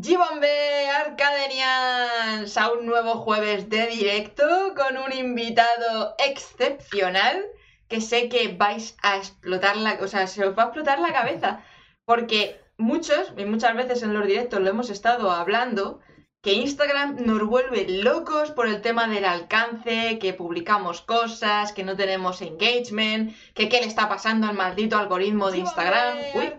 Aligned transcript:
G-Bombe 0.00 0.88
Arcadenians 0.90 2.56
a 2.56 2.70
un 2.70 2.86
nuevo 2.86 3.14
jueves 3.14 3.68
de 3.68 3.88
directo 3.88 4.72
con 4.76 4.96
un 4.96 5.12
invitado 5.12 6.14
excepcional 6.24 7.44
que 7.88 8.00
sé 8.00 8.28
que 8.28 8.54
vais 8.56 8.96
a 9.02 9.16
explotar 9.16 9.76
la, 9.76 9.98
o 10.00 10.06
sea, 10.06 10.28
se 10.28 10.46
os 10.46 10.56
va 10.56 10.62
a 10.62 10.66
explotar 10.66 11.00
la 11.00 11.12
cabeza 11.12 11.64
porque 12.04 12.60
muchos 12.76 13.32
y 13.36 13.44
muchas 13.44 13.74
veces 13.74 14.04
en 14.04 14.14
los 14.14 14.24
directos 14.24 14.60
lo 14.60 14.70
hemos 14.70 14.88
estado 14.88 15.32
hablando 15.32 15.98
que 16.42 16.52
Instagram 16.52 17.16
nos 17.26 17.44
vuelve 17.44 17.88
locos 17.88 18.52
por 18.52 18.68
el 18.68 18.80
tema 18.80 19.08
del 19.08 19.24
alcance, 19.24 20.20
que 20.20 20.32
publicamos 20.32 21.00
cosas, 21.00 21.72
que 21.72 21.82
no 21.82 21.96
tenemos 21.96 22.40
engagement, 22.40 23.34
que 23.52 23.68
qué 23.68 23.80
le 23.80 23.88
está 23.88 24.08
pasando 24.08 24.46
al 24.46 24.54
maldito 24.54 24.96
algoritmo 24.96 25.50
de 25.50 25.58
Instagram. 25.58 26.18
Uy. 26.34 26.52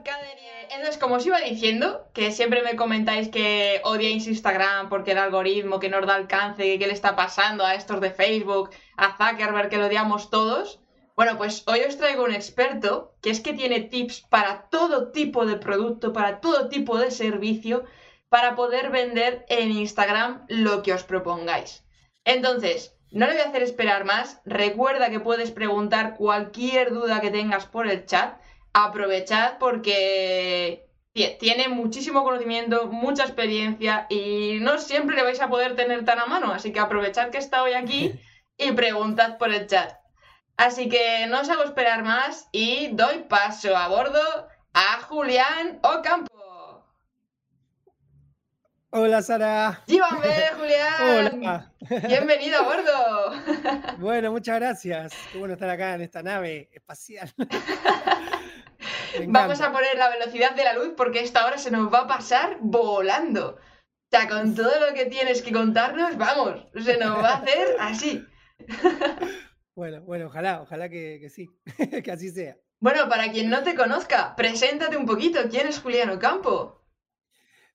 Entonces, 0.72 1.00
como 1.00 1.16
os 1.16 1.26
iba 1.26 1.40
diciendo, 1.40 2.08
que 2.14 2.32
siempre 2.32 2.62
me 2.62 2.76
comentáis 2.76 3.30
que 3.30 3.82
odiáis 3.84 4.28
Instagram 4.28 4.90
porque 4.90 5.12
el 5.12 5.18
algoritmo 5.18 5.80
que 5.80 5.90
nos 5.90 6.06
da 6.06 6.16
alcance, 6.16 6.64
que 6.64 6.78
qué 6.78 6.88
le 6.88 6.94
está 6.94 7.16
pasando 7.16 7.66
a 7.66 7.74
estos 7.74 8.00
de 8.02 8.12
Facebook, 8.12 8.70
a 8.96 9.18
Zuckerberg, 9.18 9.70
que 9.70 9.78
lo 9.78 9.88
odiamos 9.88 10.30
todos. 10.30 10.80
Bueno, 11.16 11.38
pues 11.38 11.64
hoy 11.66 11.82
os 11.82 11.98
traigo 11.98 12.24
un 12.24 12.34
experto 12.34 13.16
que 13.22 13.32
es 13.32 13.42
que 13.42 13.54
tiene 13.54 13.82
tips 13.82 14.22
para 14.30 14.70
todo 14.70 15.12
tipo 15.12 15.46
de 15.48 15.58
producto, 15.58 16.14
para 16.14 16.40
todo 16.40 16.70
tipo 16.70 17.00
de 17.00 17.10
servicio, 17.10 17.86
para 18.30 18.56
poder 18.56 18.92
vender 18.92 19.46
en 19.50 19.72
Instagram 19.72 20.46
lo 20.50 20.84
que 20.84 20.94
os 20.94 21.04
propongáis. 21.04 21.84
Entonces, 22.26 22.96
no 23.12 23.26
le 23.26 23.34
voy 23.34 23.42
a 23.42 23.48
hacer 23.48 23.64
esperar 23.64 24.06
más. 24.06 24.40
Recuerda 24.46 25.10
que 25.10 25.20
puedes 25.20 25.50
preguntar 25.50 26.16
cualquier 26.16 26.94
duda 26.94 27.22
que 27.22 27.32
tengas 27.32 27.66
por 27.66 27.88
el 27.88 28.06
chat 28.06 28.40
aprovechad 28.74 29.58
porque 29.60 30.90
tiene 31.40 31.68
muchísimo 31.68 32.24
conocimiento, 32.24 32.88
mucha 32.88 33.24
experiencia 33.24 34.06
y 34.10 34.60
no 34.62 34.78
siempre 34.78 35.16
le 35.16 35.24
vais 35.24 35.42
a 35.42 35.50
poder 35.50 35.76
tener 35.76 36.06
tan 36.06 36.20
a 36.20 36.26
mano, 36.26 36.52
así 36.52 36.72
que 36.72 36.80
aprovechad 36.80 37.30
que 37.30 37.38
está 37.38 37.64
hoy 37.64 37.74
aquí 37.74 38.14
y 38.58 38.72
preguntad 38.72 39.38
por 39.38 39.54
el 39.54 39.68
chat. 39.68 39.94
Así 40.58 40.90
que 40.90 41.26
no 41.28 41.40
os 41.40 41.50
hago 41.50 41.64
esperar 41.64 42.04
más 42.04 42.50
y 42.52 42.90
doy 42.92 43.24
paso 43.30 43.76
a 43.76 43.88
bordo 43.88 44.22
a 44.74 45.02
Julián 45.02 45.80
Ocampo. 45.84 46.29
Hola 48.92 49.22
Sara. 49.22 49.84
¡Llévame, 49.86 50.50
Julián! 50.58 51.38
Hola. 51.44 51.72
Bienvenido 52.08 52.60
a 52.60 52.64
bordo. 52.64 53.32
Bueno, 54.00 54.32
muchas 54.32 54.56
gracias. 54.60 55.14
Qué 55.32 55.38
bueno 55.38 55.54
estar 55.54 55.70
acá 55.70 55.94
en 55.94 56.02
esta 56.02 56.24
nave 56.24 56.70
espacial. 56.74 57.32
Vamos 59.28 59.62
a 59.62 59.72
poner 59.72 59.96
la 59.96 60.10
velocidad 60.10 60.56
de 60.56 60.64
la 60.64 60.74
luz 60.74 60.94
porque 60.98 61.20
esta 61.20 61.46
hora 61.46 61.60
se 61.60 61.70
nos 61.70 61.94
va 61.94 62.00
a 62.00 62.08
pasar 62.08 62.58
volando. 62.62 63.58
O 63.58 64.10
sea, 64.10 64.28
con 64.28 64.56
todo 64.56 64.72
lo 64.88 64.96
que 64.96 65.06
tienes 65.06 65.44
que 65.44 65.52
contarnos, 65.52 66.18
vamos, 66.18 66.66
se 66.84 66.98
nos 66.98 67.22
va 67.22 67.30
a 67.30 67.38
hacer 67.38 67.76
así. 67.80 68.26
Bueno, 69.76 70.02
bueno, 70.02 70.28
ojalá, 70.28 70.62
ojalá 70.62 70.90
que, 70.90 71.30
sí, 71.30 71.48
que 72.04 72.12
así 72.12 72.32
sea. 72.32 72.58
Bueno, 72.80 73.08
para 73.08 73.32
quien 73.32 73.52
no 73.52 73.62
te 73.62 73.76
conozca, 73.76 74.36
preséntate 74.36 74.98
un 74.98 75.06
poquito. 75.06 75.42
¿Quién 75.50 75.68
es 75.68 75.80
Juliano 75.80 76.18
Campo? 76.18 76.79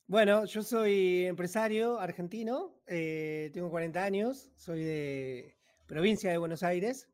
Bueno, 0.06 0.44
yo 0.44 0.62
soy 0.62 1.24
empresario 1.24 1.98
argentino, 1.98 2.78
eh, 2.86 3.50
tengo 3.54 3.70
40 3.70 4.04
años, 4.04 4.52
soy 4.54 4.84
de 4.84 5.56
provincia 5.86 6.30
de 6.30 6.36
Buenos 6.36 6.62
Aires, 6.62 7.08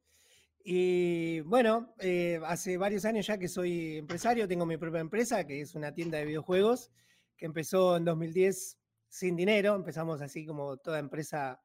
y 0.65 1.39
bueno, 1.43 1.95
eh, 2.01 2.41
hace 2.45 2.77
varios 2.79 3.05
años 3.05 3.29
ya 3.29 3.39
que 3.39 3.47
soy 3.47 3.99
empresario, 3.99 4.49
tengo 4.49 4.67
mi 4.67 4.77
propia 4.77 5.01
empresa, 5.01 5.47
que 5.47 5.61
es 5.61 5.77
una 5.77 5.95
tienda 5.95 6.19
de 6.19 6.25
videojuegos, 6.25 6.91
que 7.37 7.47
empezó 7.47 7.97
en 7.97 8.05
2010 8.07 8.79
sin 9.09 9.37
dinero, 9.37 9.77
empezamos 9.77 10.21
así 10.21 10.45
como 10.45 10.77
toda 10.77 10.99
empresa 10.99 11.63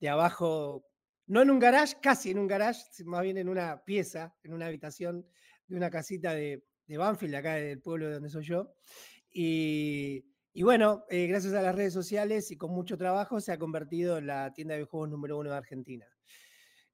de 0.00 0.08
abajo, 0.08 0.84
no 1.28 1.40
en 1.40 1.50
un 1.50 1.60
garage, 1.60 1.98
casi 2.02 2.32
en 2.32 2.38
un 2.40 2.48
garage, 2.48 2.82
más 3.04 3.22
bien 3.22 3.38
en 3.38 3.48
una 3.48 3.84
pieza, 3.84 4.34
en 4.42 4.54
una 4.54 4.66
habitación 4.66 5.24
de 5.68 5.76
una 5.76 5.88
casita 5.88 6.34
de, 6.34 6.64
de 6.88 6.98
Banfield, 6.98 7.36
acá 7.36 7.54
del 7.54 7.80
pueblo 7.80 8.08
de 8.08 8.14
donde 8.14 8.28
soy 8.28 8.44
yo. 8.44 8.74
Y, 9.30 10.24
bueno, 10.64 11.04
eh, 11.08 11.28
gracias 11.28 11.54
a 11.54 11.62
las 11.62 11.72
redes 11.72 11.92
sociales 11.92 12.50
y 12.50 12.56
con 12.56 12.72
mucho 12.72 12.96
trabajo 12.98 13.40
se 13.40 13.52
ha 13.52 13.58
convertido 13.60 14.18
en 14.18 14.26
la 14.26 14.52
tienda 14.52 14.74
de 14.74 14.80
videojuegos 14.80 15.08
número 15.08 15.38
uno 15.38 15.50
de 15.50 15.56
Argentina. 15.56 16.04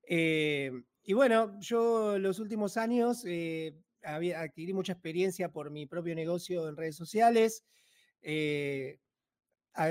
Eh, 0.06 0.70
y 1.02 1.14
bueno, 1.14 1.58
yo 1.60 2.19
los 2.19 2.41
últimos 2.41 2.76
años 2.76 3.25
eh, 3.26 3.75
había, 4.02 4.42
adquirí 4.42 4.75
mucha 4.75 4.92
experiencia 4.92 5.50
por 5.50 5.70
mi 5.70 5.86
propio 5.86 6.14
negocio 6.14 6.69
en 6.69 6.76
redes 6.76 6.97
sociales, 6.97 7.64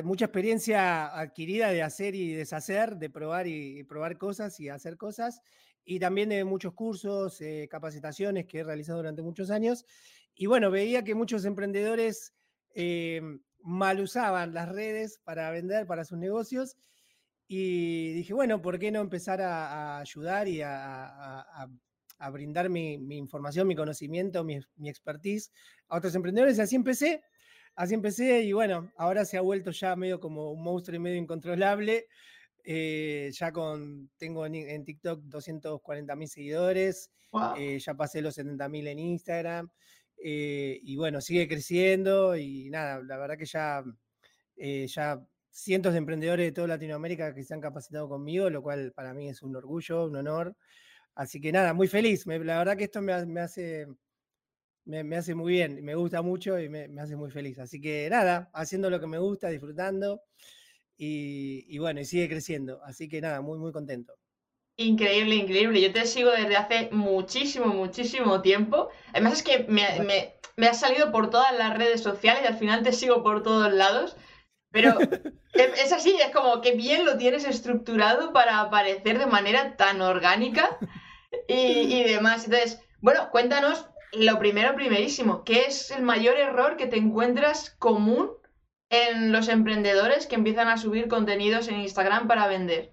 mucha 0.03 0.25
experiencia 0.25 1.07
adquirida 1.07 1.69
de 1.69 1.81
hacer 1.81 2.13
y 2.13 2.34
deshacer, 2.34 2.97
de 2.97 3.09
probar 3.09 3.47
y, 3.47 3.84
probar 3.85 4.19
cosas 4.19 4.59
y 4.59 4.69
hacer 4.69 4.97
cosas, 4.97 5.41
y 5.84 5.97
también 5.97 6.29
de 6.29 6.44
muchos 6.45 6.73
cursos, 6.75 7.40
capacitaciones 7.72 8.45
que 8.45 8.59
he 8.59 8.63
realizado 8.63 9.00
durante 9.00 9.23
muchos 9.23 9.50
años. 9.50 9.84
Y 10.35 10.45
bueno, 10.45 10.69
veía 10.69 11.03
que 11.03 11.16
muchos 11.16 11.44
emprendedores 11.44 12.35
mal 13.63 14.00
usaban 14.00 14.53
las 14.53 14.69
redes 14.69 15.19
para 15.24 15.50
vender 15.51 15.88
para 15.88 16.06
sus 16.06 16.18
negocios 16.18 16.75
y 17.47 18.13
dije, 18.13 18.34
bueno, 18.34 18.62
¿por 18.62 18.79
qué 18.79 18.91
no 18.91 19.01
empezar 19.01 19.41
a, 19.41 20.00
ayudar 20.00 20.47
y 20.47 20.62
a, 20.63 21.68
brindar 22.31 22.69
mi, 22.69 22.94
información, 23.16 23.68
mi 23.68 23.75
conocimiento, 23.75 24.44
mi, 24.44 24.59
expertise 24.85 25.52
a 25.88 25.97
otros 25.97 26.16
emprendedores? 26.16 26.57
Y 26.57 26.62
así 26.62 26.75
empecé, 26.75 27.23
así 27.75 27.94
empecé 27.94 28.41
y 28.41 28.53
bueno, 28.53 28.91
ahora 28.97 29.25
se 29.25 29.38
ha 29.38 29.41
vuelto 29.41 29.72
ya 29.72 29.96
medio 29.96 30.19
como 30.19 30.52
un 30.52 30.63
monstruo 30.63 30.96
y 30.96 31.00
medio 31.00 31.18
incontrolable. 31.18 32.07
Eh, 32.66 33.29
ya 33.34 33.52
con, 33.52 34.09
tengo 34.18 34.46
en, 34.46 34.85
TikTok 34.85 35.22
240 35.23 36.16
mil 36.16 36.29
seguidores, 36.29 37.12
eh, 37.57 37.78
ya 37.78 37.94
pasé 37.94 38.22
los 38.22 38.35
70 38.35 38.69
mil 38.69 38.88
en 38.88 39.00
Instagram. 39.00 39.69
Eh, 40.25 40.79
y 40.84 40.95
bueno, 40.95 41.19
sigue 41.19 41.47
creciendo 41.50 42.38
y 42.38 42.69
nada, 42.69 43.01
la 43.03 43.17
verdad 43.17 43.38
que 43.38 43.45
ya, 43.45 43.84
ya 44.56 45.22
cientos 45.51 45.91
de 45.94 46.00
emprendedores 46.00 46.47
de 46.47 46.51
toda 46.53 46.67
Latinoamérica 46.67 47.34
que 47.34 47.44
se 47.44 47.53
han 47.53 47.61
capacitado 47.61 48.09
conmigo, 48.09 48.50
lo 48.50 48.61
cual 48.63 48.94
para 48.94 49.13
mí 49.13 49.29
es 49.29 49.44
un 49.44 49.56
orgullo, 49.56 50.06
un 50.06 50.16
honor. 50.16 50.56
Así 51.16 51.39
que 51.41 51.51
nada, 51.51 51.73
muy 51.73 51.88
feliz. 51.88 52.25
la 52.25 52.57
verdad 52.57 52.78
que 52.78 52.85
esto 52.85 53.01
me, 53.01 53.13
hace, 53.13 53.88
me, 54.85 55.16
hace 55.17 55.35
muy 55.35 55.53
bien, 55.53 55.84
me 55.84 55.95
gusta 55.95 56.22
mucho 56.22 56.59
y 56.59 56.69
me, 56.69 56.90
hace 57.00 57.16
muy 57.16 57.31
feliz. 57.31 57.59
Así 57.59 57.79
que 57.81 58.09
nada, 58.09 58.50
haciendo 58.53 58.90
lo 58.90 59.00
que 59.00 59.07
me 59.07 59.19
gusta, 59.19 59.50
disfrutando 59.50 60.23
y, 60.97 61.78
bueno, 61.79 62.01
y 62.01 62.05
sigue 62.05 62.29
creciendo. 62.29 62.81
Así 62.84 63.09
que 63.09 63.22
nada, 63.22 63.41
muy, 63.41 63.59
muy 63.59 63.72
contento. 63.72 64.16
Increíble, 64.78 65.35
increíble. 65.35 65.81
Yo 65.81 65.94
te 65.94 66.06
sigo 66.06 66.31
desde 66.31 66.56
hace 66.56 66.89
muchísimo, 66.91 67.67
muchísimo 67.67 68.41
tiempo. 68.41 68.89
Además 69.11 69.34
es 69.34 69.44
que 69.44 69.66
me, 69.69 70.00
me, 70.00 70.34
me 70.56 70.67
has 70.67 70.79
salido 70.79 71.11
por 71.11 71.29
todas 71.29 71.56
las 71.57 71.78
redes 71.78 72.01
sociales 72.01 72.44
y 72.44 72.47
al 72.47 72.57
final 72.57 72.84
te 72.84 72.91
sigo 72.91 73.23
por 73.23 73.44
todos 73.44 73.72
lados. 73.72 74.16
Pero 74.72 74.97
es 75.53 75.94
así, 75.94 76.17
es 76.19 76.31
como 76.31 76.61
que 76.61 76.72
bien 76.72 77.06
lo 77.06 77.17
tienes 77.17 77.45
estructurado 77.45 78.34
para 78.34 78.59
aparecer 78.59 79.19
de 79.19 79.28
manera 79.28 79.78
tan 79.78 80.01
orgánica 80.01 80.78
y, 81.47 82.03
demás. 82.03 82.45
Entonces, 82.45 82.81
bueno, 83.00 83.29
cuéntanos 83.31 83.88
lo 84.13 84.40
primero, 84.40 84.75
primerísimo, 84.75 85.44
¿qué 85.44 85.66
es 85.66 85.91
el 85.91 86.03
mayor 86.03 86.38
error 86.38 86.78
que 86.78 86.88
te 86.88 86.97
encuentras 86.97 87.72
común 87.79 88.31
en 88.90 89.31
los 89.31 89.47
emprendedores 89.47 90.28
que 90.28 90.35
empiezan 90.35 90.67
a 90.67 90.78
subir 90.78 91.08
contenidos 91.08 91.67
en 91.67 91.79
Instagram 91.79 92.28
para 92.28 92.47
vender? 92.47 92.92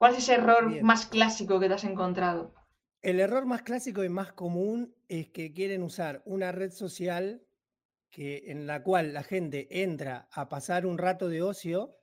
¿Cuál 0.00 0.14
es 0.14 0.20
ese 0.20 0.32
error 0.36 0.82
más 0.82 1.04
clásico 1.04 1.60
que 1.60 1.68
te 1.68 1.74
has 1.74 1.84
encontrado? 1.84 2.54
El 3.02 3.20
error 3.20 3.44
más 3.44 3.60
clásico 3.60 4.02
y 4.02 4.08
más 4.08 4.32
común 4.32 4.94
es 5.08 5.28
que 5.28 5.52
quieren 5.52 5.82
usar 5.82 6.22
una 6.24 6.52
red 6.52 6.70
social 6.70 7.42
que, 8.08 8.44
en 8.46 8.66
la 8.66 8.82
cual 8.82 9.12
la 9.12 9.22
gente 9.22 9.82
entra 9.82 10.26
a 10.32 10.48
pasar 10.48 10.86
un 10.86 10.96
rato 10.96 11.28
de 11.28 11.42
ocio, 11.42 11.98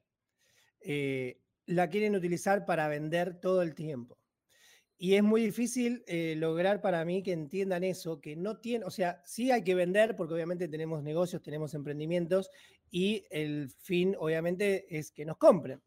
eh, 0.79 1.41
la 1.65 1.89
quieren 1.89 2.15
utilizar 2.15 2.65
para 2.65 2.87
vender 2.87 3.39
todo 3.39 3.63
el 3.63 3.73
tiempo. 3.73 4.19
Y 4.99 5.15
es 5.15 5.23
muy 5.23 5.41
difícil 5.41 6.03
eh, 6.05 6.35
lograr 6.37 6.81
para 6.81 7.03
mí 7.03 7.23
que 7.23 7.33
entiendan 7.33 7.83
eso, 7.83 8.21
que 8.21 8.35
no 8.35 8.59
tienen, 8.59 8.85
o 8.85 8.91
sea, 8.91 9.23
sí 9.25 9.49
hay 9.49 9.63
que 9.63 9.73
vender 9.73 10.15
porque 10.15 10.35
obviamente 10.35 10.67
tenemos 10.67 11.01
negocios, 11.01 11.41
tenemos 11.41 11.73
emprendimientos 11.73 12.51
y 12.91 13.25
el 13.31 13.71
fin 13.79 14.15
obviamente 14.19 14.85
es 14.95 15.11
que 15.11 15.25
nos 15.25 15.37
compren. 15.37 15.81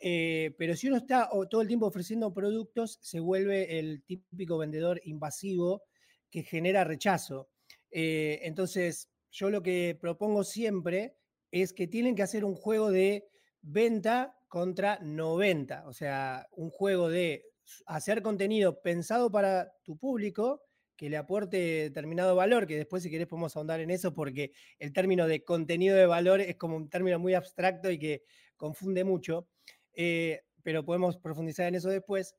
Eh, 0.00 0.54
pero 0.58 0.74
si 0.76 0.88
uno 0.88 0.96
está 0.96 1.28
todo 1.50 1.60
el 1.60 1.68
tiempo 1.68 1.86
ofreciendo 1.86 2.32
productos, 2.32 2.98
se 3.02 3.20
vuelve 3.20 3.78
el 3.78 4.02
típico 4.04 4.58
vendedor 4.58 5.00
invasivo 5.04 5.82
que 6.30 6.42
genera 6.42 6.84
rechazo. 6.84 7.48
entonces, 7.90 9.10
yo 9.30 9.50
lo 9.50 9.62
que 9.62 9.96
propongo 10.00 10.44
siempre 10.44 11.16
es 11.50 11.72
que 11.72 11.86
tienen 11.86 12.14
que 12.14 12.22
hacer 12.22 12.44
un 12.44 12.54
juego 12.54 12.90
de 12.90 13.28
venta 13.62 14.36
contra 14.48 14.98
90, 15.00 15.86
o 15.86 15.92
sea, 15.92 16.46
un 16.52 16.70
juego 16.70 17.08
de 17.08 17.44
hacer 17.86 18.22
contenido 18.22 18.80
pensado 18.82 19.30
para 19.30 19.72
tu 19.84 19.96
público 19.96 20.62
que 20.96 21.08
le 21.08 21.16
aporte 21.16 21.56
determinado 21.56 22.36
valor, 22.36 22.66
que 22.66 22.76
después 22.76 23.02
si 23.02 23.10
querés 23.10 23.26
podemos 23.26 23.56
ahondar 23.56 23.80
en 23.80 23.90
eso, 23.90 24.12
porque 24.12 24.52
el 24.78 24.92
término 24.92 25.26
de 25.26 25.44
contenido 25.44 25.96
de 25.96 26.04
valor 26.06 26.40
es 26.40 26.56
como 26.56 26.76
un 26.76 26.90
término 26.90 27.18
muy 27.18 27.32
abstracto 27.34 27.90
y 27.90 27.98
que 27.98 28.22
confunde 28.56 29.04
mucho, 29.04 29.48
eh, 30.02 30.40
pero 30.62 30.82
podemos 30.82 31.18
profundizar 31.18 31.66
en 31.66 31.74
eso 31.74 31.90
después. 31.90 32.34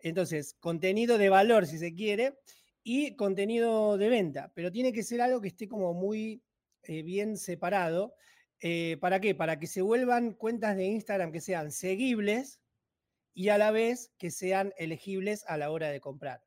Entonces, 0.00 0.54
contenido 0.60 1.16
de 1.16 1.30
valor, 1.30 1.66
si 1.66 1.78
se 1.78 1.94
quiere, 1.94 2.34
y 2.82 3.16
contenido 3.16 3.96
de 3.96 4.10
venta, 4.10 4.52
pero 4.54 4.70
tiene 4.70 4.92
que 4.92 5.02
ser 5.02 5.22
algo 5.22 5.40
que 5.40 5.48
esté 5.48 5.66
como 5.66 5.94
muy 5.94 6.42
eh, 6.82 7.02
bien 7.02 7.38
separado. 7.38 8.14
Eh, 8.60 8.98
¿Para 9.00 9.18
qué? 9.18 9.34
Para 9.34 9.58
que 9.58 9.66
se 9.66 9.80
vuelvan 9.80 10.34
cuentas 10.34 10.76
de 10.76 10.84
Instagram 10.84 11.32
que 11.32 11.40
sean 11.40 11.72
seguibles 11.72 12.60
y 13.32 13.48
a 13.48 13.56
la 13.56 13.70
vez 13.70 14.12
que 14.18 14.30
sean 14.30 14.74
elegibles 14.76 15.42
a 15.48 15.56
la 15.56 15.70
hora 15.70 15.88
de 15.88 16.00
comprar. 16.00 16.42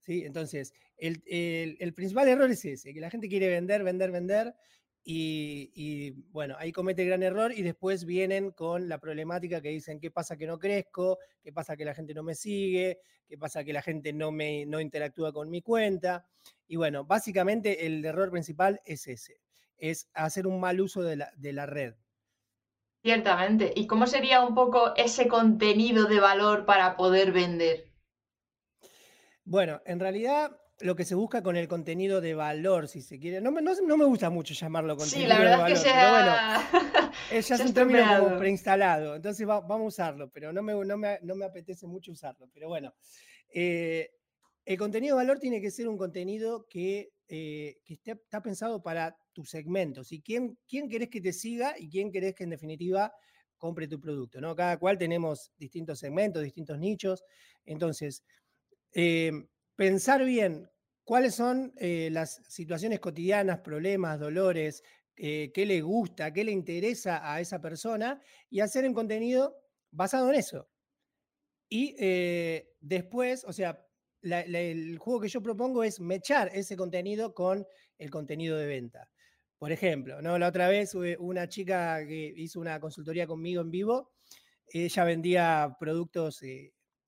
¿sí? 0.00 0.24
Entonces, 0.24 0.74
el, 0.96 1.22
el 1.26 1.94
principal 1.94 2.26
error 2.26 2.50
es 2.50 2.64
ese, 2.64 2.92
que 2.92 3.00
la 3.00 3.10
gente 3.10 3.28
quiere 3.28 3.48
vender, 3.48 3.84
vender, 3.84 4.10
vender 4.10 4.54
y, 5.04 6.10
bueno, 6.30 6.54
ahí 6.58 6.70
comete 6.70 7.02
el 7.02 7.08
gran 7.08 7.22
error 7.22 7.52
y 7.52 7.62
después 7.62 8.04
vienen 8.04 8.50
con 8.50 8.88
la 8.88 8.98
problemática 8.98 9.62
que 9.62 9.70
dicen, 9.70 10.00
¿qué 10.00 10.10
pasa 10.10 10.36
que 10.36 10.46
no 10.46 10.58
crezco? 10.58 11.18
¿Qué 11.42 11.52
pasa 11.52 11.76
que 11.76 11.84
la 11.84 11.94
gente 11.94 12.12
no 12.14 12.22
me 12.22 12.34
sigue? 12.34 13.00
¿Qué 13.26 13.38
pasa 13.38 13.64
que 13.64 13.72
la 13.72 13.82
gente 13.82 14.12
no, 14.12 14.30
me, 14.30 14.66
no 14.66 14.80
interactúa 14.80 15.32
con 15.32 15.50
mi 15.50 15.62
cuenta? 15.62 16.26
Y 16.66 16.76
bueno, 16.76 17.04
básicamente 17.04 17.86
el 17.86 18.04
error 18.04 18.30
principal 18.30 18.80
es 18.84 19.06
ese, 19.06 19.40
es 19.78 20.10
hacer 20.12 20.46
un 20.46 20.60
mal 20.60 20.80
uso 20.80 21.02
de 21.02 21.16
la, 21.16 21.32
de 21.36 21.52
la 21.52 21.66
red. 21.66 21.94
Ciertamente. 23.02 23.72
¿Y 23.74 23.86
cómo 23.86 24.06
sería 24.06 24.42
un 24.42 24.54
poco 24.54 24.94
ese 24.96 25.28
contenido 25.28 26.06
de 26.06 26.20
valor 26.20 26.66
para 26.66 26.96
poder 26.96 27.32
vender? 27.32 27.92
Bueno, 29.44 29.80
en 29.86 30.00
realidad 30.00 30.60
lo 30.80 30.94
que 30.94 31.04
se 31.04 31.14
busca 31.14 31.42
con 31.42 31.56
el 31.56 31.66
contenido 31.66 32.20
de 32.20 32.34
valor, 32.34 32.88
si 32.88 33.02
se 33.02 33.18
quiere. 33.18 33.40
No, 33.40 33.50
no, 33.50 33.96
me 33.96 34.04
gusta 34.04 34.30
mucho 34.30 34.54
llamarlo 34.54 34.96
contenido 34.96 35.22
sí, 35.22 35.28
la 35.28 35.38
verdad 35.38 35.66
de 35.66 35.72
Es 35.72 35.78
que 35.78 35.88
sea... 35.88 36.10
bueno, 36.10 37.12
ya 37.48 37.54
es 37.54 37.60
un 37.60 37.74
término 37.74 38.04
como 38.20 38.38
preinstalado, 38.38 39.16
entonces 39.16 39.46
vamos 39.46 39.70
a 39.70 39.84
usarlo, 39.84 40.30
pero 40.30 40.52
no 40.52 40.62
me, 40.62 40.74
no 41.22 41.34
me, 41.34 41.44
apetece 41.44 41.86
mucho 41.86 42.12
usarlo. 42.12 42.48
Pero 42.52 42.68
bueno, 42.68 42.94
eh, 43.52 44.10
el 44.64 44.78
contenido 44.78 45.16
de 45.16 45.24
valor 45.24 45.38
tiene 45.38 45.60
que 45.60 45.70
ser 45.70 45.88
un 45.88 45.98
contenido 45.98 46.66
que, 46.68 47.10
eh, 47.28 47.78
esté, 47.86 48.12
está 48.12 48.40
pensado 48.40 48.82
para 48.82 49.16
tus 49.32 49.50
segmentos. 49.50 50.12
¿Y 50.12 50.20
quién, 50.20 50.58
quién 50.68 50.88
querés 50.88 51.08
que 51.08 51.20
te 51.20 51.32
siga 51.32 51.74
y 51.78 51.88
quién 51.88 52.12
querés 52.12 52.34
que 52.34 52.44
en 52.44 52.50
definitiva 52.50 53.12
compre 53.56 53.88
tu 53.88 54.00
producto? 54.00 54.40
¿no? 54.40 54.54
Cada 54.54 54.78
cual 54.78 54.96
tenemos 54.96 55.52
distintos 55.56 55.98
segmentos, 55.98 56.42
distintos 56.42 56.78
nichos. 56.78 57.24
Entonces, 57.64 58.22
eh, 58.92 59.32
pensar 59.78 60.24
bien 60.24 60.68
cuáles 61.04 61.36
son 61.36 61.72
eh, 61.76 62.08
las 62.10 62.42
situaciones 62.48 62.98
cotidianas, 62.98 63.60
problemas, 63.60 64.18
dolores, 64.18 64.82
eh, 65.14 65.52
qué 65.54 65.64
le 65.66 65.80
gusta, 65.82 66.32
qué 66.32 66.42
le 66.42 66.50
interesa 66.50 67.32
a 67.32 67.40
esa 67.40 67.60
persona 67.60 68.20
y 68.50 68.58
hacer 68.58 68.84
un 68.84 68.92
contenido 68.92 69.56
basado 69.92 70.30
en 70.30 70.34
eso. 70.34 70.68
Y 71.68 71.94
eh, 71.96 72.74
después, 72.80 73.44
o 73.44 73.52
sea, 73.52 73.86
el 74.20 74.98
juego 74.98 75.20
que 75.20 75.28
yo 75.28 75.40
propongo 75.40 75.84
es 75.84 76.00
mechar 76.00 76.50
ese 76.52 76.76
contenido 76.76 77.32
con 77.32 77.64
el 77.98 78.10
contenido 78.10 78.56
de 78.56 78.66
venta. 78.66 79.08
Por 79.58 79.70
ejemplo, 79.70 80.20
¿no? 80.20 80.40
la 80.40 80.48
otra 80.48 80.68
vez 80.68 80.96
una 81.20 81.48
chica 81.48 82.04
que 82.04 82.32
hizo 82.36 82.58
una 82.58 82.80
consultoría 82.80 83.28
conmigo 83.28 83.60
en 83.60 83.70
vivo, 83.70 84.10
ella 84.72 85.04
vendía 85.04 85.76
productos 85.78 86.42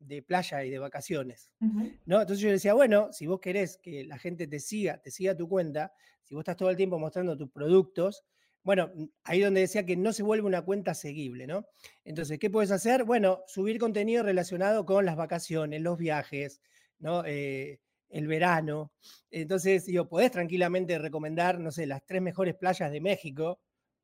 de 0.01 0.23
playa 0.23 0.65
y 0.65 0.71
de 0.71 0.79
vacaciones. 0.79 1.53
¿no? 1.61 2.21
Entonces 2.21 2.41
yo 2.41 2.49
le 2.49 2.55
decía, 2.55 2.75
bueno, 2.75 3.13
si 3.13 3.27
vos 3.27 3.39
querés 3.39 3.79
que 3.79 4.05
la 4.05 4.19
gente 4.19 4.47
te 4.47 4.59
siga, 4.59 4.99
te 5.01 5.11
siga 5.11 5.37
tu 5.37 5.49
cuenta, 5.49 5.93
si 6.25 6.35
vos 6.35 6.43
estás 6.43 6.57
todo 6.57 6.71
el 6.71 6.77
tiempo 6.77 6.99
mostrando 6.99 7.37
tus 7.37 7.51
productos, 7.51 8.25
bueno, 8.63 8.91
ahí 9.25 9.41
donde 9.41 9.61
decía 9.61 9.87
que 9.87 9.97
no 9.97 10.13
se 10.13 10.23
vuelve 10.23 10.47
una 10.47 10.63
cuenta 10.63 10.95
seguible, 10.95 11.47
¿no? 11.47 11.67
Entonces, 12.05 12.39
¿qué 12.39 12.51
puedes 12.51 12.71
hacer? 12.71 13.05
Bueno, 13.05 13.41
subir 13.47 13.79
contenido 13.79 14.23
relacionado 14.23 14.85
con 14.85 15.07
las 15.07 15.17
vacaciones, 15.17 15.81
los 15.81 15.97
viajes, 15.97 16.61
¿no? 16.99 17.25
Eh, 17.25 17.81
el 18.11 18.27
verano. 18.27 18.93
Entonces, 19.31 19.87
yo 19.87 20.09
podés 20.09 20.31
tranquilamente 20.31 20.99
recomendar, 20.99 21.59
no 21.59 21.71
sé, 21.71 21.87
las 21.87 22.05
tres 22.05 22.21
mejores 22.21 22.55
playas 22.55 22.93
de 22.93 23.01
México, 23.01 23.61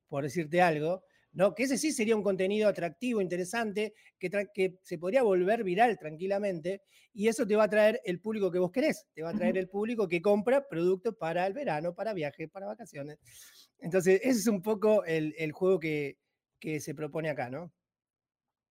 por 0.09 0.23
decirte 0.23 0.63
algo, 0.63 1.05
¿no? 1.37 1.55
Que 1.55 1.65
ese 1.65 1.77
sí 1.77 1.93
sería 1.93 2.17
un 2.17 2.23
contenido 2.23 2.67
atractivo, 2.67 3.21
interesante, 3.21 3.93
que, 4.19 4.31
que, 4.55 4.79
se 4.83 4.97
podría 4.97 5.23
volver 5.23 5.65
viral 5.65 5.99
tranquilamente, 5.99 6.81
y 7.13 7.29
eso 7.29 7.47
te 7.47 7.55
va 7.55 7.65
a 7.65 7.69
traer 7.69 8.01
el 8.07 8.21
público 8.21 8.51
que 8.51 8.59
vos 8.59 8.73
querés, 8.73 9.07
te 9.13 9.23
va 9.23 9.31
a 9.31 9.35
traer 9.35 9.59
el 9.59 9.69
público 9.69 10.09
que 10.09 10.23
compra 10.23 10.67
productos 10.67 11.15
para 11.15 11.47
el 11.47 11.53
verano, 11.53 11.95
para 11.95 12.15
viajes, 12.15 12.49
para 12.51 12.67
vacaciones. 12.67 13.19
Entonces, 13.79 14.19
ese 14.25 14.41
es 14.41 14.47
un 14.47 14.63
poco 14.63 15.05
el, 15.05 15.53
juego 15.53 15.79
que, 15.79 16.17
se 16.81 16.95
propone 16.95 17.29
acá, 17.29 17.51
¿no? 17.51 17.71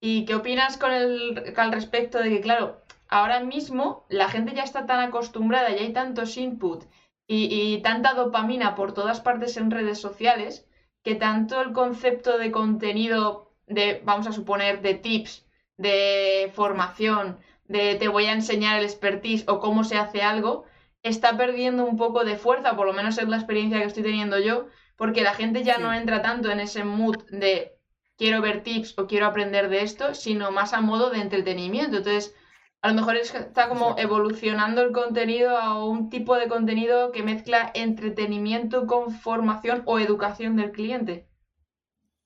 ¿Y 0.00 0.24
qué 0.24 0.34
opinas 0.34 0.76
con 0.76 0.92
el, 0.92 1.54
al 1.56 1.72
respecto 1.72 2.18
de 2.18 2.30
que, 2.30 2.40
claro, 2.40 2.82
ahora 3.06 3.44
mismo 3.44 4.06
la 4.08 4.28
gente 4.28 4.54
ya 4.56 4.64
está 4.64 4.86
tan 4.86 4.98
acostumbrada, 4.98 5.70
ya 5.70 5.82
hay 5.82 5.92
tantos 5.92 6.36
input 6.36 6.84
y 7.28 7.80
tanta 7.82 8.14
dopamina 8.14 8.74
por 8.74 8.92
todas 8.92 9.20
partes 9.20 9.56
en 9.56 9.70
redes 9.70 9.98
sociales, 9.98 10.66
que 11.06 11.14
tanto 11.14 11.62
el 11.62 11.72
concepto 11.72 12.36
de 12.36 12.50
contenido 12.50 13.52
de, 13.68 14.02
vamos 14.04 14.26
a 14.26 14.32
suponer, 14.32 14.82
de 14.82 14.94
tips, 14.94 15.46
de 15.76 16.50
formación, 16.52 17.38
de 17.66 17.94
te 17.94 18.08
voy 18.08 18.24
a 18.26 18.32
enseñar 18.32 18.76
el 18.76 18.84
expertise 18.84 19.44
o 19.46 19.60
cómo 19.60 19.84
se 19.84 19.98
hace 19.98 20.22
algo, 20.22 20.64
está 21.04 21.36
perdiendo 21.36 21.84
un 21.84 21.96
poco 21.96 22.24
de 22.24 22.36
fuerza, 22.36 22.74
por 22.74 22.88
lo 22.88 22.92
menos 22.92 23.18
es 23.18 23.28
la 23.28 23.36
experiencia 23.36 23.78
que 23.78 23.86
estoy 23.86 24.02
teniendo 24.02 24.40
yo, 24.40 24.66
porque 24.96 25.22
la 25.22 25.34
gente 25.34 25.62
ya 25.62 25.78
no 25.78 25.94
entra 25.94 26.22
tanto 26.22 26.50
en 26.50 26.58
ese 26.58 26.82
mood 26.82 27.18
de 27.30 27.78
quiero 28.18 28.40
ver 28.40 28.64
tips 28.64 28.98
o 28.98 29.06
quiero 29.06 29.26
aprender 29.26 29.68
de 29.68 29.82
esto, 29.82 30.12
sino 30.12 30.50
más 30.50 30.72
a 30.72 30.80
modo 30.80 31.10
de 31.10 31.20
entretenimiento. 31.20 31.98
Entonces, 31.98 32.34
a 32.82 32.88
lo 32.88 32.94
mejor 32.94 33.16
está 33.16 33.68
como 33.68 33.98
evolucionando 33.98 34.82
el 34.82 34.92
contenido 34.92 35.56
a 35.56 35.84
un 35.84 36.08
tipo 36.08 36.36
de 36.36 36.48
contenido 36.48 37.10
que 37.10 37.22
mezcla 37.22 37.70
entretenimiento 37.74 38.86
con 38.86 39.10
formación 39.10 39.82
o 39.86 39.98
educación 39.98 40.56
del 40.56 40.72
cliente. 40.72 41.28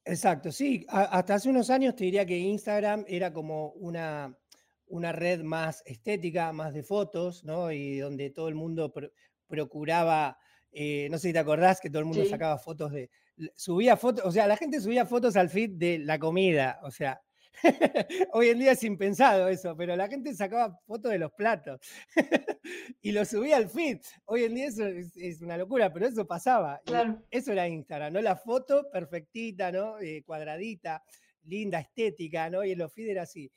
Exacto, 0.05 0.51
sí. 0.51 0.87
hasta 0.89 1.35
hace 1.35 1.51
unos 1.51 1.71
años 1.71 1.95
te 1.95 2.05
diría 2.05 2.27
que 2.27 2.39
Instagram 2.39 3.05
era 3.07 3.33
como 3.33 3.71
una, 3.73 4.37
una 4.87 5.13
red 5.13 5.43
más 5.43 5.83
estética, 5.87 6.53
más 6.53 6.75
de 6.75 6.83
fotos, 6.83 7.45
¿no? 7.45 7.71
Y 7.71 7.99
donde 7.99 8.31
todo 8.31 8.49
el 8.49 8.55
mundo 8.55 8.93
procuraba, 9.47 10.39
eh, 10.73 11.09
no 11.11 11.19
sé 11.19 11.29
si 11.29 11.33
te 11.33 11.39
acordás 11.39 11.81
que 11.81 11.91
todo 11.91 12.01
el 12.01 12.07
mundo 12.07 12.25
sacaba 12.25 12.59
fotos 12.59 12.93
de, 12.93 13.11
subía 13.55 13.97
fotos, 13.97 14.25
o 14.25 14.33
sea, 14.33 14.47
la 14.47 14.57
gente 14.57 14.81
subía 14.81 15.07
fotos 15.07 15.37
al 15.37 15.49
feed 15.49 15.71
de 15.73 15.99
la 15.99 16.19
comida, 16.19 16.81
o 16.83 16.91
sea, 16.91 17.23
Hoy 18.33 18.49
en 18.49 18.59
día 18.59 18.73
es 18.73 18.83
impensado 18.85 19.49
eso, 19.49 19.77
pero 19.77 19.97
la 19.97 20.09
gente 20.09 20.35
sacaba 20.35 20.79
fotos 20.87 21.13
de 21.13 21.19
los 21.19 21.33
platos 21.33 21.81
y 23.03 23.13
lo 23.13 23.25
subía 23.25 23.57
al 23.57 23.69
feed. 23.69 23.99
Hoy 24.27 24.45
en 24.45 24.55
día 24.55 24.67
eso 24.67 24.87
es, 24.87 25.41
una 25.41 25.57
locura, 25.57 25.93
pero 25.93 26.07
eso 26.07 26.27
pasaba. 26.27 26.81
Eso 27.31 27.53
era 27.53 27.69
Instagram, 27.69 28.13
¿no? 28.13 28.21
La 28.21 28.37
foto 28.37 28.91
perfectita, 28.91 29.73
¿no? 29.73 29.99
Eh, 30.01 30.23
cuadradita, 30.25 31.03
linda, 31.45 31.81
estética, 31.81 32.51
¿no? 32.51 32.65
Y 32.65 32.73
en 32.73 32.79
los 32.79 32.93
feed 32.93 33.09
era 33.09 33.23
así. 33.23 33.51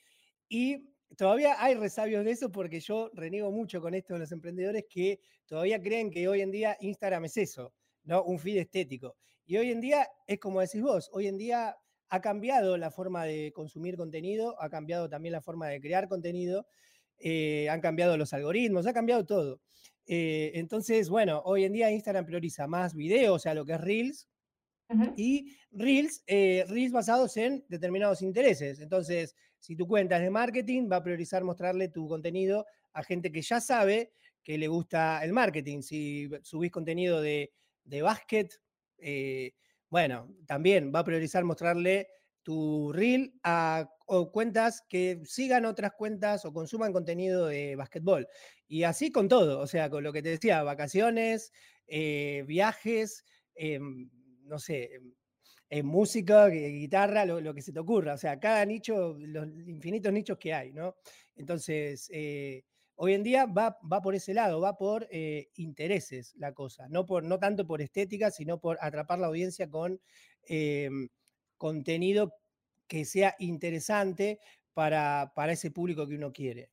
Y 0.50 0.90
todavía 1.16 1.56
hay 1.64 1.76
resabios 1.76 2.26
de 2.26 2.32
eso 2.32 2.52
porque 2.52 2.80
yo 2.80 3.10
reniego 3.14 3.52
mucho 3.52 3.82
con 3.82 3.94
esto 3.94 4.14
de 4.14 4.20
los 4.20 4.32
emprendedores 4.32 4.86
que 4.90 5.20
todavía 5.46 5.82
creen 5.82 6.12
que 6.12 6.28
hoy 6.28 6.42
en 6.42 6.52
día 6.52 6.78
Instagram 6.80 7.26
es 7.26 7.38
eso, 7.38 7.74
¿no? 8.04 8.24
Un 8.24 8.40
feed 8.40 8.58
estético. 8.58 9.16
Y 9.46 9.58
hoy 9.58 9.72
en 9.72 9.82
día 9.82 10.08
es 10.26 10.40
como 10.40 10.62
decís 10.62 10.82
vos, 10.82 11.10
hoy 11.14 11.28
en 11.28 11.38
día 11.38 11.76
ha 12.14 12.22
cambiado 12.22 12.78
la 12.78 12.92
forma 12.92 13.26
de 13.26 13.52
consumir 13.54 13.98
contenido, 13.98 14.56
ha 14.62 14.70
cambiado 14.70 15.10
también 15.10 15.32
la 15.32 15.42
forma 15.42 15.68
de 15.70 15.82
crear 15.82 16.08
contenido, 16.08 16.68
eh, 17.18 17.68
han 17.72 17.82
cambiado 17.82 18.18
los 18.18 18.34
algoritmos, 18.34 18.86
ha 18.86 18.94
cambiado 18.94 19.26
todo. 19.26 19.62
Eh, 20.06 20.52
entonces, 20.54 21.10
bueno, 21.10 21.42
hoy 21.44 21.64
en 21.64 21.74
día 21.74 21.90
Instagram 21.90 22.28
prioriza 22.28 22.68
más 22.68 22.94
videos, 22.94 23.38
o 23.38 23.40
sea, 23.40 23.56
lo 23.56 23.66
que 23.66 23.74
es 23.74 23.82
Reels, 23.82 24.30
y 25.18 25.58
Reels, 25.72 26.24
eh, 26.28 26.66
Reels 26.68 26.92
basados 26.92 27.36
en 27.38 27.66
determinados 27.68 28.22
intereses. 28.22 28.80
Entonces, 28.80 29.36
si 29.58 29.76
tu 29.76 29.88
cuenta 29.88 30.18
es 30.18 30.22
de 30.22 30.30
marketing, 30.30 30.88
va 30.92 30.98
a 30.98 31.04
priorizar 31.04 31.44
mostrarle 31.44 31.88
tu 31.90 32.08
contenido 32.08 32.68
a 32.92 33.02
gente 33.02 33.32
que 33.32 33.42
ya 33.42 33.60
sabe 33.60 34.12
que 34.44 34.60
le 34.60 34.68
gusta 34.68 35.24
el 35.24 35.34
marketing. 35.34 35.82
Si 35.82 36.30
subís 36.44 36.72
contenido 36.72 37.22
de, 37.22 37.52
de 37.86 38.04
básquet, 38.04 38.54
bueno, 39.94 40.28
también 40.48 40.92
va 40.92 41.02
a 41.02 41.04
priorizar 41.04 41.44
mostrarle 41.44 42.08
tu 42.42 42.92
reel 42.92 43.32
a 43.44 43.88
cuentas 44.32 44.82
que 44.90 45.22
sigan 45.24 45.66
otras 45.66 45.92
cuentas 45.96 46.46
o 46.46 46.52
consuman 46.52 46.92
contenido 46.92 47.46
de 47.46 47.76
básquetbol. 47.76 48.28
Y 48.68 48.86
así 48.86 49.12
con 49.12 49.28
todo, 49.28 49.60
o 49.60 49.68
sea, 49.68 49.92
con 49.92 50.04
lo 50.04 50.12
que 50.12 50.24
te 50.24 50.30
decía, 50.30 50.64
vacaciones, 50.64 51.52
eh, 51.86 52.44
viajes, 52.48 53.24
em, 53.54 54.10
no 54.46 54.58
sé, 54.58 54.90
em, 55.70 55.86
música, 55.86 56.48
guitarra, 56.48 57.24
lo, 57.26 57.54
que 57.54 57.62
se 57.62 57.72
te 57.72 57.80
ocurra. 57.80 58.16
O 58.16 58.18
sea, 58.18 58.40
cada 58.40 58.66
nicho, 58.66 59.16
los 59.20 59.46
infinitos 59.68 60.12
nichos 60.12 60.40
que 60.40 60.56
hay, 60.56 60.74
¿no? 60.74 60.96
Entonces, 61.36 62.10
eh, 62.12 62.64
hoy 62.96 63.14
en 63.14 63.24
día 63.24 63.46
va, 63.46 63.78
va 63.92 64.02
por 64.02 64.16
ese 64.16 64.34
lado, 64.34 64.62
va 64.62 64.78
por 64.78 65.08
eh, 65.12 65.50
intereses 65.56 66.34
la 66.38 66.54
cosa, 66.54 66.88
no, 66.90 67.06
por, 67.06 67.24
no 67.24 67.40
tanto 67.40 67.66
por 67.66 67.82
estética, 67.82 68.32
sino 68.32 68.60
por 68.60 68.78
atrapar 68.82 69.20
la 69.20 69.28
audiencia 69.28 69.70
con 69.70 70.00
em, 70.48 71.10
contenido 71.58 72.34
que 72.88 73.06
sea 73.06 73.36
interesante 73.40 74.40
para, 74.74 75.32
para 75.36 75.54
ese 75.54 75.72
público 75.72 76.08
que 76.08 76.16
uno 76.16 76.32
quiere. 76.32 76.70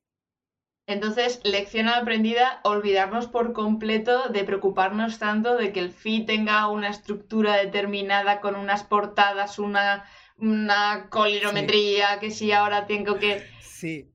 Entonces, 0.87 1.39
lección 1.43 1.87
aprendida, 1.87 2.59
olvidarnos 2.63 3.27
por 3.27 3.53
completo 3.53 4.29
de 4.29 4.43
preocuparnos 4.43 5.19
tanto 5.19 5.55
de 5.55 5.71
que 5.71 5.79
el 5.79 5.91
feed 5.91 6.25
tenga 6.25 6.67
una 6.67 6.89
estructura 6.89 7.55
determinada 7.55 8.41
con 8.41 8.55
unas 8.55 8.83
portadas, 8.83 9.57
una, 9.57 10.05
una 10.37 11.07
colirometría, 11.09 12.19
que 12.19 12.31
si 12.31 12.51
ahora 12.51 12.87
tengo 12.87 13.19
que... 13.19 13.41
Sí, 13.61 14.10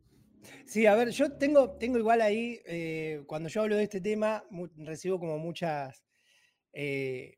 Sí, 0.66 0.84
a 0.86 0.96
ver, 0.96 1.10
yo 1.10 1.30
tengo, 1.30 1.76
tengo 1.78 1.96
igual 1.96 2.20
ahí, 2.20 2.60
eh, 2.66 3.22
cuando 3.28 3.48
yo 3.48 3.62
hablo 3.62 3.76
de 3.76 3.84
este 3.84 4.00
tema, 4.00 4.44
recibo 4.78 5.20
como 5.20 5.38
muchas, 5.38 6.04
eh, 6.72 7.36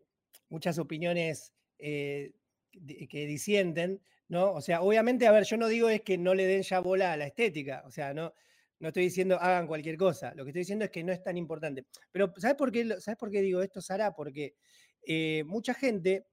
muchas 0.49 0.79
opiniones 0.79 1.53
eh, 1.79 2.33
que 2.73 3.27
disienten, 3.27 4.03
¿no? 4.29 4.53
O 4.53 4.63
sea, 4.63 4.81
obviamente, 4.81 5.27
a 5.27 5.33
ver, 5.33 5.45
yo 5.45 5.59
no 5.59 5.69
digo 5.69 5.91
es 5.91 6.01
que 6.01 6.17
no 6.17 6.35
le 6.35 6.47
den 6.47 6.63
ya 6.63 6.81
bola 6.81 7.13
a 7.13 7.19
la 7.19 7.27
estética, 7.27 7.83
o 7.85 7.91
sea, 7.91 8.15
no, 8.15 8.33
no 8.81 8.89
estoy 8.89 9.05
diciendo 9.05 9.39
hagan 9.39 9.67
cualquier 9.67 9.99
cosa, 9.99 10.33
lo 10.35 10.45
que 10.45 10.51
estoy 10.51 10.61
diciendo 10.63 10.87
es 10.87 10.91
que 10.91 11.05
no 11.05 11.13
es 11.13 11.23
tan 11.23 11.37
importante. 11.37 11.85
Pero, 12.11 12.33
¿sabes 12.39 12.57
por 12.57 12.73
qué, 12.73 12.99
¿sabes 12.99 13.19
por 13.19 13.31
qué 13.31 13.43
digo 13.43 13.61
esto, 13.61 13.83
Sara? 13.83 14.15
Porque 14.15 14.55
mucha 15.45 15.75
gente 15.75 16.29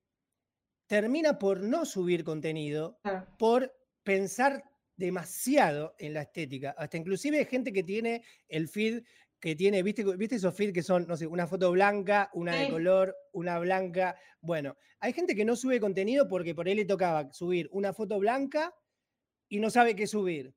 termina 0.87 1.37
por 1.39 1.61
no 1.61 1.85
subir 1.85 2.23
contenido, 2.23 2.99
por 3.37 3.73
pensar 4.03 4.63
demasiado 4.95 5.95
en 5.97 6.13
la 6.13 6.21
estética. 6.23 6.75
Hasta 6.77 6.97
inclusive 6.97 7.39
hay 7.39 7.45
gente 7.45 7.73
que 7.73 7.83
tiene 7.83 8.23
el 8.47 8.67
feed 8.67 9.03
que 9.39 9.55
tiene, 9.55 9.83
¿viste, 9.83 10.03
¿viste 10.15 10.37
esos 10.37 10.55
feeds 10.55 10.73
que 10.73 10.81
son, 10.81 11.05
no 11.07 11.17
sé, 11.17 11.27
una 11.27 11.45
foto 11.45 11.71
blanca, 11.71 12.31
una 12.33 12.55
de 12.55 12.69
color, 12.69 13.15
una 13.31 13.59
blanca? 13.59 14.17
Bueno, 14.41 14.75
hay 14.99 15.13
gente 15.13 15.35
que 15.35 15.45
no 15.45 15.55
sube 15.55 15.79
contenido 15.79 16.27
porque 16.27 16.55
por 16.55 16.67
ahí 16.67 16.75
le 16.75 16.85
tocaba 16.85 17.31
subir 17.31 17.69
una 17.71 17.93
foto 17.93 18.17
blanca 18.17 18.73
y 19.47 19.59
no 19.59 19.69
sabe 19.69 19.95
qué 19.95 20.07
subir. 20.07 20.55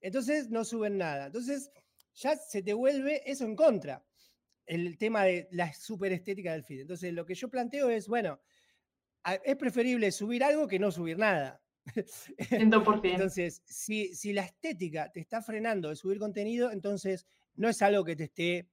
Entonces 0.00 0.50
no 0.50 0.64
suben 0.64 0.98
nada. 0.98 1.26
Entonces 1.26 1.70
ya 2.14 2.36
se 2.36 2.62
te 2.62 2.74
vuelve 2.74 3.22
eso 3.24 3.44
en 3.44 3.56
contra, 3.56 4.04
el 4.66 4.98
tema 4.98 5.24
de 5.24 5.48
la 5.52 5.72
super 5.72 6.12
estética 6.12 6.52
del 6.52 6.64
feed. 6.64 6.80
Entonces 6.80 7.12
lo 7.14 7.24
que 7.24 7.34
yo 7.34 7.48
planteo 7.48 7.88
es, 7.88 8.08
bueno, 8.08 8.40
es 9.44 9.56
preferible 9.56 10.12
subir 10.12 10.44
algo 10.44 10.66
que 10.66 10.78
no 10.78 10.90
subir 10.90 11.18
nada. 11.18 11.62
Entonces, 12.50 13.62
si, 13.64 14.14
si, 14.14 14.32
la 14.32 14.42
estética 14.42 15.10
te 15.12 15.20
está 15.20 15.40
frenando 15.40 15.88
de 15.88 15.96
subir 15.96 16.18
contenido, 16.18 16.70
entonces 16.70 17.26
no 17.54 17.68
es 17.68 17.80
algo 17.82 18.04
que 18.04 18.16
te 18.16 18.24
esté 18.24 18.68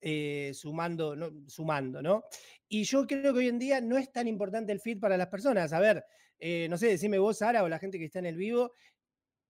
eh, 0.00 0.52
sumando, 0.54 1.16
¿no? 1.16 1.32
sumando, 1.48 2.02
¿no? 2.02 2.24
Y 2.68 2.84
yo 2.84 3.06
creo 3.06 3.32
que 3.32 3.40
hoy 3.40 3.48
en 3.48 3.58
día 3.58 3.80
no 3.80 3.96
es 3.96 4.12
tan 4.12 4.28
importante 4.28 4.72
el 4.72 4.80
feed 4.80 5.00
para 5.00 5.16
las 5.16 5.28
personas. 5.28 5.72
A 5.72 5.80
ver, 5.80 6.04
eh, 6.38 6.68
no 6.70 6.78
sé, 6.78 6.88
decime 6.88 7.18
vos, 7.18 7.38
Sara, 7.38 7.64
o 7.64 7.68
la 7.68 7.78
gente 7.78 7.98
que 7.98 8.04
está 8.04 8.20
en 8.20 8.26
el 8.26 8.36
vivo, 8.36 8.72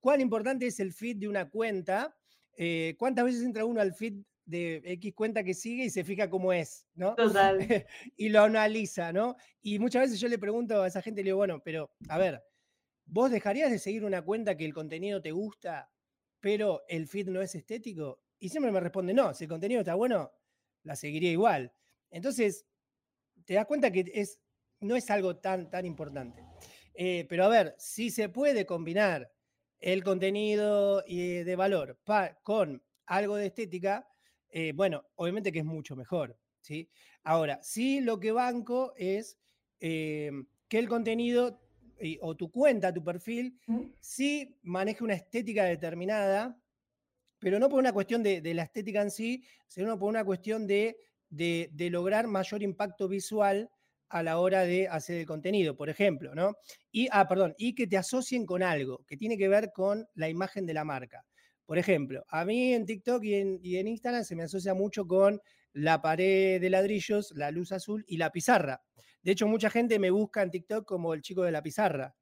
¿cuán 0.01 0.21
importante 0.21 0.67
es 0.67 0.81
el 0.81 0.93
feed 0.93 1.17
de 1.19 1.29
una 1.29 1.51
cuenta? 1.51 2.17
Eh, 2.57 2.95
¿Cuántas 2.99 3.25
veces 3.25 3.43
entra 3.43 3.65
uno 3.65 3.81
al 3.81 3.93
feed 3.95 4.23
de 4.47 4.81
X 4.85 5.13
cuenta 5.15 5.45
que 5.45 5.53
sigue 5.53 5.85
y 5.85 5.91
se 5.91 6.05
fija 6.05 6.31
cómo 6.31 6.53
es, 6.53 6.87
¿no? 6.95 7.15
Total. 7.15 7.59
y 8.17 8.31
lo 8.31 8.41
analiza, 8.41 9.13
¿no? 9.13 9.37
Y 9.61 9.79
muchas 9.79 10.03
veces 10.03 10.19
yo 10.19 10.29
le 10.29 10.39
pregunto 10.39 10.83
a 10.83 10.89
esa 10.89 11.03
gente, 11.03 11.23
le 11.23 11.27
digo, 11.27 11.37
bueno, 11.37 11.61
pero 11.63 11.93
a 12.09 12.17
ver, 12.17 12.43
¿Vos 13.11 13.31
dejarías 13.31 13.71
de 13.71 13.79
seguir 13.79 14.05
una 14.05 14.21
cuenta 14.23 14.55
que 14.55 14.67
el 14.67 14.75
contenido 14.75 15.23
te 15.23 15.33
gusta, 15.33 15.91
pero 16.41 16.85
el 16.89 17.09
feed 17.09 17.29
no 17.29 17.41
es 17.41 17.55
estético? 17.55 18.23
Y 18.39 18.51
siempre 18.51 18.71
me 18.71 18.81
responde, 18.81 19.15
no, 19.15 19.33
si 19.33 19.45
el 19.45 19.51
contenido 19.51 19.81
está 19.81 19.95
bueno, 19.95 20.31
la 20.83 20.95
seguiría 20.95 21.31
igual. 21.31 21.73
Entonces, 22.11 22.67
te 23.47 23.55
das 23.55 23.65
cuenta 23.65 23.91
que 23.91 24.13
es, 24.15 24.41
no 24.81 24.95
es 24.95 25.11
algo 25.11 25.39
tan, 25.39 25.71
tan 25.71 25.87
importante. 25.87 26.45
Eh, 26.93 27.25
pero 27.31 27.45
a 27.45 27.49
ver, 27.49 27.75
si 27.79 28.11
se 28.11 28.29
puede 28.29 28.67
combinar 28.67 29.33
el 29.81 30.05
contenido 30.05 31.01
de 31.01 31.57
valor 31.57 31.99
con 32.43 32.83
algo 33.07 33.37
de 33.37 33.47
estética, 33.47 34.07
eh, 34.51 34.73
bueno, 34.75 35.07
obviamente 35.15 35.51
que 35.51 35.61
es 35.61 35.65
mucho 35.65 35.97
mejor. 35.97 36.39
¿sí? 36.61 36.91
Ahora, 37.23 37.59
sí 37.63 38.03
lo 38.03 38.21
que 38.21 38.33
banco 38.33 38.93
es 38.97 39.39
eh, 39.81 40.31
que 40.69 40.79
el 40.79 40.89
contenido 40.91 41.63
o 42.21 42.37
tu 42.37 42.51
cuenta, 42.51 42.93
tu 42.93 43.03
perfil, 43.03 43.59
sí 44.01 44.59
maneja 44.63 45.05
una 45.05 45.15
estética 45.15 45.65
determinada, 45.65 46.61
pero 47.39 47.59
no 47.59 47.69
por 47.69 47.79
una 47.79 47.93
cuestión 47.93 48.23
de, 48.23 48.43
la 48.55 48.65
estética 48.65 49.03
en 49.03 49.11
sí, 49.11 49.45
sino 49.67 49.99
por 49.99 50.09
una 50.09 50.25
cuestión 50.25 50.67
de, 50.67 50.97
de, 51.31 51.91
lograr 51.91 52.27
mayor 52.27 52.63
impacto 52.63 53.09
visual 53.09 53.71
a 54.09 54.23
la 54.23 54.39
hora 54.39 54.63
de 54.63 54.89
hacer 54.89 55.19
el 55.19 55.27
contenido, 55.27 55.77
por 55.77 55.91
ejemplo, 55.91 56.35
¿no? 56.35 56.57
Y, 56.91 57.09
ah, 57.13 57.29
perdón, 57.29 57.55
y 57.59 57.75
que 57.75 57.87
te 57.87 57.97
asocien 57.99 58.47
con 58.47 58.63
algo 58.63 59.05
que 59.07 59.17
tiene 59.17 59.37
que 59.37 59.49
ver 59.49 59.71
con 59.73 60.09
la 60.15 60.29
imagen 60.29 60.65
de 60.65 60.75
la 60.75 60.85
marca. 60.85 61.25
Por 61.67 61.77
ejemplo, 61.77 62.25
a 62.29 62.47
mí 62.47 62.73
en 62.73 62.87
TikTok 62.87 63.23
y 63.25 63.35
en, 63.35 63.61
y 63.63 63.77
en 63.77 63.89
Instagram 63.89 64.25
se 64.25 64.35
me 64.35 64.45
asocia 64.45 64.73
mucho 64.73 65.07
con 65.07 65.41
la 65.75 66.01
pared 66.01 66.61
de 66.61 66.71
ladrillos, 66.71 67.33
la 67.37 67.51
luz 67.51 67.73
azul 67.73 68.05
y 68.09 68.17
la 68.17 68.31
pizarra. 68.31 68.83
De 69.29 69.33
hecho, 69.33 69.47
mucha 69.47 69.69
gente 69.69 69.99
me 69.99 70.09
busca 70.11 70.41
en 70.41 70.51
TikTok 70.51 70.87
como 70.87 71.13
el 71.13 71.21
chico 71.21 71.43
de 71.43 71.53
la 71.53 71.63
pizarra. 71.63 72.17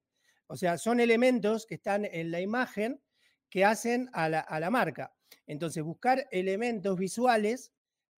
O 0.49 0.57
sea, 0.57 0.77
son 0.77 0.99
elementos 0.99 1.65
que 1.65 1.77
están 1.77 2.05
en 2.05 2.33
la 2.33 2.41
imagen 2.41 3.01
que 3.49 3.65
hacen 3.65 4.11
a 4.13 4.29
la, 4.29 4.71
marca. 4.71 5.15
Entonces, 5.47 5.85
buscar 5.85 6.27
elementos 6.33 6.99
visuales 6.99 7.73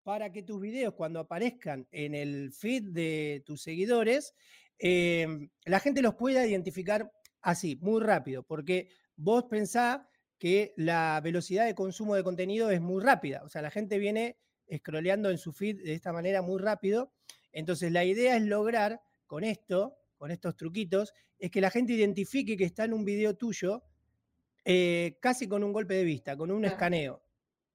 para 0.03 0.31
que 0.31 0.41
tus 0.41 0.61
videos, 0.61 0.93
cuando 0.93 1.19
aparezcan 1.19 1.85
en 1.91 2.15
el 2.15 2.53
feed 2.53 2.83
de 2.93 3.43
tus 3.45 3.61
seguidores, 3.61 4.33
em, 4.79 5.49
la 5.65 5.81
gente 5.81 6.01
los 6.01 6.15
pueda 6.15 6.47
identificar 6.47 7.11
así, 7.41 7.75
muy 7.81 8.01
rápido, 8.01 8.43
porque 8.43 8.87
vos 9.17 9.47
pensás 9.49 9.99
que 10.39 10.73
la 10.77 11.19
velocidad 11.21 11.65
de 11.65 11.75
consumo 11.75 12.15
de 12.15 12.23
contenido 12.23 12.71
es 12.71 12.79
muy 12.79 13.03
rápida. 13.03 13.43
O 13.43 13.49
sea, 13.49 13.61
la 13.61 13.69
gente 13.69 13.97
viene 13.97 14.37
scrolleando 14.73 15.29
en 15.29 15.39
su 15.39 15.51
feed 15.51 15.83
de 15.83 15.93
esta 15.93 16.13
manera 16.13 16.41
muy 16.41 16.61
rápido 16.61 17.11
entonces, 17.57 17.91
la 17.91 18.05
idea 18.05 18.37
es 18.37 18.43
lograr 18.43 19.01
con 19.25 19.43
esto, 19.43 19.97
con 20.15 20.29
estos 20.29 20.55
truquitos, 20.55 21.11
es 21.39 21.49
que 21.49 21.59
la 21.59 21.71
gente 21.71 21.93
identifique 21.93 22.55
que 22.55 22.65
está 22.65 22.85
en 22.85 22.93
un 22.93 23.03
video 23.03 23.35
tuyo 23.35 23.83
eh, 24.63 25.17
casi 25.19 25.47
con 25.47 25.63
un 25.63 25.73
golpe 25.73 25.95
de 25.95 26.03
vista, 26.03 26.37
con 26.37 26.51
un 26.51 26.65
escaneo. 26.65 27.23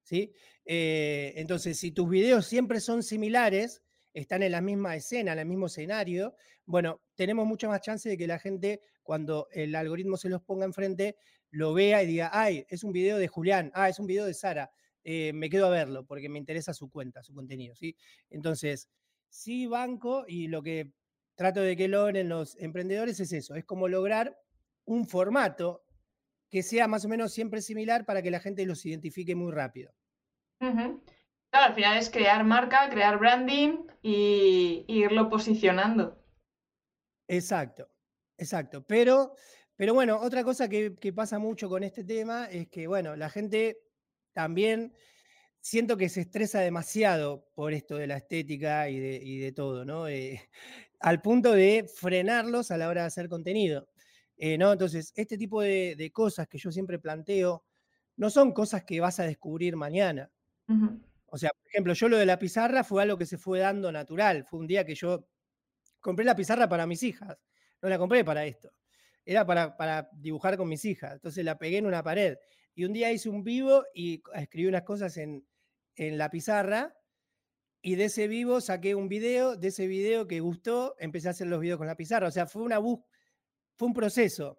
¿sí? 0.01 0.31
Eh, 0.63 1.33
entonces, 1.35 1.77
si 1.77 1.91
tus 1.91 2.09
videos 2.09 2.45
siempre 2.45 2.79
son 2.79 3.03
similares, 3.03 3.83
están 4.13 4.41
en 4.43 4.53
la 4.53 4.61
misma 4.61 4.95
escena, 4.95 5.33
en 5.33 5.39
el 5.39 5.47
mismo 5.47 5.65
escenario, 5.65 6.33
bueno, 6.63 7.01
tenemos 7.15 7.45
mucha 7.45 7.67
más 7.67 7.81
chance 7.81 8.07
de 8.07 8.17
que 8.17 8.25
la 8.25 8.39
gente, 8.39 8.79
cuando 9.01 9.49
el 9.51 9.75
algoritmo 9.75 10.15
se 10.15 10.29
los 10.29 10.41
ponga 10.41 10.63
enfrente, 10.63 11.17
lo 11.49 11.73
vea 11.73 12.01
y 12.03 12.07
diga, 12.07 12.29
ay, 12.31 12.65
es 12.69 12.85
un 12.85 12.93
video 12.93 13.17
de 13.17 13.27
Julián, 13.27 13.69
ah, 13.73 13.89
es 13.89 13.99
un 13.99 14.07
video 14.07 14.25
de 14.25 14.33
Sara, 14.33 14.71
eh, 15.03 15.33
me 15.33 15.49
quedo 15.49 15.65
a 15.65 15.71
verlo 15.71 16.05
porque 16.05 16.29
me 16.29 16.39
interesa 16.39 16.73
su 16.73 16.89
cuenta, 16.89 17.21
su 17.21 17.33
contenido, 17.33 17.75
¿sí? 17.75 17.97
Entonces, 18.29 18.87
sí 19.33 19.65
banco 19.65 20.25
y 20.27 20.47
lo 20.47 20.61
que 20.61 20.93
trato 21.35 21.59
de 21.59 21.75
que 21.75 21.87
logren 21.87 22.29
los 22.29 22.55
emprendedores 22.59 23.19
es 23.19 23.33
eso, 23.33 23.55
es 23.55 23.65
como 23.65 23.87
lograr 23.87 24.39
un 24.85 25.07
formato 25.07 25.83
que 26.51 26.61
sea 26.61 26.87
más 26.87 27.03
o 27.03 27.09
menos 27.09 27.33
siempre 27.33 27.61
similar 27.61 28.05
para 28.05 28.21
que 28.21 28.29
la 28.29 28.39
gente 28.39 28.63
los 28.65 28.85
identifique 28.85 29.33
muy 29.35 29.51
rápido. 29.51 29.91
Claro, 30.59 31.01
al 31.51 31.73
final 31.73 31.97
es 31.97 32.11
crear 32.11 32.43
marca, 32.43 32.89
crear 32.89 33.17
branding 33.17 33.87
y, 34.03 34.85
irlo 34.87 35.29
posicionando. 35.29 36.23
Exacto, 37.27 37.89
exacto. 38.37 38.85
Pero, 38.85 39.35
pero 39.75 39.95
bueno, 39.95 40.19
otra 40.21 40.43
cosa 40.43 40.69
que, 40.69 40.95
que, 40.95 41.11
pasa 41.11 41.39
mucho 41.39 41.69
con 41.69 41.83
este 41.83 42.03
tema 42.03 42.45
es 42.45 42.69
que, 42.69 42.85
bueno, 42.85 43.15
la 43.15 43.29
gente 43.29 43.79
también 44.31 44.93
siento 45.63 45.95
que 45.95 46.09
se 46.09 46.19
estresa 46.21 46.59
demasiado 46.59 47.47
por 47.55 47.73
esto 47.73 47.95
de 47.95 48.05
la 48.05 48.17
estética 48.17 48.89
y 48.89 49.39
de, 49.39 49.51
todo, 49.53 49.85
¿no? 49.85 50.09
Eh, 50.09 50.41
al 50.99 51.21
punto 51.21 51.53
de 51.53 51.89
frenarlos 51.91 52.69
a 52.69 52.77
la 52.77 52.89
hora 52.89 53.01
de 53.01 53.07
hacer 53.07 53.29
contenido. 53.29 53.87
Eh, 54.35 54.57
¿no? 54.57 54.73
Entonces, 54.73 55.13
este 55.15 55.37
tipo 55.37 55.61
de, 55.61 56.11
cosas 56.13 56.47
que 56.47 56.57
yo 56.57 56.71
siempre 56.71 56.99
planteo 56.99 57.63
no 58.17 58.29
son 58.29 58.51
cosas 58.51 58.83
que 58.83 58.99
vas 58.99 59.19
a 59.19 59.23
descubrir 59.23 59.75
mañana. 59.75 60.29
O 61.27 61.37
sea, 61.37 61.51
por 61.51 61.67
ejemplo, 61.67 61.93
yo 61.93 62.09
lo 62.09 62.17
de 62.17 62.25
la 62.25 62.39
pizarra 62.39 62.83
fue 62.83 63.01
algo 63.01 63.17
que 63.17 63.25
se 63.25 63.37
fue 63.37 63.59
dando 63.59 63.91
natural. 63.91 64.45
Fue 64.45 64.59
un 64.59 64.67
día 64.67 64.85
que 64.85 64.95
yo 64.95 65.27
compré 65.99 66.25
la 66.25 66.35
pizarra 66.35 66.67
para 66.67 66.85
mis 66.85 67.03
hijas. 67.03 67.37
No 67.81 67.89
la 67.89 67.97
compré 67.97 68.25
para 68.25 68.45
esto. 68.45 68.71
Era 69.25 69.45
para, 69.45 69.77
para 69.77 70.09
dibujar 70.13 70.57
con 70.57 70.67
mis 70.67 70.83
hijas. 70.83 71.13
Entonces 71.13 71.45
la 71.45 71.57
pegué 71.57 71.77
en 71.77 71.85
una 71.85 72.03
pared. 72.03 72.37
Y 72.75 72.85
un 72.85 72.93
día 72.93 73.11
hice 73.11 73.29
un 73.29 73.43
vivo 73.43 73.83
y 73.93 74.21
escribí 74.33 74.67
unas 74.67 74.83
cosas 74.83 75.15
en, 75.17 75.45
en 75.95 76.17
la 76.17 76.29
pizarra 76.29 76.95
y 77.85 77.95
de 77.95 78.05
ese 78.05 78.29
vivo 78.29 78.61
saqué 78.61 78.95
un 78.95 79.09
video, 79.09 79.57
de 79.57 79.67
ese 79.67 79.87
video 79.87 80.25
que 80.25 80.39
gustó, 80.39 80.95
empecé 80.99 81.27
a 81.27 81.31
hacer 81.31 81.47
los 81.47 81.59
videos 81.59 81.77
con 81.77 81.85
la 81.85 81.97
pizarra. 81.97 82.29
O 82.29 82.31
sea, 82.31 82.47
fue 82.47 82.61
una 82.61 82.79
fue 82.79 83.87
un 83.87 83.93
proceso. 83.93 84.57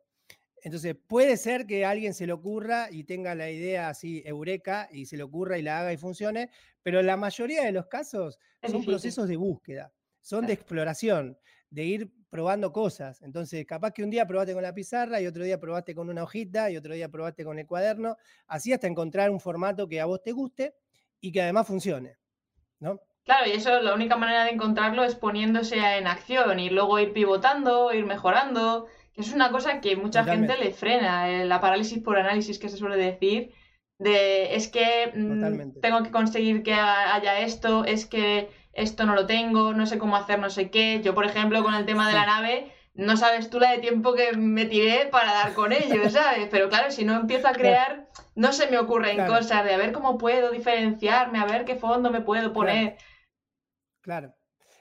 Entonces, 0.63 0.95
puede 1.07 1.39
ser 1.39 1.67
que 1.67 1.87
a 1.87 1.91
alguien 1.91 2.13
se 2.13 2.27
le 2.27 2.35
ocurra 2.35 2.89
y 2.91 3.05
tenga 3.05 3.35
la 3.35 3.51
idea 3.51 3.89
así, 3.89 4.23
eureka, 4.27 4.89
y 4.93 5.07
se 5.07 5.17
le 5.17 5.23
ocurra 5.23 5.59
y 5.59 5.63
la 5.63 5.81
haga 5.81 5.93
y 5.93 5.97
funcione, 5.97 6.51
pero 6.83 7.03
la 7.03 7.17
mayoría 7.17 7.65
de 7.65 7.73
los 7.73 7.87
casos 7.87 8.39
son 8.63 8.85
procesos 8.85 9.27
de 9.27 9.37
búsqueda, 9.37 9.93
son 10.21 10.47
de 10.47 10.53
exploración, 10.53 11.39
de 11.71 11.85
ir 11.85 12.13
probando 12.29 12.73
cosas. 12.73 13.23
Entonces, 13.23 13.65
capaz 13.67 13.93
que 13.93 14.03
un 14.03 14.11
día 14.11 14.27
probaste 14.27 14.53
con 14.53 14.63
la 14.63 14.75
pizarra 14.75 15.21
y 15.21 15.27
otro 15.27 15.45
día 15.45 15.59
probaste 15.59 15.95
con 15.95 16.11
una 16.11 16.23
hojita 16.23 16.71
y 16.71 16.77
otro 16.77 16.93
día 16.93 17.11
probaste 17.11 17.45
con 17.45 17.59
el 17.59 17.67
cuaderno, 17.67 18.17
así 18.47 18.73
hasta 18.73 18.87
encontrar 18.87 19.31
un 19.31 19.41
formato 19.41 19.89
que 19.89 20.01
a 20.01 20.07
vos 20.07 20.23
te 20.23 20.33
guste 20.33 20.75
y 21.25 21.33
que 21.33 21.43
además 21.43 21.67
funcione, 21.67 22.17
¿no? 22.81 23.01
Claro, 23.25 23.49
y 23.49 23.53
eso 23.53 23.81
la 23.81 23.95
única 23.95 24.17
manera 24.17 24.45
de 24.45 24.51
encontrarlo 24.51 25.05
es 25.05 25.15
poniéndose 25.15 25.79
en 25.79 26.07
acción 26.07 26.59
y 26.59 26.69
luego 26.69 26.99
ir 26.99 27.13
pivotando, 27.13 27.93
ir 27.93 28.05
mejorando 28.05 28.87
es 29.17 29.33
una 29.33 29.51
cosa 29.51 29.81
que 29.81 29.97
mucha 29.97 30.25
gente 30.25 30.57
le 30.59 30.73
frena, 30.73 31.31
eh, 31.31 31.45
la 31.45 31.61
parálisis 31.61 32.03
por 32.03 32.19
análisis 32.19 32.59
que 32.59 32.69
se 32.69 32.77
suele 32.77 32.97
decir, 32.97 33.53
de 33.99 34.57
es 34.57 34.69
que 34.69 35.13
mm, 35.15 35.81
tengo 35.81 36.03
que 36.03 36.11
conseguir 36.11 36.63
que 36.63 36.75
haya 36.75 37.39
esto, 37.41 37.85
es 37.85 38.07
que 38.07 38.51
esto 38.73 39.07
no 39.07 39.15
lo 39.15 39.27
tengo, 39.27 39.73
no 39.73 39.87
sé 39.87 39.99
cómo 39.99 40.17
hacer 40.17 40.41
no 40.41 40.51
sé 40.51 40.69
qué. 40.71 41.01
Yo, 41.03 41.15
por 41.15 41.27
ejemplo, 41.27 41.63
con 41.63 41.75
el 41.75 41.87
tema 41.87 42.09
de 42.09 42.15
la 42.15 42.27
nave, 42.27 42.73
no 42.95 43.17
sabes 43.17 43.51
tú 43.51 43.59
la 43.59 43.73
de 43.73 43.79
tiempo 43.79 44.15
que 44.15 44.33
me 44.37 44.67
tiré 44.67 45.07
para 45.07 45.33
dar 45.33 45.55
con 45.55 45.73
ello, 45.73 46.09
¿sabes? 46.11 46.49
Pero 46.51 46.69
claro, 46.69 46.91
si 46.91 47.05
no 47.05 47.15
empiezo 47.21 47.49
a 47.49 47.53
crear, 47.53 48.09
no 48.35 48.53
se 48.53 48.71
me 48.71 48.79
ocurren 48.79 49.27
cosas 49.27 49.65
de 49.65 49.75
a 49.75 49.77
ver 49.77 49.93
cómo 49.93 50.17
puedo 50.17 50.51
diferenciarme, 50.51 51.39
a 51.39 51.47
ver 51.47 51.65
qué 51.65 51.77
fondo 51.77 52.11
me 52.11 52.21
puedo 52.21 52.53
poner. 52.53 52.97
Claro. 54.01 54.35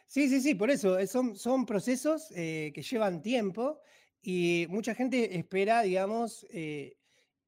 Sí, 0.07 0.29
sí, 0.29 0.41
sí, 0.41 0.53
por 0.53 0.69
eso, 0.69 0.99
eh, 0.99 1.07
son, 1.07 1.35
son 1.35 1.65
procesos 1.65 2.31
eh, 2.35 2.71
que 2.75 2.83
llevan 2.83 3.23
tiempo 3.23 3.79
y 4.21 4.67
mucha 4.69 4.93
gente 4.93 5.37
espera, 5.37 5.81
digamos, 5.81 6.45
eh, 6.51 6.97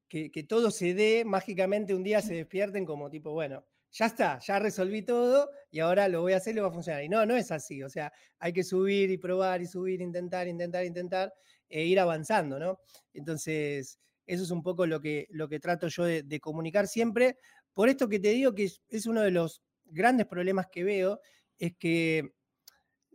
que, 0.08 0.44
todo 0.48 0.70
se 0.70 0.94
dé 0.94 1.24
mágicamente, 1.24 1.94
un 1.94 2.02
día 2.02 2.22
se 2.22 2.34
despierten 2.34 2.84
como 2.84 3.08
tipo, 3.08 3.32
bueno, 3.32 3.64
ya 3.92 4.06
está, 4.06 4.38
ya 4.40 4.58
resolví 4.58 5.02
todo 5.02 5.50
y 5.70 5.80
ahora 5.80 6.08
lo 6.08 6.22
voy 6.22 6.32
a 6.34 6.36
hacer 6.36 6.56
y 6.56 6.60
va 6.60 6.68
a 6.68 6.72
funcionar. 6.72 7.02
Y 7.02 7.08
no, 7.08 7.24
no 7.26 7.36
es 7.36 7.50
así. 7.50 7.82
O 7.82 7.88
sea, 7.88 8.12
hay 8.38 8.52
que 8.52 8.64
subir 8.64 9.10
y 9.10 9.18
probar 9.18 9.62
y 9.62 9.66
subir, 9.66 10.00
intentar, 10.00 10.48
intentar, 10.48 10.84
intentar 10.84 11.32
e 11.68 11.84
ir 11.84 11.98
avanzando, 11.98 12.58
¿no? 12.58 12.78
Entonces, 13.14 13.98
eso 14.26 14.42
es 14.42 14.50
un 14.50 14.62
poco 14.62 14.86
lo 14.86 15.00
que, 15.00 15.26
lo 15.30 15.48
que 15.48 15.60
trato 15.60 15.88
yo 15.88 16.04
de, 16.04 16.40
comunicar 16.40 16.88
siempre. 16.88 17.38
Por 17.72 17.88
esto 17.88 18.08
que 18.08 18.18
te 18.18 18.30
digo 18.30 18.54
que 18.54 18.70
es 18.88 19.06
uno 19.06 19.22
de 19.22 19.30
los 19.30 19.62
grandes 19.84 20.26
problemas 20.26 20.66
que 20.70 20.84
veo, 20.84 21.20
es 21.58 21.74
que 21.76 22.34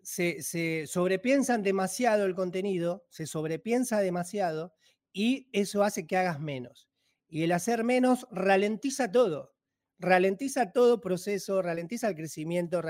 se, 0.03 0.87
sobrepiensan 0.87 1.63
demasiado 1.63 2.25
el 2.25 2.35
contenido, 2.35 3.05
se 3.09 3.27
sobrepiensa 3.27 3.99
demasiado 3.99 4.73
y 5.13 5.49
eso 5.51 5.83
hace 5.83 6.07
que 6.07 6.17
hagas 6.17 6.39
menos. 6.39 6.87
Y 7.27 7.43
el 7.43 7.51
hacer 7.51 7.83
menos 7.83 8.27
ralentiza 8.31 9.11
todo, 9.11 9.50
ralentiza 10.01 10.71
todo 10.71 10.99
proceso, 10.99 11.61
ralentiza 11.61 12.09
el 12.09 12.15
crecimiento, 12.15 12.81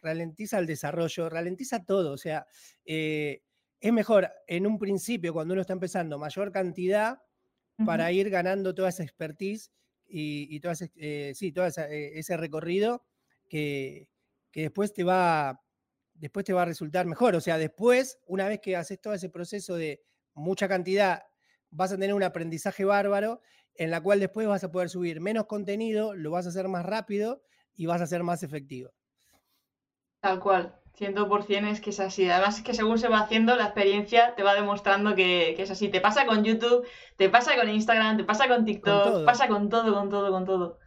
ralentiza 0.00 0.58
el 0.58 0.66
desarrollo, 0.66 1.28
ralentiza 1.28 1.84
todo. 1.84 2.12
O 2.12 2.16
sea, 2.16 2.46
eh, 2.84 3.42
es 3.78 3.92
mejor 3.92 4.30
en 4.46 4.66
un 4.66 4.78
principio, 4.78 5.32
cuando 5.32 5.52
uno 5.52 5.60
está 5.60 5.74
empezando, 5.74 6.18
mayor 6.18 6.50
cantidad 6.50 7.22
para 7.84 8.10
ir 8.10 8.30
ganando 8.30 8.74
toda 8.74 8.88
esa 8.88 9.02
expertise 9.02 9.70
y, 10.08 10.58
todo, 10.60 10.72
ese, 10.72 10.90
eh, 10.96 11.32
sí, 11.34 11.52
todo 11.52 11.66
eh, 11.66 12.18
ese 12.18 12.36
recorrido 12.38 13.04
que, 13.48 14.08
que 14.50 14.62
después 14.62 14.94
te 14.94 15.04
va 15.04 15.62
después 16.14 16.46
te 16.46 16.54
va 16.54 16.62
a 16.62 16.64
resultar 16.64 17.04
mejor. 17.04 17.34
O 17.36 17.40
sea, 17.42 17.58
después, 17.58 18.18
una 18.26 18.48
vez 18.48 18.60
que 18.60 18.76
haces 18.76 18.98
todo 18.98 19.12
ese 19.12 19.28
proceso 19.28 19.76
de 19.76 20.02
mucha 20.32 20.68
cantidad, 20.68 21.24
vas 21.70 21.92
a 21.92 21.96
tener 21.96 22.14
un 22.14 22.22
aprendizaje 22.22 22.86
bárbaro 22.86 23.42
en 23.78 23.90
la 23.90 24.02
cual 24.02 24.20
después 24.20 24.46
vas 24.46 24.64
a 24.64 24.70
poder 24.70 24.88
subir 24.88 25.20
menos 25.20 25.46
contenido, 25.46 26.14
lo 26.14 26.30
vas 26.30 26.46
a 26.46 26.50
hacer 26.50 26.68
más 26.68 26.84
rápido 26.84 27.42
y 27.74 27.86
vas 27.86 28.00
a 28.00 28.06
ser 28.06 28.22
más 28.22 28.42
efectivo. 28.42 28.90
Tal 30.20 30.40
cual, 30.40 30.74
100% 30.98 31.70
es 31.70 31.80
que 31.80 31.90
es 31.90 32.00
así. 32.00 32.28
Además 32.28 32.58
es 32.58 32.64
que 32.64 32.74
según 32.74 32.98
se 32.98 33.08
va 33.08 33.20
haciendo, 33.20 33.54
la 33.56 33.64
experiencia 33.64 34.34
te 34.34 34.42
va 34.42 34.54
demostrando 34.54 35.14
que, 35.14 35.50
es 35.60 35.70
así. 35.70 35.88
Te 35.88 36.00
pasa 36.00 36.26
con 36.26 36.42
YouTube, 36.44 36.86
te 37.16 37.28
pasa 37.28 37.54
con 37.56 37.68
Instagram, 37.68 38.16
te 38.16 38.24
pasa 38.24 38.48
con 38.48 38.64
TikTok, 38.64 39.24
pasa 39.24 39.48
con 39.48 39.68
todo, 39.68 39.94
con 39.94 40.08
todo, 40.08 40.30
con 40.30 40.44
todo. 40.44 40.78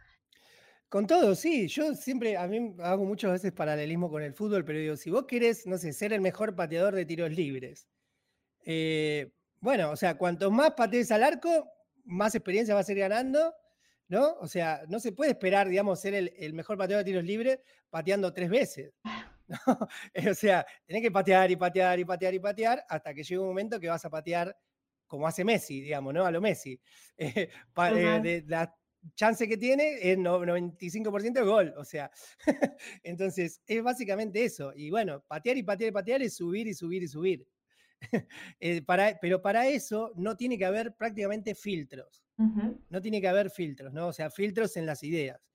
Con 0.88 1.06
todo, 1.06 1.36
sí. 1.36 1.68
Yo 1.68 1.94
siempre, 1.94 2.36
a 2.36 2.48
mí 2.48 2.74
hago 2.82 3.04
muchas 3.04 3.30
veces 3.30 3.52
paralelismo 3.52 4.10
con 4.10 4.22
el 4.22 4.34
fútbol, 4.34 4.64
pero 4.64 4.80
digo, 4.80 4.96
si 4.96 5.10
vos 5.10 5.24
querés, 5.26 5.66
no 5.66 5.78
sé, 5.78 5.92
ser 5.92 6.12
el 6.12 6.20
mejor 6.20 6.56
pateador 6.56 6.94
de 6.96 7.06
tiros 7.06 7.30
libres, 7.30 7.86
eh, 8.64 9.32
bueno, 9.60 9.90
o 9.90 9.96
sea, 9.96 10.18
cuanto 10.18 10.50
más 10.50 10.72
patees 10.72 11.12
al 11.12 11.22
arco, 11.22 11.68
más 12.04 12.34
experiencia 12.34 12.74
vas 12.74 12.88
a 12.88 12.92
ir 12.92 12.98
ganando, 12.98 13.54
¿no? 14.08 14.34
O 14.40 14.48
sea, 14.48 14.82
no 14.88 15.00
se 15.00 15.12
puede 15.12 15.32
esperar, 15.32 15.68
digamos, 15.68 16.00
ser 16.00 16.14
el, 16.14 16.54
mejor 16.54 16.76
pateador 16.76 17.04
de 17.04 17.10
tiros 17.10 17.24
libres 17.24 17.60
pateando 17.88 18.32
tres 18.32 18.50
veces. 18.50 18.92
¿no? 19.48 20.30
o 20.30 20.34
sea, 20.34 20.64
tenés 20.86 21.02
que 21.02 21.10
patear 21.10 21.50
y 21.50 21.56
patear 21.56 21.98
y 21.98 22.04
patear 22.04 22.34
y 22.34 22.38
patear 22.38 22.84
hasta 22.88 23.12
que 23.12 23.22
llegue 23.22 23.38
un 23.38 23.48
momento 23.48 23.80
que 23.80 23.88
vas 23.88 24.04
a 24.04 24.10
patear 24.10 24.56
como 25.06 25.26
hace 25.26 25.44
Messi, 25.44 25.80
digamos, 25.80 26.14
¿no? 26.14 26.24
A 26.24 26.30
lo 26.30 26.40
Messi. 26.40 26.80
Eh, 27.18 27.50
eh, 27.76 28.20
de, 28.22 28.68
chance 29.14 29.48
que 29.48 29.56
tiene 29.56 29.98
es 30.00 30.18
95% 30.18 31.32
de 31.32 31.42
gol, 31.42 31.74
o 31.76 31.84
sea, 31.84 32.10
entonces 33.02 33.60
es 33.66 33.82
básicamente 33.82 34.44
eso. 34.44 34.72
Y 34.74 34.90
bueno, 34.90 35.22
patear 35.26 35.56
y 35.56 35.62
patear 35.62 35.90
y 35.90 35.92
patear 35.92 36.22
es 36.22 36.36
subir 36.36 36.66
y 36.66 36.74
subir 36.74 37.02
y 37.02 37.08
subir. 37.08 37.46
Eh, 38.60 38.82
para, 38.82 39.18
pero 39.20 39.42
para 39.42 39.68
eso 39.68 40.12
no 40.16 40.36
tiene 40.36 40.58
que 40.58 40.64
haber 40.64 40.94
prácticamente 40.94 41.54
filtros. 41.54 42.24
No 42.88 43.02
tiene 43.02 43.20
que 43.20 43.28
haber 43.28 43.50
filtros, 43.50 43.92
¿no? 43.92 44.08
O 44.08 44.12
sea, 44.12 44.30
filtros 44.30 44.76
en 44.78 44.86
las 44.86 45.02
ideas. 45.02 45.46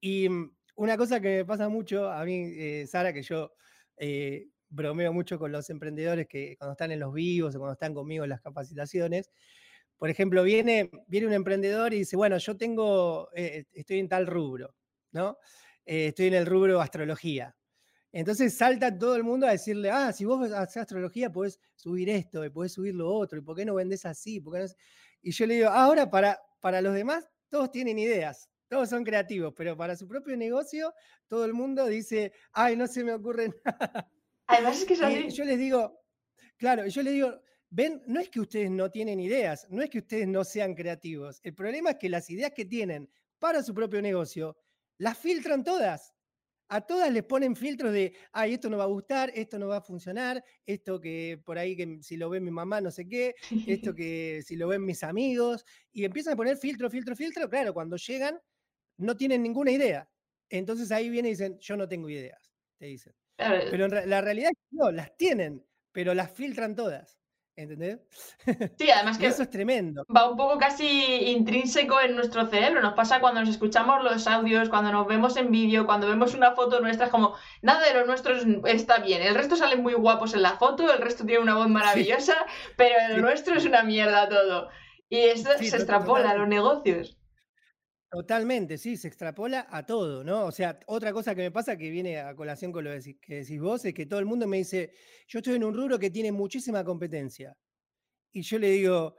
Y 0.00 0.28
mm, 0.28 0.56
una 0.76 0.96
cosa 0.96 1.20
que 1.20 1.38
me 1.38 1.44
pasa 1.44 1.68
mucho 1.68 2.10
a 2.10 2.24
mí, 2.24 2.52
eh, 2.56 2.86
Sara, 2.88 3.12
que 3.12 3.22
yo 3.22 3.52
eh, 3.96 4.48
bromeo 4.68 5.12
mucho 5.12 5.38
con 5.38 5.52
los 5.52 5.70
emprendedores 5.70 6.26
que 6.26 6.56
cuando 6.58 6.72
están 6.72 6.90
en 6.90 7.00
los 7.00 7.12
vivos 7.12 7.54
o 7.54 7.58
cuando 7.58 7.74
están 7.74 7.94
conmigo 7.94 8.24
en 8.24 8.30
las 8.30 8.40
capacitaciones, 8.40 9.30
por 9.98 10.10
ejemplo, 10.10 10.42
viene, 10.42 10.90
viene 11.06 11.26
un 11.26 11.32
emprendedor 11.32 11.94
y 11.94 11.98
dice, 11.98 12.16
bueno, 12.16 12.36
yo 12.38 12.56
tengo, 12.56 13.30
eh, 13.34 13.64
estoy 13.72 13.98
en 13.98 14.08
tal 14.08 14.26
rubro, 14.26 14.74
¿no? 15.12 15.38
Eh, 15.86 16.08
estoy 16.08 16.26
en 16.26 16.34
el 16.34 16.46
rubro 16.46 16.80
astrología. 16.80 17.56
Entonces 18.18 18.54
salta 18.54 18.96
todo 18.96 19.14
el 19.14 19.24
mundo 19.24 19.46
a 19.46 19.50
decirle, 19.50 19.90
ah, 19.90 20.10
si 20.10 20.24
vos 20.24 20.50
haces 20.50 20.78
astrología, 20.78 21.30
podés 21.30 21.60
subir 21.74 22.08
esto, 22.08 22.42
y 22.42 22.48
podés 22.48 22.72
subir 22.72 22.94
lo 22.94 23.12
otro, 23.12 23.38
y 23.38 23.42
por 23.42 23.54
qué 23.54 23.66
no 23.66 23.74
vendés 23.74 24.06
así, 24.06 24.42
Y 25.20 25.30
yo 25.32 25.46
le 25.46 25.54
digo, 25.56 25.68
ahora 25.68 26.08
para, 26.08 26.40
para 26.60 26.80
los 26.80 26.94
demás, 26.94 27.28
todos 27.50 27.70
tienen 27.70 27.98
ideas, 27.98 28.48
todos 28.68 28.88
son 28.88 29.04
creativos, 29.04 29.52
pero 29.54 29.76
para 29.76 29.96
su 29.96 30.08
propio 30.08 30.34
negocio, 30.34 30.94
todo 31.28 31.44
el 31.44 31.52
mundo 31.52 31.84
dice, 31.84 32.32
ay, 32.52 32.74
no 32.74 32.86
se 32.86 33.04
me 33.04 33.12
ocurre 33.12 33.50
nada. 33.64 34.10
Además 34.46 34.80
es 34.80 34.84
que 34.86 34.94
y 34.94 35.30
yo 35.30 35.44
les 35.44 35.58
digo, 35.58 36.00
claro, 36.56 36.86
yo 36.86 37.02
les 37.02 37.12
digo, 37.12 37.38
Ven, 37.68 38.02
no 38.06 38.20
es 38.20 38.30
que 38.30 38.40
ustedes 38.40 38.70
no 38.70 38.90
tienen 38.90 39.20
ideas, 39.20 39.66
no 39.68 39.82
es 39.82 39.90
que 39.90 39.98
ustedes 39.98 40.26
no 40.26 40.42
sean 40.42 40.74
creativos. 40.74 41.40
El 41.42 41.54
problema 41.54 41.90
es 41.90 41.96
que 41.96 42.08
las 42.08 42.30
ideas 42.30 42.52
que 42.52 42.64
tienen 42.64 43.10
para 43.38 43.62
su 43.62 43.74
propio 43.74 44.00
negocio, 44.00 44.56
las 44.96 45.18
filtran 45.18 45.62
todas. 45.62 46.14
A 46.68 46.80
todas 46.80 47.12
les 47.12 47.22
ponen 47.22 47.54
filtros 47.54 47.92
de, 47.92 48.12
ay, 48.32 48.54
esto 48.54 48.68
no 48.68 48.76
va 48.76 48.84
a 48.84 48.88
gustar, 48.88 49.30
esto 49.34 49.58
no 49.58 49.68
va 49.68 49.76
a 49.76 49.80
funcionar, 49.80 50.42
esto 50.64 51.00
que 51.00 51.40
por 51.44 51.58
ahí 51.58 51.76
que 51.76 51.98
si 52.02 52.16
lo 52.16 52.28
ve 52.28 52.40
mi 52.40 52.50
mamá 52.50 52.80
no 52.80 52.90
sé 52.90 53.06
qué, 53.06 53.34
esto 53.66 53.94
que 53.96 54.42
si 54.44 54.56
lo 54.56 54.68
ven 54.68 54.84
mis 54.84 55.02
amigos, 55.04 55.64
y 55.92 56.04
empiezan 56.04 56.34
a 56.34 56.36
poner 56.36 56.56
filtro, 56.56 56.90
filtro, 56.90 57.14
filtro. 57.14 57.48
Claro, 57.48 57.72
cuando 57.72 57.96
llegan 57.96 58.40
no 58.98 59.16
tienen 59.16 59.42
ninguna 59.42 59.70
idea. 59.70 60.08
Entonces 60.48 60.90
ahí 60.92 61.08
vienen 61.08 61.30
y 61.30 61.32
dicen, 61.32 61.58
yo 61.60 61.76
no 61.76 61.88
tengo 61.88 62.08
ideas, 62.08 62.52
te 62.78 62.86
dicen. 62.86 63.14
Pero 63.36 63.88
la 63.88 64.20
realidad 64.20 64.50
es 64.52 64.58
que 64.58 64.76
no, 64.76 64.90
las 64.90 65.16
tienen, 65.16 65.64
pero 65.92 66.14
las 66.14 66.30
filtran 66.32 66.74
todas. 66.74 67.18
¿Entendés? 67.56 68.00
Sí, 68.78 68.90
además 68.94 69.16
que 69.16 69.28
eso 69.28 69.42
es 69.42 69.50
tremendo. 69.50 70.04
Va 70.14 70.30
un 70.30 70.36
poco 70.36 70.58
casi 70.58 71.30
intrínseco 71.30 71.98
en 72.02 72.14
nuestro 72.14 72.46
cerebro. 72.46 72.82
Nos 72.82 72.92
pasa 72.92 73.20
cuando 73.20 73.40
nos 73.40 73.48
escuchamos 73.48 74.04
los 74.04 74.26
audios, 74.26 74.68
cuando 74.68 74.92
nos 74.92 75.06
vemos 75.06 75.38
en 75.38 75.50
vídeo, 75.50 75.86
cuando 75.86 76.06
vemos 76.06 76.34
una 76.34 76.54
foto 76.54 76.80
nuestra, 76.80 77.06
es 77.06 77.10
como 77.12 77.34
nada 77.62 77.86
de 77.86 77.94
lo 77.94 78.04
nuestro 78.04 78.34
está 78.66 78.98
bien. 78.98 79.22
El 79.22 79.34
resto 79.34 79.56
salen 79.56 79.82
muy 79.82 79.94
guapos 79.94 80.34
en 80.34 80.42
la 80.42 80.58
foto, 80.58 80.92
el 80.92 81.00
resto 81.00 81.24
tiene 81.24 81.42
una 81.42 81.56
voz 81.56 81.68
maravillosa, 81.68 82.34
pero 82.76 82.94
el 83.10 83.22
nuestro 83.22 83.54
es 83.56 83.64
una 83.64 83.82
mierda 83.82 84.28
todo. 84.28 84.68
Y 85.08 85.20
eso 85.20 85.48
se 85.56 85.76
extrapola 85.76 86.30
a 86.30 86.36
los 86.36 86.48
negocios. 86.48 87.16
Totalmente, 88.16 88.78
sí, 88.78 88.96
se 88.96 89.08
extrapola 89.08 89.66
a 89.70 89.84
todo, 89.84 90.24
¿no? 90.24 90.46
O 90.46 90.50
sea, 90.50 90.80
otra 90.86 91.12
cosa 91.12 91.34
que 91.34 91.42
me 91.42 91.50
pasa 91.50 91.76
que 91.76 91.90
viene 91.90 92.18
a 92.18 92.34
colación 92.34 92.72
con 92.72 92.82
lo 92.84 92.90
que 93.20 93.34
decís 93.40 93.60
vos 93.60 93.84
es 93.84 93.92
que 93.92 94.06
todo 94.06 94.18
el 94.20 94.24
mundo 94.24 94.46
me 94.46 94.56
dice, 94.56 94.90
yo 95.28 95.40
estoy 95.40 95.56
en 95.56 95.64
un 95.64 95.74
rubro 95.74 95.98
que 95.98 96.08
tiene 96.10 96.32
muchísima 96.32 96.82
competencia. 96.82 97.54
Y 98.32 98.42
yo 98.42 98.58
le 98.58 98.70
digo, 98.70 99.16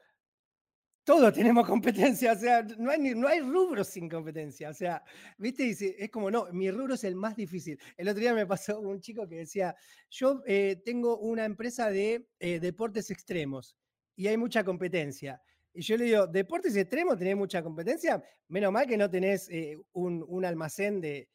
todos 1.03 1.31
tenemos 1.31 1.67
competencia, 1.67 2.33
o 2.33 2.36
sea, 2.36 2.63
no 2.63 2.89
hay, 2.89 3.13
no 3.13 3.27
hay 3.27 3.41
rubros 3.41 3.88
sin 3.88 4.10
competencia, 4.10 4.71
o 4.71 4.73
sea, 4.73 5.03
¿viste? 5.38 5.69
Es 6.03 6.10
como, 6.10 6.31
no, 6.31 6.47
mi 6.51 6.71
rubro 6.71 6.95
es 6.95 7.03
el 7.03 7.15
más 7.15 7.36
difícil. 7.36 7.79
El 7.97 8.10
otro 8.10 8.19
día 8.19 8.33
me 8.33 8.47
pasó 8.47 8.79
un 8.79 8.99
chico 8.99 9.27
que 9.27 9.36
decía, 9.36 9.75
yo 10.10 10.41
eh, 10.47 10.81
tengo 10.83 11.19
una 11.19 11.45
empresa 11.45 11.91
de 11.91 12.27
eh, 12.39 12.60
deportes 12.60 13.12
extremos 13.12 13.77
y 14.15 14.25
hay 14.25 14.38
mucha 14.38 14.63
competencia 14.63 15.39
Y 15.77 15.83
yo 15.83 15.95
le 15.95 16.05
digo, 16.05 16.25
deportes 16.25 16.75
extremos, 16.75 17.19
tenés 17.19 17.37
mucha 17.37 17.61
competencia, 17.61 18.19
menos 18.47 18.71
mal 18.71 18.87
que 18.87 18.97
no 18.97 19.11
tenés 19.11 19.47
eh, 19.51 19.77
un, 19.91 20.43
almacén 20.43 20.99
de, 20.99 21.29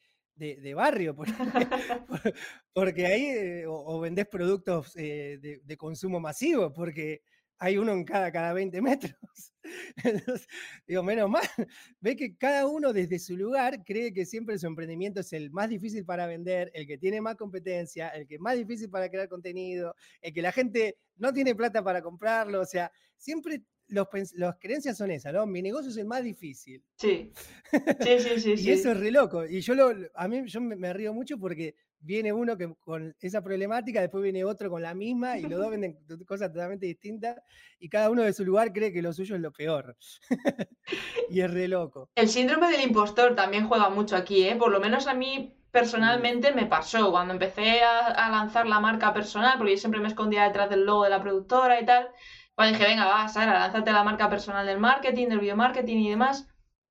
barrio, 0.75 1.15
porque, 2.75 3.07
ahí 3.07 3.25
eh, 3.27 3.65
o, 3.69 4.01
vendés 4.01 4.27
productos 4.27 4.95
eh, 4.97 5.61
de, 5.63 5.77
consumo 5.77 6.19
masivo, 6.19 6.73
porque 6.73 7.23
hay 7.59 7.79
uno 7.79 7.93
en 7.93 8.03
cada, 8.05 8.33
cada 8.33 8.53
20 8.53 8.83
metros. 8.83 9.15
digo, 10.89 11.05
menos 11.05 11.31
mal, 11.31 11.47
ve 12.01 12.17
que 12.17 12.37
cada 12.37 12.67
uno 12.67 12.93
desde 12.93 13.21
su 13.21 13.37
lugar 13.37 13.85
cree 13.85 14.13
que 14.13 14.27
siempre 14.27 14.59
su 14.59 14.67
emprendimiento 14.67 15.21
es 15.21 15.33
el 15.35 15.53
más 15.53 15.69
difícil 15.69 16.05
para 16.05 16.27
vender, 16.27 16.69
el 16.75 16.89
que 16.89 16.99
tiene 16.99 17.21
más 17.21 17.37
competencia, 17.37 18.09
el 18.09 18.27
que 18.27 18.35
es 18.35 18.41
más 18.41 18.57
difícil 18.57 18.91
para 18.91 19.09
crear 19.09 19.29
contenido, 19.29 19.95
el 20.21 20.33
que 20.33 20.43
la 20.43 20.51
gente 20.51 20.99
no 21.15 21.33
tiene 21.33 21.55
plata 21.55 21.85
para 21.85 22.03
comprarlo, 22.03 22.61
o 22.61 22.67
sea, 22.67 22.91
siempre 23.17 23.63
los, 23.89 24.07
las 24.35 24.57
creencias 24.59 24.97
son 24.97 25.11
esas, 25.11 25.33
¿no? 25.33 25.47
Mi 25.47 25.63
negocio 25.63 25.91
es 25.91 25.97
el 25.97 26.07
más 26.07 26.23
difícil. 26.23 26.83
Sí. 26.97 27.33
Sí, 28.01 28.19
sí, 28.19 28.41
sí. 28.57 28.69
y 28.69 28.71
eso 28.71 28.91
es 28.91 29.01
re 29.01 29.11
loco. 29.11 29.47
Y 29.47 29.61
yo 29.61 29.75
lo, 29.75 29.93
a 30.15 30.29
mí 30.29 30.43
yo 30.47 30.61
me 30.61 30.93
río 30.93 31.13
mucho 31.13 31.39
porque 31.39 31.75
viene 32.03 32.33
uno 32.33 32.57
que, 32.57 32.75
con 32.81 33.17
esa 33.21 33.43
problemática, 33.43 34.01
después 34.01 34.23
viene 34.23 34.45
otro 34.45 34.69
con 34.71 34.83
la 34.83 34.95
misma 34.95 35.39
y 35.39 35.43
los 35.43 35.59
dos 35.59 35.71
venden 35.71 35.99
cosas 36.27 36.53
totalmente 36.53 36.87
distintas 36.87 37.37
y 37.79 37.89
cada 37.89 38.11
uno 38.11 38.23
de 38.23 38.33
su 38.33 38.45
lugar 38.45 38.73
cree 38.73 38.93
que 38.93 39.03
lo 39.03 39.13
suyo 39.13 39.37
es 39.37 39.41
lo 39.41 39.53
peor. 39.53 39.97
y 41.31 41.41
es 41.41 41.51
re 41.51 41.69
loco. 41.69 42.11
El 42.15 42.29
síndrome 42.29 42.71
del 42.71 42.83
impostor 42.83 43.35
también 43.35 43.69
juega 43.69 43.89
mucho 43.89 44.17
aquí, 44.17 44.47
¿eh? 44.47 44.57
Por 44.57 44.71
lo 44.71 44.81
menos 44.81 45.07
a 45.07 45.15
mí 45.15 45.57
personalmente 45.71 46.53
me 46.53 46.67
pasó 46.67 47.11
cuando 47.11 47.33
empecé 47.33 47.81
a, 47.83 48.29
lanzar 48.31 48.67
la 48.67 48.79
marca 48.79 49.15
personal, 49.15 49.57
porque 49.57 49.73
yo 49.73 49.79
siempre 49.79 50.01
me 50.01 50.09
escondía 50.09 50.45
detrás 50.45 50.69
del 50.69 50.85
logo 50.85 51.05
de 51.05 51.11
la 51.11 51.23
productora 51.23 51.81
y 51.81 51.87
tal. 51.87 52.09
Cuando 52.63 52.79
dije, 52.79 52.91
venga, 52.93 53.07
va, 53.07 53.27
Sara, 53.27 53.59
lánzate 53.59 53.91
la 53.91 54.05
marca 54.05 54.31
personal 54.31 54.65
del 54.65 54.79
marketing, 54.79 55.27
del 55.27 55.41
video 55.41 55.57
marketing 55.57 55.97
y 55.97 56.11
demás 56.11 56.47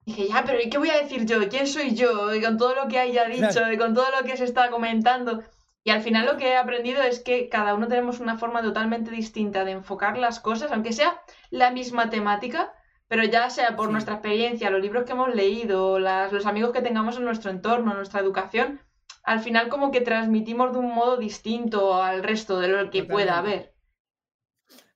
Dije, 0.05 0.27
ya, 0.27 0.43
pero 0.45 0.59
¿y 0.59 0.69
qué 0.69 0.77
voy 0.77 0.89
a 0.89 0.97
decir 0.97 1.25
yo? 1.25 1.47
¿Quién 1.47 1.65
soy 1.65 1.95
yo? 1.95 2.35
Y 2.35 2.41
con 2.41 2.57
todo 2.57 2.75
lo 2.75 2.89
que 2.89 2.99
haya 2.99 3.23
dicho, 3.23 3.71
y 3.71 3.77
con 3.77 3.93
todo 3.93 4.07
lo 4.11 4.25
que 4.25 4.35
se 4.35 4.43
está 4.43 4.69
comentando. 4.69 5.43
Y 5.85 5.91
al 5.91 6.01
final 6.01 6.25
lo 6.25 6.35
que 6.35 6.49
he 6.49 6.57
aprendido 6.57 7.01
es 7.01 7.21
que 7.21 7.47
cada 7.47 7.73
uno 7.73 7.87
tenemos 7.87 8.19
una 8.19 8.37
forma 8.37 8.61
totalmente 8.61 9.11
distinta 9.11 9.63
de 9.63 9.71
enfocar 9.71 10.17
las 10.17 10.41
cosas, 10.41 10.73
aunque 10.73 10.91
sea 10.91 11.21
la 11.51 11.71
misma 11.71 12.09
temática, 12.09 12.73
pero 13.07 13.23
ya 13.23 13.49
sea 13.49 13.77
por 13.77 13.91
nuestra 13.91 14.15
experiencia, 14.15 14.71
los 14.71 14.81
libros 14.81 15.05
que 15.05 15.13
hemos 15.13 15.33
leído, 15.33 15.99
los 15.99 16.45
amigos 16.45 16.71
que 16.71 16.81
tengamos 16.81 17.15
en 17.15 17.23
nuestro 17.23 17.49
entorno, 17.49 17.93
nuestra 17.93 18.19
educación, 18.19 18.81
al 19.23 19.39
final 19.39 19.69
como 19.69 19.91
que 19.91 20.01
transmitimos 20.01 20.73
de 20.73 20.79
un 20.79 20.93
modo 20.93 21.15
distinto 21.15 22.03
al 22.03 22.23
resto 22.23 22.59
de 22.59 22.67
lo 22.67 22.89
que 22.89 23.05
pueda 23.05 23.37
haber. 23.37 23.70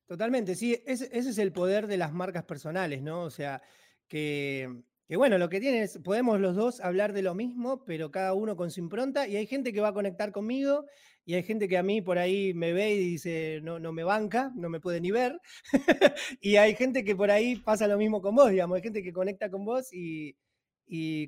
Totalmente, 0.05 0.55
sí, 0.55 0.81
ese 0.85 1.09
es 1.11 1.37
el 1.37 1.51
poder 1.51 1.87
de 1.87 1.97
las 1.97 2.13
marcas 2.13 2.43
personales, 2.43 3.01
¿no? 3.01 3.23
O 3.23 3.29
sea, 3.29 3.61
que 4.07 4.83
que 5.07 5.17
bueno, 5.17 5.37
lo 5.37 5.49
que 5.49 5.59
tiene 5.59 5.83
es, 5.83 5.99
podemos 5.99 6.39
los 6.39 6.55
dos 6.55 6.79
hablar 6.79 7.13
de 7.13 7.21
lo 7.21 7.35
mismo, 7.35 7.83
pero 7.85 8.09
cada 8.09 8.33
uno 8.33 8.55
con 8.55 8.71
su 8.71 8.79
impronta, 8.79 9.27
y 9.27 9.35
hay 9.35 9.45
gente 9.45 9.71
que 9.71 9.79
va 9.79 9.89
a 9.89 9.93
conectar 9.93 10.31
conmigo, 10.31 10.85
y 11.25 11.35
hay 11.35 11.43
gente 11.43 11.67
que 11.67 11.77
a 11.77 11.83
mí 11.83 12.01
por 12.01 12.17
ahí 12.17 12.53
me 12.55 12.73
ve 12.73 12.95
y 12.95 13.09
dice, 13.11 13.59
no, 13.61 13.79
no 13.79 13.93
me 13.93 14.03
banca, 14.03 14.51
no 14.55 14.67
me 14.67 14.79
puede 14.79 15.01
ni 15.01 15.11
ver, 15.11 15.39
y 16.41 16.55
hay 16.55 16.75
gente 16.75 17.03
que 17.03 17.15
por 17.15 17.29
ahí 17.29 17.55
pasa 17.57 17.87
lo 17.87 17.97
mismo 17.97 18.19
con 18.21 18.35
vos, 18.35 18.49
digamos, 18.49 18.77
hay 18.77 18.81
gente 18.81 19.03
que 19.03 19.13
conecta 19.13 19.49
con 19.51 19.63
vos 19.63 19.89
y, 19.91 20.35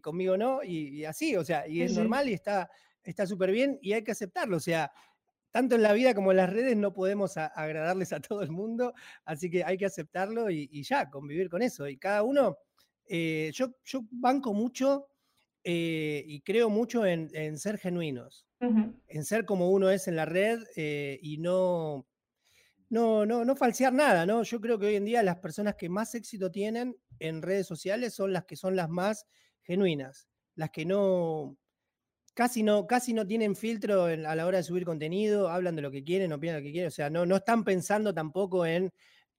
conmigo 0.02 0.38
no, 0.38 0.64
y, 0.64 1.06
así, 1.06 1.36
o 1.36 1.44
sea, 1.44 1.68
y 1.68 1.82
es 1.82 1.94
normal 1.96 2.30
y 2.30 2.34
está 2.34 3.28
súper 3.28 3.52
bien, 3.52 3.78
y 3.82 3.94
hay 3.94 4.04
que 4.04 4.12
aceptarlo, 4.12 4.58
o 4.58 4.60
sea, 4.60 4.92
tanto 5.52 5.76
en 5.76 5.82
la 5.84 5.94
vida 5.94 6.14
como 6.14 6.32
en 6.32 6.38
las 6.38 6.50
redes 6.52 6.78
no 6.78 6.94
podemos 6.94 7.38
agradarles 7.38 8.14
a 8.14 8.20
todo 8.20 8.42
el 8.42 8.52
mundo, 8.52 8.94
así 9.26 9.50
que 9.50 9.64
hay 9.64 9.78
que 9.78 9.86
aceptarlo 9.86 10.50
y, 10.50 10.70
y 10.72 10.84
ya, 10.84 11.10
convivir 11.10 11.50
con 11.50 11.62
eso, 11.62 11.88
y 11.88 11.98
cada 11.98 12.24
uno 12.24 12.58
eh, 13.08 13.52
yo, 13.54 13.74
yo 13.86 14.02
banco 14.12 14.54
mucho 14.54 15.08
eh, 15.64 16.24
y 16.28 16.42
creo 16.42 16.70
mucho 16.70 17.06
en, 17.06 17.58
ser 17.58 17.78
genuinos, 17.78 18.46
en 18.60 19.26
ser 19.26 19.46
como 19.46 19.70
uno 19.72 19.90
es 19.90 20.08
en 20.08 20.16
la 20.16 20.26
red 20.26 20.64
eh, 20.76 21.20
y 21.22 21.38
no, 21.38 22.08
no, 22.90 23.26
no, 23.26 23.46
no 23.46 23.56
falsear 23.56 23.94
nada, 23.94 24.26
¿no? 24.26 24.44
Yo 24.44 24.60
creo 24.62 24.80
que 24.80 24.88
hoy 24.88 24.96
en 24.96 25.06
día 25.06 25.24
las 25.24 25.38
personas 25.40 25.76
que 25.76 25.90
más 25.90 26.16
éxito 26.16 26.52
tienen 26.52 26.98
en 27.20 27.42
redes 27.42 27.68
sociales 27.68 28.14
son 28.14 28.34
las 28.34 28.46
que 28.46 28.56
son 28.56 28.76
las 28.76 28.90
más 28.90 29.26
genuinas, 29.64 30.28
las 30.56 30.70
que 30.72 30.86
no, 30.86 31.58
casi 32.38 32.62
no, 32.62 32.86
casi 32.86 33.16
no 33.16 33.26
tienen 33.26 33.56
filtro 33.56 34.04
a 34.04 34.36
la 34.36 34.46
hora 34.46 34.60
de 34.60 34.64
subir 34.64 34.86
contenido, 34.86 35.50
hablan 35.50 35.76
de 35.76 35.82
lo 35.82 35.90
que 35.90 36.04
quieren, 36.04 36.32
opinan 36.32 36.58
lo 36.58 36.62
que 36.62 36.72
quieren, 36.72 36.90
o 36.90 36.92
sea, 36.92 37.10
no, 37.10 37.26
no 37.26 37.38
están 37.38 37.64
pensando 37.64 38.14
tampoco 38.14 38.64
en 38.64 38.94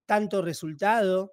tanto 0.04 0.42
resultado, 0.42 1.32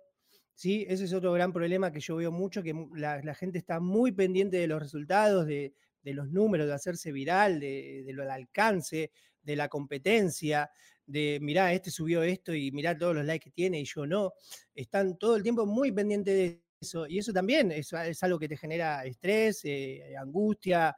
¿sí? 0.54 0.86
Ese 0.88 1.06
es 1.06 1.14
otro 1.14 1.34
gran 1.34 1.52
problema 1.52 1.92
que 1.92 2.00
yo 2.00 2.18
veo 2.18 2.32
mucho, 2.32 2.62
que 2.62 2.76
la, 2.94 3.34
gente 3.34 3.58
está 3.58 3.80
muy 3.80 4.12
pendiente 4.12 4.58
de 4.58 4.68
los 4.68 4.80
resultados, 4.80 5.48
de, 5.48 5.74
los 6.04 6.30
números, 6.30 6.68
de 6.68 6.74
hacerse 6.76 7.12
viral, 7.12 7.60
de, 7.60 8.04
del 8.06 8.30
alcance, 8.30 9.10
de 9.42 9.56
la 9.56 9.68
competencia, 9.68 10.70
de 11.08 11.40
mirá, 11.42 11.74
este 11.74 11.90
subió 11.90 12.22
esto 12.22 12.54
y 12.54 12.72
mirá 12.74 12.96
todos 12.96 13.16
los 13.16 13.26
likes 13.26 13.46
que 13.46 13.52
tiene 13.52 13.80
y 13.80 13.86
yo 13.86 14.06
no. 14.06 14.34
Están 14.76 15.18
todo 15.18 15.36
el 15.36 15.42
tiempo 15.42 15.66
muy 15.66 15.92
pendientes 15.92 16.36
de 16.36 16.62
eso. 16.80 17.08
Y 17.08 17.18
eso 17.18 17.34
también 17.34 17.72
es, 17.72 17.92
algo 18.22 18.38
que 18.38 18.48
te 18.48 18.56
genera 18.56 19.04
estrés, 19.04 19.62
eh, 19.64 20.16
angustia, 20.16 20.96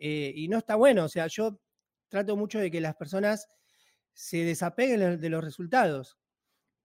eh, 0.00 0.32
y 0.34 0.48
no 0.48 0.58
está 0.58 0.74
bueno. 0.74 1.04
O 1.04 1.08
sea, 1.08 1.26
yo 1.28 1.60
trato 2.08 2.36
mucho 2.36 2.58
de 2.58 2.70
que 2.70 2.80
las 2.80 2.96
personas 2.96 3.46
se 4.12 4.38
desapeguen 4.38 5.20
de 5.20 5.30
los 5.30 5.44
resultados. 5.44 6.18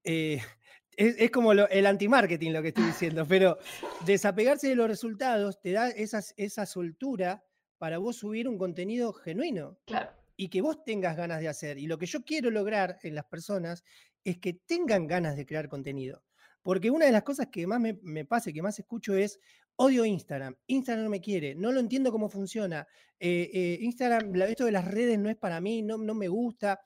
Eh, 0.04 0.40
es, 0.92 1.32
como 1.32 1.54
el 1.54 1.86
anti-marketing 1.86 2.52
lo 2.52 2.62
que 2.62 2.68
estoy 2.68 2.86
diciendo, 2.86 3.26
pero 3.28 3.58
desapegarse 4.06 4.70
de 4.70 4.76
los 4.76 4.88
resultados 4.88 5.60
te 5.62 5.72
da 5.72 5.90
esa 5.90 6.66
soltura 6.66 7.44
para 7.78 7.98
vos 7.98 8.18
subir 8.18 8.48
un 8.48 8.58
contenido 8.58 9.14
genuino. 9.14 9.80
Claro. 9.86 10.12
Y 10.38 10.50
que 10.50 10.62
vos 10.62 10.84
tengas 10.84 11.16
ganas 11.16 11.40
de 11.40 11.48
hacer. 11.48 11.78
Y 11.78 11.88
lo 11.88 11.98
que 11.98 12.06
yo 12.06 12.24
quiero 12.24 12.52
lograr 12.52 13.00
en 13.04 13.16
las 13.16 13.26
personas 13.26 13.84
es 14.26 14.38
que 14.38 14.54
tengan 14.54 15.08
ganas 15.08 15.38
de 15.38 15.46
crear 15.46 15.70
contenido. 15.70 16.24
Porque 16.62 16.90
una 16.90 17.06
de 17.06 17.12
las 17.12 17.22
cosas 17.22 17.50
que 17.52 17.68
más 17.68 17.80
me, 17.80 18.26
pasa 18.26 18.50
y 18.50 18.54
que 18.54 18.64
más 18.64 18.80
escucho 18.80 19.16
es, 19.16 19.40
odio 19.78 20.06
Instagram, 20.06 20.56
Instagram 20.68 21.04
no 21.06 21.10
me 21.10 21.22
quiere, 21.22 21.56
no 21.56 21.72
lo 21.72 21.80
entiendo 21.80 22.12
cómo 22.12 22.30
funciona, 22.30 22.88
eh, 23.20 23.50
eh, 23.54 23.78
Instagram, 23.82 24.36
esto 24.44 24.66
de 24.66 24.72
las 24.72 24.86
redes 24.86 25.20
no 25.20 25.30
es 25.30 25.36
para 25.36 25.60
mí, 25.62 25.82
no, 25.82 25.98
no 25.98 26.14
me 26.14 26.28
gusta. 26.28 26.80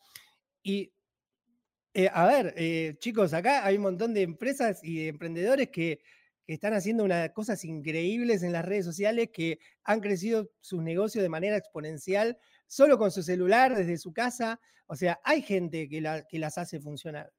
Y 0.64 0.92
eh, 1.94 2.10
a 2.14 2.26
ver, 2.28 2.54
eh, 2.56 2.96
chicos, 3.00 3.34
acá 3.34 3.66
hay 3.66 3.76
un 3.78 3.82
montón 3.82 4.14
de 4.14 4.22
empresas 4.22 4.80
y 4.84 5.00
de 5.00 5.08
emprendedores 5.10 5.70
que, 5.70 6.00
están 6.48 6.74
haciendo 6.74 7.04
unas 7.04 7.30
cosas 7.32 7.64
increíbles 7.64 8.42
en 8.42 8.52
las 8.54 8.66
redes 8.66 8.84
sociales, 8.84 9.30
que 9.32 9.60
han 9.84 10.00
crecido 10.00 10.50
sus 10.62 10.82
negocios 10.82 11.22
de 11.22 11.30
manera 11.30 11.58
exponencial 11.58 12.40
solo 12.66 12.98
con 12.98 13.12
su 13.12 13.22
celular, 13.22 13.76
desde 13.76 14.00
su 14.00 14.14
casa. 14.14 14.60
O 14.88 14.96
sea, 14.96 15.20
hay 15.24 15.44
gente 15.44 15.88
que, 15.88 16.02
que 16.28 16.40
las 16.40 16.58
hace 16.58 16.80
funcionar. 16.80 17.32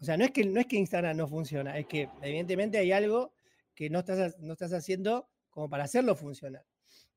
O 0.00 0.04
sea, 0.04 0.16
no 0.16 0.24
es, 0.24 0.30
que, 0.30 0.44
no 0.44 0.60
es 0.60 0.66
que 0.66 0.76
Instagram 0.76 1.16
no 1.16 1.26
funciona, 1.26 1.76
es 1.76 1.86
que 1.86 2.08
evidentemente 2.22 2.78
hay 2.78 2.92
algo 2.92 3.33
que 3.74 3.90
no 3.90 4.00
estás, 4.00 4.38
no 4.38 4.52
estás 4.52 4.72
haciendo 4.72 5.28
como 5.50 5.68
para 5.68 5.84
hacerlo 5.84 6.14
funcionar. 6.16 6.64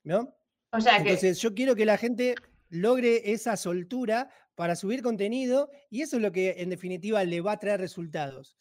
¿No? 0.04 0.36
O 0.72 0.82
sea 0.82 0.98
Entonces, 0.98 1.40
yo 1.40 1.54
quiero 1.54 1.76
que 1.76 1.86
la 1.86 1.98
gente 1.98 2.36
logre 2.70 3.32
esa 3.32 3.56
soltura 3.58 4.30
para 4.56 4.76
subir 4.76 5.02
contenido 5.02 5.70
y 5.90 6.02
eso 6.02 6.18
es 6.18 6.22
lo 6.22 6.32
que 6.32 6.56
en 6.58 6.70
definitiva 6.70 7.24
le 7.24 7.42
va 7.42 7.54
a 7.54 7.60
traer 7.60 7.80
resultados. 7.80 8.58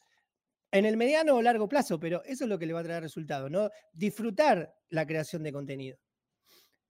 En 0.70 0.84
el 0.84 0.96
mediano 0.96 1.34
o 1.34 1.42
largo 1.42 1.68
plazo, 1.68 1.98
pero 1.98 2.22
eso 2.24 2.44
es 2.44 2.50
lo 2.50 2.58
que 2.58 2.66
le 2.66 2.72
va 2.72 2.80
a 2.80 2.84
traer 2.84 3.02
resultados, 3.02 3.50
¿no? 3.50 3.70
Disfrutar 3.92 4.74
la 4.88 5.06
creación 5.06 5.42
de 5.42 5.52
contenido. 5.52 5.98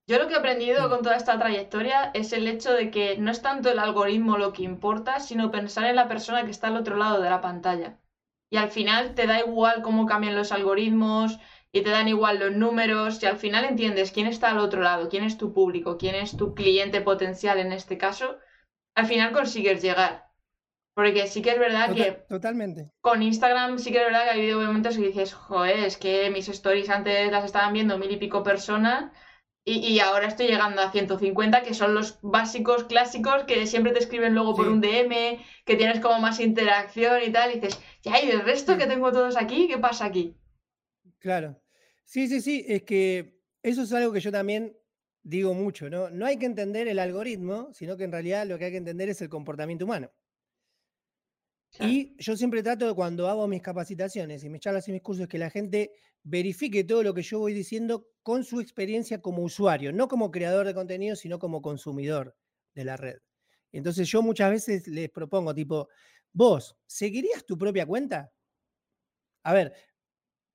Yo 0.07 0.19
lo 0.19 0.27
que 0.27 0.35
he 0.35 0.37
aprendido 0.37 0.89
con 0.89 1.01
toda 1.01 1.17
esta 1.17 1.37
trayectoria 1.37 2.11
es 2.13 2.31
el 2.31 2.47
hecho 2.47 2.71
de 2.71 2.91
que 2.91 3.17
no 3.17 3.29
es 3.29 3.41
tanto 3.41 3.69
el 3.69 3.79
algoritmo 3.79 4.37
lo 4.37 4.53
que 4.53 4.63
importa, 4.63 5.19
sino 5.19 5.51
pensar 5.51 5.85
en 5.85 5.97
la 5.97 6.07
persona 6.07 6.45
que 6.45 6.51
está 6.51 6.67
al 6.67 6.77
otro 6.77 6.95
lado 6.95 7.21
de 7.21 7.29
la 7.29 7.41
pantalla. 7.41 7.99
Y 8.49 8.57
al 8.57 8.69
final 8.69 9.13
te 9.13 9.27
da 9.27 9.39
igual 9.39 9.81
cómo 9.81 10.05
cambian 10.05 10.35
los 10.35 10.51
algoritmos 10.51 11.39
y 11.71 11.81
te 11.81 11.89
dan 11.89 12.07
igual 12.07 12.39
los 12.39 12.53
números 12.53 13.21
y 13.21 13.25
al 13.25 13.37
final 13.37 13.65
entiendes 13.65 14.11
quién 14.11 14.27
está 14.27 14.51
al 14.51 14.59
otro 14.59 14.81
lado, 14.81 15.09
quién 15.09 15.23
es 15.23 15.37
tu 15.37 15.53
público, 15.53 15.97
quién 15.97 16.15
es 16.15 16.37
tu 16.37 16.55
cliente 16.55 17.01
potencial 17.01 17.59
en 17.59 17.73
este 17.73 17.97
caso 17.97 18.37
al 18.97 19.05
final 19.05 19.31
consigues 19.31 19.81
llegar. 19.81 20.25
Porque 20.95 21.27
sí 21.27 21.43
que 21.43 21.51
es 21.51 21.59
verdad 21.59 21.93
que. 21.93 22.23
Totalmente. 22.27 22.89
Con 22.99 23.21
Instagram 23.21 23.77
sí 23.77 23.91
que 23.91 23.99
es 23.99 24.05
verdad 24.05 24.23
que 24.23 24.29
ha 24.31 24.33
habido 24.33 24.59
momentos 24.59 24.97
que 24.97 25.05
dices, 25.05 25.35
joder, 25.35 25.77
es 25.77 25.97
que 25.97 26.31
mis 26.31 26.49
stories 26.49 26.89
antes 26.89 27.31
las 27.31 27.45
estaban 27.45 27.73
viendo 27.73 27.99
mil 27.99 28.11
y 28.11 28.17
pico 28.17 28.41
personas 28.41 29.11
y, 29.69 29.99
ahora 29.99 30.27
estoy 30.27 30.47
llegando 30.47 30.81
a 30.81 30.91
150, 30.91 31.61
que 31.61 31.73
son 31.73 31.93
los 31.93 32.19
básicos 32.21 32.85
clásicos 32.85 33.43
que 33.43 33.67
siempre 33.67 33.91
te 33.91 33.99
escriben 33.99 34.33
luego 34.33 34.55
por 34.55 34.69
un 34.69 34.79
DM, 34.79 35.39
que 35.65 35.75
tienes 35.75 35.99
como 35.99 36.19
más 36.19 36.39
interacción 36.39 37.19
y 37.25 37.33
tal. 37.33 37.51
Y 37.51 37.55
dices, 37.55 37.77
ya, 38.01 38.23
¿y 38.23 38.29
el 38.29 38.45
resto 38.45 38.77
que 38.77 38.87
tengo 38.87 39.11
todos 39.11 39.35
aquí? 39.35 39.67
¿Qué 39.67 39.77
pasa 39.77 40.05
aquí? 40.05 40.37
Claro. 41.19 41.61
Sí, 42.05 42.29
sí, 42.29 42.39
sí. 42.39 42.63
Es 42.65 42.83
que 42.83 43.41
eso 43.61 43.81
es 43.81 43.91
algo 43.91 44.13
que 44.13 44.21
yo 44.21 44.31
también 44.31 44.77
digo 45.21 45.53
mucho, 45.53 45.89
¿no? 45.89 46.09
No 46.11 46.25
hay 46.25 46.37
que 46.37 46.45
entender 46.45 46.87
el 46.87 46.99
algoritmo, 46.99 47.67
sino 47.73 47.97
que 47.97 48.05
en 48.05 48.13
realidad 48.13 48.47
lo 48.47 48.57
que 48.57 48.65
hay 48.65 48.71
que 48.71 48.77
entender 48.77 49.09
es 49.09 49.21
el 49.21 49.27
comportamiento 49.27 49.83
humano. 49.83 50.09
Y 51.79 52.15
yo 52.17 52.35
siempre 52.35 52.63
trato 52.63 52.87
de 52.87 52.93
cuando 52.93 53.27
hago 53.27 53.47
mis 53.47 53.61
capacitaciones 53.61 54.43
y 54.43 54.49
mis 54.49 54.61
charlas 54.61 54.87
y 54.87 54.91
mis 54.91 55.01
cursos 55.01 55.27
que 55.27 55.37
la 55.37 55.49
gente 55.49 55.91
verifique 56.23 56.83
todo 56.83 57.03
lo 57.03 57.13
que 57.13 57.21
yo 57.21 57.39
voy 57.39 57.53
diciendo 57.53 58.07
con 58.23 58.43
su 58.43 58.59
experiencia 58.59 59.21
como 59.21 59.43
usuario, 59.43 59.93
no 59.93 60.07
como 60.07 60.31
creador 60.31 60.65
de 60.65 60.73
contenido, 60.73 61.15
sino 61.15 61.39
como 61.39 61.61
consumidor 61.61 62.35
de 62.73 62.85
la 62.85 62.97
red. 62.97 63.17
Entonces 63.71 64.07
yo 64.09 64.21
muchas 64.21 64.51
veces 64.51 64.87
les 64.87 65.09
propongo, 65.09 65.53
tipo, 65.53 65.87
vos, 66.33 66.75
¿seguirías 66.85 67.45
tu 67.45 67.57
propia 67.57 67.85
cuenta? 67.85 68.31
A 69.43 69.53
ver, 69.53 69.73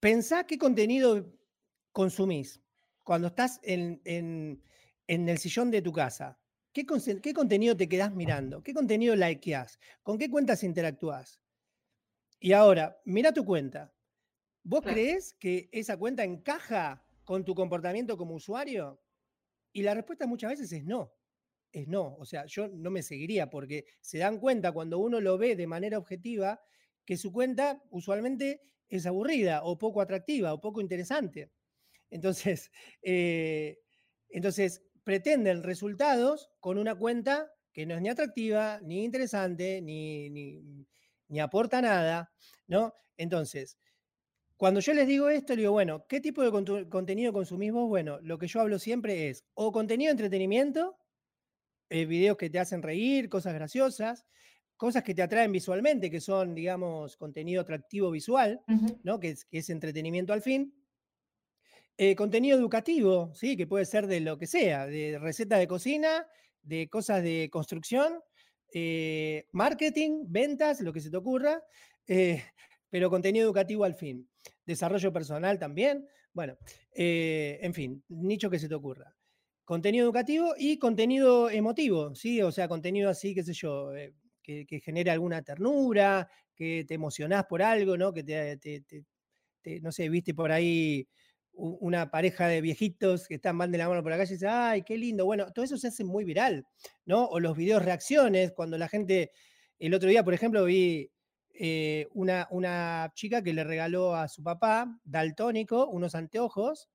pensá 0.01 0.45
qué 0.47 0.59
contenido 0.59 1.33
consumís 1.93 2.61
cuando 3.03 3.29
estás 3.29 3.61
en, 3.63 4.01
el 5.07 5.39
sillón 5.39 5.71
de 5.71 5.83
tu 5.83 5.93
casa. 5.93 6.39
¿Qué, 6.73 6.87
¿Qué, 7.23 7.35
contenido 7.35 7.77
te 7.77 7.89
quedás 7.89 8.15
mirando? 8.15 8.63
¿Qué 8.63 8.73
contenido 8.73 9.15
likeás? 9.15 9.79
¿Con 10.03 10.19
qué 10.19 10.31
cuentas 10.31 10.63
interactúas? 10.63 11.41
Y 12.41 12.53
ahora, 12.53 13.01
mira 13.05 13.33
tu 13.33 13.45
cuenta. 13.45 13.95
¿Vos 14.65 14.83
crees 14.83 15.35
que 15.35 15.69
esa 15.73 15.97
cuenta 15.97 16.25
encaja 16.25 17.05
con 17.25 17.45
tu 17.45 17.55
comportamiento 17.55 18.17
como 18.17 18.35
usuario? 18.35 19.03
Y 19.73 19.83
la 19.83 19.95
respuesta 19.95 20.27
muchas 20.27 20.51
veces 20.51 20.73
es 20.73 20.85
no. 20.85 21.13
Es 21.73 21.89
no. 21.89 22.17
O 22.17 22.25
sea, 22.25 22.47
yo 22.47 22.69
no 22.69 22.91
me 22.91 23.03
seguiría 23.03 23.51
porque 23.51 23.85
se 24.01 24.19
dan 24.19 24.39
cuenta 24.39 24.73
cuando 24.73 24.99
uno 24.99 25.21
lo 25.21 25.37
ve 25.37 25.57
de 25.57 25.67
manera 25.67 25.99
objetiva 25.99 26.61
que 27.05 27.17
su 27.17 27.33
cuenta 27.33 27.83
usualmente 27.91 28.63
es 28.89 29.07
aburrida 29.07 29.63
o 29.65 29.79
poco 29.79 30.01
atractiva 30.01 30.55
o 30.55 30.61
poco 30.61 30.81
interesante. 30.81 31.51
Entonces, 32.11 32.71
eh, 33.03 33.79
entonces 34.29 34.83
pretenden 35.05 35.63
resultados 35.63 36.51
con 36.61 36.79
una 36.79 36.95
cuenta 36.95 37.53
que 37.73 37.87
no 37.87 37.95
es 37.95 38.03
ni 38.03 38.09
atractiva, 38.09 38.81
ni 38.83 39.05
interesante, 39.05 39.81
ni, 39.81 40.31
ni, 40.31 41.41
aporta 41.41 41.81
nada, 41.81 42.31
¿no? 42.67 42.95
Entonces, 43.17 43.79
cuando 44.57 44.81
yo 44.81 44.93
les 44.93 45.09
digo 45.09 45.31
esto, 45.31 45.55
les 45.55 45.63
digo, 45.63 45.73
bueno, 45.73 46.07
¿qué 46.07 46.21
tipo 46.21 46.43
de 46.43 46.89
contenido 46.89 47.33
consumís 47.33 47.73
vos? 47.73 47.89
Bueno, 47.89 48.21
lo 48.21 48.39
que 48.39 48.47
yo 48.47 48.61
hablo 48.61 48.79
siempre 48.79 49.31
es 49.31 49.45
o 49.55 49.73
contenido 49.73 50.09
de 50.09 50.13
entretenimiento, 50.13 50.99
eh, 51.89 52.05
videos 52.05 52.37
que 52.37 52.51
te 52.51 52.59
hacen 52.59 52.83
reír, 52.83 53.29
cosas 53.29 53.55
graciosas, 53.55 54.27
cosas 54.77 55.03
que 55.03 55.15
te 55.15 55.23
atraen 55.23 55.53
visualmente, 55.53 56.11
que 56.11 56.21
son, 56.21 56.55
digamos, 56.55 57.17
contenido 57.17 57.63
atractivo 57.63 58.11
visual, 58.11 58.61
¿no? 59.03 59.19
Que 59.21 59.31
es, 59.31 59.45
que 59.45 59.59
es 59.59 59.71
entretenimiento 59.71 60.33
al 60.33 60.43
fin, 60.43 60.75
eh, 62.05 62.17
contenido 62.17 62.59
educativo, 62.59 63.33
¿sí? 63.33 63.57
que 63.57 63.69
puede 63.69 63.85
ser 63.85 64.09
de 64.09 64.19
lo 64.19 64.37
que 64.37 64.49
sea, 64.49 64.89
de 64.89 65.21
recetas 65.21 65.61
de 65.61 65.69
cocina, 65.69 66.27
de 66.61 66.89
cosas 66.89 67.23
de 67.23 67.49
construcción, 67.49 68.19
eh, 68.75 69.47
marketing, 69.53 70.25
ventas, 70.27 70.81
lo 70.81 70.93
que 70.93 71.01
se 71.01 71.13
te 71.13 71.17
ocurra, 71.17 71.63
eh, 72.09 72.43
pero 72.91 73.09
contenido 73.09 73.45
educativo 73.45 73.85
al 73.85 73.95
fin. 73.95 74.29
Desarrollo 74.67 75.13
personal 75.13 75.61
también, 75.61 76.09
bueno, 76.33 76.57
en 76.91 77.73
fin, 77.73 78.03
nicho 78.09 78.51
que 78.51 78.59
se 78.59 78.69
te 78.69 78.75
ocurra. 78.75 79.15
Contenido 79.65 80.05
educativo 80.05 80.55
y 80.59 80.79
contenido 80.79 81.51
emotivo, 81.51 82.17
¿sí? 82.17 82.43
O 82.43 82.51
sea, 82.51 82.67
contenido 82.67 83.11
así, 83.11 83.33
qué 83.33 83.45
sé 83.45 83.53
yo, 83.53 83.93
que, 84.43 84.67
genere 84.85 85.13
alguna 85.13 85.43
ternura, 85.43 86.29
que 86.53 86.85
te 86.85 86.95
emocionás 86.95 87.45
por 87.45 87.63
algo, 87.63 87.97
¿no? 87.97 88.13
Que 88.13 88.25
te 88.25 89.81
no 89.81 89.93
sé, 89.93 90.09
viste 90.09 90.35
por 90.35 90.51
ahí 90.51 91.07
una 91.55 92.11
pareja 92.11 92.49
de 92.49 92.61
viejitos 92.61 93.29
que 93.29 93.35
están 93.35 93.57
mal 93.57 93.71
de 93.71 93.79
la 93.79 93.89
mano 93.89 94.03
por 94.03 94.11
la 94.11 94.19
calle 94.19 94.33
y 94.33 94.37
dicen, 94.37 94.49
ay, 94.51 94.83
qué 94.83 94.97
lindo. 94.97 95.25
Bueno, 95.25 95.53
todo 95.53 95.65
eso 95.65 95.77
se 95.77 95.89
hace 95.89 96.05
muy 96.05 96.25
viral, 96.25 96.67
¿no? 97.05 97.27
O 97.27 97.41
los 97.41 97.57
videos 97.57 97.85
reacciones, 97.85 98.53
cuando 98.53 98.79
la 98.79 98.89
gente, 98.89 99.33
el 99.79 99.95
otro 99.95 100.09
día, 100.09 100.25
por 100.25 100.35
ejemplo, 100.35 100.65
vi 100.65 101.11
eh, 101.55 102.09
una, 102.13 102.49
una 102.51 103.13
chica 103.15 103.43
que 103.43 103.53
le 103.53 103.65
regaló 103.65 104.15
a 104.15 104.29
su 104.29 104.43
papá, 104.43 104.99
daltónico, 105.05 105.87
unos 105.89 106.15
anteojos, 106.15 106.89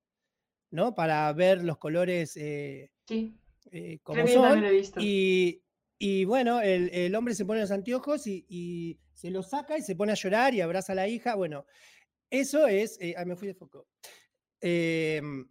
¿no? 0.70 0.94
Para 0.94 1.32
ver 1.32 1.62
los 1.62 1.78
colores 1.78 2.36
eh, 2.36 2.90
sí. 3.06 3.34
Eh, 3.70 3.98
como 4.02 4.26
son. 4.26 4.64
Y, 4.98 5.62
y, 5.98 6.24
bueno, 6.24 6.60
el, 6.60 7.14
hombre 7.14 7.34
se 7.34 7.44
pone 7.44 7.60
los 7.60 7.70
anteojos 7.70 8.26
y, 8.26 8.44
y, 8.48 8.98
se 9.14 9.30
los 9.30 9.50
saca 9.50 9.78
y 9.78 9.82
se 9.82 9.96
pone 9.96 10.12
a 10.12 10.16
llorar 10.16 10.54
y 10.54 10.60
abraza 10.60 10.92
a 10.92 10.96
la 10.96 11.08
hija. 11.08 11.34
Bueno, 11.34 11.64
eso 12.30 12.66
es. 12.66 12.98
ay, 13.00 13.24
me 13.26 13.36
fui 13.36 13.48
de 13.48 13.54
foco. 13.54 13.86
Em, 14.60 15.48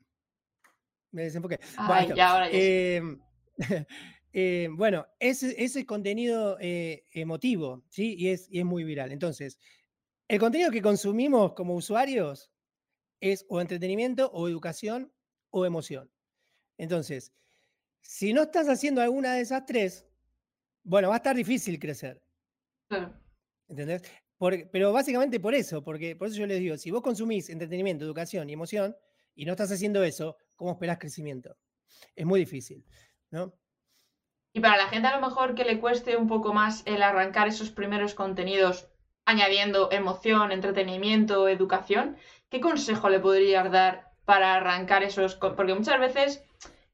me 1.12 1.24
desenfoqué. 1.24 1.60
bueno, 1.88 2.16
em, 2.52 3.20
em, 4.34 4.76
bueno, 4.76 5.08
ese, 5.20 5.56
ese 5.64 5.86
contenido 5.86 6.58
eh, 6.60 7.06
emotivo, 7.12 7.84
¿sí? 7.90 8.16
Y 8.18 8.30
es, 8.30 8.48
y 8.52 8.60
es 8.60 8.66
muy 8.66 8.84
viral. 8.84 9.12
Entonces, 9.12 9.58
el 10.28 10.40
contenido 10.40 10.72
que 10.72 10.82
consumimos 10.82 11.54
como 11.54 11.76
usuarios 11.76 12.52
es 13.20 13.46
o 13.50 13.62
entretenimiento, 13.62 14.30
o 14.34 14.48
educación, 14.48 15.12
o 15.50 15.66
emoción. 15.66 16.12
Entonces, 16.78 17.34
si 18.02 18.34
no 18.34 18.44
estás 18.44 18.68
haciendo 18.70 19.02
alguna 19.02 19.34
de 19.34 19.42
esas 19.42 19.66
tres, 19.66 20.06
bueno, 20.84 21.10
va 21.10 21.16
a 21.16 21.18
estar 21.18 21.36
difícil 21.36 21.80
crecer. 21.80 22.22
¿Entendés? 23.68 24.04
Pero 24.72 24.94
básicamente 24.94 25.40
por 25.40 25.54
eso, 25.54 25.84
porque 25.84 26.16
por 26.16 26.28
eso 26.28 26.38
yo 26.38 26.48
les 26.48 26.60
digo, 26.60 26.78
si 26.78 26.92
vos 26.92 27.02
consumís 27.02 27.50
entretenimiento, 27.50 28.06
educación 28.06 28.50
y 28.50 28.54
emoción 28.54 28.96
y 29.36 29.46
no 29.46 29.54
estás 29.54 29.72
haciendo 29.72 30.04
eso, 30.04 30.38
¿cómo 30.56 30.72
esperás 30.72 31.00
crecimiento? 31.00 31.58
Es 32.16 32.26
muy 32.26 32.40
difícil, 32.40 32.86
¿no? 33.32 33.54
Y 34.54 34.60
para 34.60 34.78
la 34.78 34.88
gente 34.88 35.08
a 35.08 35.20
lo 35.20 35.28
mejor 35.28 35.56
que 35.56 35.66
le 35.66 35.80
cueste 35.80 36.18
un 36.18 36.28
poco 36.28 36.54
más 36.54 36.84
el 36.86 37.04
arrancar 37.04 37.48
esos 37.48 37.70
primeros 37.70 38.16
contenidos 38.16 38.88
añadiendo 39.26 39.92
emoción, 39.92 40.52
entretenimiento, 40.52 41.48
educación, 41.48 42.18
¿qué 42.50 42.62
consejo 42.62 43.10
le 43.10 43.20
podrías 43.20 43.70
dar 43.72 44.14
para 44.26 44.56
arrancar 44.56 45.04
esos? 45.04 45.36
Porque 45.36 45.74
muchas 45.74 46.00
veces 46.00 46.47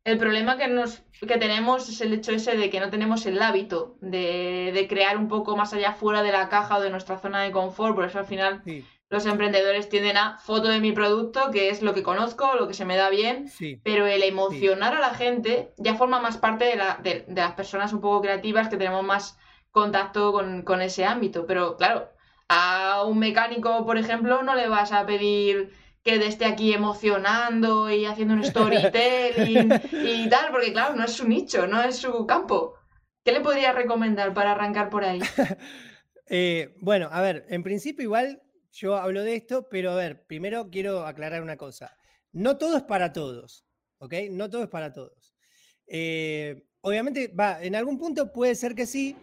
el 0.06 0.18
problema 0.18 0.58
que, 0.58 0.68
nos, 0.68 1.02
que 1.20 1.38
tenemos 1.38 1.88
es 1.88 2.02
el 2.02 2.14
hecho 2.14 2.32
ese 2.32 2.58
de 2.58 2.70
que 2.70 2.80
no 2.80 2.90
tenemos 2.90 3.26
el 3.26 3.42
hábito 3.42 3.98
de, 4.02 4.86
crear 4.90 5.18
un 5.18 5.28
poco 5.28 5.56
más 5.56 5.74
allá 5.74 5.94
fuera 5.94 6.22
de 6.24 6.32
la 6.32 6.50
caja 6.50 6.78
o 6.78 6.82
de 6.82 6.90
nuestra 6.90 7.20
zona 7.20 7.42
de 7.42 7.52
confort, 7.52 7.96
por 7.96 8.06
eso 8.06 8.20
al 8.20 8.26
final 8.26 8.62
los 9.10 9.26
emprendedores 9.26 9.90
tienden 9.90 10.18
a 10.18 10.38
foto 10.40 10.68
de 10.68 10.80
mi 10.80 10.92
producto, 10.92 11.52
que 11.52 11.70
es 11.70 11.82
lo 11.82 11.94
que 11.94 12.04
conozco, 12.04 12.56
lo 12.56 12.68
que 12.68 12.74
se 12.74 12.84
me 12.84 12.98
da 12.98 13.10
bien, 13.10 13.50
pero 13.84 14.08
el 14.08 14.24
emocionar 14.24 14.96
a 14.96 15.00
la 15.00 15.14
gente 15.14 15.72
ya 15.78 15.96
forma 15.96 16.20
más 16.20 16.38
parte 16.38 16.66
de, 16.66 16.76
la, 16.76 17.00
de, 17.02 17.26
las 17.28 17.54
personas 17.54 17.94
un 17.94 18.02
poco 18.02 18.22
creativas 18.22 18.70
que 18.70 18.78
tenemos 18.78 19.04
más 19.04 19.38
contacto 19.72 20.34
con, 20.34 20.64
con 20.64 20.82
ese 20.82 21.06
ámbito. 21.06 21.46
Pero 21.46 21.78
claro, 21.78 22.10
a 22.50 23.04
un 23.06 23.20
mecánico, 23.20 23.86
por 23.86 23.98
ejemplo, 23.98 24.42
no 24.42 24.56
le 24.56 24.68
vas 24.68 24.92
a 24.92 25.06
pedir 25.06 25.72
que 26.04 26.16
esté 26.28 26.46
aquí 26.46 26.74
emocionando 26.74 27.90
y 27.90 28.06
haciendo 28.06 28.34
un 28.34 28.44
storytelling 28.44 29.72
y 29.92 30.30
tal, 30.30 30.52
porque 30.52 30.74
claro, 30.74 30.96
no 30.96 31.06
es 31.06 31.14
su 31.14 31.28
nicho, 31.28 31.66
no 31.66 31.82
es 31.82 31.98
su 31.98 32.26
campo. 32.28 32.76
¿Qué 33.24 33.32
le 33.32 33.40
podría 33.40 33.72
recomendar 33.72 34.34
para 34.34 34.52
arrancar 34.52 34.90
por 34.90 35.04
ahí? 35.04 35.20
Eh, 36.36 36.74
bueno, 36.80 37.10
a 37.12 37.22
ver, 37.22 37.46
en 37.50 37.64
principio 37.64 38.02
igual 38.02 38.42
yo 38.72 38.96
hablo 38.96 39.24
de 39.24 39.36
esto, 39.36 39.68
pero 39.70 39.92
a 39.92 39.96
ver, 39.96 40.26
primero 40.26 40.70
quiero 40.72 41.06
aclarar 41.06 41.44
una 41.44 41.58
cosa. 41.58 41.98
No 42.32 42.58
todo 42.58 42.78
es 42.78 42.84
para 42.84 43.12
todos, 43.12 43.68
¿ok? 43.98 44.14
No 44.32 44.50
todo 44.50 44.64
es 44.64 44.70
para 44.70 44.94
todos. 44.94 45.36
Eh, 45.86 46.66
obviamente, 46.80 47.28
va, 47.28 47.62
en 47.62 47.76
algún 47.76 48.00
punto 48.00 48.32
puede 48.32 48.56
ser 48.56 48.74
que 48.74 48.86
sí, 48.86 49.18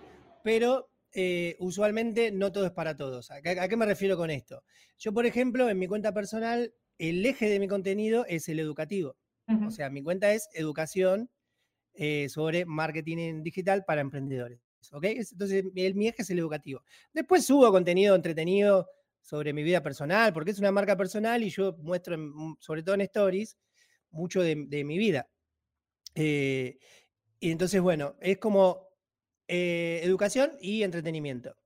pero 0.45 0.90
eh, 1.13 1.57
usualmente 1.59 2.31
no 2.31 2.53
todo 2.53 2.67
es 2.67 2.73
para 2.73 2.97
todos. 2.97 3.31
¿A 3.31 3.41
qué, 3.43 3.77
me 3.77 3.87
refiero 3.87 4.17
con 4.17 4.31
esto? 4.31 4.63
Yo, 4.99 5.13
por 5.13 5.27
ejemplo, 5.27 5.69
en 5.69 5.79
mi 5.79 5.87
cuenta 5.87 6.13
personal, 6.13 6.73
el 6.99 7.25
eje 7.25 7.49
de 7.49 7.59
mi 7.59 7.69
contenido 7.69 8.25
es 8.27 8.49
el 8.49 8.61
educativo. 8.61 9.17
O 9.67 9.73
sea, 9.73 9.91
mi 9.91 10.01
cuenta 10.01 10.33
es 10.33 10.49
educación 10.55 11.29
eh, 11.95 12.29
sobre 12.29 12.67
marketing 12.67 13.43
digital 13.43 13.85
para 13.85 14.01
emprendedores. 14.01 14.61
¿Ok? 14.93 15.05
Entonces, 15.07 15.65
mi 15.75 16.07
eje 16.07 16.23
es 16.23 16.31
el 16.31 16.39
educativo. 16.39 16.85
Después 17.13 17.45
subo 17.45 17.69
contenido 17.73 18.15
entretenido 18.15 18.89
sobre 19.23 19.53
mi 19.53 19.65
vida 19.65 19.83
personal, 19.83 20.33
porque 20.33 20.53
es 20.53 20.61
una 20.61 20.71
marca 20.71 20.97
personal 20.97 21.43
y 21.43 21.51
yo 21.51 21.77
muestro, 21.79 22.17
mm, 22.17 22.59
sobre 22.61 22.85
todo 22.85 22.95
en 22.95 23.01
stories, 23.03 23.59
mucho 24.11 24.41
de, 24.41 24.57
mi 24.57 24.99
vida. 24.99 25.29
Eh, 26.15 26.79
y 27.41 27.51
entonces, 27.51 27.81
bueno, 27.81 28.17
es 28.21 28.39
como 28.39 28.90
eh, 29.53 30.01
educación 30.05 30.53
y 30.61 30.85
entretenimiento. 30.85 31.57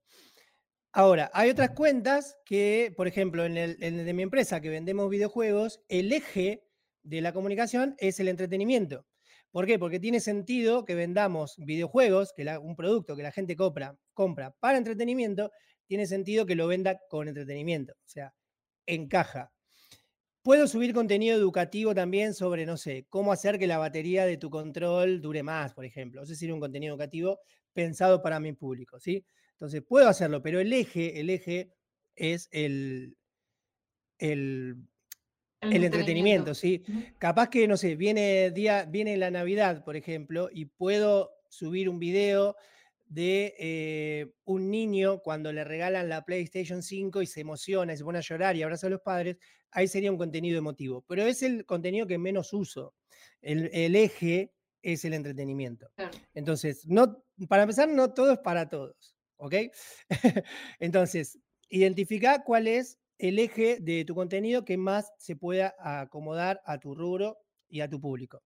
Ahora, 0.90 1.30
hay 1.34 1.50
otras 1.50 1.72
cuentas 1.72 2.38
que, 2.46 2.94
por 2.96 3.06
ejemplo, 3.06 3.44
en 3.44 3.58
el, 3.58 3.76
de 3.78 4.14
mi 4.14 4.22
empresa 4.22 4.62
que 4.62 4.70
vendemos 4.70 5.10
videojuegos, 5.10 5.82
el 5.88 6.10
eje 6.10 6.64
de 7.02 7.20
la 7.20 7.34
comunicación 7.34 7.94
es 7.98 8.18
el 8.20 8.28
entretenimiento. 8.28 9.04
¿Por 9.50 9.66
qué? 9.66 9.78
Porque 9.78 10.00
tiene 10.00 10.20
sentido 10.20 10.86
que 10.86 10.94
vendamos 10.94 11.56
videojuegos, 11.58 12.32
que 12.32 12.46
un 12.58 12.74
producto 12.74 13.16
que 13.16 13.22
la 13.22 13.32
gente 13.32 13.54
compra, 13.54 13.98
compra 14.14 14.52
para 14.60 14.78
entretenimiento, 14.78 15.50
tiene 15.84 16.06
sentido 16.06 16.46
que 16.46 16.54
lo 16.54 16.66
venda 16.66 16.98
con 17.10 17.28
entretenimiento. 17.28 17.92
O 17.92 18.08
sea, 18.08 18.32
encaja. 18.86 19.52
Puedo 20.42 20.66
subir 20.68 20.94
contenido 20.94 21.36
educativo 21.36 21.94
también 21.94 22.32
sobre, 22.32 22.64
no 22.64 22.78
sé, 22.78 23.04
cómo 23.10 23.30
hacer 23.30 23.58
que 23.58 23.66
la 23.66 23.76
batería 23.76 24.24
de 24.24 24.38
tu 24.38 24.48
control 24.48 25.20
dure 25.20 25.42
más, 25.42 25.74
por 25.74 25.84
ejemplo. 25.84 26.22
Ese 26.22 26.34
sería 26.34 26.54
un 26.54 26.60
contenido 26.60 26.94
educativo 26.94 27.40
pensado 27.74 28.22
para 28.22 28.40
mi 28.40 28.52
público, 28.52 28.98
¿sí? 28.98 29.26
Entonces, 29.52 29.82
puedo 29.86 30.08
hacerlo, 30.08 30.42
pero 30.42 30.60
el 30.60 30.72
eje, 30.72 31.20
el 31.20 31.30
eje 31.30 31.72
es 32.16 32.48
el, 32.52 33.16
el, 34.18 34.76
el 35.60 35.84
entretenimiento, 35.84 36.54
¿sí? 36.54 36.82
Capaz 37.18 37.48
que, 37.50 37.68
no 37.68 37.76
sé, 37.76 37.96
viene, 37.96 38.50
día, 38.50 38.84
viene 38.84 39.16
la 39.16 39.30
Navidad, 39.30 39.84
por 39.84 39.96
ejemplo, 39.96 40.48
y 40.52 40.66
puedo 40.66 41.30
subir 41.48 41.88
un 41.88 41.98
video 41.98 42.56
de 43.06 43.54
eh, 43.58 44.32
un 44.44 44.70
niño 44.70 45.20
cuando 45.20 45.52
le 45.52 45.64
regalan 45.64 46.08
la 46.08 46.24
PlayStation 46.24 46.82
5 46.82 47.22
y 47.22 47.26
se 47.26 47.40
emociona 47.40 47.92
y 47.92 47.96
se 47.96 48.04
pone 48.04 48.18
a 48.18 48.22
llorar 48.22 48.56
y 48.56 48.62
abraza 48.62 48.86
a 48.86 48.90
los 48.90 49.02
padres, 49.02 49.36
ahí 49.70 49.88
sería 49.88 50.10
un 50.10 50.18
contenido 50.18 50.58
emotivo. 50.58 51.04
Pero 51.06 51.22
es 51.22 51.42
el 51.42 51.66
contenido 51.66 52.06
que 52.06 52.18
menos 52.18 52.52
uso. 52.52 52.94
El, 53.40 53.94
eje 53.94 54.52
es 54.84 55.04
el 55.04 55.14
entretenimiento. 55.14 55.88
Entonces, 56.34 56.86
no, 56.86 57.24
para 57.48 57.62
empezar, 57.62 57.88
no 57.88 58.12
todo 58.12 58.32
es 58.32 58.38
para 58.38 58.68
todos. 58.68 59.16
¿Ok? 59.36 59.54
Entonces, 60.78 61.38
identifica 61.68 62.44
cuál 62.44 62.68
es 62.68 62.98
el 63.18 63.38
eje 63.38 63.78
de 63.80 64.04
tu 64.04 64.14
contenido 64.14 64.64
que 64.64 64.76
más 64.76 65.12
se 65.18 65.36
pueda 65.36 65.74
acomodar 65.78 66.60
a 66.66 66.78
tu 66.78 66.94
rubro 66.94 67.38
y 67.68 67.80
a 67.80 67.88
tu 67.88 68.00
público. 68.00 68.42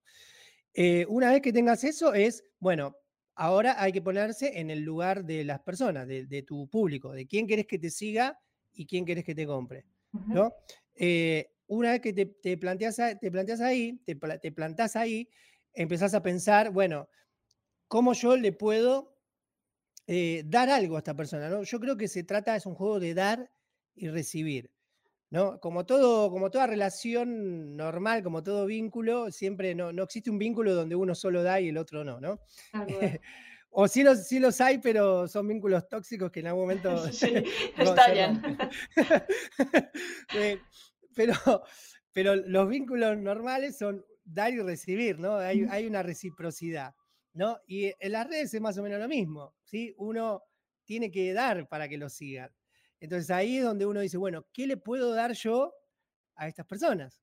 Eh, 0.73 1.05
una 1.09 1.33
vez 1.33 1.43
que 1.43 1.53
tengas 1.53 1.83
eso, 1.85 2.15
es, 2.15 2.45
bueno, 2.61 2.97
ahora 3.35 3.83
hay 3.83 3.93
que 3.93 4.03
ponerse 4.03 4.61
en 4.61 4.71
el 4.71 4.81
lugar 4.81 5.25
de 5.25 5.45
las 5.45 5.61
personas, 5.61 6.07
de, 6.07 6.45
tu 6.47 6.69
público, 6.69 7.13
de 7.13 7.27
quién 7.27 7.47
querés 7.47 7.67
que 7.67 7.79
te 7.79 7.91
siga 7.91 8.39
y 8.73 8.87
quién 8.87 9.05
querés 9.05 9.25
que 9.25 9.35
te 9.35 9.47
compre. 9.47 9.85
¿no? 10.13 10.53
Eh, 10.95 11.51
una 11.67 11.93
vez 11.93 12.01
que 12.01 12.13
te, 12.13 12.57
planteas, 12.57 12.97
te 13.21 13.31
planteas 13.31 13.61
ahí, 13.61 14.01
te, 14.05 14.15
te 14.15 14.53
plantás 14.53 14.97
ahí, 14.97 15.29
empezás 15.79 16.13
a 16.15 16.23
pensar, 16.23 16.71
bueno, 16.71 17.09
¿cómo 17.87 18.13
yo 18.13 18.37
le 18.37 18.53
puedo 18.53 19.17
eh, 20.07 20.43
dar 20.45 20.69
algo 20.71 20.97
a 20.97 20.99
esta 20.99 21.15
persona? 21.15 21.49
¿no? 21.49 21.63
Yo 21.63 21.79
creo 21.79 21.97
que 21.97 22.09
se 22.09 22.25
trata, 22.25 22.57
es 22.57 22.67
un 22.67 22.75
juego 22.75 22.99
de 22.99 23.15
dar 23.15 23.51
y 23.95 24.09
recibir. 24.09 24.73
¿no? 25.31 25.61
Como, 25.61 25.87
todo, 25.87 26.31
como 26.31 26.51
toda 26.51 26.67
relación 26.67 27.77
normal, 27.77 28.23
como 28.23 28.43
todo 28.43 28.67
vínculo, 28.67 29.31
siempre 29.31 29.75
no, 29.75 29.93
no 29.93 30.03
existe 30.03 30.31
un 30.31 30.39
vínculo 30.39 30.75
donde 30.75 30.97
uno 30.97 31.15
solo 31.15 31.43
da 31.43 31.61
y 31.61 31.69
el 31.69 31.79
otro 31.79 32.03
no, 32.03 32.21
¿no? 32.21 32.41
o 33.71 33.87
sí 33.87 34.03
los, 34.03 34.27
sí 34.27 34.41
los 34.41 34.61
hay, 34.61 34.79
pero 34.79 35.29
son 35.29 35.47
vínculos 35.47 35.87
tóxicos 35.89 36.33
que 36.33 36.41
en 36.41 36.49
algún 36.49 36.63
momento 36.63 37.07
estallan. 37.79 38.59
Eh, 40.35 40.59
pero, 41.15 41.35
pero 42.13 42.35
los 42.35 42.69
vínculos 42.69 43.17
normales 43.19 43.77
son 43.77 44.05
dar 44.29 44.53
y 44.53 44.61
recibir, 44.61 45.19
¿no? 45.19 45.37
Hay, 45.37 45.65
hay, 45.71 45.87
una 45.87 46.03
reciprocidad, 46.03 46.95
¿no? 47.33 47.59
Y 47.67 47.93
en 47.99 48.13
las 48.13 48.29
redes 48.29 48.53
es 48.55 48.61
más 48.61 48.77
o 48.79 48.83
menos 48.83 49.01
lo 49.01 49.09
mismo, 49.09 49.55
¿sí? 49.65 49.95
Uno 49.99 50.43
tiene 50.85 51.11
que 51.11 51.33
dar 51.33 51.69
para 51.69 51.89
que 51.89 51.99
lo 51.99 52.09
sigan. 52.09 52.51
Entonces 53.01 53.31
ahí 53.31 53.59
es 53.59 53.65
donde 53.65 53.87
uno 53.87 54.01
dice, 54.01 54.17
bueno, 54.17 54.47
¿qué 54.53 54.67
le 54.67 54.77
puedo 54.77 55.13
dar 55.15 55.33
yo 55.33 55.73
a 56.35 56.49
estas 56.49 56.67
personas? 56.67 57.23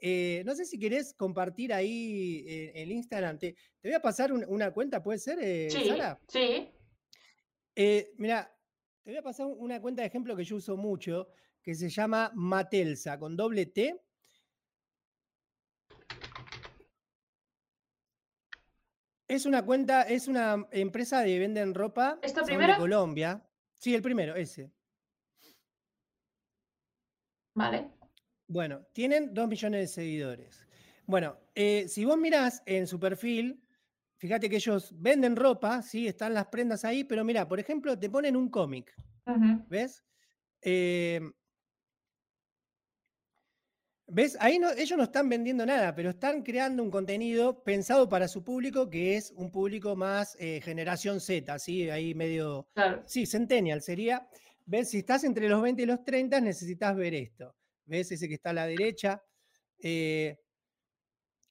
Eh, 0.00 0.42
no 0.46 0.54
sé 0.54 0.64
si 0.64 0.78
querés 0.78 1.12
compartir 1.14 1.72
ahí 1.72 2.44
el 2.74 2.92
Instagram. 2.92 3.38
Te, 3.38 3.56
voy 3.82 3.94
a 3.94 4.00
pasar 4.00 4.32
una 4.32 4.72
cuenta, 4.72 5.02
¿puede 5.02 5.18
ser, 5.18 5.38
eh, 5.40 5.68
sí, 5.70 5.88
Sara? 5.88 6.20
Sí. 6.28 6.68
Eh, 7.74 8.12
mira, 8.16 8.52
te 9.04 9.10
voy 9.10 9.18
a 9.18 9.22
pasar 9.22 9.46
una 9.46 9.80
cuenta 9.80 10.02
de 10.02 10.08
ejemplo 10.08 10.36
que 10.36 10.44
yo 10.44 10.56
uso 10.56 10.76
mucho, 10.76 11.28
que 11.62 11.74
se 11.74 11.88
llama 11.88 12.32
Matelsa, 12.34 13.18
con 13.18 13.36
doble 13.36 13.66
T. 13.66 14.00
Es 19.28 19.44
una 19.44 19.62
cuenta, 19.62 20.02
es 20.02 20.26
una 20.26 20.66
empresa 20.70 21.20
de 21.20 21.38
venden 21.38 21.74
ropa 21.74 22.18
¿Esto 22.22 22.44
primero? 22.44 22.72
de 22.72 22.78
Colombia. 22.78 23.46
Sí, 23.74 23.94
el 23.94 24.00
primero, 24.00 24.34
ese. 24.34 24.72
Vale. 27.54 27.90
Bueno, 28.46 28.86
tienen 28.94 29.34
dos 29.34 29.46
millones 29.46 29.82
de 29.82 29.86
seguidores. 29.86 30.66
Bueno, 31.06 31.38
eh, 31.54 31.86
si 31.88 32.06
vos 32.06 32.16
mirás 32.16 32.62
en 32.64 32.86
su 32.86 32.98
perfil, 32.98 33.62
fíjate 34.16 34.48
que 34.48 34.56
ellos 34.56 34.94
venden 34.96 35.36
ropa, 35.36 35.82
sí, 35.82 36.06
están 36.06 36.32
las 36.32 36.46
prendas 36.46 36.86
ahí, 36.86 37.04
pero 37.04 37.22
mira, 37.22 37.46
por 37.46 37.60
ejemplo, 37.60 37.98
te 37.98 38.08
ponen 38.08 38.34
un 38.34 38.48
cómic. 38.48 38.94
¿Ves? 39.68 40.02
Eh, 40.62 41.20
¿Ves? 44.10 44.38
Ahí 44.40 44.58
no, 44.58 44.70
ellos 44.70 44.96
no 44.96 45.04
están 45.04 45.28
vendiendo 45.28 45.66
nada, 45.66 45.94
pero 45.94 46.10
están 46.10 46.42
creando 46.42 46.82
un 46.82 46.90
contenido 46.90 47.62
pensado 47.62 48.08
para 48.08 48.26
su 48.26 48.42
público, 48.42 48.88
que 48.88 49.16
es 49.16 49.32
un 49.36 49.50
público 49.50 49.96
más 49.96 50.34
eh, 50.40 50.62
generación 50.62 51.20
Z, 51.20 51.58
¿sí? 51.58 51.90
Ahí 51.90 52.14
medio... 52.14 52.68
Sí, 53.04 53.26
centennial 53.26 53.82
sería. 53.82 54.26
¿Ves? 54.64 54.90
Si 54.90 54.98
estás 54.98 55.24
entre 55.24 55.48
los 55.48 55.60
20 55.60 55.82
y 55.82 55.86
los 55.86 56.04
30, 56.04 56.40
necesitas 56.40 56.96
ver 56.96 57.14
esto. 57.14 57.54
¿Ves? 57.84 58.10
Ese 58.10 58.28
que 58.28 58.34
está 58.34 58.50
a 58.50 58.54
la 58.54 58.66
derecha. 58.66 59.22
Eh, 59.78 60.38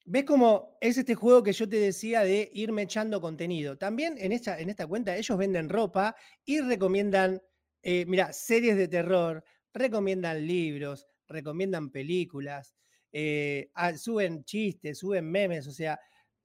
¿Ves 0.04 0.24
cómo 0.24 0.78
es 0.80 0.98
este 0.98 1.14
juego 1.14 1.42
que 1.42 1.52
yo 1.52 1.68
te 1.68 1.76
decía 1.76 2.24
de 2.24 2.50
irme 2.54 2.82
echando 2.82 3.20
contenido? 3.20 3.78
También 3.78 4.14
en 4.18 4.32
esta, 4.32 4.58
en 4.58 4.68
esta 4.70 4.86
cuenta 4.86 5.16
ellos 5.16 5.38
venden 5.38 5.68
ropa 5.68 6.16
y 6.44 6.60
recomiendan, 6.60 7.40
eh, 7.82 8.04
mira, 8.06 8.32
series 8.32 8.76
de 8.76 8.88
terror, 8.88 9.44
recomiendan 9.72 10.46
libros, 10.46 11.06
recomiendan 11.28 11.90
películas, 11.90 12.74
eh, 13.12 13.70
ah, 13.74 13.96
suben 13.96 14.44
chistes, 14.44 14.98
suben 14.98 15.30
memes, 15.30 15.66
o 15.66 15.72
sea, 15.72 15.98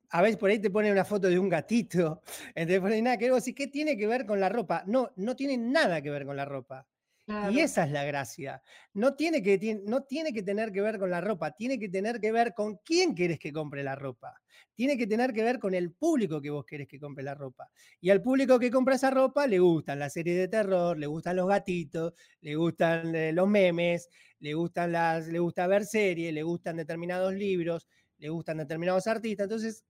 a 0.09 0.21
veces 0.21 0.37
por 0.37 0.49
ahí 0.49 0.59
te 0.59 0.69
ponen 0.69 0.91
una 0.91 1.05
foto 1.05 1.27
de 1.27 1.39
un 1.39 1.49
gatito, 1.49 2.21
entonces 2.55 2.79
por 2.79 2.91
ahí 2.91 3.01
nada 3.01 3.17
que 3.17 3.31
ver, 3.31 3.41
¿qué 3.55 3.67
tiene 3.67 3.97
que 3.97 4.07
ver 4.07 4.25
con 4.25 4.39
la 4.39 4.49
ropa? 4.49 4.83
No, 4.85 5.11
no 5.15 5.35
tiene 5.35 5.57
nada 5.57 6.01
que 6.01 6.09
ver 6.09 6.25
con 6.25 6.35
la 6.35 6.45
ropa. 6.45 6.87
Y 7.25 7.59
esa 7.59 7.85
es 7.85 7.91
la 7.91 8.03
gracia. 8.03 8.61
No 8.93 9.15
tiene, 9.15 9.41
que, 9.41 9.81
no 9.85 10.03
tiene 10.03 10.33
que 10.33 10.43
tener 10.43 10.73
que 10.73 10.81
ver 10.81 10.99
con 10.99 11.09
la 11.09 11.21
ropa, 11.21 11.51
tiene 11.51 11.79
que 11.79 11.87
tener 11.87 12.19
que 12.19 12.33
ver 12.33 12.53
con 12.53 12.77
quién 12.83 13.15
querés 13.15 13.39
que 13.39 13.53
compre 13.53 13.81
la 13.81 13.95
ropa. 13.95 14.41
Tiene 14.75 14.97
que 14.97 15.07
tener 15.07 15.31
que 15.31 15.41
ver 15.41 15.57
con 15.57 15.73
el 15.73 15.93
público 15.93 16.41
que 16.41 16.49
vos 16.49 16.65
querés 16.65 16.87
que 16.87 16.99
compre 16.99 17.23
la 17.23 17.33
ropa. 17.33 17.69
Y 18.01 18.09
al 18.09 18.21
público 18.21 18.59
que 18.59 18.69
compra 18.69 18.95
esa 18.95 19.09
ropa 19.09 19.47
le 19.47 19.59
gustan 19.59 19.99
las 19.99 20.11
series 20.11 20.35
de 20.35 20.47
terror, 20.49 20.97
le 20.97 21.07
gustan 21.07 21.37
los 21.37 21.47
gatitos, 21.47 22.13
le 22.41 22.55
gustan 22.55 23.15
eh, 23.15 23.31
los 23.31 23.47
memes, 23.47 24.09
le, 24.43 24.53
gustan 24.53 24.91
las, 24.91 25.29
le 25.29 25.39
gusta 25.39 25.65
ver 25.67 25.85
series, 25.85 26.33
le 26.33 26.43
gustan 26.43 26.75
determinados 26.75 27.33
libros, 27.33 27.87
le 28.17 28.27
gustan 28.27 28.57
determinados 28.57 29.07
artistas. 29.07 29.45
Entonces, 29.45 29.85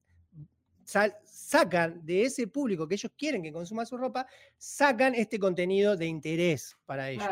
sacan 1.23 2.05
de 2.05 2.21
ese 2.21 2.45
público 2.47 2.87
que 2.87 2.93
ellos 2.93 3.11
quieren 3.17 3.41
que 3.41 3.51
consuma 3.51 3.83
su 3.83 3.97
ropa, 3.97 4.27
sacan 4.55 5.15
este 5.15 5.39
contenido 5.39 5.97
de 5.97 6.05
interés 6.05 6.77
para 6.85 7.09
ellos. 7.09 7.25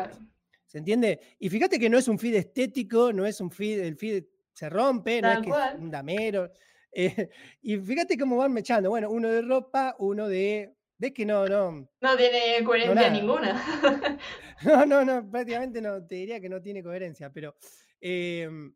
¿Se 0.66 0.78
entiende? 0.78 1.20
Y 1.38 1.48
fíjate 1.48 1.78
que 1.78 1.88
no 1.88 1.96
es 1.96 2.08
un 2.08 2.18
feed 2.18 2.34
estético, 2.34 3.12
no 3.12 3.24
es 3.24 3.40
un 3.40 3.52
feed, 3.52 3.78
el 3.80 3.96
feed 3.96 4.24
se 4.52 4.68
rompe, 4.68 5.22
no 5.22 5.30
es 5.30 5.38
que 5.42 5.50
es 5.50 5.78
un 5.78 5.90
damero. 5.92 6.50
Eh, 6.94 7.30
y 7.62 7.78
fíjate 7.78 8.18
cómo 8.18 8.36
van 8.36 8.52
mechando. 8.52 8.90
Bueno, 8.90 9.10
uno 9.10 9.30
de 9.30 9.42
ropa, 9.42 9.94
uno 10.00 10.28
de. 10.28 10.74
¿Ves 10.98 11.12
que 11.12 11.26
no, 11.26 11.46
no? 11.46 11.88
No 12.00 12.16
tiene 12.16 12.62
coherencia 12.64 13.10
ninguna. 13.10 13.62
no, 14.64 14.86
no, 14.86 15.04
no, 15.04 15.30
prácticamente 15.30 15.80
no, 15.80 16.04
te 16.06 16.16
diría 16.16 16.40
que 16.40 16.48
no 16.48 16.60
tiene 16.60 16.82
coherencia, 16.82 17.30
pero. 17.30 17.56
Em, 18.00 18.74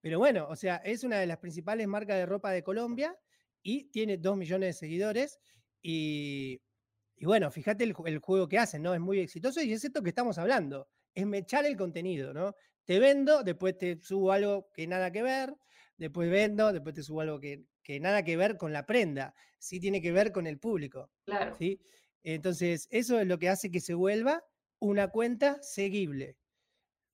pero 0.00 0.18
bueno, 0.18 0.46
o 0.48 0.56
sea, 0.56 0.76
es 0.76 1.04
una 1.04 1.18
de 1.18 1.26
las 1.26 1.38
principales 1.38 1.86
marcas 1.86 2.16
de 2.16 2.26
ropa 2.26 2.50
de 2.52 2.62
Colombia 2.62 3.16
y 3.62 3.90
tiene 3.90 4.16
2 4.16 4.36
millones 4.36 4.68
de 4.68 4.72
seguidores. 4.72 5.38
Y, 5.82 6.60
bueno, 7.20 7.50
fíjate 7.50 7.84
el, 7.84 7.92
juego 7.92 8.48
que 8.48 8.58
hacen, 8.58 8.82
¿no? 8.82 8.94
Es 8.94 9.00
muy 9.00 9.18
exitoso 9.18 9.60
y 9.60 9.72
es 9.72 9.84
esto 9.84 10.02
que 10.02 10.10
estamos 10.10 10.38
hablando, 10.38 10.88
es 11.14 11.26
mechar 11.26 11.66
el 11.66 11.76
contenido, 11.76 12.32
¿no? 12.32 12.54
Te 12.84 12.98
vendo, 12.98 13.42
después 13.42 13.76
te 13.76 14.00
subo 14.00 14.32
algo 14.32 14.70
que 14.72 14.86
nada 14.86 15.10
que 15.10 15.22
ver, 15.22 15.54
después 15.96 16.30
vendo, 16.30 16.72
después 16.72 16.94
te 16.94 17.02
subo 17.02 17.20
algo 17.20 17.40
que, 17.40 17.64
nada 18.00 18.22
que 18.22 18.36
ver 18.36 18.56
con 18.56 18.72
la 18.72 18.84
prenda, 18.84 19.34
sí 19.58 19.80
tiene 19.80 20.02
que 20.02 20.12
ver 20.12 20.32
con 20.32 20.46
el 20.46 20.58
público. 20.58 21.10
Claro. 21.24 21.56
¿sí? 21.58 21.80
Entonces, 22.22 22.86
eso 22.90 23.18
es 23.18 23.26
lo 23.26 23.38
que 23.38 23.48
hace 23.48 23.70
que 23.70 23.80
se 23.80 23.94
vuelva 23.94 24.44
una 24.78 25.08
cuenta 25.08 25.58
seguible. 25.62 26.36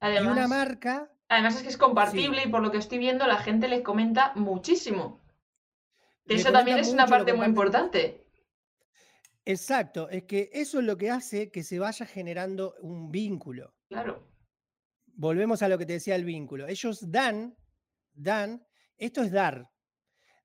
Además, 0.00 0.24
y 0.24 0.38
una 0.38 0.48
marca. 0.48 1.10
Además 1.28 1.56
es 1.56 1.62
que 1.62 1.68
es 1.68 1.76
compartible 1.76 2.42
y 2.44 2.48
por 2.48 2.62
lo 2.62 2.70
que 2.70 2.78
estoy 2.78 2.98
viendo 2.98 3.26
la 3.26 3.38
gente 3.38 3.68
le 3.68 3.82
comenta 3.82 4.32
muchísimo. 4.34 5.22
Eso 6.26 6.52
también 6.52 6.78
es 6.78 6.88
una 6.88 7.06
parte 7.06 7.32
muy 7.32 7.46
importante. 7.46 8.24
Exacto, 9.44 10.08
es 10.08 10.24
que 10.24 10.50
eso 10.52 10.78
es 10.78 10.86
lo 10.86 10.96
que 10.96 11.10
hace 11.10 11.50
que 11.50 11.62
se 11.62 11.78
vaya 11.78 12.06
generando 12.06 12.74
un 12.80 13.10
vínculo. 13.10 13.74
Claro. 13.88 14.26
Volvemos 15.06 15.62
a 15.62 15.68
lo 15.68 15.76
que 15.78 15.86
te 15.86 15.94
decía 15.94 16.16
el 16.16 16.24
vínculo. 16.24 16.66
Ellos 16.66 17.10
dan, 17.10 17.56
dan, 18.14 18.66
esto 18.96 19.22
es 19.22 19.30
dar. 19.30 19.70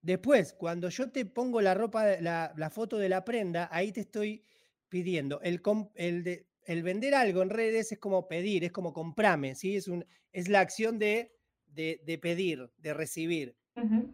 Después, 0.02 0.54
cuando 0.54 0.90
yo 0.90 1.12
te 1.12 1.26
pongo 1.26 1.62
la 1.62 1.74
ropa, 1.74 2.20
la, 2.22 2.54
la 2.56 2.70
foto 2.70 2.98
de 2.98 3.10
la 3.10 3.26
prenda, 3.26 3.68
ahí 3.72 3.92
te 3.92 4.02
estoy 4.02 4.44
pidiendo. 4.88 5.42
El, 5.42 5.62
el, 5.96 6.48
el, 6.66 6.84
vender 6.84 7.16
algo 7.16 7.42
en 7.42 7.50
redes 7.50 7.92
es 7.92 8.00
como 8.00 8.28
pedir, 8.28 8.64
es 8.64 8.72
como 8.72 8.94
comprame, 8.94 9.56
¿sí? 9.56 9.76
Es, 9.76 9.88
un, 9.88 10.06
es 10.32 10.48
la 10.48 10.62
acción 10.62 11.00
de, 11.00 11.34
de, 11.66 12.20
pedir, 12.22 12.72
de 12.78 12.94
recibir. 12.94 13.58
Uh 13.76 14.14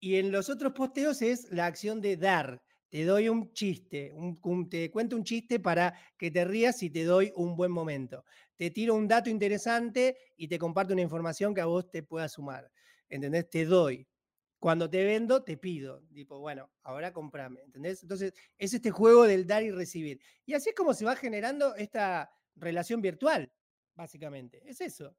y 0.00 0.16
en 0.16 0.30
los 0.32 0.50
otros 0.50 0.74
posteos 0.74 1.22
es 1.22 1.50
la 1.50 1.64
acción 1.66 2.00
de 2.02 2.16
dar. 2.18 2.62
te 2.90 3.04
doy 3.04 3.28
un 3.30 3.52
chiste, 3.54 4.12
te 4.70 4.90
cuento 4.90 5.16
un 5.16 5.24
chiste 5.24 5.58
para 5.58 5.94
que 6.18 6.30
te 6.30 6.44
rías 6.44 6.82
y 6.82 6.90
te 6.90 7.04
doy 7.04 7.32
un 7.34 7.56
buen 7.56 7.72
momento. 7.72 8.24
Te 8.56 8.70
tiro 8.70 8.94
un 8.94 9.08
dato 9.08 9.30
interesante 9.30 10.16
y 10.36 10.46
te 10.46 10.58
comparto 10.58 10.92
una 10.92 11.02
información 11.02 11.54
que 11.54 11.62
a 11.62 11.66
vos 11.66 11.90
te 11.90 12.02
pueda 12.02 12.28
sumar. 12.28 12.70
¿Entendés? 13.08 13.48
Te 13.48 13.64
doy. 13.64 14.06
Cuando 14.64 14.88
te 14.88 15.04
vendo, 15.04 15.44
te 15.44 15.58
pido. 15.58 16.00
Tipo, 16.14 16.38
bueno, 16.38 16.70
ahora 16.84 17.12
comprame. 17.12 17.60
¿Entendés? 17.60 18.02
Entonces, 18.02 18.32
es 18.56 18.72
este 18.72 18.90
juego 18.90 19.24
del 19.24 19.46
dar 19.46 19.62
y 19.62 19.70
recibir. 19.70 20.22
Y 20.46 20.54
así 20.54 20.70
es 20.70 20.74
como 20.74 20.94
se 20.94 21.04
va 21.04 21.16
generando 21.16 21.74
esta 21.74 22.34
relación 22.56 23.02
virtual, 23.02 23.52
básicamente. 23.94 24.62
Es 24.64 24.80
eso. 24.80 25.14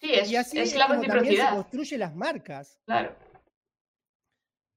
Sí, 0.00 0.12
es, 0.12 0.30
y 0.30 0.36
así 0.36 0.60
es, 0.60 0.76
la 0.76 0.86
como 0.86 1.02
También 1.02 1.44
se 1.44 1.54
construye 1.56 1.98
las 1.98 2.14
marcas. 2.14 2.78
Claro. 2.84 3.16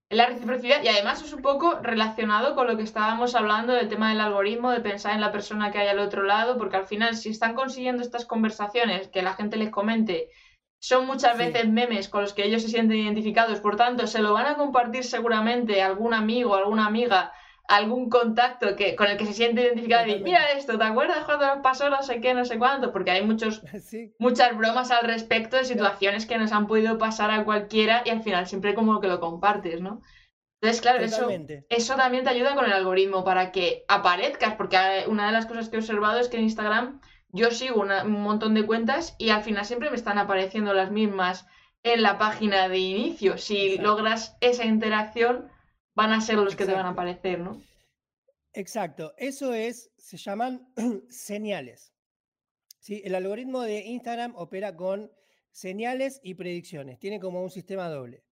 La 0.09 0.25
reciprocidad, 0.25 0.81
y 0.81 0.87
además 0.87 1.21
es 1.21 1.31
un 1.31 1.43
poco 1.43 1.75
relacionado 1.79 2.55
con 2.55 2.65
lo 2.65 2.75
que 2.75 2.81
estábamos 2.81 3.35
hablando 3.35 3.73
del 3.73 3.87
tema 3.87 4.09
del 4.09 4.21
algoritmo, 4.21 4.71
de 4.71 4.81
pensar 4.81 5.13
en 5.13 5.21
la 5.21 5.31
persona 5.31 5.71
que 5.71 5.77
hay 5.77 5.89
al 5.89 5.99
otro 5.99 6.23
lado, 6.23 6.57
porque 6.57 6.77
al 6.77 6.87
final, 6.87 7.15
si 7.15 7.29
están 7.29 7.53
consiguiendo 7.53 8.01
estas 8.01 8.25
conversaciones, 8.25 9.09
que 9.09 9.21
la 9.21 9.35
gente 9.35 9.57
les 9.57 9.69
comente, 9.69 10.31
son 10.79 11.05
muchas 11.05 11.37
veces 11.37 11.67
memes 11.67 12.07
con 12.07 12.21
los 12.21 12.33
que 12.33 12.45
ellos 12.45 12.61
se 12.61 12.69
sienten 12.69 12.97
identificados, 12.97 13.59
por 13.59 13.75
tanto, 13.75 14.07
se 14.07 14.21
lo 14.21 14.33
van 14.33 14.47
a 14.47 14.55
compartir 14.55 15.03
seguramente 15.03 15.81
a 15.81 15.87
algún 15.87 16.13
amigo, 16.13 16.55
alguna 16.55 16.85
amiga, 16.85 17.33
algún 17.67 18.09
contacto 18.09 18.75
que, 18.75 18.95
con 18.95 19.07
el 19.07 19.17
que 19.17 19.27
se 19.27 19.33
siente 19.33 19.61
identificado 19.61 20.07
y 20.07 20.19
mira 20.21 20.51
esto, 20.53 20.77
¿te 20.77 20.83
acuerdas 20.83 21.25
cuando 21.25 21.45
nos 21.45 21.59
pasó 21.59 21.89
no 21.89 22.01
sé 22.01 22.19
qué, 22.19 22.33
no 22.33 22.43
sé 22.43 22.57
cuánto? 22.57 22.91
Porque 22.91 23.11
hay 23.11 23.23
muchos, 23.23 23.61
muchas 24.19 24.57
bromas 24.57 24.89
al 24.89 25.05
respecto 25.05 25.57
de 25.57 25.65
situaciones 25.65 26.25
que 26.25 26.37
nos 26.37 26.51
han 26.51 26.65
podido 26.65 26.97
pasar 26.97 27.29
a 27.29 27.43
cualquiera 27.45 28.01
y 28.05 28.09
al 28.09 28.23
final 28.23 28.47
siempre 28.47 28.73
como 28.73 28.99
que 28.99 29.07
lo 29.07 29.19
compartes, 29.19 29.81
¿no? 29.81 30.01
Entonces, 30.61 30.81
claro, 30.81 30.99
eso, 30.99 31.29
eso 31.69 31.95
también 31.95 32.25
te 32.25 32.31
ayuda 32.31 32.53
con 32.53 32.65
el 32.65 32.73
algoritmo 32.73 33.23
para 33.23 33.51
que 33.51 33.85
aparezcas, 33.87 34.55
porque 34.55 34.77
una 35.07 35.27
de 35.27 35.31
las 35.31 35.45
cosas 35.45 35.69
que 35.69 35.77
he 35.77 35.79
observado 35.79 36.19
es 36.19 36.27
que 36.27 36.35
en 36.35 36.43
Instagram 36.43 36.99
yo 37.31 37.51
sigo 37.51 37.81
un 37.81 38.11
montón 38.21 38.53
de 38.53 38.65
cuentas 38.65 39.15
y 39.17 39.29
al 39.29 39.43
final 39.43 39.65
siempre 39.65 39.89
me 39.89 39.95
están 39.95 40.17
apareciendo 40.17 40.73
las 40.73 40.91
mismas 40.91 41.45
en 41.83 42.01
la 42.01 42.17
página 42.17 42.67
de 42.67 42.79
inicio. 42.79 43.37
Si 43.37 43.77
logras 43.77 44.35
esa 44.41 44.65
interacción, 44.65 45.49
van 45.95 46.11
a 46.11 46.21
ser 46.21 46.37
los 46.37 46.55
que 46.55 46.65
te 46.65 46.73
van 46.73 46.85
a 46.85 46.89
aparecer, 46.89 47.39
¿no? 47.39 47.61
Exacto, 48.53 49.13
eso 49.17 49.53
es, 49.53 49.91
se 49.97 50.17
llaman 50.17 50.67
señales. 51.09 51.93
¿sí? 52.79 53.01
El 53.05 53.15
algoritmo 53.15 53.61
de 53.61 53.85
Instagram 53.85 54.33
opera 54.35 54.75
con 54.75 55.11
señales 55.51 56.19
y 56.23 56.33
predicciones, 56.35 56.99
tiene 56.99 57.19
como 57.19 57.43
un 57.43 57.51
sistema 57.51 57.89
doble. 57.89 58.23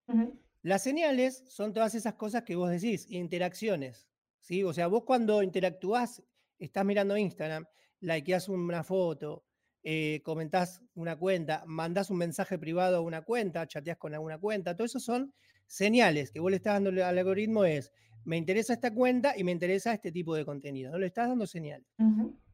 Las 0.62 0.82
señales 0.82 1.44
son 1.48 1.72
todas 1.72 1.94
esas 1.94 2.14
cosas 2.14 2.42
que 2.42 2.56
vos 2.56 2.70
decís, 2.70 3.06
interacciones. 3.10 4.08
¿sí? 4.40 4.64
O 4.64 4.72
sea, 4.72 4.88
vos 4.88 5.04
cuando 5.04 5.42
interactúas, 5.42 6.22
estás 6.58 6.84
mirando 6.84 7.16
Instagram, 7.16 7.66
likeás 8.00 8.48
una 8.48 8.84
foto, 8.84 9.44
eh, 9.82 10.20
comentás 10.24 10.82
una 10.94 11.16
cuenta, 11.16 11.64
mandás 11.66 12.10
un 12.10 12.18
mensaje 12.18 12.58
privado 12.58 12.96
a 12.96 13.00
una 13.00 13.22
cuenta, 13.22 13.66
chateás 13.66 13.96
con 13.96 14.14
alguna 14.14 14.38
cuenta, 14.38 14.74
todo 14.74 14.86
eso 14.86 15.00
son 15.00 15.32
señales 15.66 16.30
que 16.30 16.40
vos 16.40 16.50
le 16.50 16.56
estás 16.56 16.74
dando 16.74 16.90
al 16.90 17.18
algoritmo 17.18 17.64
es, 17.64 17.92
me 18.24 18.36
interesa 18.36 18.74
esta 18.74 18.92
cuenta 18.92 19.34
y 19.36 19.44
me 19.44 19.52
interesa 19.52 19.94
este 19.94 20.12
tipo 20.12 20.34
de 20.34 20.44
contenido, 20.44 20.90
no 20.90 20.98
le 20.98 21.06
estás 21.06 21.28
dando 21.28 21.46
señales. 21.46 21.86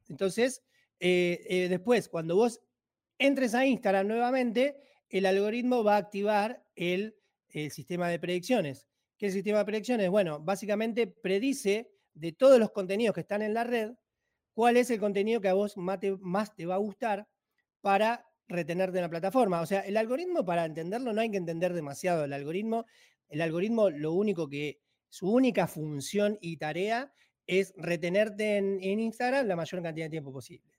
Entonces, 0.08 0.62
eh, 1.00 1.44
eh, 1.48 1.68
después, 1.68 2.08
cuando 2.08 2.36
vos 2.36 2.60
entres 3.18 3.54
a 3.54 3.66
Instagram 3.66 4.06
nuevamente, 4.06 4.76
el 5.08 5.26
algoritmo 5.26 5.82
va 5.82 5.94
a 5.96 5.98
activar 5.98 6.64
el, 6.76 7.16
sistema 7.70 8.08
de 8.08 8.18
predicciones. 8.18 8.88
¿Qué 9.16 9.26
es 9.26 9.32
el 9.32 9.38
sistema 9.38 9.58
de 9.58 9.64
predicciones? 9.64 10.10
Bueno, 10.10 10.40
básicamente 10.40 11.06
predice 11.06 11.92
de 12.12 12.32
todos 12.32 12.58
los 12.58 12.72
contenidos 12.72 13.14
que 13.14 13.20
están 13.20 13.42
en 13.42 13.54
la 13.54 13.62
red, 13.62 13.92
cuál 14.54 14.76
es 14.76 14.90
el 14.90 15.00
contenido 15.00 15.40
que 15.40 15.48
a 15.48 15.54
vos 15.54 15.76
más 15.76 16.54
te 16.54 16.66
va 16.66 16.74
a 16.74 16.78
gustar 16.78 17.28
para 17.80 18.26
retenerte 18.48 18.98
en 18.98 19.02
la 19.02 19.10
plataforma. 19.10 19.60
O 19.60 19.66
sea, 19.66 19.80
el 19.80 19.96
algoritmo, 19.96 20.44
para 20.44 20.64
entenderlo, 20.64 21.12
no 21.12 21.20
hay 21.20 21.30
que 21.30 21.36
entender 21.36 21.72
demasiado. 21.74 22.24
El 22.24 22.32
algoritmo, 22.32 22.86
el 23.28 23.42
algoritmo, 23.42 23.90
lo 23.90 24.12
único 24.12 24.48
que, 24.48 24.80
su 25.08 25.30
única 25.30 25.68
función 25.68 26.38
y 26.40 26.56
tarea 26.56 27.12
es 27.46 27.72
retenerte 27.76 28.56
en, 28.56 28.82
Instagram 28.82 29.46
la 29.46 29.54
mayor 29.54 29.82
cantidad 29.82 30.06
de 30.06 30.10
tiempo 30.10 30.32
posible. 30.32 30.72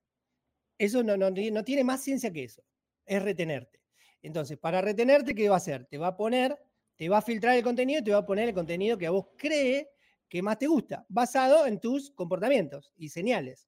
Eso 0.77 1.03
no, 1.03 1.15
no, 1.15 1.29
no, 1.29 1.63
tiene 1.63 1.83
más 1.83 2.03
ciencia 2.03 2.31
que 2.33 2.43
eso, 2.43 2.61
es 3.05 3.23
retenerte. 3.23 3.79
Entonces, 4.21 4.57
para 4.57 4.81
retenerte, 4.81 5.33
¿qué 5.33 5.47
va 5.47 5.55
a 5.55 5.57
hacer? 5.57 5.85
Te 5.85 5.97
va 5.97 6.07
a 6.07 6.17
poner, 6.17 6.57
te 6.97 7.07
va 7.07 7.19
a 7.19 7.21
filtrar 7.21 7.55
el 7.55 7.63
contenido 7.63 8.01
y 8.01 8.03
te 8.03 8.11
va 8.11 8.17
a 8.17 8.25
poner 8.25 8.49
el 8.49 8.53
contenido 8.53 8.97
que 8.97 9.07
a 9.07 9.11
vos 9.11 9.27
cree 9.37 9.89
que 10.29 10.41
más 10.41 10.57
te 10.57 10.67
gusta, 10.67 11.05
basado 11.09 11.65
en 11.67 11.79
tus 11.79 12.11
comportamientos 12.11 12.93
y 12.95 13.09
señales. 13.09 13.67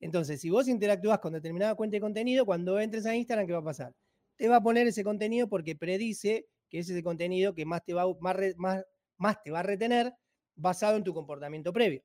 Entonces, 0.00 0.40
si 0.40 0.50
vos 0.50 0.68
interactúas 0.68 1.18
con 1.18 1.32
determinada 1.32 1.74
cuenta 1.74 1.96
de 1.96 2.00
contenido, 2.00 2.46
cuando 2.46 2.78
entres 2.78 3.06
a 3.06 3.16
Instagram, 3.16 3.46
¿qué 3.46 3.52
va 3.52 3.58
a 3.58 3.64
pasar? 3.64 3.94
Te 4.36 4.48
va 4.48 4.56
a 4.56 4.62
poner 4.62 4.86
ese 4.86 5.02
contenido 5.02 5.48
porque 5.48 5.74
predice 5.74 6.46
que 6.68 6.80
es 6.80 6.88
ese 6.88 7.02
contenido 7.02 7.54
que 7.54 7.64
más 7.64 7.84
te 7.84 7.94
va, 7.94 8.04
más, 8.20 8.84
más, 9.16 9.42
te 9.42 9.50
va 9.50 9.60
a 9.60 9.62
retener 9.62 10.14
basado 10.54 10.96
en 10.96 11.04
tu 11.04 11.14
comportamiento 11.14 11.72
previo. 11.72 12.02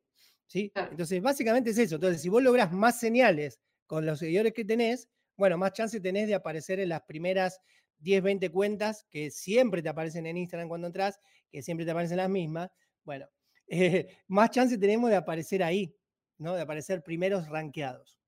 ¿sí? 0.47 0.71
Entonces, 0.75 1.21
básicamente 1.21 1.71
es 1.71 1.77
eso. 1.77 1.95
Entonces, 1.95 2.21
si 2.21 2.29
vos 2.29 2.41
lográs 2.41 2.71
más 2.71 2.99
señales 2.99 3.59
con 3.85 4.05
los 4.05 4.19
seguidores 4.19 4.53
que 4.53 4.65
tenés, 4.65 5.09
bueno, 5.35 5.57
más 5.57 5.73
chance 5.73 5.99
tenés 5.99 6.27
de 6.27 6.35
aparecer 6.35 6.79
en 6.79 6.89
las 6.89 7.01
primeras 7.03 7.59
10, 7.99 8.23
20 8.23 8.49
cuentas 8.51 9.05
que 9.09 9.31
siempre 9.31 9.81
te 9.81 9.89
aparecen 9.89 10.25
en 10.25 10.37
Instagram 10.37 10.69
cuando 10.69 10.87
entras, 10.87 11.19
que 11.49 11.61
siempre 11.61 11.85
te 11.85 11.91
aparecen 11.91 12.17
las 12.17 12.29
mismas. 12.29 12.69
Bueno, 13.03 13.27
eh, 13.67 14.17
más 14.27 14.49
chance 14.51 14.77
tenemos 14.77 15.09
de 15.09 15.15
aparecer 15.15 15.63
ahí. 15.63 15.95
¿no? 16.37 16.55
De 16.55 16.61
aparecer 16.61 17.03
primeros 17.03 17.47
rankeados. 17.47 18.19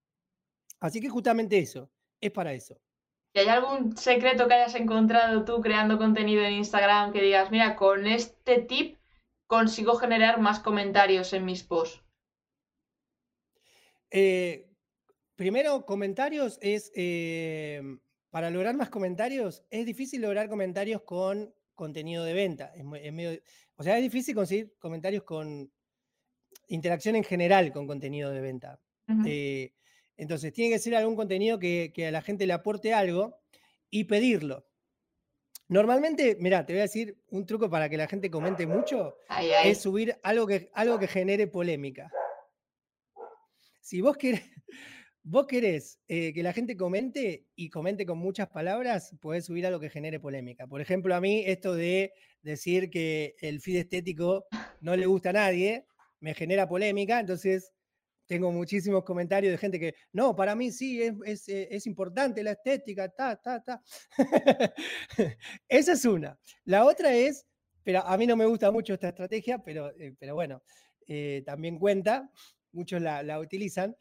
Así 0.80 1.02
que 1.02 1.10
justamente 1.10 1.60
eso, 1.60 1.92
es 2.20 2.32
para 2.32 2.54
eso. 2.54 2.80
¿Y 3.34 3.40
hay 3.40 3.48
algún 3.48 3.98
secreto 3.98 4.48
que 4.48 4.54
hayas 4.54 4.76
encontrado 4.76 5.44
tú 5.44 5.62
creando 5.62 5.98
contenido 5.98 6.42
en 6.44 6.54
Instagram 6.54 7.12
que 7.12 7.22
digas, 7.22 7.52
mira, 7.52 7.76
con 7.76 8.08
este 8.08 8.60
tip 8.60 8.98
consigo 9.48 9.96
generar 9.96 10.40
más 10.40 10.60
comentarios 10.60 11.34
en 11.34 11.46
mis 11.46 11.64
posts? 11.64 12.02
Eh, 14.10 14.70
primero, 15.36 15.86
comentarios 15.86 16.58
es, 16.62 16.92
eh, 16.96 17.82
para 18.30 18.50
lograr 18.50 18.76
más 18.76 18.90
comentarios, 18.90 19.66
es 19.70 19.86
difícil 19.86 20.22
lograr 20.22 20.48
comentarios 20.48 21.02
con 21.02 21.54
contenido 21.76 22.24
de 22.24 22.34
venta. 22.34 22.74
o 23.76 23.84
sea, 23.84 23.98
es 23.98 24.04
difícil 24.04 24.34
conseguir 24.34 24.74
comentarios 24.80 25.24
con 25.24 25.72
interacción 26.68 27.16
en 27.16 27.24
general 27.24 27.72
con 27.72 27.88
contenido 27.88 28.32
de 28.32 28.42
venta. 28.42 28.80
Eh, 29.26 29.74
entonces, 30.18 30.54
tiene 30.54 30.74
que 30.74 30.80
ser 30.80 30.96
algún 30.96 31.16
contenido 31.16 31.60
que, 31.60 31.92
a 32.08 32.12
la 32.12 32.22
gente 32.22 32.48
le 32.48 32.54
aporte 32.54 32.94
algo 32.94 33.38
y 33.90 34.06
pedirlo. 34.06 34.66
Normalmente, 35.68 36.38
mira, 36.40 36.66
te 36.66 36.74
voy 36.74 36.80
a 36.80 36.84
decir 36.84 37.18
un 37.30 37.46
truco 37.46 37.70
para 37.70 37.90
que 37.90 37.98
la 37.98 38.08
gente 38.08 38.30
comente 38.30 38.68
mucho, 38.68 39.18
es 39.64 39.82
subir 39.82 40.18
algo 40.24 40.46
que, 40.46 40.70
algo 40.74 41.00
que 41.00 41.08
genere 41.08 41.48
polémica. 41.48 42.12
Si 43.82 44.02
vos 44.02 44.18
querés, 44.18 44.44
vos 45.26 45.48
querés 45.48 46.00
eh, 46.08 46.34
que 46.34 46.44
la 46.44 46.54
gente 46.54 46.78
comente 46.78 47.48
y 47.56 47.70
comente 47.70 48.06
con 48.06 48.20
muchas 48.20 48.48
palabras, 48.48 49.16
podés 49.20 49.46
subir 49.46 49.66
algo 49.66 49.80
que 49.80 49.90
genere 49.90 50.20
polémica. 50.20 50.68
Por 50.68 50.82
ejemplo, 50.82 51.16
a 51.16 51.20
mí 51.20 51.44
esto 51.48 51.74
de 51.74 52.14
decir 52.44 52.92
que 52.92 53.36
el 53.42 53.60
feed 53.60 53.78
estético 53.78 54.46
no 54.82 54.96
le 54.96 55.08
gusta 55.08 55.32
a 55.32 55.34
nadie, 55.34 55.88
me 56.20 56.36
genera 56.36 56.68
polémica, 56.68 57.20
entonces 57.20 57.72
tengo 58.28 58.52
muchísimos 58.52 59.04
comentarios 59.04 59.52
de 59.52 59.58
gente 59.58 59.80
que, 59.80 59.96
no, 60.14 60.36
para 60.36 60.56
mí 60.56 60.72
sí, 60.72 61.02
es, 61.02 61.50
eh, 61.50 61.76
importante 61.86 62.44
la 62.44 62.52
estética, 62.52 63.10
ta, 63.10 63.36
ta, 63.36 63.64
ta. 63.64 63.84
Esa 65.68 65.94
es 65.94 66.06
una. 66.06 66.38
La 66.66 66.86
otra 66.86 67.16
es, 67.16 67.48
pero 67.84 68.06
a 68.06 68.16
mí 68.16 68.28
no 68.28 68.36
me 68.36 68.46
gusta 68.46 68.72
mucho 68.72 68.94
esta 68.94 69.10
estrategia, 69.10 69.58
pero, 69.64 69.90
eh, 70.00 70.16
pero 70.20 70.36
bueno, 70.36 70.62
también 71.46 71.80
cuenta, 71.80 72.32
muchos 72.76 73.02
la, 73.02 73.40
utilizan, 73.40 73.96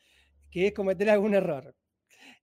que 0.55 0.69
es 0.69 0.73
cometer 0.73 1.11
algún 1.11 1.35
error. 1.35 1.75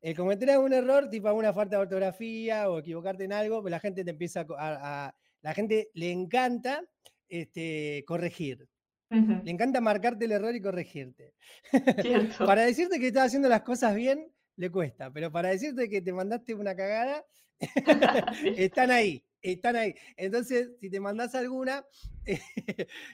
El 0.02 0.18
cometer 0.18 0.50
algún 0.50 0.74
error, 0.74 1.10
tipo 1.10 1.30
alguna 1.30 1.54
falta 1.54 1.78
de 1.78 1.84
ortografía 1.84 2.70
o 2.70 2.80
equivocarte 2.80 3.24
en 3.24 3.32
algo, 3.32 3.62
pues 3.62 3.72
la 3.72 3.80
gente 3.80 4.04
te 4.04 4.12
empieza 4.12 4.46
a, 4.60 5.16
la 5.42 5.54
gente 5.54 5.92
le 5.94 6.12
encanta 6.12 6.84
este, 7.30 8.04
corregir. 8.06 8.68
Le 9.10 9.52
encanta 9.52 9.80
marcarte 9.80 10.26
el 10.26 10.34
error 10.34 10.54
y 10.54 10.62
corregirte. 10.62 11.34
para 12.40 12.64
decirte 12.64 13.00
que 13.00 13.08
estás 13.08 13.28
haciendo 13.28 13.48
las 13.48 13.62
cosas 13.62 13.96
bien, 13.96 14.30
le 14.58 14.70
cuesta, 14.70 15.10
pero 15.12 15.32
para 15.32 15.50
decirte 15.50 15.88
que 15.88 16.02
te 16.02 16.12
mandaste 16.12 16.54
una 16.54 16.76
cagada, 16.76 17.26
están 18.58 18.92
ahí, 18.92 19.24
están 19.42 19.78
ahí. 19.78 19.96
Entonces, 20.18 20.72
si 20.82 20.90
te 20.90 21.00
mandas 21.00 21.34
alguna, 21.34 21.86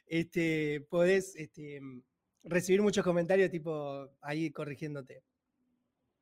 este, 0.07 0.81
podés 0.89 1.35
este, 1.35 1.81
recibir 2.47 2.81
muchos 2.81 3.03
comentarios 3.03 3.49
tipo 3.49 4.09
ahí 4.21 4.51
corrigiéndote. 4.51 5.23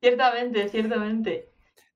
Ciertamente, 0.02 0.70
ciertamente. 0.70 1.52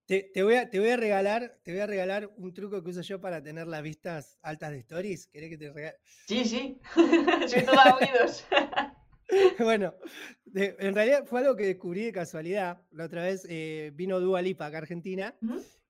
Te, 0.05 0.41
voy 0.41 0.55
a, 0.55 0.67
te, 0.67 0.79
voy 0.79 0.89
a, 0.89 0.97
regalar, 0.97 1.59
te 1.61 1.71
voy 1.71 1.81
a 1.81 1.85
regalar 1.85 2.31
un 2.35 2.51
truco 2.51 2.83
que 2.83 2.89
uso 2.89 3.01
yo 3.01 3.21
para 3.21 3.43
tener 3.43 3.67
las 3.67 3.83
vistas 3.83 4.39
altas 4.41 4.71
de 4.71 4.79
stories. 4.79 5.27
¿Querés 5.27 5.51
que 5.51 5.57
te 5.59 5.71
regale? 5.71 5.97
Sí, 6.25 6.43
sí. 6.45 6.81
Soy 7.47 7.63
toda 7.63 7.95
oídos. 7.95 8.43
bueno, 9.59 9.93
en 10.55 10.95
realidad 10.95 11.25
fue 11.27 11.41
algo 11.41 11.55
que 11.55 11.67
descubrí 11.67 12.05
de 12.05 12.11
casualidad. 12.11 12.81
La 12.89 13.05
otra 13.05 13.21
vez 13.21 13.45
eh, 13.47 13.91
vino 13.93 14.19
Dua 14.19 14.41
Lipa 14.41 14.65
acá 14.65 14.77
a 14.77 14.81
Argentina 14.81 15.35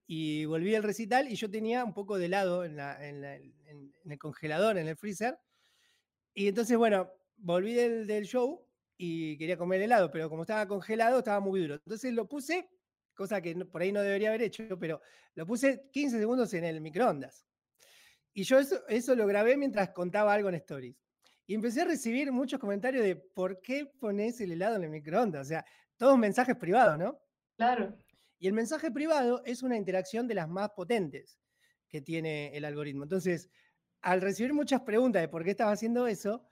y 0.05 0.43
volví 0.43 0.75
al 0.75 0.83
recital 0.83 1.31
y 1.31 1.35
yo 1.35 1.49
tenía 1.49 1.85
un 1.85 1.93
poco 1.93 2.17
de 2.17 2.25
helado 2.25 2.65
en, 2.65 2.77
el 2.77 4.19
congelador, 4.19 4.77
en 4.77 4.87
el 4.89 4.97
freezer. 4.97 5.39
Y 6.33 6.49
entonces, 6.49 6.77
bueno, 6.77 7.09
volví 7.39 7.73
del, 7.73 8.25
show 8.25 8.65
y 8.97 9.37
quería 9.37 9.57
comer 9.57 9.81
helado, 9.81 10.11
pero 10.11 10.29
como 10.29 10.43
estaba 10.43 10.67
congelado, 10.67 11.19
estaba 11.19 11.39
muy 11.39 11.61
duro. 11.61 11.75
Entonces 11.75 12.13
lo 12.13 12.27
puse, 12.27 12.69
cosa 13.13 13.41
que 13.41 13.55
por 13.65 13.81
ahí 13.81 13.91
no 13.91 14.01
debería 14.01 14.29
haber 14.29 14.43
hecho, 14.43 14.77
pero 14.79 15.01
lo 15.35 15.45
puse 15.45 15.89
15 15.91 16.19
segundos 16.19 16.53
en 16.53 16.65
el 16.65 16.81
microondas. 16.81 17.45
Y 18.33 18.43
yo 18.43 18.59
eso, 18.59 18.85
eso 18.87 19.15
lo 19.15 19.25
grabé 19.25 19.57
mientras 19.57 19.89
contaba 19.89 20.33
algo 20.33 20.49
en 20.49 20.55
Stories. 20.55 20.95
Y 21.47 21.55
empecé 21.55 21.81
a 21.81 21.85
recibir 21.85 22.31
muchos 22.31 22.59
comentarios 22.59 23.03
de 23.03 23.15
por 23.15 23.59
qué 23.61 23.85
pones 23.85 24.39
el 24.39 24.51
helado 24.51 24.75
en 24.75 24.83
el 24.83 24.89
microondas. 24.91 25.47
O 25.47 25.49
sea, 25.49 25.65
todos 25.97 26.17
mensajes 26.17 26.55
privados, 26.55 26.97
¿no? 26.99 27.19
Claro. 27.57 27.97
Y 28.37 28.47
el 28.47 28.53
mensaje 28.53 28.91
privado 28.91 29.41
es 29.45 29.63
una 29.63 29.75
interacción 29.75 30.27
de 30.27 30.35
las 30.35 30.47
más 30.47 30.69
potentes 30.69 31.39
que 31.89 32.01
tiene 32.01 32.55
el 32.55 32.63
algoritmo. 32.63 33.03
Entonces, 33.03 33.49
al 34.01 34.21
recibir 34.21 34.53
muchas 34.53 34.81
preguntas 34.81 35.21
de 35.21 35.27
por 35.27 35.43
qué 35.43 35.51
estaba 35.51 35.71
haciendo 35.71 36.07
eso, 36.07 36.45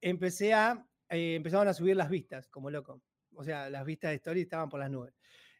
empecé 0.00 0.54
a, 0.54 0.86
eh, 1.08 1.34
empezaron 1.34 1.68
a 1.68 1.74
subir 1.74 1.96
las 1.96 2.08
vistas, 2.08 2.48
como 2.48 2.70
loco. 2.70 3.02
O 3.34 3.44
sea, 3.44 3.70
las 3.70 3.84
vistas 3.84 4.10
de 4.10 4.16
story 4.16 4.42
estaban 4.42 4.68
por 4.68 4.80
las 4.80 4.90
nubes. 4.90 5.14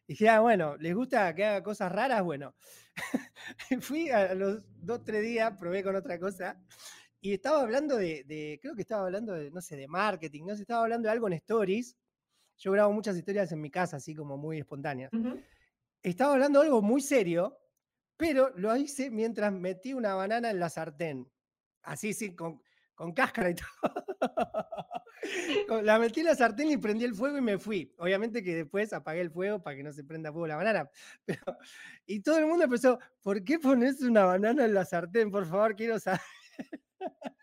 Y 0.07 0.13
dije, 0.13 0.29
ah, 0.29 0.41
bueno, 0.41 0.75
¿les 0.77 0.93
gusta 0.93 1.33
que 1.33 1.45
haga 1.45 1.63
cosas 1.63 1.91
raras? 1.91 2.23
Bueno, 2.23 2.55
fui 3.81 4.09
a 4.09 4.33
los 4.33 4.61
dos, 4.81 5.03
tres 5.03 5.21
días, 5.21 5.53
probé 5.57 5.83
con 5.83 5.95
otra 5.95 6.19
cosa 6.19 6.59
y 7.23 7.33
estaba 7.33 7.61
hablando 7.61 7.97
de, 7.97 8.59
creo 8.61 8.75
que 8.75 8.81
estaba 8.81 9.05
hablando 9.05 9.33
de, 9.33 9.51
no 9.51 9.61
sé, 9.61 9.75
de 9.77 9.87
marketing, 9.87 10.43
no 10.43 10.55
sé, 10.55 10.63
estaba 10.63 10.81
hablando 10.81 11.07
de 11.07 11.13
algo 11.13 11.27
en 11.27 11.33
stories. 11.33 11.95
Yo 12.57 12.71
grabo 12.71 12.91
muchas 12.91 13.15
historias 13.15 13.51
en 13.51 13.61
mi 13.61 13.69
casa, 13.69 13.97
así 13.97 14.15
como 14.15 14.37
muy 14.37 14.57
espontáneas. 14.57 15.11
Estaba 16.01 16.33
hablando 16.33 16.59
de 16.59 16.65
algo 16.65 16.81
muy 16.81 16.99
serio, 16.99 17.59
pero 18.17 18.49
lo 18.57 18.75
hice 18.75 19.11
mientras 19.11 19.53
metí 19.53 19.93
una 19.93 20.15
banana 20.15 20.49
en 20.49 20.59
la 20.59 20.69
sartén. 20.69 21.31
Así, 21.83 22.13
sí, 22.13 22.35
con, 22.35 22.61
con 23.01 23.13
cáscara 23.13 23.49
y 23.49 23.55
todo. 25.67 25.81
la 25.81 25.97
metí 25.97 26.19
en 26.19 26.27
la 26.27 26.35
sartén 26.35 26.69
y 26.69 26.77
prendí 26.77 27.03
el 27.03 27.15
fuego 27.15 27.39
y 27.39 27.41
me 27.41 27.57
fui. 27.57 27.91
Obviamente 27.97 28.43
que 28.43 28.57
después 28.57 28.93
apagué 28.93 29.21
el 29.21 29.31
fuego 29.31 29.59
para 29.59 29.75
que 29.75 29.81
no 29.81 29.91
se 29.91 30.03
prenda 30.03 30.31
fuego 30.31 30.45
la 30.45 30.57
banana. 30.57 30.87
y 32.05 32.21
todo 32.21 32.37
el 32.37 32.45
mundo 32.45 32.65
empezó, 32.65 32.99
¿por 33.23 33.43
qué 33.43 33.57
pones 33.57 34.03
una 34.03 34.25
banana 34.25 34.65
en 34.65 34.75
la 34.75 34.85
sartén? 34.85 35.31
Por 35.31 35.47
favor, 35.47 35.75
quiero 35.75 35.99
saber. 35.99 36.21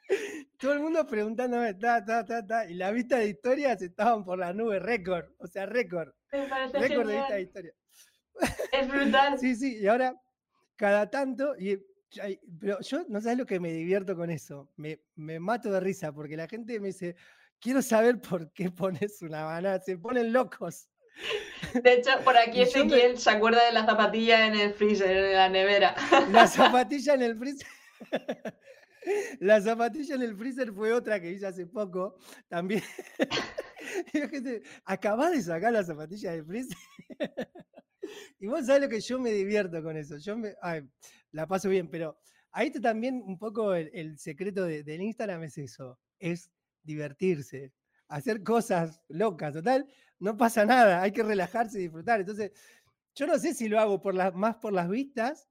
Todo 0.59 0.73
el 0.73 0.81
mundo 0.81 1.07
preguntándome, 1.07 1.75
ta, 1.75 2.05
ta, 2.05 2.25
ta, 2.25 2.47
ta, 2.47 2.71
y 2.71 2.75
la 2.75 2.91
vista 2.91 3.19
de 3.19 3.29
historias 3.29 3.81
estaban 3.83 4.25
por 4.25 4.39
la 4.39 4.53
nube, 4.53 4.79
récord, 4.79 5.27
o 5.39 5.47
sea, 5.47 5.67
récord. 5.67 6.13
Récord 6.31 7.07
de 7.07 7.17
vista 7.17 7.35
de 7.35 7.43
historia. 7.43 7.75
Es 8.73 8.89
brutal. 8.89 9.39
sí, 9.39 9.55
sí, 9.55 9.77
y 9.77 9.87
ahora, 9.87 10.15
cada 10.77 11.11
tanto, 11.11 11.55
y, 11.59 11.79
pero 12.61 12.81
yo 12.81 13.05
no 13.09 13.21
sabes 13.21 13.39
lo 13.39 13.47
que 13.47 13.61
me 13.61 13.73
divierto 13.73 14.17
con 14.17 14.31
eso, 14.31 14.69
me, 14.77 15.01
me 15.15 15.39
mato 15.39 15.71
de 15.71 15.81
risa, 15.81 16.13
porque 16.13 16.37
la 16.37 16.49
gente 16.49 16.81
me 16.81 16.89
dice, 16.89 17.17
quiero 17.61 17.83
saber 17.83 18.21
por 18.21 18.53
qué 18.53 18.71
pones 18.71 19.21
una 19.23 19.45
banana, 19.45 19.81
se 19.81 19.99
ponen 19.99 20.33
locos. 20.33 20.89
De 21.83 21.95
hecho, 21.95 22.11
por 22.25 22.37
aquí 22.39 22.63
Ezequiel 22.63 23.19
se 23.19 23.31
acuerda 23.31 23.65
de 23.67 23.73
la 23.73 23.85
zapatilla 23.85 24.47
en 24.47 24.55
el 24.55 24.73
freezer, 24.73 25.17
en 25.17 25.33
la 25.33 25.49
nevera. 25.49 25.95
La 26.31 26.47
zapatilla 26.47 27.15
en 27.15 27.23
el 27.23 27.39
freezer. 27.39 27.67
La 29.41 29.59
zapatilla 29.59 30.17
en 30.17 30.23
el 30.23 30.37
freezer 30.37 30.71
fue 30.71 30.93
otra 30.93 31.19
que 31.19 31.31
hice 31.31 31.47
hace 31.47 31.67
poco. 31.67 32.17
También. 32.47 32.83
Acabás 34.85 35.33
de 35.33 35.43
sacar 35.43 35.73
la 35.73 35.83
zapatilla 35.83 36.33
del 36.33 36.45
freezer. 36.45 36.77
Y 38.39 38.47
vos 38.47 38.67
sabés 38.67 38.83
lo 38.83 38.89
que 38.89 39.01
yo 39.01 39.19
me 39.19 39.31
divierto 39.31 39.83
con 39.83 39.97
eso. 39.97 40.19
Yo 40.19 40.37
me, 40.37 40.55
la 41.33 41.47
paso 41.47 41.69
bien, 41.69 41.89
pero 41.89 42.19
ahí 42.53 42.71
también 42.71 43.23
un 43.27 43.39
poco 43.39 43.75
el, 43.75 44.19
secreto 44.19 44.65
del 44.65 45.01
Instagram 45.01 45.45
es 45.45 45.59
eso: 45.59 45.99
es 46.19 46.51
divertirse, 46.83 47.73
hacer 48.09 48.43
cosas 48.43 49.01
locas. 49.09 49.55
Total, 49.55 49.87
no 50.19 50.37
pasa 50.37 50.65
nada, 50.65 51.03
hay 51.03 51.13
que 51.13 51.23
relajarse 51.23 51.79
y 51.79 51.83
disfrutar. 51.83 52.21
Entonces, 52.21 52.53
yo 53.15 53.27
no 53.27 53.39
sé 53.39 53.55
si 53.55 53.69
lo 53.69 53.81
hago 53.81 54.01
por 54.01 54.15
las, 54.15 54.35
más 54.35 54.57
por 54.57 54.73
las 54.73 54.89
vistas 54.89 55.49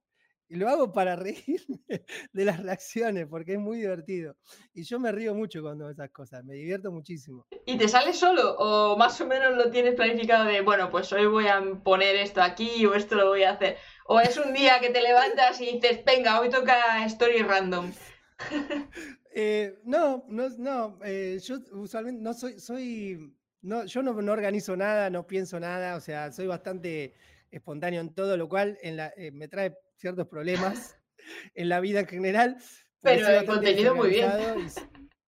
lo 0.50 0.70
hago 0.70 0.94
para 0.94 1.16
reírme 1.16 1.80
de 2.34 2.46
las 2.46 2.62
reacciones, 2.62 3.28
porque 3.28 3.54
es 3.54 3.60
muy 3.60 3.78
divertido. 3.78 4.36
Y 4.74 4.84
yo 4.84 5.00
me 5.00 5.12
río 5.12 5.34
mucho 5.36 5.62
cuando 5.62 5.90
esas 5.90 6.10
cosas, 6.12 6.44
me 6.44 6.56
divierto 6.56 6.92
muchísimo. 6.92 7.46
¿Y 7.66 7.78
te 7.78 7.88
sales 7.88 8.18
solo? 8.18 8.56
¿O 8.58 8.98
más 8.98 9.20
o 9.22 9.28
menos 9.28 9.58
lo 9.58 9.70
tienes 9.72 9.96
planificado 9.96 10.46
de, 10.46 10.62
bueno, 10.62 10.90
pues 10.90 11.12
hoy 11.12 11.26
voy 11.26 11.48
a 11.48 11.62
poner 11.84 12.16
esto 12.16 12.42
aquí 12.42 12.86
o 12.86 12.94
esto 12.94 13.16
lo 13.16 13.28
voy 13.28 13.44
a 13.44 13.52
hacer? 13.52 13.78
¿O 14.06 14.20
es 14.20 14.38
un 14.38 14.54
día 14.54 14.80
que 14.80 14.90
te 14.90 15.02
levantas 15.02 15.60
y 15.62 15.74
dices, 15.74 16.04
venga, 16.06 16.40
hoy 16.40 16.50
toca 16.50 17.06
story 17.06 17.42
random? 17.42 17.92
Eh, 19.40 19.78
no, 19.84 20.26
no, 20.30 20.50
no, 20.58 20.98
eh, 21.06 21.38
yo 21.44 21.58
usualmente 21.74 22.24
no 22.24 22.34
soy, 22.34 22.60
soy, 22.60 23.36
no, 23.62 23.86
yo 23.86 24.02
no, 24.02 24.20
no 24.20 24.32
organizo 24.32 24.76
nada, 24.76 25.12
no 25.12 25.28
pienso 25.28 25.60
nada, 25.60 25.96
o 25.96 26.00
sea, 26.00 26.32
soy 26.32 26.48
bastante 26.48 27.14
espontáneo 27.52 28.02
en 28.02 28.16
todo, 28.16 28.36
lo 28.36 28.50
cual 28.50 28.80
en 28.82 28.98
la, 28.98 29.14
eh, 29.16 29.30
me 29.30 29.48
trae 29.48 29.78
ciertos 29.98 30.28
problemas 30.28 30.98
en 31.56 31.70
la 31.70 31.80
vida 31.80 32.02
en 32.02 32.08
general. 32.08 32.58
Pero 33.02 33.28
el 33.28 33.46
contenido 33.46 33.96
muy 33.96 34.10
bien. 34.10 34.30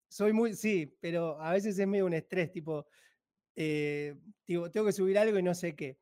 Soy 0.08 0.34
muy, 0.34 0.54
sí, 0.56 0.98
pero 1.00 1.40
a 1.40 1.52
veces 1.52 1.78
es 1.78 1.88
medio 1.88 2.06
un 2.06 2.14
estrés, 2.14 2.52
tipo, 2.52 2.88
eh, 3.56 4.16
tengo 4.46 4.86
que 4.86 4.92
subir 4.92 5.20
algo 5.20 5.38
y 5.38 5.44
no 5.44 5.54
sé 5.54 5.76
qué. 5.76 6.00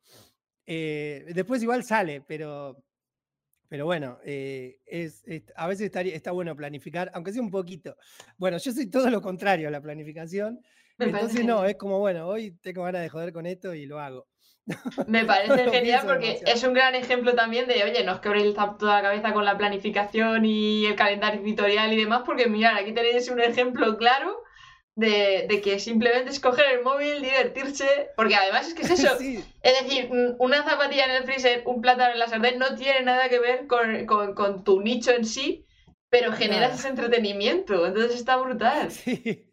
Eh, 0.65 1.25
después 1.33 1.61
igual 1.61 1.83
sale, 1.83 2.21
pero, 2.21 2.81
pero 3.67 3.85
bueno, 3.85 4.17
es, 4.23 5.25
a 5.55 5.67
veces 5.67 5.87
está, 5.87 6.01
está, 6.01 6.31
bueno 6.31 6.55
planificar, 6.55 7.11
aunque 7.13 7.33
sea 7.33 7.41
un 7.41 7.51
poquito. 7.51 7.97
Bueno, 8.37 8.57
yo 8.57 8.71
soy 8.71 8.89
todo 8.89 9.09
lo 9.09 9.21
contrario 9.21 9.67
a 9.67 9.71
la 9.71 9.81
planificación. 9.81 10.61
entonces 10.99 11.45
no, 11.45 11.65
es 11.65 11.75
como, 11.75 11.99
bueno, 11.99 12.27
hoy 12.27 12.51
tengo 12.61 12.83
ganas 12.83 13.01
de 13.01 13.09
joder 13.09 13.33
con 13.33 13.45
esto 13.45 13.73
y 13.73 13.85
lo 13.85 13.99
hago. 13.99 14.25
Me 15.07 15.25
parece 15.25 15.69
genial 15.71 16.03
porque 16.05 16.41
es 16.45 16.63
un 16.63 16.73
gran 16.73 16.95
ejemplo 16.95 17.33
también 17.35 17.67
de, 17.67 17.83
oye, 17.83 18.03
no 18.03 18.13
os 18.13 18.19
quebréis 18.19 18.53
toda 18.53 18.95
la 18.95 19.01
cabeza 19.01 19.33
con 19.33 19.45
la 19.45 19.57
planificación 19.57 20.45
y 20.45 20.85
el 20.85 20.95
calendario 20.95 21.41
editorial 21.41 21.93
y 21.93 21.97
demás, 21.97 22.23
porque 22.25 22.47
mirad, 22.47 22.75
aquí 22.75 22.91
tenéis 22.91 23.29
un 23.29 23.39
ejemplo 23.39 23.97
claro 23.97 24.43
de, 24.95 25.61
que 25.63 25.79
simplemente 25.79 26.31
es 26.31 26.39
coger 26.39 26.65
el 26.73 26.83
móvil, 26.83 27.21
divertirse, 27.21 28.09
porque 28.15 28.35
además 28.35 28.67
es 28.67 28.73
que 28.73 28.81
es 28.81 28.89
eso. 28.99 29.15
Es 29.61 29.83
decir, 29.83 30.09
una 30.39 30.63
zapatilla 30.63 31.05
en 31.05 31.11
el 31.11 31.23
freezer, 31.23 31.63
un 31.65 31.81
plátano 31.81 32.13
en 32.13 32.19
la 32.19 32.27
sartén, 32.27 32.59
no 32.59 32.75
tiene 32.75 33.03
nada 33.03 33.29
que 33.29 33.39
ver 33.39 33.67
con, 33.67 34.63
tu 34.63 34.81
nicho 34.81 35.11
en 35.11 35.25
sí, 35.25 35.65
pero 36.09 36.33
generas 36.33 36.79
ese 36.79 36.89
entretenimiento, 36.89 37.85
entonces 37.85 38.15
está 38.15 38.37
brutal. 38.37 38.89
Sí. 38.91 39.46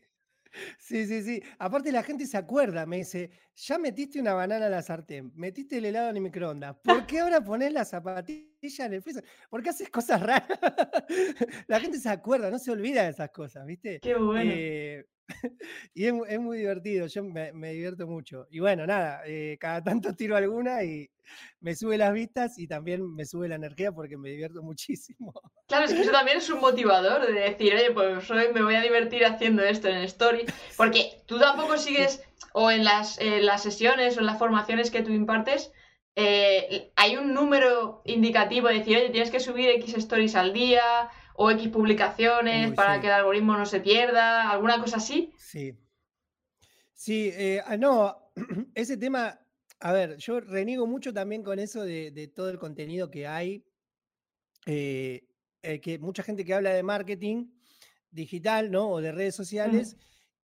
Sí, 0.78 1.06
sí, 1.06 1.22
sí. 1.22 1.42
Aparte 1.58 1.92
la 1.92 2.02
gente 2.02 2.26
se 2.26 2.36
acuerda, 2.36 2.86
me 2.86 2.98
dice, 2.98 3.30
ya 3.54 3.78
metiste 3.78 4.20
una 4.20 4.34
banana 4.34 4.66
a 4.66 4.68
la 4.68 4.82
sartén, 4.82 5.32
metiste 5.34 5.78
el 5.78 5.86
helado 5.86 6.10
en 6.10 6.16
el 6.16 6.22
microondas, 6.22 6.76
¿por 6.82 7.06
qué 7.06 7.20
ahora 7.20 7.42
pones 7.42 7.72
la 7.72 7.84
zapatilla 7.84 8.86
en 8.86 8.94
el 8.94 9.02
freezer? 9.02 9.24
¿Por 9.50 9.62
qué 9.62 9.70
haces 9.70 9.90
cosas 9.90 10.20
raras? 10.22 10.48
la 11.68 11.80
gente 11.80 11.98
se 11.98 12.08
acuerda, 12.08 12.50
no 12.50 12.58
se 12.58 12.70
olvida 12.70 13.04
de 13.04 13.10
esas 13.10 13.30
cosas, 13.30 13.66
¿viste? 13.66 14.00
Qué 14.00 14.14
bueno. 14.14 14.50
Eh, 14.52 15.06
y 15.94 16.06
es, 16.06 16.40
muy 16.40 16.58
divertido, 16.58 17.06
yo 17.06 17.24
me, 17.24 17.52
divierto 17.52 18.06
mucho. 18.06 18.46
Y 18.50 18.60
bueno, 18.60 18.86
nada, 18.86 19.22
eh, 19.26 19.56
cada 19.58 19.82
tanto 19.82 20.14
tiro 20.14 20.36
alguna 20.36 20.82
y 20.84 21.10
me 21.60 21.74
sube 21.74 21.96
las 21.96 22.12
vistas 22.12 22.58
y 22.58 22.66
también 22.66 23.14
me 23.14 23.24
sube 23.24 23.48
la 23.48 23.54
energía 23.54 23.92
porque 23.92 24.16
me 24.16 24.30
divierto 24.30 24.62
muchísimo. 24.62 25.32
Claro, 25.66 25.86
es 25.86 25.94
que 25.94 26.02
eso 26.02 26.12
también 26.12 26.38
es 26.38 26.50
un 26.50 26.60
motivador 26.60 27.26
de 27.26 27.32
decir, 27.32 27.74
oye, 27.74 27.90
pues 27.92 28.30
hoy 28.30 28.52
me 28.52 28.62
voy 28.62 28.74
a 28.74 28.82
divertir 28.82 29.24
haciendo 29.24 29.62
esto 29.62 29.88
en 29.88 29.96
Story, 30.02 30.44
porque 30.76 31.22
tú 31.26 31.38
tampoco 31.38 31.78
sigues, 31.78 32.22
o 32.52 32.70
en 32.70 32.84
las, 32.84 33.18
las 33.20 33.62
sesiones 33.62 34.16
o 34.16 34.20
en 34.20 34.26
las 34.26 34.38
formaciones 34.38 34.90
que 34.90 35.02
tú 35.02 35.12
impartes, 35.12 35.72
eh, 36.16 36.92
hay 36.94 37.16
un 37.16 37.34
número 37.34 38.02
indicativo 38.04 38.68
de 38.68 38.74
decir, 38.74 38.96
oye, 38.96 39.10
tienes 39.10 39.30
que 39.30 39.40
subir 39.40 39.68
X 39.70 39.94
stories 39.94 40.36
al 40.36 40.52
día 40.52 40.82
o 41.34 41.50
X 41.50 41.68
publicaciones 41.68 42.72
para 42.72 43.00
que 43.00 43.08
el 43.08 43.12
algoritmo 43.12 43.56
no 43.56 43.66
se 43.66 43.80
pierda, 43.80 44.50
alguna 44.50 44.80
cosa 44.80 44.96
así. 44.96 45.32
Sí. 45.36 45.76
Sí, 46.94 47.30
eh, 47.34 47.60
ah, 47.66 47.76
no, 47.76 48.30
ese 48.74 48.96
tema, 48.96 49.38
a 49.80 49.92
ver, 49.92 50.16
yo 50.16 50.40
reniego 50.40 50.86
mucho 50.86 51.12
también 51.12 51.42
con 51.42 51.58
eso 51.58 51.84
de, 51.84 52.32
todo 52.34 52.50
el 52.50 52.58
contenido 52.58 53.10
que 53.10 53.26
hay, 53.26 53.64
eh, 54.66 55.26
eh, 55.62 55.80
que 55.80 55.98
mucha 55.98 56.22
gente 56.22 56.44
que 56.44 56.54
habla 56.54 56.70
de 56.70 56.82
marketing 56.82 57.50
digital, 58.10 58.70
¿no? 58.70 58.88
O 58.90 59.00
de 59.00 59.12
redes 59.12 59.34
sociales. 59.34 59.96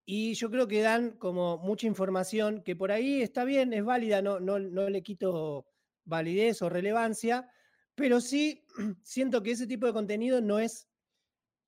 Y 0.04 0.34
yo 0.34 0.50
creo 0.50 0.66
que 0.66 0.82
dan 0.82 1.12
como 1.12 1.58
mucha 1.58 1.86
información 1.86 2.62
que 2.64 2.74
por 2.74 2.90
ahí 2.90 3.22
está 3.22 3.44
bien, 3.44 3.72
es 3.72 3.84
válida, 3.84 4.20
no, 4.22 4.40
no, 4.40 4.58
no 4.58 4.90
le 4.90 5.02
quito 5.02 5.66
validez 6.04 6.62
o 6.62 6.68
relevancia, 6.68 7.48
pero 7.94 8.20
sí 8.20 8.64
siento 9.02 9.42
que 9.42 9.52
ese 9.52 9.66
tipo 9.66 9.86
de 9.86 9.92
contenido 9.92 10.40
no 10.40 10.58
es 10.58 10.88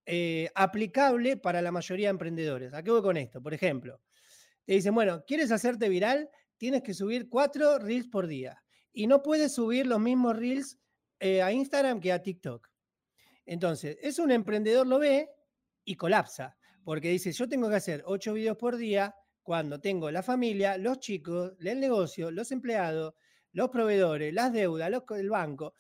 eh, 0.07 0.51
aplicable 0.55 1.37
para 1.37 1.63
la 1.63 1.73
mayoría 1.73 2.09
de 2.09 2.13
emprendedores. 2.13 2.75
¿A 2.75 2.83
qué 2.83 2.91
voy 2.91 3.03
con 3.03 3.17
esto? 3.17 3.43
Por 3.43 3.55
ejemplo, 3.55 4.01
te 4.65 4.75
dicen, 4.75 4.95
bueno, 4.95 5.25
¿quieres 5.27 5.51
hacerte 5.53 5.89
viral? 5.89 6.29
Tienes 6.57 6.83
que 6.83 6.95
subir 6.95 7.29
cuatro 7.29 7.79
reels 7.79 8.09
por 8.09 8.27
día. 8.27 8.63
Y 8.93 9.07
no 9.07 9.23
puedes 9.23 9.55
subir 9.55 9.87
los 9.87 10.01
mismos 10.01 10.37
reels 10.37 10.79
eh, 11.21 11.43
a 11.43 11.53
Instagram 11.53 12.01
que 12.01 12.13
a 12.13 12.23
TikTok. 12.23 12.69
Entonces, 13.47 13.97
es 14.03 14.19
un 14.19 14.31
emprendedor 14.31 14.87
lo 14.87 14.99
ve 14.99 15.31
y 15.85 15.97
colapsa, 15.97 16.57
porque 16.85 17.11
dice, 17.11 17.33
yo 17.33 17.49
tengo 17.49 17.69
que 17.69 17.77
hacer 17.77 18.03
ocho 18.07 18.35
videos 18.35 18.57
por 18.57 18.77
día 18.77 19.15
cuando 19.43 19.81
tengo 19.81 20.11
la 20.11 20.23
familia, 20.23 20.79
los 20.79 21.01
chicos, 21.01 21.55
el 21.61 21.81
negocio, 21.81 22.31
los 22.31 22.53
empleados, 22.53 23.15
los 23.53 23.69
proveedores, 23.71 24.33
las 24.33 24.53
deudas, 24.53 24.91
el 25.11 25.31
banco. 25.31 25.75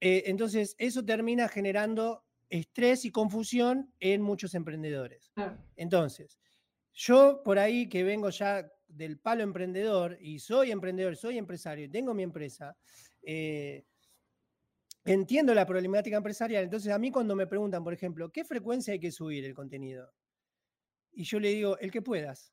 Eh, 0.00 0.24
entonces, 0.26 0.74
eso 0.78 1.04
termina 1.04 1.48
generando 1.48 2.24
estrés 2.48 3.04
y 3.04 3.10
confusión 3.10 3.92
en 4.00 4.22
muchos 4.22 4.54
emprendedores. 4.54 5.32
Entonces, 5.76 6.38
yo 6.92 7.42
por 7.42 7.58
ahí 7.58 7.88
que 7.88 8.04
vengo 8.04 8.30
ya 8.30 8.70
del 8.86 9.18
palo 9.18 9.42
emprendedor 9.42 10.16
y 10.20 10.38
soy 10.38 10.70
emprendedor, 10.70 11.16
soy 11.16 11.38
empresario, 11.38 11.90
tengo 11.90 12.14
mi 12.14 12.22
empresa, 12.22 12.76
eh, 13.22 13.84
entiendo 15.04 15.54
la 15.54 15.66
problemática 15.66 16.16
empresarial. 16.16 16.64
Entonces, 16.64 16.92
a 16.92 16.98
mí 16.98 17.10
cuando 17.10 17.34
me 17.34 17.46
preguntan, 17.46 17.82
por 17.82 17.92
ejemplo, 17.92 18.30
¿qué 18.30 18.44
frecuencia 18.44 18.92
hay 18.92 19.00
que 19.00 19.10
subir 19.10 19.44
el 19.44 19.54
contenido? 19.54 20.12
Y 21.12 21.24
yo 21.24 21.40
le 21.40 21.48
digo, 21.48 21.78
el 21.78 21.90
que 21.90 22.02
puedas. 22.02 22.52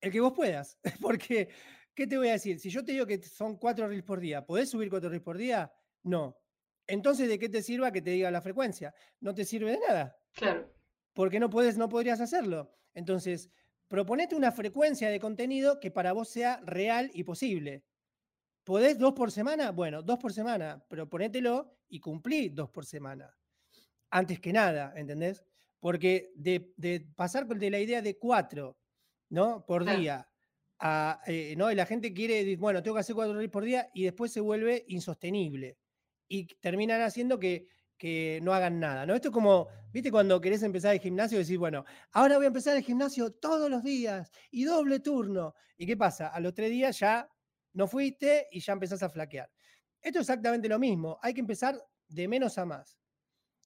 El 0.00 0.12
que 0.12 0.20
vos 0.20 0.32
puedas. 0.34 0.78
Porque, 1.00 1.48
¿qué 1.94 2.06
te 2.06 2.16
voy 2.18 2.28
a 2.28 2.32
decir? 2.32 2.60
Si 2.60 2.70
yo 2.70 2.84
te 2.84 2.92
digo 2.92 3.06
que 3.06 3.22
son 3.22 3.56
cuatro 3.56 3.88
reels 3.88 4.04
por 4.04 4.20
día, 4.20 4.44
¿podés 4.44 4.70
subir 4.70 4.90
cuatro 4.90 5.08
reels 5.08 5.24
por 5.24 5.36
día? 5.36 5.72
No. 6.04 6.38
Entonces, 6.86 7.28
¿de 7.28 7.38
qué 7.38 7.48
te 7.48 7.62
sirva 7.62 7.90
que 7.90 8.02
te 8.02 8.10
diga 8.10 8.30
la 8.30 8.42
frecuencia? 8.42 8.94
No 9.20 9.34
te 9.34 9.44
sirve 9.44 9.72
de 9.72 9.80
nada. 9.80 10.16
Claro. 10.34 10.72
Porque 11.12 11.40
no 11.40 11.50
puedes, 11.50 11.76
no 11.76 11.88
podrías 11.88 12.20
hacerlo. 12.20 12.76
Entonces, 12.92 13.50
proponete 13.88 14.36
una 14.36 14.52
frecuencia 14.52 15.08
de 15.08 15.18
contenido 15.18 15.80
que 15.80 15.90
para 15.90 16.12
vos 16.12 16.28
sea 16.28 16.60
real 16.64 17.10
y 17.14 17.24
posible. 17.24 17.84
¿Podés 18.64 18.98
dos 18.98 19.12
por 19.12 19.30
semana? 19.30 19.72
Bueno, 19.72 20.02
dos 20.02 20.18
por 20.18 20.32
semana, 20.32 20.84
pero 20.88 21.08
ponételo 21.08 21.76
y 21.88 22.00
cumplí 22.00 22.48
dos 22.48 22.70
por 22.70 22.86
semana. 22.86 23.36
Antes 24.10 24.40
que 24.40 24.52
nada, 24.52 24.92
¿entendés? 24.96 25.44
Porque 25.80 26.32
de, 26.34 27.06
pasar 27.14 27.46
de 27.46 27.70
la 27.70 27.78
idea 27.78 28.00
de 28.00 28.18
cuatro, 28.18 28.78
¿no? 29.28 29.66
Por 29.66 29.84
día, 29.84 30.26
a, 30.78 31.20
eh, 31.26 31.54
¿no? 31.56 31.70
Y 31.70 31.74
la 31.74 31.84
gente 31.84 32.14
quiere, 32.14 32.56
bueno, 32.56 32.82
tengo 32.82 32.94
que 32.94 33.00
hacer 33.00 33.14
cuatro 33.14 33.38
por 33.50 33.64
día 33.64 33.90
y 33.92 34.04
después 34.04 34.32
se 34.32 34.40
vuelve 34.40 34.84
insostenible. 34.88 35.76
Y 36.34 36.46
terminan 36.60 37.00
haciendo 37.00 37.38
que 37.38 37.68
que 37.96 38.40
no 38.42 38.52
hagan 38.52 38.80
nada, 38.80 39.06
¿no? 39.06 39.14
Esto 39.14 39.28
es 39.28 39.32
como, 39.32 39.68
viste, 39.92 40.10
cuando 40.10 40.40
querés 40.40 40.62
empezar 40.62 40.94
el 40.94 41.00
gimnasio, 41.00 41.38
decir, 41.38 41.58
bueno, 41.58 41.84
ahora 42.12 42.36
voy 42.36 42.44
a 42.44 42.48
empezar 42.48 42.76
el 42.76 42.82
gimnasio 42.82 43.32
todos 43.32 43.70
los 43.70 43.82
días 43.82 44.30
y 44.50 44.64
doble 44.64 45.00
turno. 45.00 45.54
¿Y 45.76 45.86
qué 45.86 45.96
pasa? 45.96 46.28
A 46.28 46.40
los 46.40 46.54
tres 46.54 46.70
días 46.70 46.98
ya 46.98 47.28
no 47.72 47.86
fuiste 47.86 48.48
y 48.50 48.60
ya 48.60 48.72
empezás 48.72 49.02
a 49.02 49.08
flaquear. 49.08 49.50
Esto 50.00 50.18
es 50.18 50.28
exactamente 50.28 50.68
lo 50.68 50.78
mismo, 50.78 51.18
hay 51.22 51.32
que 51.32 51.40
empezar 51.40 51.82
de 52.08 52.28
menos 52.28 52.58
a 52.58 52.66
más. 52.66 52.98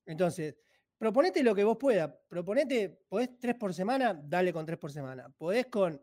Entonces, 0.06 0.56
proponete 0.96 1.42
lo 1.42 1.54
que 1.54 1.64
vos 1.64 1.76
puedas, 1.76 2.10
proponete, 2.28 3.00
podés 3.08 3.38
tres 3.40 3.56
por 3.56 3.74
semana, 3.74 4.18
dale 4.22 4.52
con 4.52 4.64
tres 4.64 4.78
por 4.78 4.92
semana, 4.92 5.28
podés 5.36 5.66
con 5.66 6.00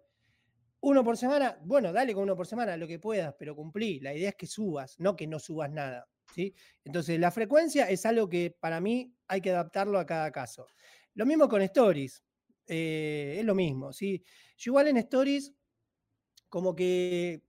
uno 0.82 1.04
por 1.04 1.18
semana, 1.18 1.58
bueno, 1.64 1.94
dale 1.94 2.14
con 2.14 2.24
uno 2.24 2.36
por 2.36 2.48
semana, 2.48 2.76
lo 2.76 2.86
que 2.86 3.00
puedas, 3.00 3.34
pero 3.40 3.56
cumplí. 3.56 4.00
La 4.02 4.14
idea 4.14 4.30
es 4.30 4.36
que 4.36 4.46
subas, 4.46 5.00
no 5.00 5.16
que 5.16 5.26
no 5.26 5.40
subas 5.40 5.72
nada. 5.72 6.08
Entonces, 6.84 7.20
la 7.20 7.32
frecuencia 7.32 7.90
es 7.90 8.06
algo 8.06 8.28
que 8.28 8.56
para 8.60 8.82
mí 8.82 9.14
hay 9.28 9.42
que 9.42 9.52
adaptarlo 9.52 10.00
a 10.00 10.06
cada 10.06 10.32
caso. 10.32 10.68
Lo 11.14 11.26
mismo 11.26 11.48
con 11.48 11.62
stories, 11.62 12.24
eh, 12.68 13.38
es 13.40 13.46
lo 13.46 13.56
mismo. 13.56 13.92
Yo 13.92 14.20
igual 14.72 14.88
en 14.88 14.98
stories, 14.98 15.54
como 16.50 16.76
que 16.76 17.42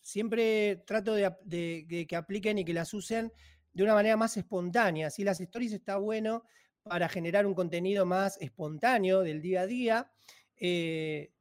siempre 0.00 0.82
trato 0.86 1.14
de, 1.14 2.06
que 2.08 2.16
apliquen 2.16 2.58
y 2.58 2.64
que 2.64 2.72
las 2.72 2.94
usen 2.94 3.32
de 3.72 3.82
una 3.82 3.94
manera 3.94 4.16
más 4.16 4.36
espontánea, 4.36 5.10
¿sí? 5.10 5.24
Las 5.24 5.40
stories 5.40 5.72
está 5.72 5.98
bueno 5.98 6.44
para 6.82 7.08
generar 7.08 7.46
un 7.46 7.54
contenido 7.54 8.06
más 8.06 8.38
espontáneo 8.40 9.22
del 9.22 9.42
día 9.42 9.62
a 9.62 9.66
día, 9.66 10.10
eh, 10.56 11.32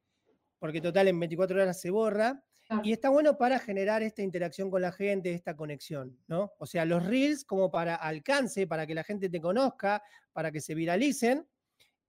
porque 0.60 0.82
total 0.82 1.08
en 1.08 1.20
24 1.20 1.62
horas 1.62 1.80
se 1.80 1.90
borra, 1.90 2.44
y 2.84 2.92
está 2.92 3.10
bueno 3.10 3.38
para 3.38 3.60
generar 3.60 4.04
esta 4.04 4.22
interacción 4.22 4.70
con 4.70 4.82
la 4.82 4.92
gente, 4.92 5.34
esta 5.34 5.56
conexión, 5.56 6.18
¿no? 6.28 6.52
O 6.60 6.66
sea, 6.66 6.86
los 6.86 7.06
reels 7.06 7.46
como 7.46 7.72
para 7.72 7.96
alcance, 7.96 8.68
para 8.68 8.86
que 8.86 8.94
la 8.94 9.04
gente 9.04 9.30
te 9.30 9.40
conozca, 9.40 10.04
para 10.34 10.52
que 10.52 10.60
se 10.60 10.76
viralicen, 10.76 11.48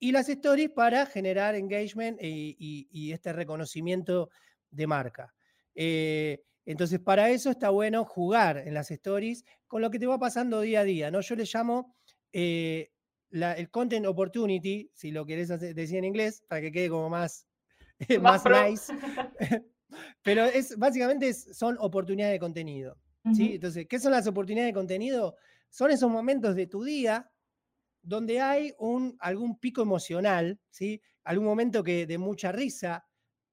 y 0.01 0.13
las 0.13 0.29
stories 0.29 0.71
para 0.71 1.07
generar 1.07 1.55
engagement 1.55 2.19
y, 2.21 3.13
este 3.13 3.33
reconocimiento 3.33 4.31
de 4.71 4.87
marca. 4.87 5.35
Eh, 5.75 6.43
entonces, 6.65 6.99
para 7.01 7.31
eso 7.31 7.51
está 7.51 7.71
bueno 7.71 8.05
jugar 8.05 8.59
en 8.59 8.75
las 8.75 8.91
stories 8.91 9.45
con 9.67 9.81
lo 9.81 9.91
que 9.91 9.99
te 9.99 10.07
va 10.07 10.19
pasando 10.19 10.61
día 10.61 10.81
a 10.81 10.85
día, 10.85 11.11
¿no? 11.11 11.21
Yo 11.21 11.35
le 11.35 11.45
llamo 11.45 11.97
eh, 12.33 12.91
el 13.31 13.71
content 13.71 14.07
opportunity, 14.07 14.91
si 14.93 15.11
lo 15.11 15.25
querés 15.25 15.49
decir 15.49 15.99
en 15.99 16.05
inglés, 16.05 16.43
para 16.49 16.61
que 16.61 16.73
quede 16.73 16.89
como 16.89 17.09
más, 17.09 17.47
más, 18.21 18.45
más 18.45 18.71
nice. 18.71 18.93
Pero 20.23 20.45
es, 20.45 20.77
básicamente 20.77 21.33
son 21.35 21.77
oportunidades 21.81 22.35
de 22.35 22.41
contenido. 22.41 22.99
¿sí? 23.35 23.55
Entonces, 23.55 23.87
¿qué 23.89 23.99
son 23.99 24.13
las 24.13 24.27
oportunidades 24.27 24.71
de 24.71 24.79
contenido? 24.79 25.37
Son 25.71 25.91
esos 25.91 26.11
momentos 26.11 26.55
de 26.55 26.67
tu 26.67 26.85
día 26.85 27.31
donde 28.03 28.41
hay 28.41 28.75
un, 28.79 29.17
algún 29.21 29.59
pico 29.59 29.83
emocional, 29.83 30.61
¿sí? 30.71 31.03
algún 31.25 31.47
momento 31.47 31.83
que, 31.83 32.07
de 32.07 32.19
mucha 32.19 32.53
risa, 32.53 33.07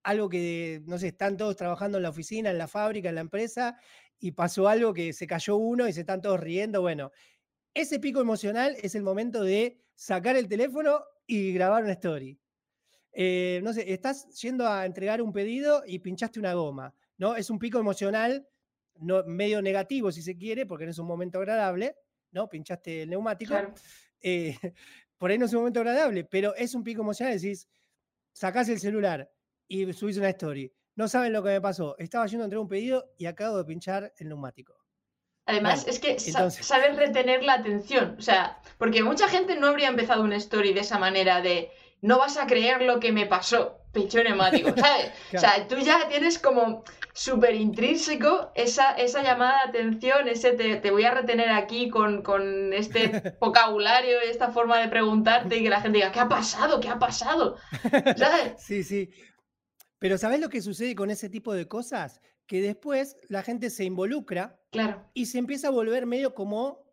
algo 0.04 0.30
que, 0.30 0.82
no 0.86 0.98
sé, 0.98 1.10
están 1.10 1.36
todos 1.36 1.56
trabajando 1.56 1.98
en 1.98 2.04
la 2.04 2.10
oficina, 2.10 2.52
en 2.52 2.58
la 2.58 2.68
fábrica, 2.68 3.10
en 3.10 3.16
la 3.16 3.22
empresa, 3.22 3.78
y 4.20 4.32
pasó 4.32 4.68
algo 4.68 4.94
que 4.94 5.14
se 5.14 5.28
cayó 5.28 5.58
uno 5.58 5.88
y 5.88 5.94
se 5.94 6.02
están 6.02 6.22
todos 6.22 6.40
riendo. 6.40 6.82
Bueno, 6.82 7.12
ese 7.74 8.00
pico 8.00 8.22
emocional 8.22 8.78
es 8.82 8.96
el 8.96 9.04
momento 9.04 9.44
de 9.44 9.84
sacar 9.96 10.36
el 10.38 10.48
teléfono 10.48 11.02
y 11.28 11.52
grabar 11.54 11.84
una 11.84 11.94
story. 11.94 12.40
Eh, 13.18 13.62
no 13.64 13.72
sé, 13.72 13.94
estás 13.94 14.28
yendo 14.42 14.68
a 14.68 14.86
entregar 14.86 15.22
un 15.22 15.32
pedido 15.32 15.84
y 15.88 16.00
pinchaste 16.00 16.38
una 16.38 16.54
goma, 16.54 16.94
¿no? 17.18 17.38
Es 17.38 17.50
un 17.50 17.58
pico 17.58 17.80
emocional 17.80 18.46
no, 19.00 19.24
medio 19.24 19.62
negativo, 19.62 20.12
si 20.12 20.22
se 20.22 20.38
quiere, 20.38 20.66
porque 20.66 20.84
no 20.84 20.92
es 20.92 21.00
un 21.00 21.08
momento 21.08 21.40
agradable, 21.40 21.96
¿no? 22.32 22.50
Pinchaste 22.50 23.04
el 23.04 23.10
neumático. 23.10 23.56
Eh, 24.22 24.58
por 25.18 25.32
ahí 25.32 25.38
no 25.38 25.46
es 25.46 25.54
un 25.54 25.60
momento 25.60 25.80
agradable, 25.80 26.26
pero 26.26 26.56
es 26.56 26.76
un 26.76 26.84
pico 26.84 27.02
emocional. 27.04 27.40
Decís, 27.40 27.70
sacás 28.34 28.68
el 28.68 28.80
celular 28.80 29.32
y 29.66 29.92
subís 29.94 30.18
una 30.18 30.30
story. 30.30 30.74
No 30.96 31.08
saben 31.08 31.32
lo 31.32 31.42
que 31.42 31.52
me 31.52 31.62
pasó. 31.62 31.96
Estaba 31.98 32.28
yendo 32.28 32.44
a 32.44 32.48
entregar 32.48 32.64
un 32.64 32.70
pedido 32.70 33.14
y 33.18 33.28
acabo 33.28 33.58
de 33.58 33.66
pinchar 33.66 34.14
el 34.18 34.28
neumático. 34.28 34.76
Además, 35.48 35.86
es 35.88 36.00
que 36.00 36.20
sabes 36.20 36.98
retener 36.98 37.44
la 37.44 37.54
atención. 37.54 38.16
O 38.18 38.22
sea, 38.22 38.60
porque 38.78 39.04
mucha 39.04 39.30
gente 39.30 39.56
no 39.56 39.68
habría 39.68 39.90
empezado 39.90 40.24
una 40.24 40.38
story 40.38 40.74
de 40.74 40.80
esa 40.82 40.98
manera 40.98 41.42
de 41.42 41.72
no 42.06 42.20
vas 42.20 42.38
a 42.38 42.46
creer 42.46 42.84
lo 42.84 43.00
que 43.00 43.12
me 43.12 43.26
pasó, 43.26 43.80
pecho 43.92 44.24
neumático, 44.24 44.70
¿sabes? 44.78 45.12
O 45.34 45.40
sea, 45.40 45.68
tú 45.68 45.78
ya 45.78 46.08
tienes 46.08 46.38
como 46.38 46.84
súper 47.14 47.56
intrínseco 47.56 48.52
esa, 48.54 48.92
esa 48.92 49.24
llamada 49.24 49.64
de 49.66 49.80
atención, 49.80 50.28
ese 50.28 50.52
te, 50.54 50.92
voy 50.92 51.04
a 51.04 51.16
retener 51.16 51.50
aquí 51.50 51.90
con, 51.90 52.74
este 52.74 53.34
vocabulario, 53.42 54.22
esta 54.22 54.52
forma 54.52 54.80
de 54.80 54.88
preguntarte 54.88 55.58
y 55.58 55.64
que 55.64 55.70
la 55.70 55.82
gente 55.82 55.98
diga, 55.98 56.12
¿qué 56.12 56.20
ha 56.20 56.30
pasado? 56.30 56.80
¿Qué 56.80 56.90
ha 56.90 57.00
pasado? 57.00 57.58
¿Sabes? 58.16 58.54
Sí, 58.60 58.84
sí. 58.84 59.10
Pero 59.98 60.20
¿sabes 60.20 60.40
lo 60.40 60.50
que 60.50 60.62
sucede 60.62 60.94
con 60.94 61.10
ese 61.10 61.30
tipo 61.30 61.54
de 61.54 61.68
cosas? 61.68 62.22
Que 62.46 62.62
después 62.62 63.18
la 63.30 63.42
gente 63.42 63.72
se 63.72 63.84
involucra 63.84 64.60
claro. 64.72 65.10
y 65.16 65.26
se 65.26 65.40
empieza 65.40 65.70
a 65.70 65.72
volver 65.72 66.06
medio 66.06 66.36
como 66.36 66.86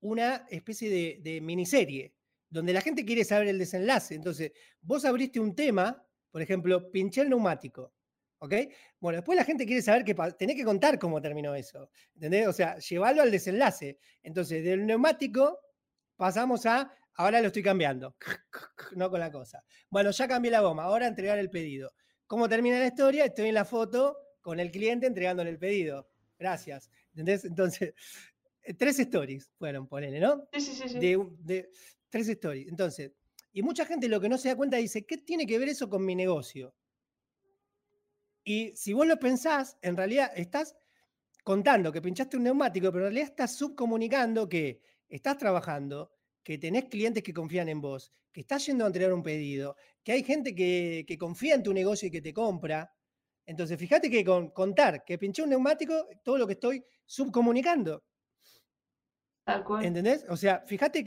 una 0.00 0.46
especie 0.50 0.88
de, 0.88 1.18
de 1.22 1.40
miniserie 1.40 2.14
donde 2.52 2.74
la 2.74 2.82
gente 2.82 3.04
quiere 3.04 3.24
saber 3.24 3.48
el 3.48 3.58
desenlace. 3.58 4.14
Entonces, 4.14 4.52
vos 4.82 5.04
abriste 5.06 5.40
un 5.40 5.54
tema, 5.54 6.06
por 6.30 6.42
ejemplo, 6.42 6.90
pinché 6.90 7.22
el 7.22 7.30
neumático. 7.30 7.94
¿Ok? 8.38 8.54
Bueno, 9.00 9.18
después 9.18 9.36
la 9.36 9.44
gente 9.44 9.64
quiere 9.64 9.80
saber 9.82 10.04
que 10.04 10.14
tenés 10.36 10.56
que 10.56 10.64
contar 10.64 10.98
cómo 10.98 11.22
terminó 11.22 11.54
eso. 11.54 11.88
¿Entendés? 12.14 12.48
O 12.48 12.52
sea, 12.52 12.76
llevarlo 12.78 13.22
al 13.22 13.30
desenlace. 13.30 13.98
Entonces, 14.22 14.62
del 14.64 14.84
neumático 14.84 15.60
pasamos 16.16 16.66
a, 16.66 16.92
ahora 17.14 17.40
lo 17.40 17.46
estoy 17.46 17.62
cambiando. 17.62 18.16
No 18.96 19.08
con 19.08 19.20
la 19.20 19.32
cosa. 19.32 19.64
Bueno, 19.88 20.10
ya 20.10 20.28
cambié 20.28 20.50
la 20.50 20.60
goma, 20.60 20.82
ahora 20.82 21.06
entregar 21.06 21.38
el 21.38 21.48
pedido. 21.48 21.94
¿Cómo 22.26 22.46
termina 22.46 22.78
la 22.78 22.88
historia? 22.88 23.24
Estoy 23.24 23.48
en 23.48 23.54
la 23.54 23.64
foto 23.64 24.18
con 24.42 24.60
el 24.60 24.70
cliente 24.70 25.06
entregándole 25.06 25.48
el 25.48 25.58
pedido. 25.58 26.10
Gracias. 26.38 26.90
¿Entendés? 27.12 27.46
Entonces, 27.46 27.94
tres 28.78 28.98
stories 28.98 29.50
fueron, 29.56 29.88
ponele, 29.88 30.20
¿no? 30.20 30.46
Sí, 30.52 30.60
sí, 30.60 30.88
sí. 30.88 30.98
de, 30.98 31.70
Tres 32.12 32.28
stories. 32.28 32.68
Entonces, 32.68 33.10
y 33.54 33.62
mucha 33.62 33.86
gente 33.86 34.06
lo 34.06 34.20
que 34.20 34.28
no 34.28 34.36
se 34.36 34.50
da 34.50 34.56
cuenta 34.56 34.76
dice, 34.76 35.06
¿qué 35.06 35.16
tiene 35.16 35.46
que 35.46 35.58
ver 35.58 35.70
eso 35.70 35.88
con 35.88 36.04
mi 36.04 36.14
negocio? 36.14 36.74
Y 38.44 38.76
si 38.76 38.92
vos 38.92 39.06
lo 39.06 39.18
pensás, 39.18 39.78
en 39.80 39.96
realidad 39.96 40.30
estás 40.36 40.76
contando 41.42 41.90
que 41.90 42.02
pinchaste 42.02 42.36
un 42.36 42.42
neumático, 42.42 42.92
pero 42.92 43.06
en 43.06 43.12
realidad 43.12 43.30
estás 43.30 43.56
subcomunicando 43.56 44.46
que 44.46 44.82
estás 45.08 45.38
trabajando, 45.38 46.12
que 46.42 46.58
tenés 46.58 46.84
clientes 46.84 47.22
que 47.22 47.32
confían 47.32 47.70
en 47.70 47.80
vos, 47.80 48.12
que 48.30 48.42
estás 48.42 48.66
yendo 48.66 48.84
a 48.84 48.88
entregar 48.88 49.14
un 49.14 49.22
pedido, 49.22 49.74
que 50.04 50.12
hay 50.12 50.22
gente 50.22 50.54
que, 50.54 51.16
confía 51.18 51.54
en 51.54 51.62
tu 51.62 51.72
negocio 51.72 52.08
y 52.08 52.10
que 52.10 52.20
te 52.20 52.34
compra. 52.34 52.94
Entonces, 53.46 53.78
fíjate 53.78 54.10
que 54.10 54.22
con 54.22 54.50
contar 54.50 55.02
que 55.02 55.16
pinché 55.16 55.42
un 55.42 55.48
neumático, 55.48 56.08
todo 56.22 56.36
lo 56.36 56.46
que 56.46 56.52
estoy 56.52 56.84
subcomunicando. 57.06 58.04
Tal 59.44 59.64
cual. 59.64 59.86
¿Entendés? 59.86 60.26
O 60.28 60.36
sea, 60.36 60.60
fíjate 60.60 61.02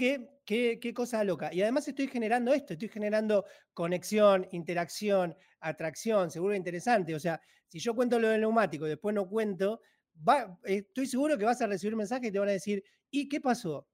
qué, 0.45 0.79
qué, 0.79 0.93
cosa 0.93 1.23
loca. 1.23 1.53
Y 1.53 1.61
además 1.61 1.87
estoy 1.87 2.07
generando 2.07 2.53
esto, 2.53 2.73
estoy 2.73 2.89
generando 2.89 3.45
conexión, 3.73 4.47
interacción, 4.51 5.35
atracción, 5.59 6.31
seguro 6.31 6.55
interesante. 6.55 7.15
O 7.15 7.19
sea, 7.19 7.41
si 7.67 7.79
yo 7.79 7.95
cuento 7.95 8.19
lo 8.19 8.29
del 8.29 8.41
neumático 8.41 8.85
y 8.85 8.89
después 8.89 9.13
no 9.13 9.27
cuento, 9.27 9.81
va, 10.27 10.57
estoy 10.63 11.07
seguro 11.07 11.37
que 11.37 11.45
vas 11.45 11.61
a 11.61 11.67
recibir 11.67 11.95
mensajes 11.95 12.29
y 12.29 12.31
te 12.31 12.39
van 12.39 12.49
a 12.49 12.53
decir, 12.53 12.83
¿y 13.09 13.27
qué 13.27 13.41
pasó? 13.41 13.87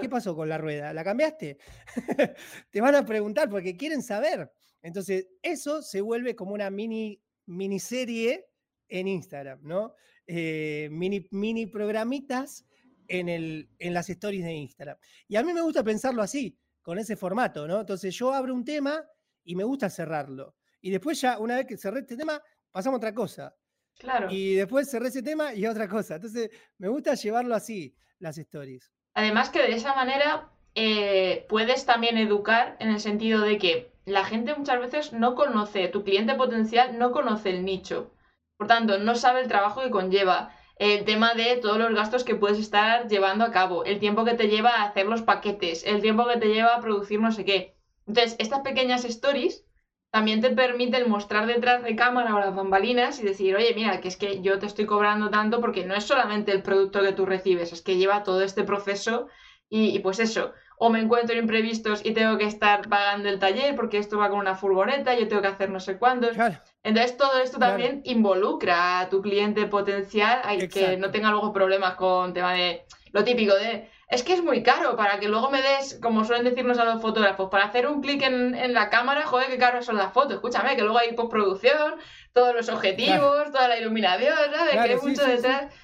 ¿Qué 0.00 0.08
pasó 0.08 0.34
con 0.34 0.48
la 0.48 0.58
rueda? 0.58 0.92
¿La 0.92 1.04
cambiaste? 1.04 1.58
te 2.70 2.80
van 2.80 2.96
a 2.96 3.04
preguntar 3.04 3.48
porque 3.48 3.76
quieren 3.76 4.02
saber. 4.02 4.50
Entonces, 4.82 5.28
eso 5.42 5.80
se 5.80 6.00
vuelve 6.00 6.34
como 6.34 6.54
una 6.54 6.70
mini 6.70 7.22
miniserie 7.46 8.46
en 8.88 9.06
Instagram, 9.06 9.60
¿no? 9.62 9.94
Eh, 10.26 10.88
mini, 10.90 11.28
mini 11.30 11.66
programitas 11.66 12.66
en, 13.08 13.28
el, 13.28 13.68
en 13.78 13.94
las 13.94 14.08
stories 14.08 14.44
de 14.44 14.52
Instagram. 14.52 14.96
Y 15.28 15.36
a 15.36 15.42
mí 15.42 15.52
me 15.52 15.62
gusta 15.62 15.82
pensarlo 15.82 16.22
así, 16.22 16.58
con 16.82 16.98
ese 16.98 17.16
formato, 17.16 17.66
¿no? 17.66 17.80
Entonces 17.80 18.14
yo 18.14 18.32
abro 18.32 18.54
un 18.54 18.64
tema 18.64 19.04
y 19.44 19.56
me 19.56 19.64
gusta 19.64 19.90
cerrarlo. 19.90 20.54
Y 20.80 20.90
después 20.90 21.20
ya, 21.20 21.38
una 21.38 21.56
vez 21.56 21.66
que 21.66 21.76
cerré 21.76 22.00
este 22.00 22.16
tema, 22.16 22.40
pasamos 22.70 22.96
a 22.96 22.98
otra 22.98 23.14
cosa. 23.14 23.54
Claro. 23.98 24.28
Y 24.30 24.54
después 24.54 24.90
cerré 24.90 25.08
ese 25.08 25.22
tema 25.22 25.54
y 25.54 25.66
otra 25.66 25.88
cosa. 25.88 26.16
Entonces, 26.16 26.50
me 26.78 26.88
gusta 26.88 27.14
llevarlo 27.14 27.54
así, 27.54 27.96
las 28.18 28.38
stories. 28.38 28.92
Además 29.14 29.50
que 29.50 29.62
de 29.62 29.72
esa 29.72 29.94
manera 29.94 30.50
eh, 30.74 31.46
puedes 31.48 31.86
también 31.86 32.18
educar 32.18 32.76
en 32.80 32.90
el 32.90 33.00
sentido 33.00 33.40
de 33.40 33.56
que 33.58 33.92
la 34.04 34.24
gente 34.24 34.54
muchas 34.54 34.78
veces 34.78 35.12
no 35.12 35.34
conoce, 35.34 35.88
tu 35.88 36.04
cliente 36.04 36.34
potencial 36.34 36.98
no 36.98 37.12
conoce 37.12 37.50
el 37.50 37.64
nicho. 37.64 38.12
Por 38.56 38.66
tanto, 38.68 38.98
no 38.98 39.14
sabe 39.14 39.40
el 39.40 39.48
trabajo 39.48 39.82
que 39.82 39.90
conlleva, 39.90 40.54
el 40.76 41.04
tema 41.04 41.34
de 41.34 41.56
todos 41.56 41.78
los 41.78 41.94
gastos 41.94 42.22
que 42.22 42.34
puedes 42.34 42.58
estar 42.58 43.08
llevando 43.08 43.44
a 43.44 43.50
cabo, 43.50 43.84
el 43.84 43.98
tiempo 43.98 44.24
que 44.24 44.34
te 44.34 44.48
lleva 44.48 44.76
a 44.76 44.84
hacer 44.84 45.06
los 45.06 45.22
paquetes, 45.22 45.84
el 45.86 46.02
tiempo 46.02 46.26
que 46.26 46.38
te 46.38 46.48
lleva 46.48 46.74
a 46.74 46.80
producir 46.80 47.20
no 47.20 47.32
sé 47.32 47.44
qué. 47.44 47.76
Entonces, 48.06 48.36
estas 48.38 48.60
pequeñas 48.60 49.04
stories 49.04 49.64
también 50.10 50.40
te 50.40 50.50
permiten 50.50 51.10
mostrar 51.10 51.46
detrás 51.46 51.82
de 51.82 51.96
cámara 51.96 52.34
o 52.34 52.40
las 52.40 52.54
bambalinas 52.54 53.18
y 53.20 53.24
decir, 53.24 53.56
oye, 53.56 53.72
mira, 53.74 54.00
que 54.00 54.08
es 54.08 54.16
que 54.16 54.40
yo 54.42 54.58
te 54.58 54.66
estoy 54.66 54.86
cobrando 54.86 55.30
tanto 55.30 55.60
porque 55.60 55.84
no 55.84 55.94
es 55.94 56.04
solamente 56.04 56.52
el 56.52 56.62
producto 56.62 57.02
que 57.02 57.12
tú 57.12 57.26
recibes, 57.26 57.72
es 57.72 57.82
que 57.82 57.96
lleva 57.96 58.22
todo 58.22 58.42
este 58.42 58.62
proceso 58.62 59.28
y, 59.68 59.98
pues 59.98 60.20
eso, 60.20 60.52
o 60.78 60.90
me 60.90 61.00
encuentro 61.00 61.36
imprevistos 61.36 62.04
y 62.04 62.12
tengo 62.12 62.38
que 62.38 62.44
estar 62.44 62.88
pagando 62.88 63.28
el 63.28 63.38
taller 63.38 63.74
porque 63.74 63.98
esto 63.98 64.18
va 64.18 64.30
con 64.30 64.38
una 64.38 64.54
furgoneta, 64.54 65.18
yo 65.18 65.26
tengo 65.26 65.42
que 65.42 65.48
hacer 65.48 65.70
no 65.70 65.80
sé 65.80 65.98
cuántos. 65.98 66.36
Entonces 66.86 67.16
todo 67.16 67.40
esto 67.40 67.58
también 67.58 68.00
involucra 68.04 69.00
a 69.00 69.08
tu 69.08 69.20
cliente 69.20 69.66
potencial 69.66 70.40
a 70.44 70.56
que 70.56 70.96
no 70.96 71.10
tenga 71.10 71.32
luego 71.32 71.52
problemas 71.52 71.96
con 71.96 72.32
tema 72.32 72.52
de 72.52 72.84
lo 73.10 73.24
típico 73.24 73.56
de 73.56 73.90
es 74.08 74.22
que 74.22 74.34
es 74.34 74.40
muy 74.44 74.62
caro 74.62 74.94
para 74.94 75.18
que 75.18 75.26
luego 75.26 75.50
me 75.50 75.60
des, 75.60 75.98
como 76.00 76.24
suelen 76.24 76.44
decirnos 76.44 76.78
a 76.78 76.84
los 76.84 77.02
fotógrafos, 77.02 77.50
para 77.50 77.64
hacer 77.64 77.88
un 77.88 78.00
clic 78.00 78.22
en, 78.22 78.72
la 78.72 78.88
cámara, 78.88 79.26
joder, 79.26 79.48
qué 79.48 79.58
caro 79.58 79.82
son 79.82 79.96
las 79.96 80.12
fotos. 80.12 80.34
Escúchame, 80.34 80.76
que 80.76 80.82
luego 80.82 80.98
hay 80.98 81.12
postproducción, 81.14 81.96
todos 82.32 82.54
los 82.54 82.68
objetivos, 82.68 83.50
toda 83.50 83.66
la 83.66 83.80
iluminación, 83.80 84.36
¿sabes? 84.54 84.74
que 84.74 84.78
hay 84.78 84.96
mucho 84.96 85.24
detrás. 85.26 85.74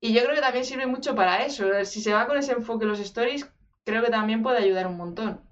Y 0.00 0.12
yo 0.12 0.22
creo 0.24 0.34
que 0.34 0.40
también 0.40 0.64
sirve 0.64 0.88
mucho 0.88 1.14
para 1.14 1.44
eso. 1.44 1.66
Si 1.84 2.00
se 2.00 2.12
va 2.12 2.26
con 2.26 2.36
ese 2.36 2.50
enfoque 2.50 2.84
los 2.84 2.98
stories, 2.98 3.48
creo 3.84 4.02
que 4.02 4.10
también 4.10 4.42
puede 4.42 4.58
ayudar 4.58 4.88
un 4.88 4.96
montón. 4.96 5.48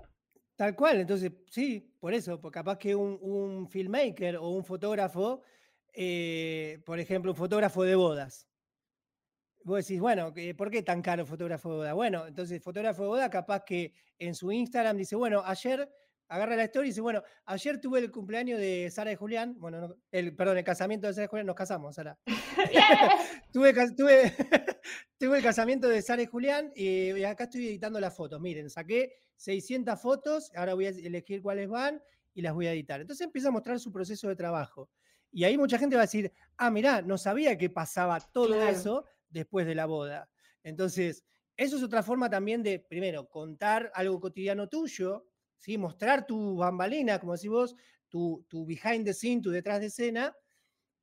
Tal 0.56 0.74
cual, 0.74 0.98
entonces, 0.98 1.30
sí, 1.48 1.85
por 1.98 2.14
eso, 2.14 2.40
porque 2.40 2.54
capaz 2.54 2.78
que 2.78 2.94
un, 2.94 3.68
filmmaker 3.68 4.36
o 4.36 4.50
un 4.50 4.64
fotógrafo, 4.64 5.42
eh, 5.92 6.80
por 6.84 6.98
ejemplo, 6.98 7.32
un 7.32 7.36
fotógrafo 7.36 7.82
de 7.82 7.94
bodas, 7.94 8.48
vos 9.64 9.78
decís, 9.78 10.00
bueno, 10.00 10.32
¿por 10.56 10.70
qué 10.70 10.82
tan 10.82 11.02
caro 11.02 11.26
fotógrafo 11.26 11.70
de 11.70 11.76
boda? 11.76 11.92
Bueno, 11.94 12.26
entonces 12.26 12.62
fotógrafo 12.62 13.02
de 13.02 13.08
boda 13.08 13.30
capaz 13.30 13.64
que 13.64 13.92
en 14.18 14.34
su 14.34 14.52
Instagram 14.52 14.96
dice, 14.96 15.16
bueno, 15.16 15.42
ayer 15.44 15.90
agarra 16.28 16.56
la 16.56 16.64
historia 16.64 16.86
y 16.86 16.90
dice, 16.90 17.00
bueno, 17.00 17.22
ayer 17.44 17.80
tuve 17.80 18.00
el 18.00 18.10
cumpleaños 18.10 18.58
de 18.58 18.90
Sara 18.90 19.12
y 19.12 19.16
Julián, 19.16 19.56
bueno, 19.58 19.96
el, 20.10 20.34
perdón, 20.34 20.58
el 20.58 20.64
casamiento 20.64 21.06
de 21.06 21.14
Sara 21.14 21.26
y 21.26 21.28
Julián, 21.28 21.46
nos 21.46 21.56
casamos, 21.56 21.94
Sara. 21.94 22.18
tuve, 23.52 23.72
tuve, 23.96 24.32
tuve, 25.18 25.38
el 25.38 25.42
casamiento 25.42 25.88
de 25.88 26.02
Sara 26.02 26.22
y 26.22 26.26
Julián 26.26 26.72
y, 26.74 27.22
acá 27.24 27.44
estoy 27.44 27.68
editando 27.68 28.00
las 28.00 28.14
fotos. 28.16 28.40
Miren, 28.40 28.70
saqué 28.70 29.12
600 29.36 30.00
fotos, 30.00 30.50
ahora 30.54 30.74
voy 30.74 30.86
a 30.86 30.90
elegir 30.90 31.42
cuáles 31.42 31.68
van 31.68 32.02
y 32.34 32.42
las 32.42 32.54
voy 32.54 32.66
a 32.66 32.72
editar. 32.72 33.00
Entonces 33.00 33.24
empieza 33.24 33.48
a 33.48 33.52
mostrar 33.52 33.78
su 33.78 33.92
proceso 33.92 34.28
de 34.28 34.36
trabajo. 34.36 34.90
Y 35.30 35.44
ahí 35.44 35.58
mucha 35.58 35.78
gente 35.78 35.96
va 35.96 36.02
a 36.02 36.06
decir, 36.06 36.32
ah, 36.56 36.70
mirá, 36.70 37.02
no 37.02 37.18
sabía 37.18 37.58
que 37.58 37.68
pasaba 37.68 38.20
todo 38.20 38.62
eso 38.62 39.04
después 39.28 39.66
de 39.66 39.74
la 39.74 39.86
boda. 39.86 40.30
Entonces, 40.62 41.24
eso 41.56 41.76
es 41.76 41.82
otra 41.82 42.02
forma 42.02 42.28
también 42.28 42.62
de, 42.62 42.78
primero, 42.78 43.28
contar 43.28 43.90
algo 43.94 44.20
cotidiano 44.20 44.68
tuyo, 44.68 45.26
¿sí? 45.58 45.78
mostrar 45.78 46.26
tu 46.26 46.56
bambalina, 46.56 47.18
como 47.18 47.34
decís 47.34 47.50
vos, 47.50 47.76
tu, 48.08 48.44
tu 48.48 48.64
behind 48.64 49.04
the 49.04 49.14
scene, 49.14 49.42
tu 49.42 49.50
detrás 49.50 49.80
de 49.80 49.86
escena, 49.86 50.34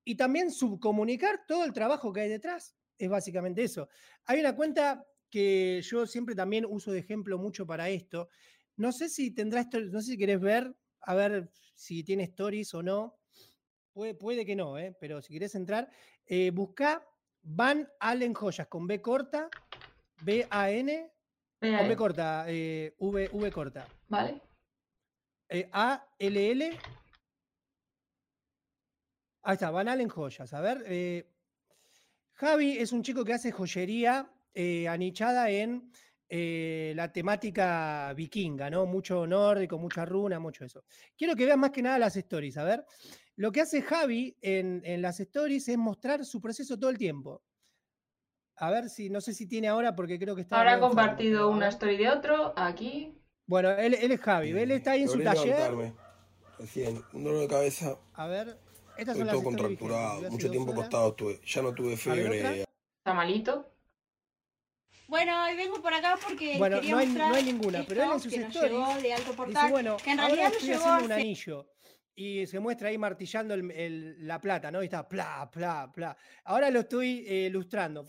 y 0.04 0.16
también 0.16 0.52
subcomunicar 0.52 1.46
todo 1.48 1.64
el 1.66 1.74
trabajo 1.74 2.12
que 2.12 2.22
hay 2.22 2.30
detrás. 2.30 2.76
Es 2.98 3.10
básicamente 3.10 3.64
eso. 3.64 3.90
Hay 4.26 4.40
una 4.40 4.56
cuenta 4.56 5.06
que 5.30 5.82
yo 5.82 6.06
siempre 6.06 6.36
también 6.36 6.66
uso 6.66 6.92
de 6.92 7.00
ejemplo 7.00 7.38
mucho 7.38 7.66
para 7.66 7.90
esto. 7.90 8.30
No 8.76 8.92
sé 8.92 9.10
si 9.10 9.32
tendrá 9.32 9.68
no 9.92 10.02
sé 10.02 10.12
si 10.12 10.18
querés 10.18 10.40
ver, 10.40 10.76
a 11.02 11.16
ver 11.16 11.50
si 11.74 12.04
tiene 12.04 12.24
stories 12.24 12.74
o 12.74 12.84
no. 12.84 13.18
Puede, 13.94 14.16
puede 14.16 14.46
que 14.46 14.56
no, 14.56 14.78
¿eh? 14.78 14.96
pero 15.00 15.22
si 15.22 15.34
querés 15.34 15.56
entrar, 15.56 15.90
eh, 16.26 16.52
busca 16.52 17.08
Van 17.44 17.90
Allen 18.00 18.34
Joyas 18.34 18.68
con 18.68 18.88
B 18.88 19.02
corta, 19.02 19.50
B-A-N, 20.24 21.12
con 21.72 21.88
B 21.88 21.96
corta, 21.96 22.46
eh, 22.48 22.96
v, 23.00 23.30
v 23.32 23.52
corta. 23.52 23.88
Vale. 24.08 24.42
Eh, 25.50 25.70
A-L-L. 25.72 26.78
Ahí 29.44 29.54
está, 29.54 29.72
Van 29.72 29.88
Allen 29.88 30.10
Joyas. 30.10 30.54
A 30.54 30.62
ver. 30.62 30.84
Eh, 30.88 31.30
Javi 32.34 32.78
es 32.78 32.92
un 32.92 33.04
chico 33.04 33.24
que 33.24 33.34
hace 33.34 33.52
joyería 33.52 34.30
anichada 34.90 35.50
en 35.50 35.92
la 36.30 37.12
temática 37.12 38.12
vikinga, 38.16 38.70
¿no? 38.70 38.86
Mucho 38.86 39.28
nórdico, 39.28 39.78
mucha 39.78 40.04
runa, 40.04 40.40
mucho 40.40 40.66
eso. 40.66 40.84
Quiero 41.16 41.36
que 41.36 41.46
vean 41.46 41.60
más 41.60 41.72
que 41.72 41.84
nada 41.84 42.00
las 42.00 42.16
stories, 42.16 42.58
a 42.58 42.64
ver. 42.64 42.86
Lo 43.36 43.52
que 43.52 43.62
hace 43.62 43.82
Javi 43.82 44.38
en, 44.42 45.02
las 45.02 45.20
stories 45.20 45.68
es 45.68 45.78
mostrar 45.78 46.24
su 46.26 46.40
proceso 46.40 46.78
todo 46.78 46.90
el 46.90 46.98
tiempo. 46.98 47.44
A 48.58 48.70
ver 48.70 48.90
si, 48.90 49.10
no 49.10 49.20
sé 49.22 49.34
si 49.34 49.48
tiene 49.48 49.68
ahora 49.68 49.96
porque 49.96 50.20
creo 50.20 50.36
que 50.36 50.42
está. 50.42 50.58
Ahora 50.58 50.76
ha 50.76 50.80
compartido 50.80 51.50
una 51.50 51.70
story 51.70 51.98
de 51.98 52.10
otro, 52.10 52.54
aquí. 52.56 53.18
Bueno, 53.46 53.72
él, 53.72 53.94
es 53.94 54.20
Javi, 54.22 54.52
él 54.52 54.72
está 54.72 54.92
ahí 54.92 55.04
en 55.04 55.10
su 55.10 55.22
taller. 55.22 55.94
Recién, 56.60 57.04
un 57.14 57.24
dolor 57.24 57.42
de 57.42 57.48
cabeza. 57.48 57.98
A 58.14 58.28
ver, 58.28 58.58
estas 58.98 59.18
son 59.18 59.28
todo 59.28 59.44
contracturado, 59.44 60.30
mucho 60.30 60.50
tiempo 60.50 60.72
acostado 60.72 61.10
estuve, 61.10 61.42
ya 61.46 61.62
no 61.62 61.74
tuve 61.74 61.98
fiebre. 61.98 62.62
¿Está 62.62 63.14
malito? 63.14 63.70
Bueno, 65.08 65.44
hoy 65.44 65.56
vengo 65.56 65.82
por 65.82 65.94
acá 65.94 66.18
porque 66.26 66.58
bueno, 66.58 66.78
quería 66.78 66.92
no 66.92 66.98
hay, 67.00 67.08
mostrar 67.08 67.30
no 67.30 67.36
hay 67.36 67.44
ninguna, 67.44 67.84
pero 67.88 68.04
él 68.04 68.12
en 68.14 68.20
sus 68.20 68.34
stories 68.34 69.04
de 69.04 69.14
alto 69.14 69.34
portal, 69.34 69.54
dice, 69.54 69.72
bueno, 69.72 69.98
que 69.98 70.12
en 70.12 70.18
realidad 70.18 70.46
ahora 70.46 70.58
estoy 70.58 70.72
haciendo 70.72 71.06
un 71.06 71.12
anillo 71.12 71.73
y 72.16 72.46
se 72.46 72.60
muestra 72.60 72.90
ahí 72.90 72.98
martillando 72.98 73.56
la 73.58 74.40
plata, 74.40 74.72
¿no? 74.72 74.82
Y 74.82 74.86
está, 74.86 75.08
pla, 75.08 75.50
pla, 75.52 75.92
pla. 75.92 76.16
Ahora 76.46 76.70
lo 76.70 76.82
estoy 76.82 77.26
eh, 77.28 77.48
ilustrando, 77.48 78.06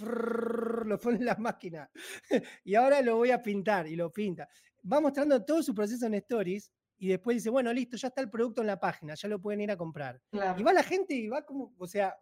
lo 0.85 0.99
pone 0.99 1.19
en 1.19 1.25
la 1.25 1.37
máquina. 1.37 1.91
y 2.65 2.75
ahora 2.75 3.01
lo 3.01 3.17
voy 3.17 3.31
a 3.31 3.43
pintar 3.43 3.87
y 3.87 3.97
lo 3.97 4.13
pinta. 4.13 4.49
Va 4.91 5.01
mostrando 5.01 5.45
todo 5.45 5.63
su 5.63 5.75
proceso 5.75 6.07
en 6.07 6.15
stories 6.15 6.71
y 6.99 7.09
después 7.09 7.37
dice, 7.37 7.51
bueno, 7.51 7.73
listo, 7.73 7.97
ya 7.97 8.09
está 8.09 8.21
el 8.21 8.31
producto 8.31 8.61
en 8.61 8.69
la 8.69 8.79
página, 8.79 9.15
ya 9.15 9.29
lo 9.29 9.41
pueden 9.41 9.63
ir 9.63 9.71
a 9.71 9.77
comprar. 9.77 10.21
Y 10.33 10.63
va 10.63 10.73
la 10.73 10.83
gente 10.83 11.15
y 11.15 11.29
va 11.29 11.45
como, 11.45 11.75
o 11.79 11.87
sea, 11.87 12.15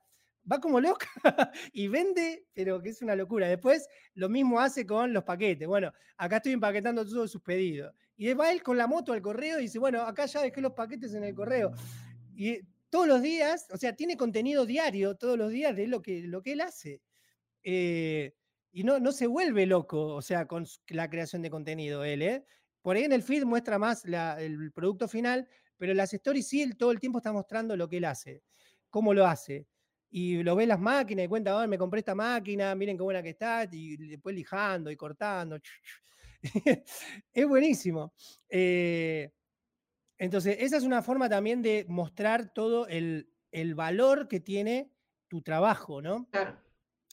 va 0.50 0.60
como 0.60 0.80
loca 0.80 1.08
y 1.72 1.88
vende, 1.88 2.46
pero 2.52 2.80
que 2.80 2.90
es 2.90 3.02
una 3.02 3.16
locura. 3.16 3.48
Después 3.48 3.88
lo 4.14 4.28
mismo 4.28 4.60
hace 4.60 4.86
con 4.86 5.12
los 5.12 5.24
paquetes. 5.24 5.66
Bueno, 5.68 5.92
acá 6.16 6.36
estoy 6.36 6.52
empaquetando 6.52 7.04
todos 7.04 7.30
sus 7.30 7.42
pedidos. 7.42 7.94
Y 8.16 8.32
va 8.34 8.52
él 8.52 8.62
con 8.62 8.76
la 8.76 8.86
moto 8.86 9.12
al 9.12 9.22
correo 9.22 9.58
y 9.58 9.62
dice, 9.62 9.78
bueno, 9.78 10.02
acá 10.02 10.26
ya 10.26 10.42
dejé 10.42 10.60
los 10.60 10.72
paquetes 10.72 11.14
en 11.14 11.24
el 11.24 11.34
correo. 11.34 11.72
Y 12.34 12.60
todos 12.90 13.08
los 13.08 13.22
días, 13.22 13.66
o 13.72 13.76
sea, 13.76 13.94
tiene 13.94 14.16
contenido 14.16 14.66
diario 14.66 15.16
todos 15.16 15.38
los 15.38 15.50
días 15.50 15.74
de 15.74 15.86
lo 15.86 16.02
que, 16.02 16.22
lo 16.22 16.42
que 16.42 16.52
él 16.52 16.60
hace. 16.60 17.00
Eh, 17.62 18.34
y 18.72 18.84
no, 18.84 18.98
no 19.00 19.12
se 19.12 19.26
vuelve 19.26 19.66
loco, 19.66 20.14
o 20.14 20.22
sea, 20.22 20.46
con 20.46 20.66
la 20.88 21.08
creación 21.08 21.42
de 21.42 21.50
contenido 21.50 22.04
él, 22.04 22.22
¿eh? 22.22 22.44
Por 22.80 22.96
ahí 22.96 23.04
en 23.04 23.12
el 23.12 23.22
feed 23.22 23.44
muestra 23.44 23.78
más 23.78 24.04
el 24.04 24.72
producto 24.72 25.06
final, 25.06 25.48
pero 25.76 25.94
las 25.94 26.12
stories 26.12 26.48
sí, 26.48 26.62
él 26.62 26.76
todo 26.76 26.90
el 26.90 26.98
tiempo 26.98 27.18
está 27.18 27.32
mostrando 27.32 27.76
lo 27.76 27.88
que 27.88 27.98
él 27.98 28.04
hace, 28.04 28.42
cómo 28.90 29.14
lo 29.14 29.26
hace. 29.26 29.66
Y 30.14 30.42
lo 30.42 30.54
ves 30.54 30.68
las 30.68 30.78
máquinas 30.78 31.24
y 31.24 31.28
cuenta, 31.28 31.56
oh, 31.56 31.66
me 31.66 31.78
compré 31.78 32.00
esta 32.00 32.14
máquina, 32.14 32.74
miren 32.74 32.98
qué 32.98 33.02
buena 33.02 33.22
que 33.22 33.30
está, 33.30 33.66
y 33.72 33.96
después 33.96 34.34
lijando 34.34 34.90
y 34.90 34.96
cortando. 34.96 35.58
es 37.32 37.48
buenísimo. 37.48 38.12
Eh, 38.46 39.32
entonces, 40.18 40.58
esa 40.60 40.76
es 40.76 40.84
una 40.84 41.02
forma 41.02 41.30
también 41.30 41.62
de 41.62 41.86
mostrar 41.88 42.52
todo 42.52 42.86
el, 42.88 43.26
valor 43.74 44.28
que 44.28 44.40
tiene 44.40 44.92
tu 45.28 45.40
trabajo, 45.40 46.02
¿no? 46.02 46.28
Claro. 46.30 46.60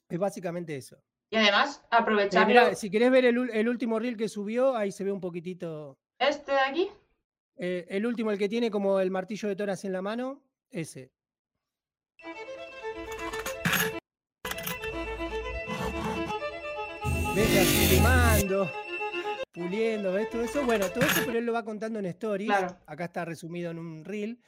Es 0.10 0.20
básicamente 0.20 0.76
eso. 0.76 1.02
Y 1.30 1.38
además, 1.38 1.82
aprovechar. 1.90 2.76
si 2.76 2.90
querés 2.90 3.12
ver 3.12 3.24
el, 3.24 3.70
último 3.70 3.98
reel 3.98 4.18
que 4.18 4.28
subió, 4.28 4.76
ahí 4.76 4.92
se 4.92 5.06
ve 5.06 5.12
un 5.14 5.22
poquitito. 5.22 5.98
¿Este 6.18 6.52
de 6.52 6.60
aquí? 6.60 6.90
Eh, 7.56 7.86
el 7.88 8.06
último, 8.06 8.32
el 8.32 8.38
que 8.38 8.50
tiene 8.50 8.70
como 8.70 9.00
el 9.00 9.10
martillo 9.10 9.48
de 9.48 9.56
toras 9.56 9.86
en 9.86 9.94
la 9.94 10.02
mano, 10.02 10.44
ese. 10.70 11.14
Vete 17.40 17.60
así 17.60 17.96
limando 17.96 18.70
puliendo, 19.54 20.12
¿ves? 20.12 20.30
Todo 20.30 20.42
eso, 20.42 20.66
bueno, 20.66 20.90
todo 20.90 21.06
eso, 21.06 21.22
pero 21.26 21.40
él 21.40 21.46
lo 21.46 21.54
va 21.54 21.64
contando 21.64 22.00
en 22.00 22.06
stories. 22.08 22.52
Acá 22.86 23.06
está 23.06 23.24
resumido 23.24 23.72
en 23.72 23.80
un 23.80 24.04
reel. 24.04 24.42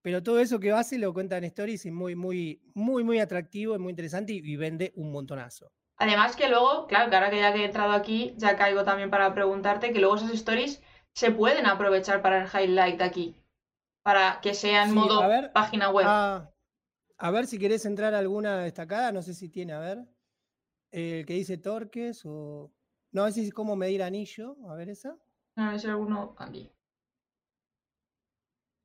Pero 0.00 0.22
todo 0.22 0.40
eso 0.40 0.58
que 0.58 0.72
hace 0.72 0.96
lo 0.96 1.12
cuenta 1.12 1.36
en 1.36 1.44
stories 1.44 1.84
y 1.84 1.90
muy, 1.90 2.16
muy, 2.16 2.62
muy, 2.72 3.04
muy 3.04 3.18
atractivo, 3.18 3.74
y 3.74 3.78
muy 3.78 3.90
interesante 3.90 4.32
y, 4.32 4.56
vende 4.56 4.94
un 4.96 5.12
montonazo. 5.12 5.70
Además 5.98 6.36
que 6.36 6.48
luego, 6.48 6.86
claro, 6.86 7.10
que 7.10 7.16
ahora 7.16 7.28
que 7.28 7.38
ya 7.38 7.52
que 7.52 7.60
he 7.60 7.64
entrado 7.66 7.92
aquí, 7.92 8.32
ya 8.38 8.56
caigo 8.56 8.82
también 8.82 9.10
para 9.10 9.34
preguntarte 9.34 9.92
que 9.92 9.98
luego 9.98 10.16
esas 10.16 10.30
stories 10.30 10.80
se 11.12 11.30
pueden 11.30 11.66
aprovechar 11.66 12.22
para 12.22 12.44
el 12.44 12.48
highlight 12.48 13.02
aquí. 13.02 13.36
Para 14.02 14.40
que 14.40 14.54
sea 14.54 14.84
en 14.84 14.94
modo 14.94 15.20
página 15.52 15.90
web. 15.90 16.06
Ah, 16.08 16.48
a 17.18 17.30
ver 17.30 17.46
si 17.46 17.58
querés 17.58 17.84
entrar 17.84 18.14
a 18.14 18.18
alguna 18.18 18.60
destacada, 18.60 19.12
no 19.12 19.20
sé 19.20 19.34
si 19.34 19.50
tiene, 19.50 19.74
a 19.74 19.80
ver. 19.80 20.06
El 20.90 21.26
que 21.26 21.34
dice 21.34 21.58
Torques 21.58 22.22
o. 22.24 22.72
No, 23.12 23.26
ese 23.26 23.42
es 23.42 23.52
cómo 23.52 23.76
medir 23.76 24.02
anillo. 24.02 24.56
A 24.68 24.74
ver 24.74 24.88
esa. 24.90 25.16
A 25.56 25.70
ver 25.70 25.80
si 25.80 25.88
alguno 25.88 26.34
aquí. 26.38 26.70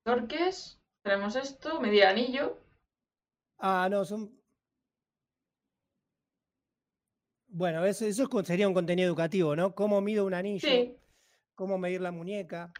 Torques. 0.04 0.80
Tenemos 1.02 1.36
esto, 1.36 1.80
medir 1.80 2.04
anillo. 2.04 2.58
Ah, 3.58 3.88
no, 3.90 4.04
son. 4.04 4.30
Bueno, 7.48 7.84
eso, 7.84 8.04
eso 8.06 8.28
sería 8.42 8.66
un 8.66 8.74
contenido 8.74 9.06
educativo, 9.06 9.54
¿no? 9.54 9.74
¿Cómo 9.74 10.00
mido 10.00 10.26
un 10.26 10.34
anillo? 10.34 10.68
Sí. 10.68 10.96
¿Cómo 11.54 11.78
medir 11.78 12.00
la 12.00 12.10
muñeca? 12.10 12.72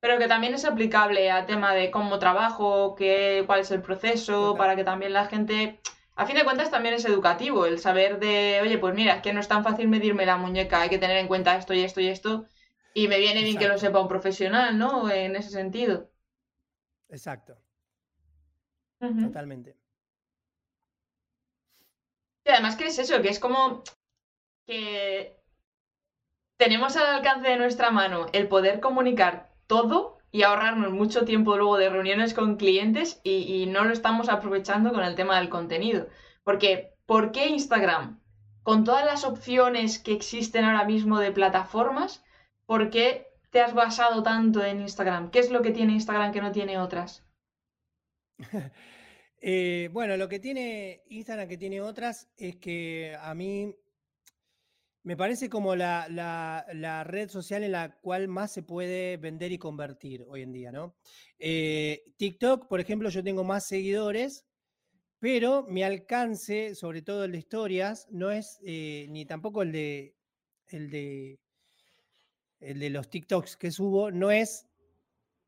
Pero 0.00 0.18
que 0.18 0.28
también 0.28 0.52
es 0.52 0.66
aplicable 0.66 1.30
a 1.30 1.46
tema 1.46 1.72
de 1.72 1.90
cómo 1.90 2.18
trabajo, 2.18 2.94
qué, 2.94 3.44
cuál 3.46 3.60
es 3.60 3.70
el 3.70 3.80
proceso, 3.80 4.54
para 4.56 4.76
que 4.76 4.84
también 4.84 5.14
la 5.14 5.26
gente 5.26 5.80
a 6.16 6.26
fin 6.26 6.36
de 6.36 6.44
cuentas 6.44 6.70
también 6.70 6.94
es 6.94 7.04
educativo 7.04 7.66
el 7.66 7.78
saber 7.78 8.20
de, 8.20 8.60
oye, 8.62 8.78
pues 8.78 8.94
mira, 8.94 9.16
es 9.16 9.22
que 9.22 9.32
no 9.32 9.40
es 9.40 9.48
tan 9.48 9.64
fácil 9.64 9.88
medirme 9.88 10.26
la 10.26 10.36
muñeca, 10.36 10.80
hay 10.80 10.88
que 10.88 10.98
tener 10.98 11.16
en 11.16 11.26
cuenta 11.28 11.56
esto 11.56 11.74
y 11.74 11.80
esto 11.80 12.00
y 12.00 12.08
esto, 12.08 12.46
y 12.94 13.08
me 13.08 13.18
viene 13.18 13.42
bien 13.42 13.58
que 13.58 13.68
lo 13.68 13.78
sepa 13.78 14.00
un 14.00 14.08
profesional, 14.08 14.78
¿no? 14.78 15.10
En 15.10 15.34
ese 15.34 15.50
sentido. 15.50 16.10
Exacto. 17.08 17.56
Totalmente. 18.98 19.76
Y 22.44 22.50
además 22.50 22.76
que 22.76 22.86
es 22.86 22.98
eso, 22.98 23.20
que 23.20 23.28
es 23.28 23.40
como 23.40 23.82
que 24.66 25.42
tenemos 26.56 26.96
al 26.96 27.16
alcance 27.16 27.48
de 27.48 27.56
nuestra 27.56 27.90
mano 27.90 28.26
el 28.32 28.48
poder 28.48 28.80
comunicar 28.80 29.50
todo 29.66 30.13
y 30.34 30.42
ahorrarnos 30.42 30.92
mucho 30.92 31.24
tiempo 31.24 31.56
luego 31.56 31.76
de 31.76 31.88
reuniones 31.88 32.34
con 32.34 32.56
clientes 32.56 33.20
y, 33.22 33.66
no 33.66 33.84
lo 33.84 33.92
estamos 33.92 34.28
aprovechando 34.28 34.92
con 34.92 35.04
el 35.04 35.14
tema 35.14 35.38
del 35.38 35.48
contenido. 35.48 36.08
Porque, 36.42 36.92
¿por 37.06 37.30
qué 37.30 37.50
Instagram? 37.50 38.20
Con 38.64 38.82
todas 38.82 39.04
las 39.04 39.22
opciones 39.22 40.00
que 40.00 40.12
existen 40.12 40.64
ahora 40.64 40.86
mismo 40.86 41.20
de 41.20 41.30
plataformas, 41.30 42.24
¿por 42.66 42.90
qué 42.90 43.28
te 43.50 43.60
has 43.60 43.74
basado 43.74 44.24
tanto 44.24 44.64
en 44.64 44.80
Instagram? 44.80 45.30
¿Qué 45.30 45.38
es 45.38 45.52
lo 45.52 45.62
que 45.62 45.70
tiene 45.70 45.92
Instagram 45.92 46.32
que 46.32 46.42
no 46.42 46.50
tiene 46.50 46.78
otras? 46.78 47.24
Eh, 49.46 49.90
bueno, 49.92 50.16
lo 50.16 50.26
que 50.26 50.38
tiene 50.38 51.02
Instagram 51.10 51.46
que 51.46 51.58
tiene 51.58 51.82
otras 51.82 52.30
es 52.38 52.56
que 52.56 53.14
a 53.20 53.34
mí 53.34 53.76
me 55.04 55.16
parece 55.16 55.50
como 55.50 55.76
la, 55.76 57.04
red 57.06 57.28
social 57.28 57.62
en 57.62 57.72
la 57.72 57.96
cual 58.00 58.26
más 58.26 58.52
se 58.52 58.62
puede 58.62 59.18
vender 59.18 59.52
y 59.52 59.58
convertir 59.58 60.24
hoy 60.28 60.42
en 60.42 60.52
día, 60.52 60.72
¿no? 60.72 60.96
Eh, 61.38 62.04
TikTok, 62.16 62.66
por 62.68 62.80
ejemplo, 62.80 63.10
yo 63.10 63.22
tengo 63.22 63.44
más 63.44 63.66
seguidores, 63.66 64.46
pero 65.20 65.64
mi 65.68 65.82
alcance, 65.82 66.74
sobre 66.74 67.02
todo 67.02 67.24
el 67.24 67.32
de 67.32 67.38
historias, 67.38 68.08
no 68.10 68.30
es 68.30 68.58
eh, 68.64 69.06
ni 69.10 69.26
tampoco 69.26 69.62
el 69.62 69.72
de, 69.72 70.16
el 70.68 70.90
de 70.90 71.38
el 72.60 72.80
de 72.80 72.88
los 72.88 73.10
TikToks 73.10 73.58
que 73.58 73.70
subo, 73.70 74.10
no 74.10 74.30
es, 74.30 74.66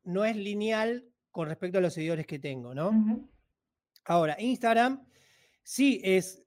no 0.03 0.23
es 0.23 0.35
lineal 0.35 1.03
con 1.31 1.47
respecto 1.47 1.79
a 1.79 1.81
los 1.81 1.95
seguidores 1.95 2.27
que 2.27 2.37
tengo, 2.37 2.75
¿no? 2.75 3.27
Ahora, 4.05 4.37
Instagram 4.39 5.03
sí 5.63 5.99
es 6.03 6.46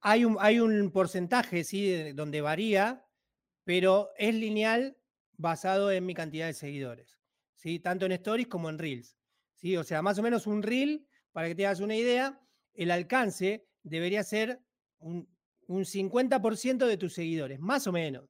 hay 0.00 0.24
un, 0.24 0.36
hay 0.40 0.60
un 0.60 0.90
porcentaje, 0.90 1.64
sí, 1.64 2.12
donde 2.12 2.40
varía, 2.40 3.06
pero 3.64 4.10
es 4.16 4.34
lineal 4.34 4.96
basado 5.36 5.90
en 5.90 6.06
mi 6.06 6.14
cantidad 6.14 6.46
de 6.46 6.54
seguidores, 6.54 7.18
¿sí? 7.54 7.78
Tanto 7.80 8.06
en 8.06 8.12
stories 8.12 8.48
como 8.48 8.68
en 8.68 8.78
reels, 8.78 9.16
¿sí? 9.54 9.76
O 9.76 9.84
sea, 9.84 10.02
más 10.02 10.18
o 10.18 10.22
menos 10.22 10.46
un 10.46 10.62
reel, 10.62 11.06
para 11.32 11.48
que 11.48 11.54
te 11.54 11.66
hagas 11.66 11.80
una 11.80 11.96
idea, 11.96 12.40
el 12.74 12.90
alcance 12.90 13.66
debería 13.82 14.22
ser 14.24 14.60
un, 14.98 15.28
50% 15.68 16.86
de 16.86 16.96
tus 16.96 17.14
seguidores, 17.14 17.60
más 17.60 17.86
o 17.86 17.92
menos. 17.92 18.28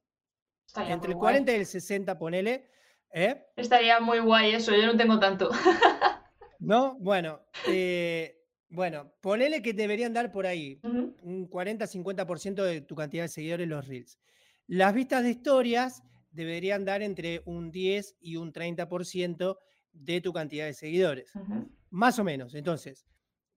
Entre 0.75 1.13
el 1.13 1.17
40 1.17 1.51
y 1.51 1.55
el 1.55 1.65
60, 1.65 2.19
ponele. 2.19 2.69
¿eh? 3.11 3.47
Estaría 3.55 3.99
muy 3.99 4.19
guay 4.19 4.53
eso, 4.53 4.75
yo 4.75 4.85
no 4.85 4.95
tengo 4.95 5.19
tanto. 5.19 5.49
¿No? 6.59 6.97
Bueno, 6.99 7.41
eh, 7.67 8.40
bueno, 8.71 9.11
ponele 9.21 9.61
que 9.61 9.73
deberían 9.73 10.13
dar 10.13 10.31
por 10.31 10.47
ahí 10.47 10.79
un 10.83 11.49
40-50% 11.49 12.63
de 12.63 12.81
tu 12.81 12.95
cantidad 12.95 13.23
de 13.23 13.27
seguidores 13.27 13.67
los 13.67 13.87
Reels. 13.87 14.17
Las 14.67 14.93
vistas 14.93 15.23
de 15.23 15.31
historias 15.31 16.03
deberían 16.31 16.85
dar 16.85 17.01
entre 17.01 17.41
un 17.45 17.69
10 17.69 18.15
y 18.21 18.37
un 18.37 18.53
30% 18.53 19.57
de 19.91 20.21
tu 20.21 20.31
cantidad 20.31 20.65
de 20.65 20.73
seguidores. 20.73 21.31
Más 21.89 22.17
o 22.17 22.23
menos. 22.23 22.55
Entonces, 22.55 23.05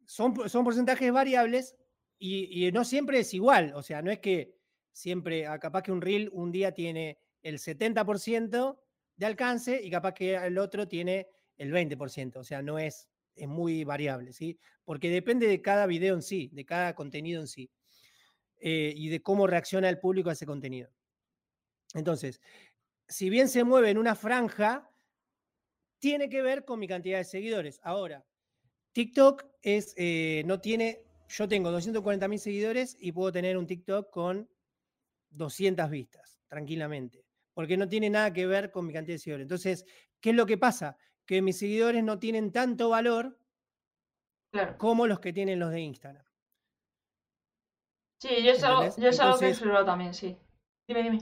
son, 0.04 0.48
son 0.48 0.64
porcentajes 0.64 1.12
variables 1.12 1.76
y, 2.18 2.70
no 2.72 2.84
siempre 2.84 3.20
es 3.20 3.32
igual. 3.34 3.72
O 3.76 3.82
sea, 3.82 4.02
no 4.02 4.10
es 4.10 4.18
que 4.18 4.56
siempre, 4.92 5.46
ah, 5.46 5.60
capaz 5.60 5.82
que 5.82 5.92
un 5.92 6.00
Reel 6.00 6.28
un 6.32 6.50
día 6.50 6.72
tiene 6.72 7.18
el 7.42 7.58
70% 7.58 8.78
de 9.16 9.26
alcance 9.26 9.80
y 9.80 9.90
capaz 9.90 10.14
que 10.14 10.34
el 10.34 10.58
otro 10.58 10.88
tiene 10.88 11.28
el 11.56 11.72
20%. 11.72 12.36
O 12.36 12.44
sea, 12.44 12.62
no 12.62 12.80
es 12.80 13.08
es 13.36 13.48
muy 13.48 13.84
variable, 13.84 14.32
¿sí? 14.32 14.58
Porque 14.84 15.10
depende 15.10 15.46
de 15.46 15.62
cada 15.62 15.86
video 15.86 16.14
en 16.14 16.22
sí, 16.22 16.50
de 16.52 16.64
cada 16.64 16.94
contenido 16.94 17.40
en 17.40 17.48
sí, 17.48 17.70
eh, 18.60 18.92
y 18.96 19.08
de 19.08 19.22
cómo 19.22 19.46
reacciona 19.46 19.88
el 19.88 19.98
público 19.98 20.30
a 20.30 20.32
ese 20.32 20.46
contenido. 20.46 20.90
Entonces, 21.94 22.40
si 23.08 23.30
bien 23.30 23.48
se 23.48 23.64
mueve 23.64 23.90
en 23.90 23.98
una 23.98 24.14
franja, 24.14 24.90
tiene 25.98 26.28
que 26.28 26.42
ver 26.42 26.64
con 26.64 26.78
mi 26.78 26.88
cantidad 26.88 27.18
de 27.18 27.24
seguidores. 27.24 27.80
Ahora, 27.82 28.24
TikTok 28.92 29.44
es, 29.62 29.94
eh, 29.96 30.42
no 30.46 30.60
tiene, 30.60 31.02
yo 31.28 31.48
tengo 31.48 31.70
240 31.70 32.28
mil 32.28 32.38
seguidores 32.38 32.96
y 33.00 33.12
puedo 33.12 33.32
tener 33.32 33.56
un 33.56 33.66
TikTok 33.66 34.10
con 34.10 34.48
200 35.30 35.90
vistas, 35.90 36.40
tranquilamente, 36.48 37.24
porque 37.54 37.76
no 37.76 37.88
tiene 37.88 38.10
nada 38.10 38.32
que 38.32 38.46
ver 38.46 38.70
con 38.70 38.86
mi 38.86 38.92
cantidad 38.92 39.14
de 39.16 39.18
seguidores. 39.18 39.44
Entonces, 39.44 39.84
¿qué 40.20 40.30
es 40.30 40.36
lo 40.36 40.46
que 40.46 40.58
pasa? 40.58 40.96
Que 41.26 41.42
mis 41.42 41.58
seguidores 41.58 42.02
no 42.04 42.18
tienen 42.18 42.52
tanto 42.52 42.90
valor 42.90 43.38
como 44.78 45.06
los 45.06 45.20
que 45.20 45.32
tienen 45.32 45.58
los 45.58 45.70
de 45.70 45.80
Instagram. 45.80 46.24
Sí, 48.20 48.42
yo 48.42 48.52
es 48.52 48.62
algo, 48.62 48.96
yo 48.96 49.08
es 49.08 49.20
algo 49.20 49.38
que 49.38 49.50
he 49.50 49.84
también, 49.84 50.14
sí. 50.14 50.36
Dime, 50.86 51.02
dime. 51.02 51.18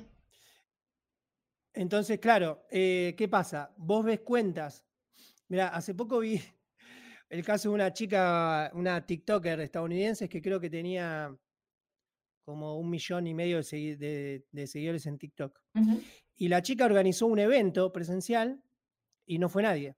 Entonces, 1.74 2.18
claro, 2.20 2.64
eh, 2.70 3.14
¿qué 3.16 3.28
pasa? 3.28 3.72
Vos 3.76 4.05
ves 4.05 4.20
cuentas. 4.20 4.84
Mira, 5.48 5.68
hace 5.68 5.94
poco 5.94 6.18
vi 6.18 6.40
el 7.30 7.44
caso 7.44 7.70
de 7.70 7.74
una 7.74 7.92
chica, 7.92 8.70
una 8.74 9.05
TikToker 9.05 9.61
estadounidense 9.61 10.28
que 10.28 10.42
creo 10.42 10.61
que 10.61 10.70
tenía 10.70 11.34
como 12.44 12.78
un 12.78 12.90
millón 12.90 13.26
y 13.26 13.34
medio 13.34 13.59
de, 13.62 14.44
seguidores 14.66 15.07
en 15.07 15.18
TikTok. 15.18 15.59
Y 16.36 16.48
la 16.48 16.61
chica 16.61 16.84
organizó 16.84 17.26
un 17.26 17.38
evento 17.38 17.92
presencial 17.92 18.62
y 19.33 19.39
no 19.39 19.49
fue 19.49 19.62
nadie. 19.62 19.97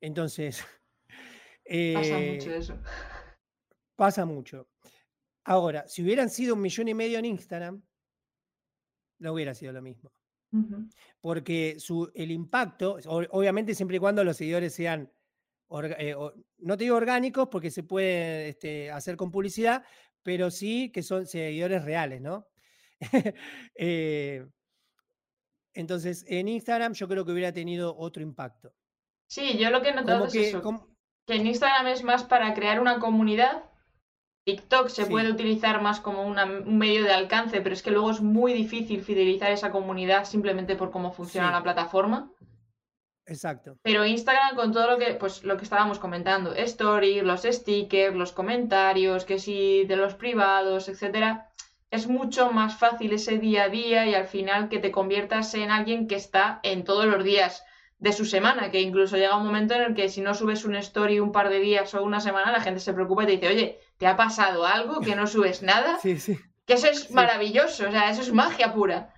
Entonces. 0.00 0.64
pasa 1.94 2.18
mucho 2.18 2.50
eh, 2.50 2.56
eso. 2.56 2.78
Pasa 3.94 4.24
mucho. 4.24 4.68
Ahora, 5.44 5.86
si 5.86 6.02
hubieran 6.02 6.28
sido 6.28 6.54
un 6.54 6.60
millón 6.60 6.88
y 6.88 6.94
medio 6.94 7.18
en 7.18 7.26
Instagram, 7.26 7.82
no 9.20 9.32
hubiera 9.32 9.54
sido 9.54 9.72
lo 9.72 9.82
mismo. 9.82 10.12
Porque 11.20 11.76
su, 11.78 12.10
el 12.14 12.30
impacto, 12.30 12.98
obviamente 13.06 13.74
siempre 13.74 13.98
y 13.98 14.00
cuando 14.00 14.24
los 14.24 14.36
seguidores 14.36 14.74
sean 14.74 15.12
eh, 15.98 16.14
no 16.58 16.76
te 16.78 16.84
digo 16.84 16.96
orgánicos 16.96 17.48
porque 17.50 17.70
se 17.70 17.82
puede 17.82 18.48
este, 18.48 18.90
hacer 18.90 19.16
con 19.18 19.30
publicidad, 19.30 19.84
pero 20.22 20.50
sí 20.50 20.90
que 20.90 21.02
son 21.02 21.26
seguidores 21.26 21.84
reales, 21.84 22.20
¿no? 22.20 22.48
Eh, 23.74 24.44
entonces, 25.80 26.24
en 26.28 26.48
Instagram 26.48 26.92
yo 26.92 27.06
creo 27.06 27.24
que 27.24 27.30
hubiera 27.30 27.52
tenido 27.52 27.96
otro 27.96 28.22
impacto. 28.22 28.72
Sí, 29.28 29.58
yo 29.58 29.70
lo 29.70 29.80
que 29.80 29.90
he 29.90 29.94
notado 29.94 30.26
es 30.26 30.34
eso, 30.34 30.88
que 31.26 31.34
en 31.36 31.46
Instagram 31.46 31.86
es 31.88 32.02
más 32.02 32.24
para 32.24 32.52
crear 32.54 32.80
una 32.80 32.98
comunidad. 32.98 33.64
TikTok 34.44 34.88
se 34.88 35.06
puede 35.06 35.30
utilizar 35.30 35.80
más 35.82 36.00
como 36.00 36.26
un 36.26 36.78
medio 36.78 37.04
de 37.04 37.12
alcance, 37.12 37.60
pero 37.60 37.74
es 37.74 37.82
que 37.82 37.90
luego 37.90 38.10
es 38.10 38.20
muy 38.20 38.54
difícil 38.54 39.02
fidelizar 39.02 39.52
esa 39.52 39.70
comunidad 39.70 40.24
simplemente 40.24 40.74
por 40.74 40.90
cómo 40.90 41.12
funciona 41.12 41.52
la 41.52 41.62
plataforma. 41.62 42.32
Exacto. 43.26 43.76
Pero 43.82 44.06
Instagram 44.06 44.56
con 44.56 44.72
todo 44.72 44.90
lo 44.90 44.98
que, 44.98 45.14
pues 45.14 45.44
lo 45.44 45.58
que 45.58 45.64
estábamos 45.64 45.98
comentando, 45.98 46.54
stories, 46.54 47.22
los 47.22 47.42
stickers, 47.42 48.16
los 48.16 48.32
comentarios, 48.32 49.26
que 49.26 49.38
si 49.38 49.84
de 49.84 49.96
los 49.96 50.14
privados, 50.14 50.88
etcétera, 50.88 51.50
es 51.90 52.06
mucho 52.06 52.50
más 52.52 52.76
fácil 52.76 53.12
ese 53.12 53.38
día 53.38 53.64
a 53.64 53.68
día 53.68 54.06
y 54.06 54.14
al 54.14 54.26
final 54.26 54.68
que 54.68 54.78
te 54.78 54.90
conviertas 54.90 55.54
en 55.54 55.70
alguien 55.70 56.06
que 56.06 56.16
está 56.16 56.60
en 56.62 56.84
todos 56.84 57.06
los 57.06 57.24
días 57.24 57.64
de 57.98 58.12
su 58.12 58.24
semana, 58.24 58.70
que 58.70 58.80
incluso 58.80 59.16
llega 59.16 59.36
un 59.36 59.44
momento 59.44 59.74
en 59.74 59.82
el 59.82 59.94
que 59.94 60.08
si 60.08 60.20
no 60.20 60.34
subes 60.34 60.64
un 60.64 60.76
story 60.76 61.18
un 61.18 61.32
par 61.32 61.48
de 61.48 61.58
días 61.58 61.94
o 61.94 62.04
una 62.04 62.20
semana, 62.20 62.52
la 62.52 62.60
gente 62.60 62.80
se 62.80 62.92
preocupa 62.92 63.24
y 63.24 63.26
te 63.26 63.32
dice, 63.32 63.48
oye, 63.48 63.78
¿te 63.96 64.06
ha 64.06 64.16
pasado 64.16 64.64
algo? 64.64 65.00
¿Que 65.00 65.16
no 65.16 65.26
subes 65.26 65.62
nada? 65.62 65.98
Sí, 66.00 66.18
sí. 66.18 66.38
Que 66.64 66.74
eso 66.74 66.86
es 66.86 67.10
maravilloso, 67.10 67.88
o 67.88 67.90
sea, 67.90 68.10
eso 68.10 68.22
es 68.22 68.32
magia 68.32 68.72
pura. 68.72 69.12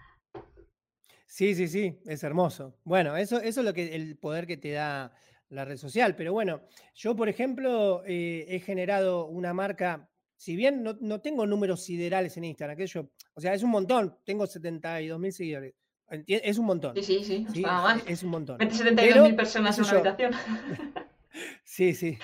Sí, 1.27 1.55
sí, 1.55 1.68
sí, 1.68 2.01
es 2.07 2.23
hermoso. 2.23 2.77
Bueno, 2.85 3.16
eso, 3.16 3.41
eso 3.41 3.61
es 3.61 3.66
lo 3.66 3.75
que, 3.75 3.95
el 3.95 4.16
poder 4.16 4.47
que 4.47 4.57
te 4.57 4.73
da 4.73 5.12
la 5.49 5.64
red 5.64 5.77
social. 5.77 6.16
Pero 6.16 6.33
bueno, 6.33 6.62
yo, 6.95 7.14
por 7.16 7.29
ejemplo, 7.29 8.03
eh, 8.07 8.47
he 8.49 8.61
generado 8.61 9.27
una 9.27 9.53
marca, 9.55 10.10
si 10.41 10.57
bien 10.57 10.82
no, 10.82 11.20
tengo 11.20 11.47
números 11.47 11.84
siderales 11.84 12.34
en 12.38 12.45
Instagram, 12.45 12.74
que 12.74 12.86
yo, 12.86 13.11
o 13.34 13.43
sea, 13.43 13.53
es 13.53 13.62
un 13.62 13.68
montón, 13.68 14.16
tengo 14.24 14.47
72 14.47 15.20
mil 15.20 15.34
seguidores. 15.34 15.74
Es 16.26 16.57
un 16.57 16.64
montón. 16.64 16.97
Sí, 16.97 17.03
sí, 17.03 17.24
sí, 17.24 17.47
sí 17.53 17.61
mal. 17.61 18.03
Es 18.07 18.22
un 18.22 18.30
montón. 18.30 18.59
72 18.59 19.22
mil 19.22 19.36
personas 19.36 19.76
en 19.76 19.84
una 19.84 19.93
habitación. 19.93 20.32
sí, 21.62 21.93
sí. 21.93 22.16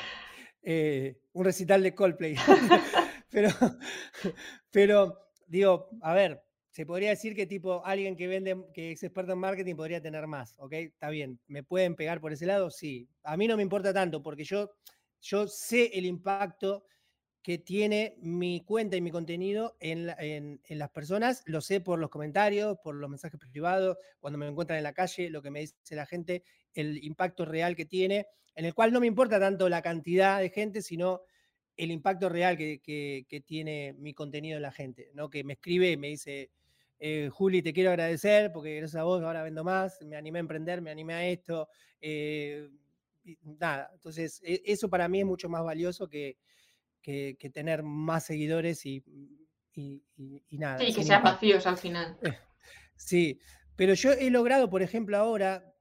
Eh, 0.62 1.20
un 1.34 1.44
recital 1.44 1.82
de 1.82 1.94
Coldplay. 1.94 2.36
pero, 3.30 3.50
pero, 4.70 5.28
digo, 5.46 5.90
a 6.00 6.14
ver, 6.14 6.42
se 6.70 6.86
podría 6.86 7.10
decir 7.10 7.36
que 7.36 7.44
tipo 7.44 7.84
alguien 7.84 8.16
que 8.16 8.28
vende, 8.28 8.56
que 8.72 8.92
es 8.92 9.02
experto 9.02 9.34
en 9.34 9.40
marketing 9.40 9.74
podría 9.76 10.00
tener 10.00 10.26
más, 10.26 10.54
¿ok? 10.58 10.72
Está 10.72 11.10
bien, 11.10 11.38
¿me 11.48 11.64
pueden 11.64 11.94
pegar 11.94 12.22
por 12.22 12.32
ese 12.32 12.46
lado? 12.46 12.70
Sí. 12.70 13.10
A 13.24 13.36
mí 13.36 13.46
no 13.46 13.58
me 13.58 13.62
importa 13.62 13.92
tanto 13.92 14.22
porque 14.22 14.44
yo, 14.44 14.70
yo 15.20 15.46
sé 15.46 15.90
el 15.92 16.06
impacto 16.06 16.86
que 17.46 17.58
tiene 17.58 18.16
mi 18.18 18.60
cuenta 18.62 18.96
y 18.96 19.00
mi 19.00 19.12
contenido 19.12 19.76
en, 19.78 20.04
las 20.04 20.90
personas, 20.90 21.44
lo 21.46 21.60
sé 21.60 21.80
por 21.80 22.00
los 22.00 22.10
comentarios, 22.10 22.76
por 22.82 22.96
los 22.96 23.08
mensajes 23.08 23.38
privados, 23.38 23.98
cuando 24.18 24.36
me 24.36 24.48
encuentran 24.48 24.78
en 24.78 24.82
la 24.82 24.92
calle, 24.92 25.30
lo 25.30 25.42
que 25.42 25.52
me 25.52 25.60
dice 25.60 25.94
la 25.94 26.06
gente, 26.06 26.42
el 26.74 27.04
impacto 27.04 27.44
real 27.44 27.76
que 27.76 27.84
tiene, 27.84 28.26
en 28.56 28.64
el 28.64 28.74
cual 28.74 28.92
no 28.92 28.98
me 28.98 29.06
importa 29.06 29.38
tanto 29.38 29.68
la 29.68 29.80
cantidad 29.80 30.40
de 30.40 30.50
gente, 30.50 30.82
sino 30.82 31.20
el 31.76 31.92
impacto 31.92 32.28
real 32.28 32.56
que, 32.56 32.80
que 32.80 33.40
tiene 33.42 33.92
mi 33.92 34.12
contenido 34.12 34.56
en 34.56 34.62
la 34.62 34.72
gente, 34.72 35.12
¿no? 35.14 35.30
Que 35.30 35.44
me 35.44 35.52
escribe 35.52 35.92
y 35.92 35.96
me 35.96 36.08
dice, 36.08 36.50
eh, 36.98 37.30
Juli, 37.32 37.62
te 37.62 37.72
quiero 37.72 37.90
agradecer 37.90 38.50
porque 38.52 38.74
gracias 38.74 39.00
a 39.00 39.04
vos 39.04 39.22
ahora 39.22 39.44
vendo 39.44 39.62
más, 39.62 40.02
me 40.02 40.16
animé 40.16 40.40
a 40.40 40.40
emprender, 40.40 40.82
me 40.82 40.90
animé 40.90 41.14
a 41.14 41.24
esto. 41.28 41.68
Eh, 42.00 42.68
nada, 43.44 43.88
entonces 43.94 44.42
e, 44.42 44.62
eso 44.64 44.90
para 44.90 45.06
mí 45.06 45.20
es 45.20 45.26
mucho 45.26 45.48
más 45.48 45.62
valioso 45.62 46.08
que, 46.08 46.38
que, 47.06 47.50
tener 47.52 47.82
más 47.82 48.26
seguidores 48.26 48.84
y, 48.84 49.02
y, 49.74 50.02
nada. 50.50 50.78
Sí, 50.78 50.92
que 50.92 51.04
sean 51.04 51.22
vacíos 51.22 51.66
al 51.66 51.76
final. 51.76 52.18
Eh, 52.22 52.36
sí, 52.96 53.40
pero 53.76 53.94
yo 53.94 54.12
he 54.12 54.30
logrado, 54.30 54.68
por 54.68 54.82
ejemplo, 54.82 55.16
ahora 55.16 55.72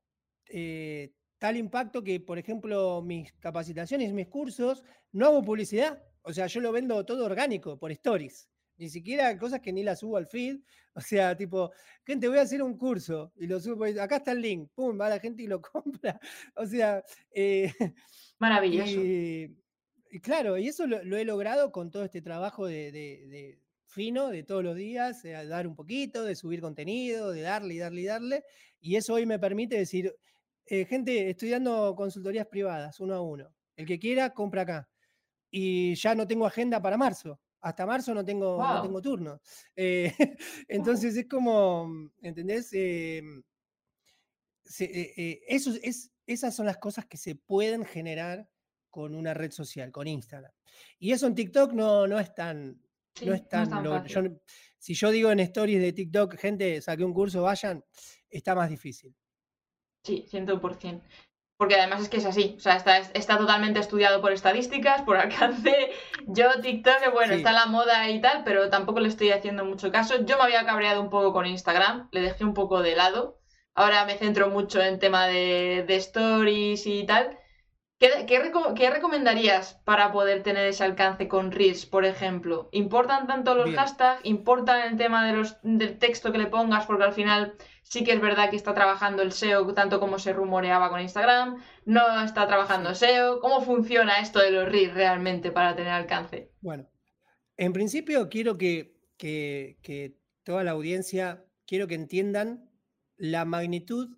tal 1.39 1.57
impacto 1.57 2.03
que, 2.03 2.19
por 2.19 2.38
ejemplo, 2.38 3.01
mis 3.01 3.32
capacitaciones, 3.34 4.13
mis 4.13 4.28
cursos, 4.28 4.84
no 5.11 5.26
hago 5.26 5.43
publicidad. 5.43 6.01
O 6.21 6.32
sea, 6.34 6.47
yo 6.47 6.61
lo 6.61 6.71
vendo 6.71 7.03
todo 7.05 7.26
orgánico, 7.26 7.78
por 7.78 7.91
stories 7.91 8.49
ni 8.78 8.89
siquiera 8.89 9.38
cosas 9.38 9.61
que 9.61 9.71
ni 9.71 9.84
las 9.84 9.99
subo 9.99 10.17
al 10.17 10.28
feed. 10.28 10.59
O 10.97 11.01
sea, 11.01 11.36
tipo, 11.36 11.73
gente, 12.05 12.30
voy 12.30 12.38
a 12.38 12.43
hacer 12.43 12.63
un 12.63 12.78
curso 12.78 13.34
y 13.36 13.47
lo 13.47 13.59
subo, 13.59 13.84
acá 13.84 14.15
está 14.15 14.32
el 14.32 14.41
link, 14.41 14.69
pum, 14.73 14.97
va 14.97 15.09
la 15.09 15.19
gente 15.19 15.43
y 15.43 15.47
lo 15.47 15.59
compra. 15.73 16.17
O 16.55 16.65
sea, 16.65 17.03
eh, 17.32 17.69
maravilloso. 18.39 19.01
Y, 19.01 19.53
claro, 20.22 20.57
y 20.57 20.68
eso 20.68 20.88
lo, 20.88 21.18
he 21.18 21.26
logrado 21.26 21.72
con 21.72 21.91
todo 21.91 22.03
este 22.03 22.22
trabajo 22.22 22.68
de, 22.68 23.59
fino 23.86 24.30
de 24.30 24.43
todos 24.43 24.63
los 24.63 24.76
días, 24.76 25.24
de 25.24 25.47
dar 25.47 25.68
un 25.68 25.76
poquito, 25.76 26.24
de 26.24 26.36
subir 26.36 26.61
contenido, 26.61 27.32
de 27.32 27.41
darle 27.41 27.76
y 27.76 27.78
darle 27.78 28.01
y 28.01 28.05
darle. 28.05 28.43
Y 28.80 28.95
eso 28.95 29.13
hoy 29.13 29.26
me 29.26 29.39
permite 29.39 29.78
decir, 29.78 30.16
eh, 30.66 30.86
gente, 30.86 31.30
estoy 31.30 31.49
dando 31.49 31.95
consultorías 31.95 32.47
privadas, 32.47 32.99
uno 32.99 33.16
a 33.16 33.22
uno. 33.22 33.53
El 33.76 33.86
que 33.86 33.99
quiera, 33.99 34.34
compra 34.34 34.63
acá. 34.63 34.89
Y 35.49 35.95
ya 35.95 36.16
no 36.16 36.28
tengo 36.28 36.45
agenda 36.45 36.82
para 36.82 36.97
marzo 36.97 37.39
hasta 37.66 37.86
marzo 37.88 38.13
no 38.13 38.24
tengo, 38.24 38.61
no 38.61 38.82
tengo 38.84 39.01
turno. 39.01 39.41
Eh, 39.76 40.13
entonces 40.68 41.18
es 41.18 41.28
como, 41.28 42.11
¿entendés? 42.22 42.70
Eh, 42.74 43.24
eso 45.47 45.74
es, 45.82 46.11
esas 46.28 46.55
son 46.55 46.68
las 46.68 46.78
cosas 46.78 47.07
que 47.07 47.18
se 47.18 47.34
pueden 47.34 47.84
generar 47.84 48.47
con 48.96 49.14
una 49.14 49.34
red 49.34 49.52
social, 49.52 49.91
con 49.91 50.08
Instagram. 50.08 50.54
Y 51.00 51.12
eso 51.12 51.28
en 51.28 51.36
TikTok 51.36 51.74
no, 51.74 52.08
no 52.08 52.18
es 52.18 52.34
tan... 52.34 52.82
no 53.26 53.34
es 53.34 53.46
tan, 53.50 53.70
si 54.80 54.93
yo 54.93 55.12
digo 55.12 55.32
en 55.32 55.41
stories 55.41 55.82
de 55.82 55.91
TikTok, 55.91 56.38
gente, 56.38 56.82
saqué 56.82 57.04
un 57.04 57.14
curso, 57.14 57.41
vayan, 57.41 57.84
está 58.30 58.56
más 58.56 58.70
difícil. 58.70 59.14
Sí, 60.02 60.26
100% 60.32 61.02
porque 61.58 61.76
además 61.76 62.02
es 62.02 62.10
que 62.10 62.18
es 62.18 62.26
así, 62.26 62.56
o 62.58 62.60
sea, 62.60 62.76
está, 62.76 62.98
está 62.98 63.38
totalmente 63.38 63.80
estudiado 63.80 64.22
por 64.22 64.32
estadísticas, 64.32 65.02
por 65.02 65.18
alcance. 65.26 65.91
Yo 66.28 66.62
TikTok, 66.62 67.14
bueno, 67.14 67.34
está 67.34 67.52
la 67.52 67.66
moda 67.66 68.10
y 68.10 68.22
tal, 68.22 68.43
pero 68.46 68.70
tampoco 68.70 69.02
le 69.02 69.10
estoy 69.10 69.32
haciendo 69.32 69.66
mucho 69.66 69.91
caso. 69.91 70.26
Yo 70.26 70.38
me 70.38 70.43
había 70.43 70.66
cabreado 70.66 71.02
un 71.02 71.10
poco 71.10 71.34
con 71.34 71.46
Instagram, 71.46 72.08
le 72.12 72.22
dejé 72.22 72.46
un 72.46 72.54
poco 72.54 72.82
de 72.82 72.96
lado. 72.96 73.39
Ahora 73.74 74.06
me 74.06 74.18
centro 74.18 74.50
mucho 74.50 74.82
en 74.82 75.00
tema 75.00 75.28
de, 75.28 75.84
de 75.86 75.96
stories 75.98 76.86
y 76.88 77.06
tal. 77.06 77.38
¿Qué, 77.98 78.89
recomendarías 78.89 79.76
para 79.86 80.12
poder 80.12 80.43
tener 80.43 80.68
ese 80.68 80.84
alcance 80.84 81.30
con 81.30 81.52
Reels, 81.52 81.86
por 81.86 82.04
ejemplo? 82.04 82.68
¿Importan 82.74 83.26
tanto 83.26 83.56
los 83.56 83.74
hashtags? 83.74 84.20
¿Importan 84.26 84.91
el 84.91 84.98
tema 84.98 85.26
de 85.26 85.34
los, 85.34 85.58
del 85.64 85.98
texto 85.98 86.34
que 86.34 86.38
le 86.38 86.48
pongas? 86.48 86.86
Porque 86.86 87.06
al 87.06 87.14
final 87.14 87.56
sí 87.84 88.04
que 88.04 88.12
es 88.12 88.20
verdad 88.20 88.50
que 88.50 88.58
está 88.58 88.74
trabajando 88.74 89.22
el 89.22 89.32
SEO 89.32 89.74
tanto 89.74 90.02
como 90.02 90.20
se 90.20 90.34
rumoreaba 90.34 90.89
con 90.89 91.00
Instagram. 91.00 91.64
No 91.86 92.22
está 92.22 92.48
trabajando 92.48 92.93
SEO. 92.93 93.39
¿Cómo 93.39 93.62
funciona 93.62 94.20
esto 94.20 94.39
de 94.39 94.52
los 94.52 94.68
Reels 94.68 94.93
realmente 94.93 95.52
para 95.52 95.74
tener 95.74 95.93
alcance? 95.93 96.52
Bueno, 96.60 96.89
en 97.56 97.72
principio 97.72 98.28
quiero 98.28 98.58
que, 98.58 99.00
que 99.18 100.18
toda 100.43 100.66
la 100.66 100.72
audiencia, 100.72 101.46
quiero 101.66 101.88
que 101.88 101.96
entiendan 101.96 102.70
la 103.16 103.46
magnitud 103.46 104.18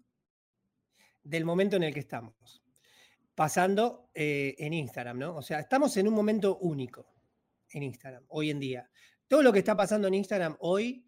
del 1.21 1.45
momento 1.45 1.75
en 1.75 1.83
el 1.83 1.93
que 1.93 1.99
estamos 1.99 2.63
pasando 3.37 4.09
eh, 4.15 4.55
en 4.57 4.73
Instagram, 4.73 5.19
¿no? 5.19 5.35
O 5.35 5.43
sea, 5.43 5.59
estamos 5.59 5.95
en 5.97 6.07
un 6.07 6.15
momento 6.15 6.57
único 6.57 7.13
en 7.69 7.83
Instagram 7.83 8.23
hoy 8.29 8.49
en 8.49 8.59
día. 8.59 8.89
Todo 9.27 9.43
lo 9.43 9.53
que 9.53 9.59
está 9.59 9.77
pasando 9.77 10.07
en 10.07 10.15
Instagram 10.15 10.57
hoy 10.59 11.05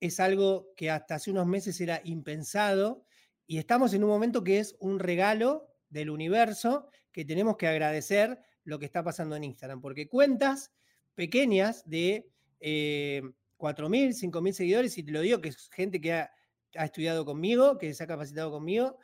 es 0.00 0.18
algo 0.18 0.72
que 0.74 0.90
hasta 0.90 1.16
hace 1.16 1.30
unos 1.30 1.46
meses 1.46 1.78
era 1.82 2.00
impensado 2.04 3.04
y 3.46 3.58
estamos 3.58 3.92
en 3.92 4.02
un 4.02 4.08
momento 4.08 4.42
que 4.42 4.60
es 4.60 4.76
un 4.80 4.98
regalo 4.98 5.68
del 5.90 6.08
universo 6.08 6.88
que 7.12 7.26
tenemos 7.26 7.58
que 7.58 7.68
agradecer 7.68 8.40
lo 8.64 8.78
que 8.78 8.86
está 8.86 9.04
pasando 9.04 9.36
en 9.36 9.44
Instagram, 9.44 9.82
porque 9.82 10.08
cuentas 10.08 10.72
pequeñas 11.14 11.86
de 11.86 12.30
eh, 12.60 13.20
4.000, 13.58 14.14
5.000 14.14 14.52
seguidores, 14.52 14.96
y 14.96 15.02
te 15.02 15.12
lo 15.12 15.20
digo 15.20 15.42
que 15.42 15.50
es 15.50 15.68
gente 15.70 16.00
que 16.00 16.14
ha, 16.14 16.30
ha 16.76 16.86
estudiado 16.86 17.26
conmigo, 17.26 17.76
que 17.76 17.92
se 17.92 18.04
ha 18.04 18.06
capacitado 18.06 18.50
conmigo, 18.50 18.96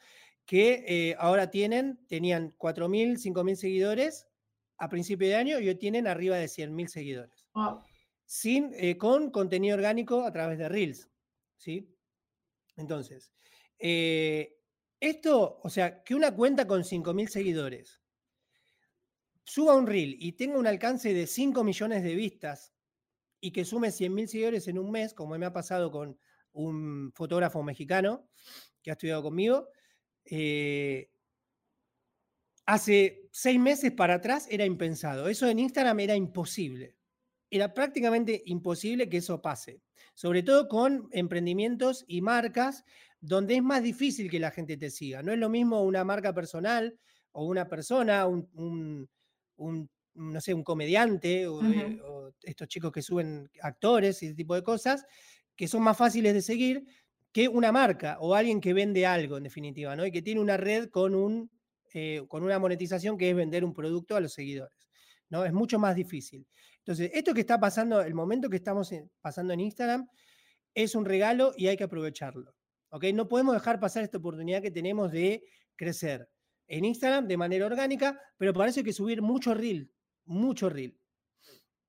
que 0.47 0.84
eh, 0.86 1.16
ahora 1.18 1.51
tienen, 1.51 2.05
tenían 2.07 2.55
4.000, 2.59 3.16
5.000 3.16 3.55
seguidores 3.57 4.28
a 4.78 4.88
principio 4.88 5.28
de 5.28 5.36
año 5.36 5.61
y 5.61 5.68
hoy 5.68 5.74
tienen 5.76 6.07
arriba 6.07 6.36
de 6.36 6.47
100.000 6.47 6.86
seguidores. 6.88 7.47
Sin, 8.26 8.72
eh, 8.74 8.99
con 8.99 9.30
contenido 9.30 9.76
orgánico 9.76 10.24
a 10.24 10.32
través 10.32 10.59
de 10.59 10.68
Reels. 10.68 11.11
¿sí? 11.57 11.97
Entonces, 12.76 13.32
eh, 13.78 14.59
esto, 15.01 15.61
o 15.62 15.70
sea, 15.70 16.03
que 16.03 16.14
una 16.14 16.34
cuenta 16.34 16.66
con 16.66 16.82
5.000 16.82 17.28
seguidores 17.28 18.01
suba 19.45 19.76
un 19.76 19.86
Reel 19.86 20.16
y 20.18 20.32
tenga 20.32 20.59
un 20.59 20.66
alcance 20.66 21.12
de 21.12 21.26
5 21.26 21.62
millones 21.64 22.03
de 22.03 22.14
vistas 22.14 22.72
y 23.40 23.53
que 23.53 23.64
sume 23.64 23.88
100.000 23.88 24.26
seguidores 24.26 24.68
en 24.68 24.78
un 24.78 24.90
mes, 24.90 25.12
como 25.12 25.38
me 25.38 25.47
ha 25.47 25.53
pasado 25.53 25.90
con 25.90 26.18
un 26.53 27.12
fotógrafo 27.14 27.62
mexicano 27.62 28.28
que 28.82 28.90
ha 28.90 28.95
estudiado 28.95 29.22
conmigo, 29.22 29.68
eh, 30.25 31.11
hace 32.66 33.29
seis 33.31 33.59
meses 33.59 33.93
para 33.93 34.14
atrás 34.14 34.47
era 34.51 34.64
impensado. 34.64 35.29
Eso 35.29 35.49
en 35.49 35.59
Instagram 35.59 36.01
era 36.01 36.16
imposible. 36.16 36.97
Era 37.51 37.75
prácticamente 37.75 38.43
imposible 38.47 39.09
que 39.09 39.18
eso 39.18 39.41
pase. 39.43 39.81
Sobre 40.14 40.43
todo 40.43 40.68
con 40.68 41.09
emprendimientos 41.12 42.05
y 42.07 42.20
marcas 42.20 42.85
donde 43.20 43.57
es 43.57 43.62
más 43.62 43.83
difícil 43.83 44.31
que 44.31 44.39
la 44.39 44.51
gente 44.51 44.77
te 44.77 44.91
siga. 44.91 45.22
No 45.22 45.33
es 45.33 45.39
lo 45.39 45.49
mismo 45.49 45.83
una 45.83 46.05
marca 46.05 46.33
personal 46.35 46.99
o 47.33 47.47
una 47.47 47.68
persona, 47.68 48.27
un, 48.27 49.09
no 50.14 50.41
sé, 50.41 50.55
un 50.55 50.62
comediante 50.62 51.43
eh, 51.43 51.47
o, 51.47 52.33
estos 52.43 52.68
chicos 52.68 52.93
que 52.93 53.03
suben 53.03 53.51
actores 53.62 54.22
y 54.22 54.27
ese 54.27 54.35
tipo 54.35 54.55
de 54.55 54.62
cosas, 54.62 55.05
que 55.57 55.68
son 55.68 55.83
más 55.83 55.97
fáciles 55.97 56.35
de 56.35 56.43
seguir 56.43 56.87
que 57.35 57.49
una 57.49 57.72
marca 57.72 58.16
o 58.20 58.37
alguien 58.37 58.61
que 58.61 58.72
vende 58.72 59.05
algo, 59.05 59.37
en 59.37 59.43
definitiva, 59.43 59.97
¿no? 59.97 60.07
Y 60.07 60.12
que 60.12 60.22
tiene 60.22 60.41
una 60.41 60.57
red 60.57 60.89
con, 60.89 61.16
un, 61.16 61.51
eh, 61.93 62.22
con 62.28 62.45
una 62.45 62.61
monetización 62.61 63.18
que 63.18 63.28
es 63.28 63.35
vender 63.35 63.64
un 63.64 63.74
producto 63.74 64.14
a 64.14 64.20
los 64.20 64.32
seguidores, 64.32 64.78
¿no? 65.30 65.45
Es 65.45 65.53
mucho 65.53 65.80
más 65.80 65.97
difícil. 65.97 66.47
Entonces, 66.78 67.11
esto 67.12 67.35
que 67.35 67.41
está 67.41 67.59
pasando, 67.59 68.01
el 68.01 68.14
momento 68.14 68.49
que 68.49 68.57
estamos 68.57 68.95
pasando 69.20 69.53
en 69.53 69.59
Instagram, 69.59 70.07
es 70.74 70.95
un 70.95 71.05
regalo 71.05 71.53
y 71.57 71.66
hay 71.66 71.76
que 71.76 71.82
aprovecharlo. 71.82 72.55
No 73.12 73.26
podemos 73.26 73.55
dejar 73.55 73.80
pasar 73.80 74.05
esta 74.05 74.18
oportunidad 74.18 74.62
que 74.62 74.70
tenemos 74.70 75.11
de 75.11 75.43
crecer 75.74 76.28
en 76.68 76.85
Instagram 76.85 77.26
de 77.26 77.37
manera 77.37 77.66
orgánica, 77.66 78.16
pero 78.39 78.53
hay 78.62 78.85
que 78.85 78.93
subir 78.93 79.22
mucho 79.22 79.55
reel, 79.55 79.91
mucho 80.24 80.68
reel. 80.68 80.97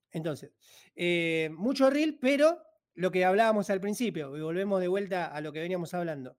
Entonces, 0.10 0.54
eh, 0.96 1.50
mucho 1.54 1.92
reel, 1.92 2.18
pero 2.20 2.58
lo 2.96 3.12
que 3.12 3.26
hablábamos 3.26 3.70
al 3.70 3.82
principio, 3.82 4.36
y 4.36 4.42
volvemos 4.42 4.82
de 4.82 4.88
vuelta 4.88 5.28
a 5.28 5.42
lo 5.42 5.54
que 5.54 5.60
veníamos 5.60 5.94
hablando. 5.94 6.38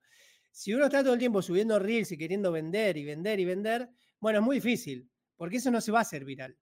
Si 0.51 0.73
uno 0.73 0.87
está 0.87 1.03
todo 1.03 1.13
el 1.13 1.19
tiempo 1.19 1.43
subiendo 1.43 1.79
reels 1.79 2.11
y 2.13 2.19
queriendo 2.19 2.51
vender 2.51 2.97
y 2.97 3.05
vender 3.05 3.39
y 3.39 3.45
vender, 3.45 3.91
bueno, 4.21 4.39
es 4.39 4.45
muy 4.45 4.57
difícil, 4.57 5.09
porque 5.37 5.59
eso 5.59 5.71
no 5.71 5.81
se 5.81 5.93
va 5.93 5.99
a 5.99 6.03
hacer 6.03 6.25
viral. 6.25 6.57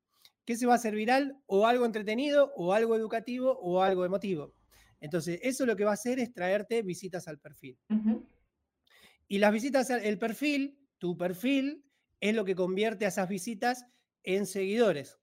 ¿Qué 0.45 0.57
se 0.57 0.67
va 0.67 0.73
a 0.75 0.77
hacer 0.77 0.95
viral? 0.95 1.39
O 1.47 1.67
algo 1.67 1.87
entretenido, 1.87 2.53
o 2.57 2.75
algo 2.75 2.97
educativo, 2.97 3.59
o 3.61 3.83
algo 3.83 4.05
emotivo. 4.05 4.53
Entonces, 5.01 5.39
eso 5.43 5.65
lo 5.65 5.77
que 5.77 5.85
va 5.85 5.93
a 5.93 5.95
hacer 5.95 6.19
es 6.19 6.33
traerte 6.33 6.83
visitas 6.83 7.29
al 7.29 7.39
perfil. 7.39 7.79
Y 9.29 9.39
las 9.39 9.53
visitas, 9.53 9.89
el 9.91 10.19
perfil, 10.19 10.79
tu 10.99 11.17
perfil, 11.17 11.85
es 12.21 12.35
lo 12.35 12.45
que 12.45 12.55
convierte 12.55 13.05
a 13.05 13.09
esas 13.09 13.29
visitas 13.29 13.87
en 14.23 14.47
seguidores. 14.47 15.19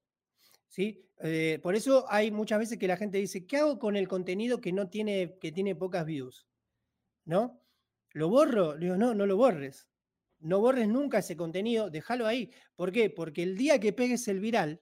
¿sí? 0.70 1.06
Eh, 1.24 1.60
por 1.62 1.76
eso 1.76 2.06
hay 2.10 2.32
muchas 2.32 2.60
veces 2.60 2.78
que 2.78 2.88
la 2.88 2.98
gente 2.98 3.18
dice, 3.18 3.46
¿qué 3.46 3.58
hago 3.58 3.78
con 3.78 3.96
el 3.96 4.08
contenido 4.08 4.60
que 4.60 4.72
no 4.72 4.90
tiene, 4.90 5.38
que 5.40 5.52
tiene 5.52 5.76
pocas 5.76 6.06
views? 6.06 6.48
¿No? 7.26 7.62
¿Lo 8.12 8.30
borro? 8.30 8.76
Le 8.76 8.86
digo, 8.86 8.98
no, 8.98 9.14
no 9.14 9.26
lo 9.26 9.38
borres. 9.38 9.88
No 10.40 10.60
borres 10.60 10.88
nunca 10.88 11.20
ese 11.20 11.38
contenido, 11.38 11.90
déjalo 11.90 12.26
ahí. 12.26 12.52
¿Por 12.76 12.92
qué? 12.92 13.10
Porque 13.10 13.44
el 13.44 13.56
día 13.56 13.80
que 13.80 13.94
pegues 13.94 14.28
el 14.28 14.40
viral, 14.40 14.82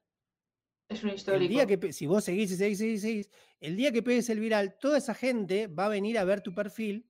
es 0.88 1.04
un 1.04 1.12
histórico. 1.12 1.44
El 1.44 1.50
día 1.50 1.68
que, 1.68 1.94
si 1.94 2.08
vos 2.08 2.24
seguís 2.24 2.52
y 2.52 2.56
seguís, 2.56 2.80
seguís, 2.80 3.02
seguís, 3.02 3.30
el 3.60 3.76
día 3.76 3.92
que 3.92 4.02
pegues 4.02 4.30
el 4.30 4.40
viral, 4.40 4.78
toda 4.80 4.98
esa 4.98 5.14
gente 5.14 5.68
va 5.68 5.86
a 5.86 5.90
venir 5.90 6.18
a 6.18 6.24
ver 6.24 6.42
tu 6.42 6.54
perfil 6.54 7.08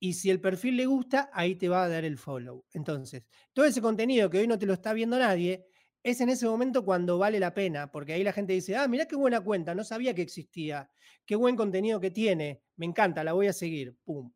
y 0.00 0.14
si 0.14 0.30
el 0.30 0.40
perfil 0.40 0.76
le 0.76 0.86
gusta, 0.86 1.30
ahí 1.32 1.54
te 1.54 1.68
va 1.68 1.84
a 1.84 1.88
dar 1.88 2.04
el 2.04 2.18
follow. 2.18 2.64
Entonces, 2.72 3.24
todo 3.52 3.66
ese 3.66 3.80
contenido 3.80 4.28
que 4.28 4.38
hoy 4.38 4.48
no 4.48 4.58
te 4.58 4.66
lo 4.66 4.72
está 4.72 4.92
viendo 4.92 5.16
nadie, 5.16 5.68
es 6.02 6.20
en 6.20 6.28
ese 6.28 6.46
momento 6.46 6.84
cuando 6.84 7.18
vale 7.18 7.38
la 7.38 7.54
pena, 7.54 7.90
porque 7.90 8.14
ahí 8.14 8.24
la 8.24 8.32
gente 8.32 8.52
dice, 8.52 8.76
ah, 8.76 8.88
mira 8.88 9.06
qué 9.06 9.16
buena 9.16 9.40
cuenta, 9.40 9.74
no 9.74 9.84
sabía 9.84 10.14
que 10.14 10.22
existía, 10.22 10.90
qué 11.24 11.36
buen 11.36 11.56
contenido 11.56 12.00
que 12.00 12.10
tiene, 12.10 12.62
me 12.76 12.86
encanta, 12.86 13.22
la 13.22 13.32
voy 13.32 13.46
a 13.46 13.52
seguir, 13.52 13.96
pum, 14.04 14.32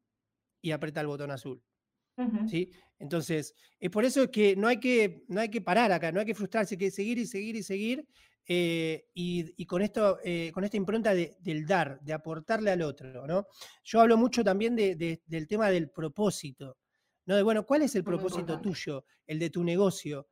y 0.62 0.70
aprieta 0.70 1.00
el 1.00 1.08
botón 1.08 1.30
azul. 1.30 1.62
¿Sí? 2.48 2.72
Entonces, 2.98 3.54
es 3.78 3.90
por 3.90 4.06
eso 4.06 4.30
que 4.30 4.56
no 4.56 4.68
hay 4.68 4.80
que, 4.80 5.24
no 5.28 5.40
hay 5.40 5.50
que 5.50 5.60
parar 5.60 5.92
acá, 5.92 6.10
no 6.12 6.20
hay 6.20 6.24
que 6.24 6.34
frustrarse, 6.34 6.74
hay 6.74 6.78
que 6.78 6.90
seguir 6.90 7.18
y 7.18 7.26
seguir 7.26 7.56
y 7.56 7.62
seguir 7.62 8.08
eh, 8.48 9.06
y, 9.12 9.66
con, 9.66 9.82
esto, 9.82 10.18
eh, 10.24 10.50
con 10.54 10.64
esta 10.64 10.78
impronta 10.78 11.12
del 11.14 11.66
dar, 11.66 12.00
de 12.00 12.14
aportarle 12.14 12.70
al 12.70 12.80
otro. 12.80 13.26
¿no? 13.26 13.48
Yo 13.84 14.00
hablo 14.00 14.16
mucho 14.16 14.42
también 14.42 14.74
del 14.76 15.46
tema 15.46 15.68
del 15.68 15.90
propósito, 15.90 16.78
¿no? 17.26 17.36
de 17.36 17.42
bueno, 17.42 17.66
¿cuál 17.66 17.82
es 17.82 17.94
el 17.96 18.04
propósito 18.04 18.60
tuyo, 18.62 19.04
el 19.26 19.38
de 19.38 19.50
tu 19.50 19.62
negocio? 19.62 20.28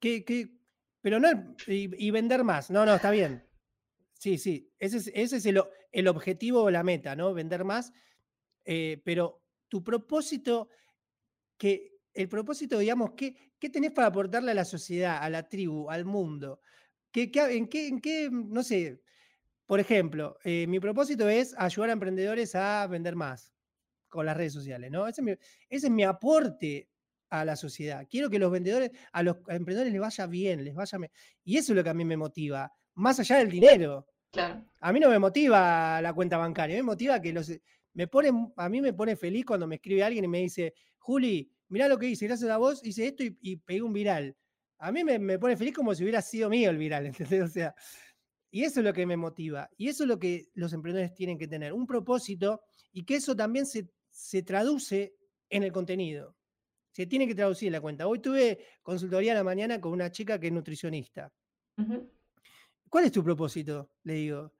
¿Qué, 0.00 0.48
Pero 1.00 1.20
no, 1.20 1.28
y, 1.66 2.10
vender 2.10 2.42
más, 2.42 2.70
no, 2.70 2.84
no, 2.84 2.94
está 2.94 3.10
bien. 3.10 3.46
Sí, 4.14 4.38
sí, 4.38 4.72
ese 4.78 4.98
es, 4.98 5.10
ese 5.14 5.36
es 5.36 5.46
el, 5.46 6.08
objetivo 6.08 6.62
o 6.62 6.70
la 6.70 6.82
meta, 6.82 7.14
¿no? 7.16 7.32
Vender 7.32 7.64
más, 7.64 7.92
eh, 8.64 9.00
pero 9.04 9.42
tu 9.68 9.82
propósito, 9.82 10.68
que 11.56 12.00
el 12.12 12.28
propósito, 12.28 12.78
digamos, 12.78 13.12
¿qué, 13.16 13.36
¿qué 13.58 13.70
tenés 13.70 13.92
para 13.92 14.08
aportarle 14.08 14.50
a 14.50 14.54
la 14.54 14.64
sociedad, 14.64 15.18
a 15.22 15.30
la 15.30 15.48
tribu, 15.48 15.88
al 15.90 16.04
mundo? 16.04 16.60
en, 17.14 17.68
qué, 17.68 17.88
¿En 17.88 18.00
qué, 18.00 18.28
no 18.30 18.62
sé, 18.62 19.02
por 19.66 19.80
ejemplo, 19.80 20.36
eh, 20.44 20.66
mi 20.66 20.80
propósito 20.80 21.28
es 21.28 21.54
ayudar 21.56 21.90
a 21.90 21.92
emprendedores 21.94 22.54
a 22.54 22.86
vender 22.86 23.16
más 23.16 23.54
con 24.08 24.26
las 24.26 24.36
redes 24.36 24.52
sociales, 24.52 24.90
¿no? 24.90 25.06
Ese 25.06 25.38
es, 25.68 25.88
mi, 25.90 26.02
aporte 26.02 26.89
a 27.30 27.44
la 27.44 27.56
sociedad. 27.56 28.06
Quiero 28.10 28.28
que 28.28 28.38
los 28.38 28.50
vendedores, 28.50 28.90
a 29.12 29.22
los 29.22 29.36
emprendedores 29.48 29.92
les 29.92 30.00
vaya 30.00 30.26
bien, 30.26 30.64
les 30.64 30.74
vaya 30.74 30.98
bien. 30.98 31.10
Y 31.44 31.56
eso 31.56 31.72
es 31.72 31.76
lo 31.76 31.84
que 31.84 31.90
a 31.90 31.94
mí 31.94 32.04
me 32.04 32.16
motiva, 32.16 32.70
más 32.94 33.18
allá 33.20 33.38
del 33.38 33.50
dinero. 33.50 34.06
Claro. 34.30 34.64
A 34.80 34.92
mí 34.92 35.00
no 35.00 35.08
me 35.08 35.18
motiva 35.18 36.00
la 36.02 36.12
cuenta 36.12 36.36
bancaria, 36.36 36.76
me 36.76 36.82
motiva 36.82 37.20
que 37.20 37.32
los... 37.32 37.50
Me 37.92 38.06
pone, 38.06 38.30
a 38.56 38.68
mí 38.68 38.80
me 38.80 38.92
pone 38.92 39.16
feliz 39.16 39.44
cuando 39.44 39.66
me 39.66 39.76
escribe 39.76 40.04
alguien 40.04 40.24
y 40.24 40.28
me 40.28 40.38
dice, 40.38 40.74
Juli, 40.98 41.50
mirá 41.68 41.88
lo 41.88 41.98
que 41.98 42.06
hice, 42.06 42.26
gracias 42.26 42.48
a 42.48 42.56
vos 42.56 42.80
hice 42.84 43.06
esto 43.06 43.24
y, 43.24 43.36
y 43.42 43.56
pegué 43.56 43.82
un 43.82 43.92
viral 43.92 44.36
a 44.80 44.92
mí 44.92 45.04
me, 45.04 45.38
pone 45.38 45.56
feliz 45.56 45.74
como 45.74 45.94
si 45.94 46.02
hubiera 46.02 46.22
sido 46.22 46.48
mío 46.48 46.70
el 46.70 46.78
viral, 46.78 47.06
¿entendés? 47.06 47.42
O 47.42 47.48
sea, 47.48 47.74
y 48.50 48.64
eso 48.64 48.80
es 48.80 48.84
lo 48.84 48.92
que 48.92 49.06
me 49.06 49.16
motiva. 49.16 49.68
Y 49.76 49.88
eso 49.88 50.04
es 50.04 50.08
lo 50.08 50.18
que 50.18 50.48
los 50.54 50.72
emprendedores 50.72 51.14
tienen 51.14 51.38
que 51.38 51.46
tener, 51.46 51.72
un 51.72 51.86
propósito 51.86 52.62
y 52.92 53.04
que 53.04 53.16
eso 53.16 53.36
también 53.36 53.66
se, 53.66 54.42
traduce 54.42 55.14
en 55.50 55.62
el 55.62 55.72
contenido. 55.72 56.34
Se 57.00 57.06
tiene 57.06 57.26
que 57.26 57.34
traducir 57.34 57.72
la 57.72 57.80
cuenta. 57.80 58.06
Hoy 58.06 58.18
tuve 58.18 58.58
consultoría 58.82 59.32
a 59.32 59.36
la 59.36 59.42
mañana 59.42 59.80
con 59.80 59.92
una 59.92 60.12
chica 60.12 60.38
que 60.38 60.48
es 60.48 60.52
nutricionista. 60.52 61.32
¿Cuál 62.90 63.04
es 63.06 63.12
tu 63.12 63.24
propósito? 63.24 63.92
Le 64.02 64.12
digo. 64.12 64.52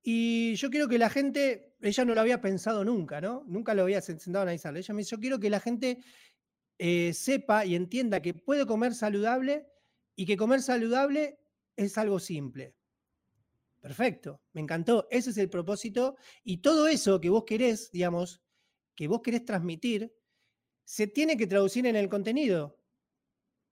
Y 0.00 0.54
yo 0.54 0.70
quiero 0.70 0.86
que 0.86 0.96
la 0.96 1.10
gente, 1.10 1.74
ella 1.80 2.04
no 2.04 2.14
lo 2.14 2.20
había 2.20 2.40
pensado 2.40 2.84
nunca, 2.84 3.20
¿no? 3.20 3.42
Nunca 3.48 3.74
lo 3.74 3.82
había 3.82 4.00
sentado 4.00 4.38
a 4.38 4.42
analizarlo. 4.42 4.78
Ella 4.78 4.94
me 4.94 5.00
dice, 5.00 5.10
yo 5.10 5.18
quiero 5.18 5.40
que 5.40 5.50
la 5.50 5.58
gente 5.58 6.04
eh, 6.78 7.12
sepa 7.12 7.64
y 7.64 7.74
entienda 7.74 8.22
que 8.22 8.34
puede 8.34 8.64
comer 8.64 8.94
saludable 8.94 9.66
y 10.14 10.26
que 10.26 10.36
comer 10.36 10.62
saludable 10.62 11.40
es 11.74 11.98
algo 11.98 12.20
simple. 12.20 12.76
Perfecto, 13.80 14.40
me 14.52 14.60
encantó. 14.60 15.08
Ese 15.10 15.30
es 15.30 15.38
el 15.38 15.50
propósito. 15.50 16.14
Y 16.44 16.58
todo 16.58 16.86
eso 16.86 17.20
que 17.20 17.28
vos 17.28 17.42
querés, 17.44 17.90
digamos, 17.90 18.40
que 18.94 19.08
vos 19.08 19.20
querés 19.20 19.44
transmitir, 19.44 20.14
se 20.84 21.06
tiene 21.06 21.36
que 21.36 21.46
traducir 21.46 21.86
en 21.86 21.96
el 21.96 22.08
contenido, 22.08 22.78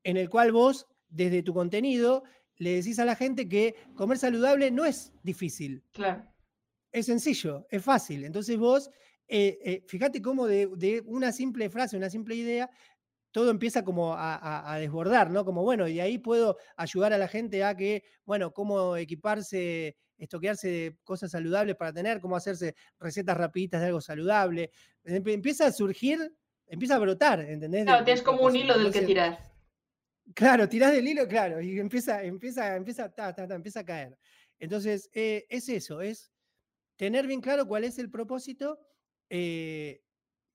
en 0.05 0.17
el 0.17 0.29
cual 0.29 0.53
vos, 0.53 0.87
desde 1.09 1.43
tu 1.43 1.55
contenido, 1.55 2.25
le 2.57 2.75
decís 2.75 2.99
a 2.99 3.05
la 3.05 3.17
gente 3.17 3.49
que 3.49 3.75
comer 3.95 4.19
saludable 4.19 4.71
no 4.71 4.85
es 4.85 5.13
difícil. 5.23 5.85
Claro. 5.93 6.25
Es 6.91 7.07
sencillo, 7.07 7.67
es 7.71 7.83
fácil. 7.83 8.25
Entonces 8.25 8.59
vos, 8.59 8.91
eh, 9.27 9.59
eh, 9.65 9.85
fíjate 9.87 10.21
cómo 10.21 10.47
de, 10.47 10.69
de, 10.77 11.03
una 11.07 11.33
simple 11.33 11.71
frase, 11.71 11.97
una 11.97 12.11
simple 12.11 12.35
idea, 12.35 12.71
todo 13.33 13.51
empieza 13.51 13.83
como 13.83 14.15
a, 14.15 14.77
desbordar, 14.79 15.31
¿no? 15.31 15.45
Como, 15.45 15.63
bueno, 15.63 15.89
y 15.89 16.01
ahí 16.01 16.19
puedo 16.19 16.59
ayudar 16.77 17.15
a 17.15 17.19
la 17.19 17.29
gente 17.29 17.65
a 17.65 17.75
que, 17.75 18.05
bueno, 18.27 18.53
cómo 18.53 18.97
equiparse, 18.97 19.97
estoquearse 20.19 20.69
de 20.69 20.99
cosas 21.03 21.31
saludables 21.31 21.77
para 21.77 21.95
tener, 21.95 22.21
cómo 22.21 22.37
hacerse 22.37 22.75
recetas 23.01 23.37
rapiditas 23.37 23.81
de 23.81 23.87
algo 23.87 24.03
saludable. 24.03 24.71
Empieza 25.05 25.67
a 25.67 25.73
surgir, 25.73 26.35
empieza 26.73 26.97
a 26.97 26.99
brotar, 26.99 27.41
¿entendés? 27.41 27.85
Claro, 27.85 28.05
tienes 28.05 28.23
como 28.23 28.43
un 28.43 28.57
hilo 28.57 28.79
del 28.79 28.93
que 28.93 29.03
tirar. 29.03 29.39
Claro, 30.35 30.69
tirás 30.69 30.93
del 30.93 31.07
hilo, 31.07 31.29
claro, 31.29 31.61
y 31.61 31.79
empieza, 31.79 32.23
empieza, 32.23 32.75
empieza, 32.75 33.13
ta, 33.13 33.35
ta, 33.35 33.45
empieza 33.55 33.81
a 33.81 33.85
caer. 33.85 34.19
Entonces, 34.59 35.11
eh, 35.13 35.45
es 35.51 35.69
eso, 35.69 36.01
es 36.01 36.33
tener 36.97 37.27
bien 37.27 37.43
claro 37.43 37.67
cuál 37.67 37.85
es 37.85 37.99
el 37.99 38.11
propósito, 38.11 38.79
eh, 39.29 40.03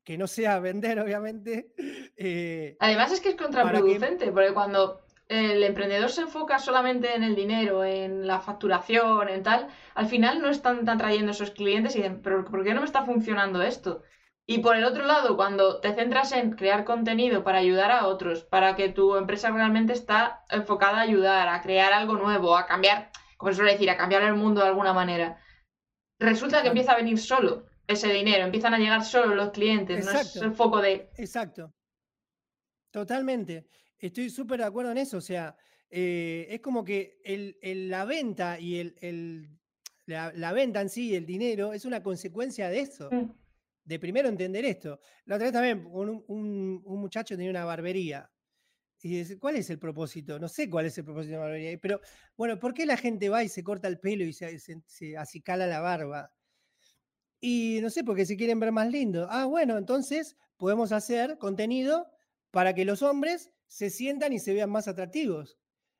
que 0.04 0.18
no 0.18 0.26
sea 0.28 0.60
vender, 0.60 1.00
obviamente. 1.00 1.74
Eh, 2.20 2.76
Además 2.80 3.12
es 3.12 3.22
que 3.22 3.30
es 3.30 3.36
contraproducente, 3.36 4.32
porque 4.32 4.52
cuando 4.52 5.06
el 5.28 5.62
emprendedor 5.62 6.10
se 6.10 6.22
enfoca 6.22 6.58
solamente 6.58 7.14
en 7.14 7.22
el 7.22 7.36
dinero, 7.36 7.84
en 7.84 8.26
la 8.26 8.40
facturación, 8.40 9.30
en 9.30 9.44
tal, 9.44 9.68
al 9.94 10.08
final 10.08 10.42
no 10.42 10.50
están, 10.50 10.84
trayendo 10.98 11.32
esos 11.32 11.52
clientes 11.52 11.94
y 11.94 12.00
dicen, 12.00 12.24
pero 12.24 12.44
¿por 12.44 12.64
qué 12.64 12.74
no 12.74 12.80
me 12.80 12.88
está 12.88 13.06
funcionando 13.06 13.62
esto? 13.62 14.02
Y 14.50 14.60
por 14.60 14.78
el 14.78 14.86
otro 14.86 15.06
lado, 15.06 15.36
cuando 15.36 15.82
te 15.82 15.94
centras 15.94 16.32
en 16.32 16.52
crear 16.52 16.86
contenido 16.86 17.44
para 17.44 17.60
ayudar 17.60 17.92
a 17.92 18.08
otros, 18.08 18.44
para 18.46 18.78
que 18.78 18.88
tu 18.88 19.18
empresa 19.18 19.52
realmente 19.52 19.92
está 19.92 20.46
enfocada 20.50 21.00
a 21.00 21.02
ayudar, 21.02 21.50
a 21.50 21.62
crear 21.62 21.92
algo 21.92 22.16
nuevo, 22.16 22.56
a 22.56 22.66
cambiar, 22.66 23.12
como 23.36 23.52
se 23.52 23.58
suele 23.58 23.74
decir, 23.74 23.90
a 23.90 23.98
cambiar 23.98 24.24
el 24.24 24.36
mundo 24.36 24.62
de 24.62 24.68
alguna 24.68 24.94
manera, 24.94 25.38
resulta 26.18 26.62
que 26.62 26.70
empieza 26.70 26.94
a 26.94 26.98
venir 26.98 27.20
solo 27.20 27.66
ese 27.88 28.08
dinero, 28.08 28.46
empiezan 28.46 28.74
a 28.74 28.80
llegar 28.80 29.04
solo 29.04 29.36
los 29.36 29.52
clientes, 29.52 30.06
no 30.06 30.12
es 30.12 30.36
el 30.38 30.54
foco 30.54 30.82
de... 30.82 31.10
Exacto. 31.18 31.74
Totalmente. 32.92 33.68
Estoy 34.00 34.30
súper 34.30 34.60
de 34.60 34.66
acuerdo 34.66 34.92
en 34.92 34.98
eso. 34.98 35.18
O 35.18 35.22
sea, 35.22 35.56
eh, 35.90 36.48
es 36.50 36.62
como 36.62 36.84
que 36.84 37.20
la 37.90 38.06
venta 38.06 38.60
y 38.60 38.80
el, 38.80 39.60
la, 40.06 40.52
venta 40.54 40.82
en 40.82 40.90
sí, 40.90 41.16
el 41.16 41.26
dinero, 41.26 41.74
es 41.74 41.86
una 41.86 42.02
consecuencia 42.02 42.70
de 42.70 42.80
eso. 42.80 43.10
Mm. 43.12 43.32
De 43.88 44.00
primero 44.00 44.28
entender 44.28 44.66
esto. 44.66 45.00
La 45.24 45.36
otra 45.36 45.46
vez 45.46 45.54
también, 45.54 45.88
un, 45.90 46.26
un, 46.28 47.00
muchacho 47.00 47.38
tenía 47.38 47.50
una 47.50 47.64
barbería. 47.64 48.30
Y 49.02 49.20
dice, 49.20 49.40
¿cuál 49.40 49.56
es 49.56 49.70
el 49.70 49.80
propósito? 49.80 50.38
No 50.40 50.50
sé 50.50 50.70
cuál 50.70 50.88
es 50.88 50.98
el 50.98 51.06
propósito 51.06 51.32
de 51.32 51.38
la 51.38 51.44
barbería. 51.46 51.80
Pero, 51.82 52.02
bueno, 52.36 52.60
¿por 52.60 52.74
qué 52.74 52.86
la 52.86 52.98
gente 52.98 53.30
va 53.30 53.46
y 53.46 53.48
se 53.48 53.64
corta 53.64 53.88
el 53.88 53.98
pelo 53.98 54.26
y 54.26 54.34
se, 54.34 54.60
se, 54.60 55.18
acicala 55.18 55.68
la 55.68 55.80
barba? 55.80 56.34
Y 57.40 57.80
no 57.82 57.90
sé, 57.90 58.04
porque 58.04 58.26
se 58.26 58.36
quieren 58.36 58.60
ver 58.60 58.74
más 58.74 58.92
lindos. 58.92 59.26
Ah, 59.32 59.46
bueno, 59.46 59.78
entonces 59.78 60.36
podemos 60.58 60.92
hacer 60.92 61.38
contenido 61.38 62.08
para 62.52 62.74
que 62.74 62.84
los 62.84 63.02
hombres 63.02 63.52
se 63.68 63.90
sientan 63.90 64.34
y 64.34 64.40
se 64.40 64.54
vean 64.54 64.70
más 64.70 64.90
atractivos. 64.90 65.58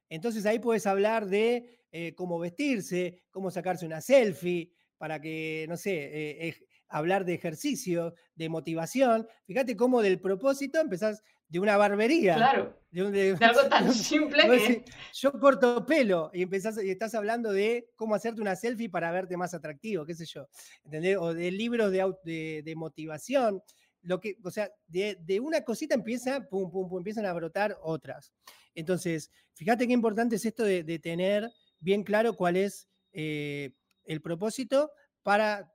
Entonces 0.10 0.46
ahí 0.46 0.60
puedes 0.60 0.86
hablar 0.88 1.28
de 1.28 1.86
eh, 1.94 2.14
cómo 2.16 2.38
vestirse, 2.38 3.24
cómo 3.32 3.50
sacarse 3.50 3.86
una 3.86 4.02
selfie, 4.02 4.74
para 4.98 5.22
que, 5.22 5.66
no 5.70 5.78
sé, 5.78 5.94
eh, 5.94 6.56
hablar 6.90 7.26
de 7.26 7.34
ejercicio, 7.34 8.14
de 8.36 8.50
motivación. 8.50 9.28
Fíjate 9.46 9.76
cómo 9.76 10.02
del 10.02 10.20
propósito 10.20 10.80
empezás 10.80 11.24
de 11.50 11.60
una 11.60 11.78
barbería. 11.78 12.36
Claro. 12.36 12.78
De, 12.92 13.38
algo 13.40 13.62
tan 13.70 13.94
simple 13.94 14.44
que... 14.48 14.86
Yo 15.14 15.32
corto 15.34 15.86
pelo 15.86 16.32
y, 16.34 16.42
empezás, 16.42 16.82
y 16.84 16.90
estás 16.90 17.16
hablando 17.16 17.52
de 17.52 17.90
cómo 17.96 18.16
hacerte 18.16 18.42
una 18.42 18.56
selfie 18.56 18.90
para 18.90 19.12
verte 19.12 19.38
más 19.38 19.54
atractivo, 19.54 20.06
qué 20.06 20.16
sé 20.16 20.26
yo. 20.26 20.48
¿Entendés? 20.84 21.18
O 21.18 21.34
de 21.34 21.52
libros 21.52 21.92
de, 21.92 22.64
de 22.64 22.76
motivación 22.76 23.62
lo 24.08 24.22
que, 24.22 24.38
o 24.44 24.52
sea, 24.52 24.72
de, 24.88 25.40
una 25.42 25.62
cosita 25.62 25.94
empieza, 25.94 26.48
pum, 26.48 26.72
pum, 26.72 26.88
pum, 26.88 27.00
empiezan 27.00 27.26
a 27.26 27.34
brotar 27.34 27.78
otras. 27.82 28.34
Entonces, 28.74 29.32
fíjate 29.54 29.86
qué 29.86 29.94
importante 29.94 30.38
es 30.38 30.46
esto 30.46 30.64
de, 30.64 31.00
tener 31.00 31.52
bien 31.80 32.04
claro 32.04 32.36
cuál 32.36 32.56
es 32.56 32.88
eh, 33.12 33.74
el 34.06 34.22
propósito 34.22 34.92
para, 35.24 35.74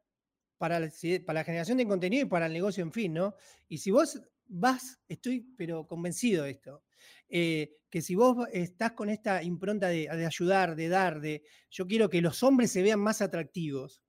para, 0.63 0.79
la, 0.79 0.89
para 1.27 1.41
la 1.41 1.45
generación 1.45 1.79
de 1.79 1.89
contenido 1.89 2.25
y 2.25 2.29
para 2.29 2.47
el 2.47 2.53
negocio 2.53 2.85
en 2.85 2.93
fin, 2.93 3.15
¿no? 3.15 3.35
Y 3.69 3.79
si 3.79 3.91
vos 3.91 4.23
vas, 4.47 5.01
estoy 5.09 5.45
pero 5.57 5.89
convencido 5.89 6.45
de 6.45 6.53
esto, 6.53 6.85
eh, 7.29 7.79
que 7.91 8.01
si 8.01 8.15
vos 8.15 8.47
estás 8.53 8.93
con 8.93 9.11
esta 9.11 9.43
impronta 9.43 9.89
de, 9.89 10.07
de, 10.07 10.25
ayudar, 10.25 10.77
de 10.77 10.89
dar, 10.89 11.21
de 11.21 11.43
yo 11.69 11.89
quiero 11.89 12.09
que 12.09 12.21
los 12.21 12.45
hombres 12.45 12.71
se 12.71 12.81
vean 12.81 13.01
más 13.01 13.23
atractivos, 13.23 14.05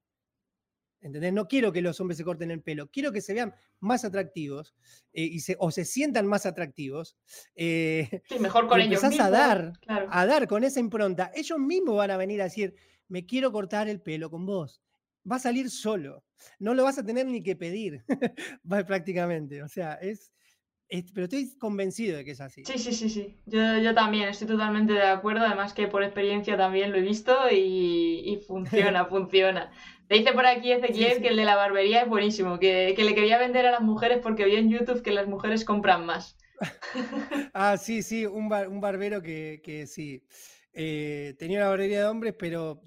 ¿Entendés? 1.02 1.34
No 1.34 1.48
quiero 1.48 1.74
que 1.74 1.82
los 1.82 2.00
hombres 2.00 2.18
se 2.18 2.24
corten 2.24 2.52
el 2.52 2.62
pelo, 2.62 2.88
quiero 2.90 3.12
que 3.12 3.20
se 3.20 3.34
vean 3.34 3.54
más 3.80 4.06
atractivos 4.06 4.76
eh, 5.12 5.24
y 5.24 5.40
se, 5.40 5.58
o 5.60 5.72
se 5.72 5.86
sientan 5.86 6.28
más 6.28 6.46
atractivos. 6.46 7.18
Eh, 7.56 8.22
sí, 8.30 8.38
mejor 8.40 8.68
con 8.68 8.80
ellos 8.80 9.04
mismos. 9.04 9.20
a 9.20 9.30
dar, 9.30 9.74
a 9.88 10.26
dar 10.28 10.48
con 10.48 10.64
esa 10.64 10.80
impronta. 10.80 11.32
Ellos 11.34 11.58
mismos 11.58 11.98
van 11.98 12.12
a 12.12 12.16
venir 12.18 12.42
a 12.42 12.46
decir, 12.46 12.76
me 13.10 13.26
quiero 13.26 13.52
cortar 13.52 13.90
el 13.90 14.02
pelo 14.02 14.30
con 14.30 14.46
vos. 14.46 14.84
Va 15.30 15.38
a 15.38 15.40
salir 15.40 15.70
solo. 15.70 16.24
No 16.60 16.74
lo 16.74 16.84
vas 16.84 16.98
a 16.98 17.06
tener 17.06 17.26
ni 17.26 17.42
que 17.42 17.56
pedir, 17.56 18.04
prácticamente. 18.88 19.64
O 19.64 19.68
sea, 19.68 19.94
es, 19.94 20.34
pero 21.14 21.24
estoy 21.26 21.58
convencido 21.58 22.18
de 22.18 22.26
que 22.26 22.32
es 22.32 22.42
así. 22.42 22.64
Sí, 22.66 22.78
sí, 22.78 22.94
sí, 22.94 23.10
sí. 23.10 23.38
Yo, 23.46 23.78
yo, 23.80 23.96
también 23.96 24.30
estoy 24.30 24.48
totalmente 24.48 24.94
de 24.94 25.02
acuerdo. 25.02 25.46
Además 25.46 25.74
que 25.74 25.88
por 25.88 26.04
experiencia 26.04 26.58
también 26.58 26.92
lo 26.92 26.98
he 26.98 27.02
visto 27.02 27.36
y, 27.50 28.22
y 28.26 28.38
funciona, 28.46 29.06
funciona. 29.10 29.72
Te 30.08 30.16
dice 30.16 30.34
por 30.34 30.46
aquí 30.46 30.72
Ezequiel 30.72 31.22
que 31.22 31.30
el 31.30 31.38
de 31.38 31.46
la 31.46 31.56
barbería 31.56 32.02
es 32.02 32.10
buenísimo, 32.10 32.60
que, 32.60 32.94
le 32.96 33.16
quería 33.16 33.40
vender 33.40 33.66
a 33.66 33.72
las 33.72 33.82
mujeres 33.82 34.20
porque 34.22 34.46
vi 34.46 34.56
en 34.56 34.70
YouTube 34.70 35.02
que 35.02 35.12
las 35.12 35.28
mujeres 35.28 35.66
compran 35.66 36.06
más. 36.06 36.38
ah, 37.54 37.78
sí, 37.78 38.04
sí, 38.04 38.26
un, 38.26 38.52
un 38.54 38.82
barbero 38.82 39.22
que, 39.22 39.62
que 39.64 39.88
sí. 39.88 40.24
Eh, 40.74 41.36
tenía 41.40 41.60
una 41.60 41.70
barbería 41.70 42.00
de 42.00 42.06
hombres, 42.06 42.36
pero 42.38 42.84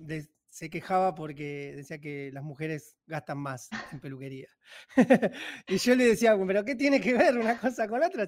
se 0.57 0.71
quejaba 0.71 1.15
porque 1.15 1.75
decía 1.77 2.01
que 2.01 2.31
las 2.33 2.43
mujeres 2.43 2.97
gastan 3.07 3.37
más 3.37 3.69
en 3.93 4.01
peluquería. 4.01 4.49
y 5.69 5.77
yo 5.77 5.95
le 5.95 6.07
decía, 6.07 6.35
pero 6.47 6.65
¿qué 6.65 6.75
tiene 6.75 6.99
que 6.99 7.13
ver 7.13 7.37
una 7.37 7.61
cosa 7.61 7.87
con 7.87 8.03
otra? 8.03 8.27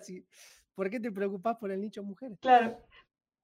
¿Por 0.74 0.90
qué 0.90 1.00
te 1.00 1.10
preocupas 1.10 1.56
por 1.56 1.70
el 1.70 1.80
nicho 1.80 2.02
mujeres? 2.02 2.38
Claro. 2.42 2.78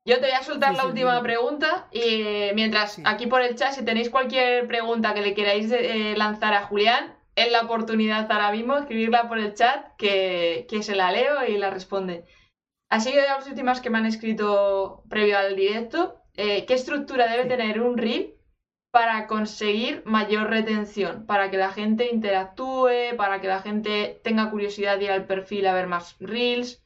Yo 0.07 0.17
te 0.17 0.27
voy 0.27 0.33
a 0.33 0.43
soltar 0.43 0.75
la 0.75 0.85
última 0.85 1.23
pregunta 1.23 1.89
y 1.93 2.53
mientras 2.55 3.01
aquí 3.07 3.27
por 3.27 3.41
el 3.41 3.55
chat, 3.55 3.73
si 3.73 3.87
tenéis 3.87 4.11
cualquier 4.11 4.67
pregunta 4.67 5.15
que 5.15 5.23
le 5.23 5.33
queráis 5.33 5.73
eh, 5.73 6.13
lanzar 6.15 6.53
a 6.53 6.67
Julián, 6.67 7.17
es 7.37 7.51
la 7.51 7.63
oportunidad 7.63 8.31
ahora 8.31 8.53
mismo, 8.53 8.77
escribirla 8.77 9.29
por 9.29 9.39
el 9.39 9.55
chat, 9.55 9.97
que, 9.97 10.67
se 10.83 10.95
la 10.95 11.11
leo 11.11 11.47
y 11.49 11.57
la 11.57 11.71
responde. 11.71 12.27
Así 12.91 13.13
que 13.13 13.23
de 13.23 13.29
las 13.29 13.47
últimas 13.47 13.81
que 13.81 13.89
me 13.89 13.97
han 13.97 14.05
escrito 14.05 15.05
previo 15.09 15.39
al 15.39 15.57
directo, 15.57 16.21
eh, 16.35 16.67
¿qué 16.67 16.75
estructura 16.75 17.27
debe 17.29 17.47
tener 17.47 17.81
un 17.81 17.97
reel 17.97 18.34
para 18.95 19.27
conseguir 19.27 20.05
mayor 20.07 20.51
retención? 20.51 21.27
Para 21.27 21.51
que 21.51 21.57
la 21.57 21.73
gente 21.73 22.09
interactúe, 22.13 23.17
para 23.17 23.41
que 23.41 23.49
la 23.49 23.61
gente 23.61 24.21
tenga 24.23 24.53
curiosidad 24.53 24.99
de 24.99 25.07
ir 25.07 25.11
al 25.11 25.27
perfil 25.27 25.67
a 25.67 25.75
ver 25.75 25.89
más 25.89 26.15
reels. 26.21 26.81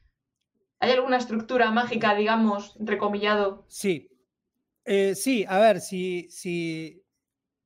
¿Hay 0.80 0.93
alguna 0.93 1.18
estructura 1.18 1.70
mágica, 1.70 2.14
digamos, 2.14 2.74
recomillado? 2.80 3.66
Sí. 3.68 4.09
Eh, 4.86 5.14
sí, 5.14 5.44
a 5.47 5.59
ver, 5.59 5.82
si, 5.82 6.30
si 6.30 7.05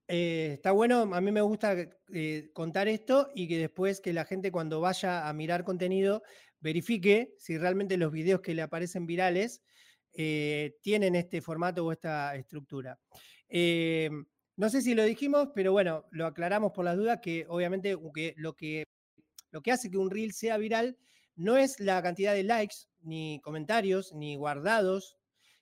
eh, 0.09 0.55
está 0.55 0.73
bueno, 0.73 1.03
a 1.15 1.21
mí 1.21 1.31
me 1.31 1.41
gusta 1.41 1.77
eh, 2.13 2.51
contar 2.53 2.89
esto 2.89 3.31
y 3.37 3.47
que 3.47 3.59
después 3.59 4.01
que 4.01 4.13
la 4.13 4.25
gente 4.25 4.51
cuando 4.51 4.81
vaya 4.81 5.29
a 5.29 5.33
mirar 5.33 5.63
contenido 5.63 6.25
verifique 6.59 7.33
si 7.39 7.59
realmente 7.59 7.97
los 7.97 8.11
videos 8.11 8.41
que 8.41 8.55
le 8.55 8.63
aparecen 8.63 9.07
virales 9.07 9.63
tienen 10.13 11.15
este 11.15 11.41
formato 11.41 11.87
o 11.87 11.93
esta 11.93 12.35
estructura. 12.35 12.99
No 14.57 14.69
sé 14.69 14.83
si 14.83 14.95
lo 14.95 15.05
dijimos, 15.05 15.49
pero 15.55 15.73
bueno, 15.73 16.05
lo 16.11 16.27
aclaramos 16.27 16.73
por 16.73 16.85
las 16.85 16.97
dudas 16.97 17.21
que 17.23 17.47
obviamente 17.49 17.93
lo, 18.37 18.55
que, 18.55 18.85
lo 19.51 19.63
que 19.63 19.73
hace 19.73 19.91
que 19.91 19.99
un 19.99 20.11
reel 20.11 20.33
sea 20.33 20.57
viral 20.59 20.97
no 21.35 21.57
es 21.57 21.81
la 21.81 22.03
cantidad 22.03 22.35
de 22.35 22.43
likes, 22.43 22.77
ni 23.01 23.41
comentarios, 23.41 24.13
ni 24.13 24.37
guardados, 24.37 25.17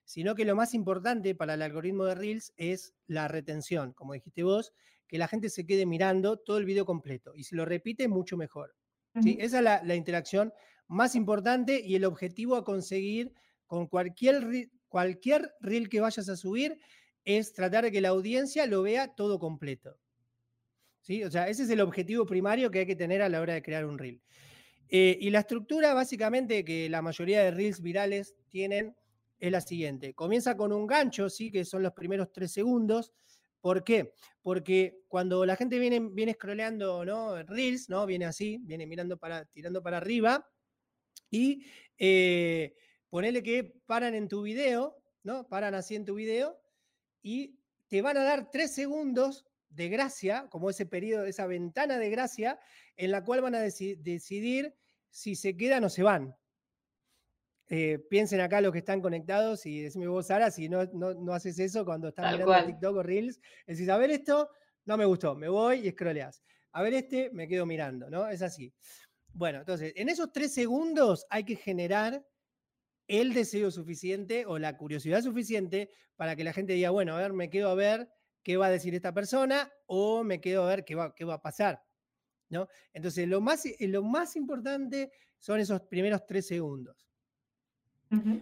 sino 0.05 0.35
que 0.35 0.45
lo 0.45 0.57
más 0.57 0.75
importante 0.75 1.35
para 1.35 1.55
el 1.55 1.63
algoritmo 1.63 2.05
de 2.05 2.17
Reels 2.17 2.53
es 2.57 2.95
la 3.07 3.29
retención, 3.29 3.93
como 3.93 4.13
dijiste 4.13 4.43
vos, 4.43 4.73
que 5.07 5.19
la 5.19 5.29
gente 5.29 5.49
se 5.51 5.67
quede 5.67 5.87
mirando 5.87 6.37
todo 6.37 6.59
el 6.59 6.65
video 6.65 6.85
completo 6.85 7.33
y 7.35 7.45
si 7.45 7.55
lo 7.55 7.65
repite, 7.65 8.09
mucho 8.09 8.37
mejor. 8.37 8.75
¿sí? 9.23 9.37
Esa 9.41 9.59
es 9.59 9.65
la, 9.87 9.95
interacción 9.95 10.53
más 10.89 11.15
importante 11.15 11.81
y 11.81 11.95
el 11.95 12.05
objetivo 12.05 12.57
a 12.57 12.65
conseguir 12.65 13.33
con 13.67 13.87
cualquier, 13.87 14.71
cualquier 14.89 15.55
reel 15.61 15.89
que 15.89 16.01
vayas 16.01 16.29
a 16.29 16.37
subir 16.37 16.79
es 17.25 17.53
tratar 17.53 17.85
de 17.85 17.93
que 17.93 18.01
la 18.01 18.09
audiencia 18.09 18.67
lo 18.67 18.83
vea 18.83 19.15
todo 19.15 19.39
completo. 19.39 19.99
¿Sí? 21.01 21.25
O 21.25 21.31
sea, 21.31 21.49
ese 21.49 21.63
es 21.63 21.71
el 21.71 21.81
objetivo 21.81 22.27
primario 22.27 22.71
que 22.71 22.81
hay 22.81 22.87
que 22.87 22.97
tener 22.97 23.23
a 23.23 23.29
la 23.29 23.41
hora 23.41 23.55
de 23.55 23.63
crear 23.63 23.85
un 23.87 23.99
reel. 23.99 24.21
Eh, 24.89 25.17
y 25.21 25.31
la 25.31 25.41
estructura 25.41 25.95
básicamente 25.95 26.65
que 26.65 26.89
la 26.91 27.01
mayoría 27.01 27.43
de 27.43 27.53
reels 27.53 27.81
virales 27.81 28.35
tienen 28.49 28.97
es 29.39 29.53
la 29.53 29.61
siguiente. 29.61 30.15
Comienza 30.15 30.57
con 30.57 30.73
un 30.73 30.87
gancho, 30.87 31.31
sí, 31.31 31.51
que 31.51 31.65
son 31.65 31.83
los 31.83 31.93
primeros 31.93 32.33
tres 32.33 32.53
segundos. 32.53 33.13
¿Por 33.61 33.85
qué? 33.85 34.15
Porque 34.43 35.03
cuando 35.09 35.47
la 35.47 35.57
gente 35.57 35.79
viene, 35.79 36.01
viene 36.01 36.35
scrolleando, 36.35 37.05
¿no? 37.05 37.43
Reels, 37.43 37.89
¿no? 37.89 38.05
Viene 38.05 38.27
así, 38.27 38.59
viene 38.63 38.87
mirando 38.87 39.17
para, 39.17 39.45
tirando 39.47 39.83
para 39.83 39.99
arriba. 39.99 40.47
Y 41.31 41.65
eh, 41.99 42.75
ponele 43.09 43.43
que 43.43 43.73
paran 43.87 44.15
en 44.15 44.29
tu 44.29 44.43
video, 44.43 44.97
¿no? 45.23 45.47
Paran 45.49 45.75
así 45.75 45.95
en 45.95 46.05
tu 46.05 46.15
video 46.15 46.59
y 47.23 47.59
te 47.89 48.03
van 48.03 48.17
a 48.17 48.23
dar 48.23 48.51
tres 48.51 48.73
segundos 48.75 49.47
de 49.69 49.89
gracia, 49.89 50.47
como 50.51 50.71
ese 50.71 50.87
periodo, 50.87 51.25
esa 51.25 51.47
ventana 51.47 51.99
de 51.99 52.11
gracia, 52.11 52.59
en 52.97 53.11
la 53.11 53.25
cual 53.25 53.41
van 53.41 53.55
a 53.55 53.61
decidir 53.61 54.75
si 55.11 55.35
se 55.37 55.57
quedan 55.57 55.85
o 55.85 55.89
se 55.89 56.03
van. 56.03 56.35
Eh, 57.69 58.01
piensen 58.11 58.41
acá 58.41 58.61
los 58.61 58.73
que 58.73 58.79
están 58.79 59.01
conectados 59.01 59.65
y 59.65 59.81
decime 59.81 60.09
vos, 60.09 60.27
Sara, 60.27 60.51
si 60.51 60.69
no, 60.69 60.85
no, 60.87 61.33
haces 61.33 61.59
eso 61.61 61.85
cuando 61.85 62.09
estás 62.09 62.33
mirando 62.33 62.67
TikTok 62.67 62.97
o 62.97 63.03
Reels, 63.03 63.41
decís, 63.65 63.89
a 63.89 63.97
ver 63.97 64.11
esto, 64.11 64.51
no 64.87 64.97
me 64.97 65.05
gustó, 65.05 65.37
me 65.37 65.49
voy 65.49 65.87
y 65.87 65.91
scrolleas. 65.93 66.43
A 66.73 66.83
ver 66.83 66.95
este, 66.95 67.31
me 67.33 67.47
quedo 67.47 67.67
mirando, 67.67 68.11
¿no? 68.11 68.29
Es 68.29 68.43
así. 68.43 68.73
Bueno, 69.33 69.61
entonces, 69.61 69.93
en 69.95 70.09
esos 70.09 70.33
tres 70.33 70.53
segundos 70.53 71.27
hay 71.31 71.45
que 71.45 71.55
generar 71.55 72.25
el 73.11 73.35
deseo 73.35 73.73
suficiente 73.73 74.47
o 74.47 74.59
la 74.61 74.77
curiosidad 74.77 75.21
suficiente 75.21 75.91
para 76.15 76.37
que 76.37 76.45
la 76.45 76.53
gente 76.53 76.75
diga, 76.75 76.91
bueno, 76.91 77.17
a 77.17 77.19
ver, 77.19 77.33
me 77.33 77.51
quedo 77.51 77.69
a 77.69 77.75
ver 77.75 78.09
qué 78.45 78.57
va 78.57 78.67
a 78.67 78.71
decir 78.71 78.95
esta 78.95 79.13
persona 79.13 79.69
o 79.87 80.23
me 80.23 80.41
quedo 80.41 80.63
a 80.63 80.69
ver 80.69 80.85
qué 80.85 80.95
va, 80.95 81.13
qué 81.13 81.25
va 81.25 81.35
a 81.35 81.43
pasar. 81.43 81.83
¿no? 82.51 82.69
Entonces, 82.93 83.27
lo 83.27 83.41
más, 83.41 83.67
eh, 83.67 83.77
lo 83.89 84.05
más 84.05 84.37
importante 84.37 85.11
son 85.41 85.59
esos 85.59 85.81
primeros 85.83 86.25
tres 86.25 86.47
segundos. 86.47 87.09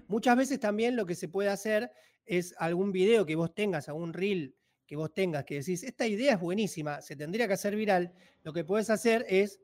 Muchas 0.07 0.35
veces 0.35 0.59
también 0.61 0.97
lo 0.97 1.05
que 1.05 1.15
se 1.15 1.29
puede 1.29 1.51
hacer 1.51 1.91
es 2.25 2.55
algún 2.57 2.91
video 2.91 3.27
que 3.27 3.37
vos 3.37 3.55
tengas, 3.55 3.89
algún 3.89 4.15
reel 4.15 4.57
que 4.87 4.97
vos 4.97 5.13
tengas, 5.13 5.45
que 5.45 5.57
decís, 5.57 5.83
esta 5.83 6.07
idea 6.07 6.35
es 6.35 6.41
buenísima, 6.41 7.03
se 7.03 7.17
tendría 7.17 7.47
que 7.47 7.53
hacer 7.53 7.77
viral, 7.77 8.15
lo 8.45 8.55
que 8.55 8.65
puedes 8.65 8.89
hacer 8.89 9.27
es 9.29 9.61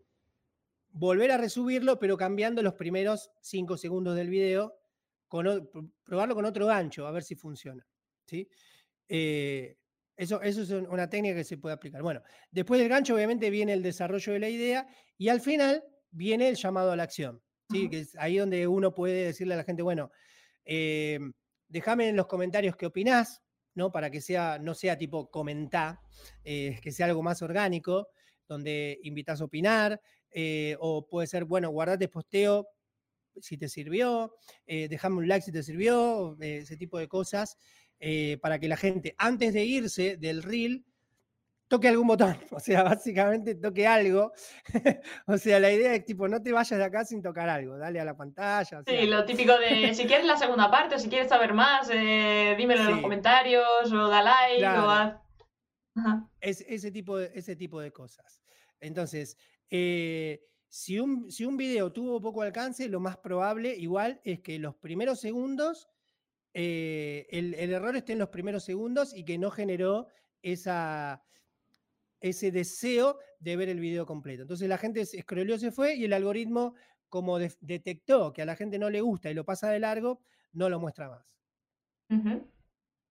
volver 0.90 1.32
a 1.32 1.38
resubirlo, 1.38 1.98
pero 1.98 2.18
cambiando 2.18 2.62
los 2.62 2.74
primeros 2.74 3.30
cinco 3.40 3.78
segundos 3.78 4.14
del 4.14 4.28
video 4.28 4.76
probarlo 6.04 6.34
con 6.34 6.44
otro 6.44 6.66
gancho, 6.66 7.06
a 7.06 7.10
ver 7.10 7.22
si 7.22 7.34
funciona. 7.34 7.84
¿sí? 8.26 8.48
Eh, 9.08 9.76
eso, 10.16 10.40
eso 10.42 10.62
es 10.62 10.70
una 10.70 11.08
técnica 11.08 11.36
que 11.36 11.44
se 11.44 11.58
puede 11.58 11.74
aplicar. 11.74 12.02
Bueno, 12.02 12.22
después 12.50 12.80
del 12.80 12.88
gancho 12.88 13.14
obviamente 13.14 13.50
viene 13.50 13.72
el 13.72 13.82
desarrollo 13.82 14.32
de 14.32 14.38
la 14.38 14.48
idea 14.48 14.86
y 15.18 15.28
al 15.28 15.40
final 15.40 15.82
viene 16.10 16.48
el 16.48 16.56
llamado 16.56 16.92
a 16.92 16.96
la 16.96 17.02
acción. 17.02 17.42
¿sí? 17.70 17.88
Que 17.88 18.00
es 18.00 18.16
ahí 18.16 18.36
donde 18.36 18.66
uno 18.66 18.94
puede 18.94 19.24
decirle 19.26 19.54
a 19.54 19.56
la 19.56 19.64
gente, 19.64 19.82
bueno, 19.82 20.12
eh, 20.64 21.18
déjame 21.68 22.08
en 22.08 22.16
los 22.16 22.26
comentarios 22.26 22.76
qué 22.76 22.86
opinás, 22.86 23.42
¿no? 23.74 23.90
Para 23.90 24.10
que 24.10 24.20
sea, 24.20 24.58
no 24.60 24.74
sea 24.74 24.96
tipo 24.96 25.30
comentar, 25.30 25.98
eh, 26.44 26.78
que 26.80 26.92
sea 26.92 27.06
algo 27.06 27.22
más 27.22 27.42
orgánico, 27.42 28.08
donde 28.46 29.00
invitas 29.02 29.40
a 29.40 29.44
opinar, 29.44 30.00
o 30.78 31.06
puede 31.08 31.26
ser, 31.26 31.44
bueno, 31.44 31.70
guardate 31.70 32.08
posteo 32.08 32.68
si 33.40 33.56
te 33.56 33.68
sirvió, 33.68 34.34
déjame 34.66 35.16
un 35.16 35.28
like 35.28 35.44
si 35.44 35.52
te 35.52 35.62
sirvió, 35.62 36.36
ese 36.40 36.76
tipo 36.76 36.98
de 36.98 37.08
cosas. 37.08 37.56
Eh, 38.00 38.38
para 38.42 38.58
que 38.58 38.68
la 38.68 38.76
gente, 38.76 39.14
antes 39.16 39.54
de 39.54 39.64
irse 39.64 40.16
del 40.16 40.42
reel, 40.42 40.84
toque 41.68 41.88
algún 41.88 42.06
botón, 42.06 42.36
o 42.50 42.60
sea, 42.60 42.82
básicamente 42.82 43.54
toque 43.54 43.86
algo. 43.86 44.32
o 45.26 45.38
sea, 45.38 45.58
la 45.60 45.72
idea 45.72 45.94
es 45.94 46.04
tipo, 46.04 46.28
no 46.28 46.42
te 46.42 46.52
vayas 46.52 46.78
de 46.78 46.84
acá 46.84 47.04
sin 47.04 47.22
tocar 47.22 47.48
algo, 47.48 47.78
dale 47.78 48.00
a 48.00 48.04
la 48.04 48.16
pantalla. 48.16 48.82
sí, 48.86 49.06
lo 49.06 49.24
típico 49.24 49.56
de, 49.58 49.94
si 49.94 50.04
quieres 50.06 50.26
la 50.26 50.36
segunda 50.36 50.70
parte, 50.70 50.96
o 50.96 50.98
si 50.98 51.08
quieres 51.08 51.28
saber 51.28 51.54
más, 51.54 51.88
eh, 51.90 52.54
dímelo 52.58 52.82
en 52.82 52.90
los 52.90 53.00
comentarios, 53.00 53.90
o 53.90 54.08
da 54.08 54.22
like, 54.22 54.66
o 54.66 54.90
haz... 54.90 55.14
Es, 56.40 56.60
ese, 56.68 56.90
tipo 56.90 57.16
de, 57.16 57.30
ese 57.34 57.54
tipo 57.56 57.80
de 57.80 57.92
cosas. 57.92 58.42
Entonces, 58.80 59.38
eh, 59.70 60.42
si, 60.74 60.98
un, 60.98 61.30
si 61.30 61.44
un 61.44 61.56
video 61.56 61.92
tuvo 61.92 62.20
poco 62.20 62.42
alcance, 62.42 62.88
lo 62.88 62.98
más 62.98 63.16
probable 63.16 63.76
igual 63.76 64.20
es 64.24 64.40
que 64.40 64.58
los 64.58 64.74
primeros 64.74 65.20
segundos 65.20 65.88
eh, 66.52 67.28
el, 67.30 67.54
error 67.54 67.94
esté 67.94 68.14
en 68.14 68.18
los 68.18 68.30
primeros 68.30 68.64
segundos 68.64 69.14
y 69.14 69.24
que 69.24 69.38
no 69.38 69.52
generó 69.52 70.08
esa, 70.42 71.22
ese 72.18 72.50
deseo 72.50 73.18
de 73.38 73.54
ver 73.54 73.68
el 73.68 73.78
video 73.78 74.04
completo. 74.04 74.42
Entonces 74.42 74.68
la 74.68 74.76
gente 74.76 75.06
scrolló, 75.06 75.56
se 75.60 75.70
fue 75.70 75.94
y 75.94 76.06
el 76.06 76.12
algoritmo, 76.12 76.74
como 77.08 77.38
detectó 77.38 78.32
que 78.32 78.42
a 78.42 78.44
la 78.44 78.56
gente 78.56 78.76
no 78.76 78.90
le 78.90 79.00
gusta 79.00 79.30
y 79.30 79.34
lo 79.34 79.44
pasa 79.44 79.70
de 79.70 79.78
largo, 79.78 80.22
no 80.52 80.68
lo 80.68 80.80
muestra 80.80 81.08
más. 81.08 81.24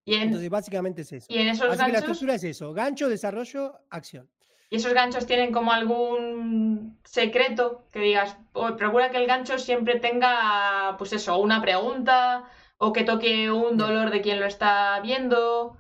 Entonces 0.05 0.49
básicamente 0.49 1.03
es 1.03 1.13
eso. 1.13 1.27
¿Y 1.29 1.37
en 1.37 1.47
esos 1.47 1.69
Así 1.69 1.85
que 1.85 1.91
la 1.93 1.99
estructura 1.99 2.35
es 2.35 2.43
eso, 2.43 2.73
gancho, 2.73 3.07
desarrollo, 3.07 3.79
acción. 3.89 4.29
¿Y 4.73 4.77
esos 4.77 4.95
ganchos 4.95 5.27
tienen 5.27 5.51
como 5.51 5.71
algún 5.71 6.97
secreto 7.03 7.85
que 7.91 7.99
digas, 7.99 8.35
procura 8.75 9.11
que 9.11 9.17
el 9.17 9.27
gancho 9.27 9.59
siempre 9.59 9.99
tenga, 9.99 10.95
pues 10.97 11.13
eso, 11.13 11.37
una 11.37 11.61
pregunta, 11.61 12.49
o 12.79 12.91
que 12.91 13.03
toque 13.03 13.51
un 13.51 13.77
dolor 13.77 14.09
de 14.09 14.21
quien 14.21 14.39
lo 14.39 14.47
está 14.47 14.99
viendo. 15.01 15.77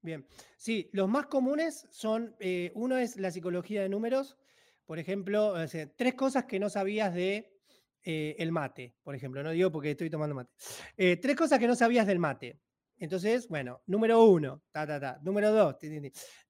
Bien, 0.00 0.26
sí, 0.56 0.90
los 0.92 1.08
más 1.08 1.26
comunes 1.26 1.86
son, 1.92 2.34
eh, 2.40 2.72
uno 2.74 2.96
es 2.96 3.18
la 3.18 3.30
psicología 3.30 3.82
de 3.82 3.88
números, 3.88 4.36
por 4.84 4.98
ejemplo, 4.98 5.54
tres 5.96 6.14
cosas 6.14 6.46
que 6.46 6.58
no 6.58 6.70
sabías 6.70 7.14
de 7.14 7.56
eh, 8.02 8.34
el 8.36 8.50
mate, 8.50 8.96
por 9.04 9.14
ejemplo, 9.14 9.44
no 9.44 9.50
digo 9.52 9.70
porque 9.70 9.92
estoy 9.92 10.10
tomando 10.10 10.34
mate. 10.34 10.50
Eh, 10.96 11.18
tres 11.18 11.36
cosas 11.36 11.60
que 11.60 11.68
no 11.68 11.76
sabías 11.76 12.08
del 12.08 12.18
mate. 12.18 12.58
Entonces, 12.96 13.46
bueno, 13.46 13.80
número 13.86 14.24
uno, 14.24 14.64
ta, 14.72 14.86
ta, 14.88 14.98
ta. 14.98 15.20
Número 15.22 15.52
dos, 15.52 15.76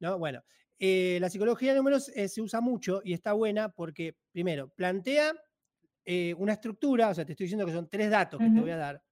¿no? 0.00 0.18
Bueno, 0.18 0.42
la 1.20 1.30
psicología 1.30 1.72
de 1.72 1.78
números 1.78 2.06
se 2.06 2.40
usa 2.40 2.60
mucho 2.60 3.00
y 3.04 3.12
está 3.12 3.32
buena 3.34 3.68
porque, 3.68 4.16
primero, 4.32 4.68
plantea 4.70 5.32
una 6.38 6.52
estructura, 6.54 7.10
o 7.10 7.14
sea, 7.14 7.24
te 7.24 7.32
estoy 7.32 7.44
diciendo 7.44 7.64
que 7.64 7.72
son 7.72 7.88
tres 7.88 8.10
datos 8.10 8.40
que 8.40 8.50
te 8.50 8.60
voy 8.60 8.70
a 8.70 8.76
dar, 8.76 9.02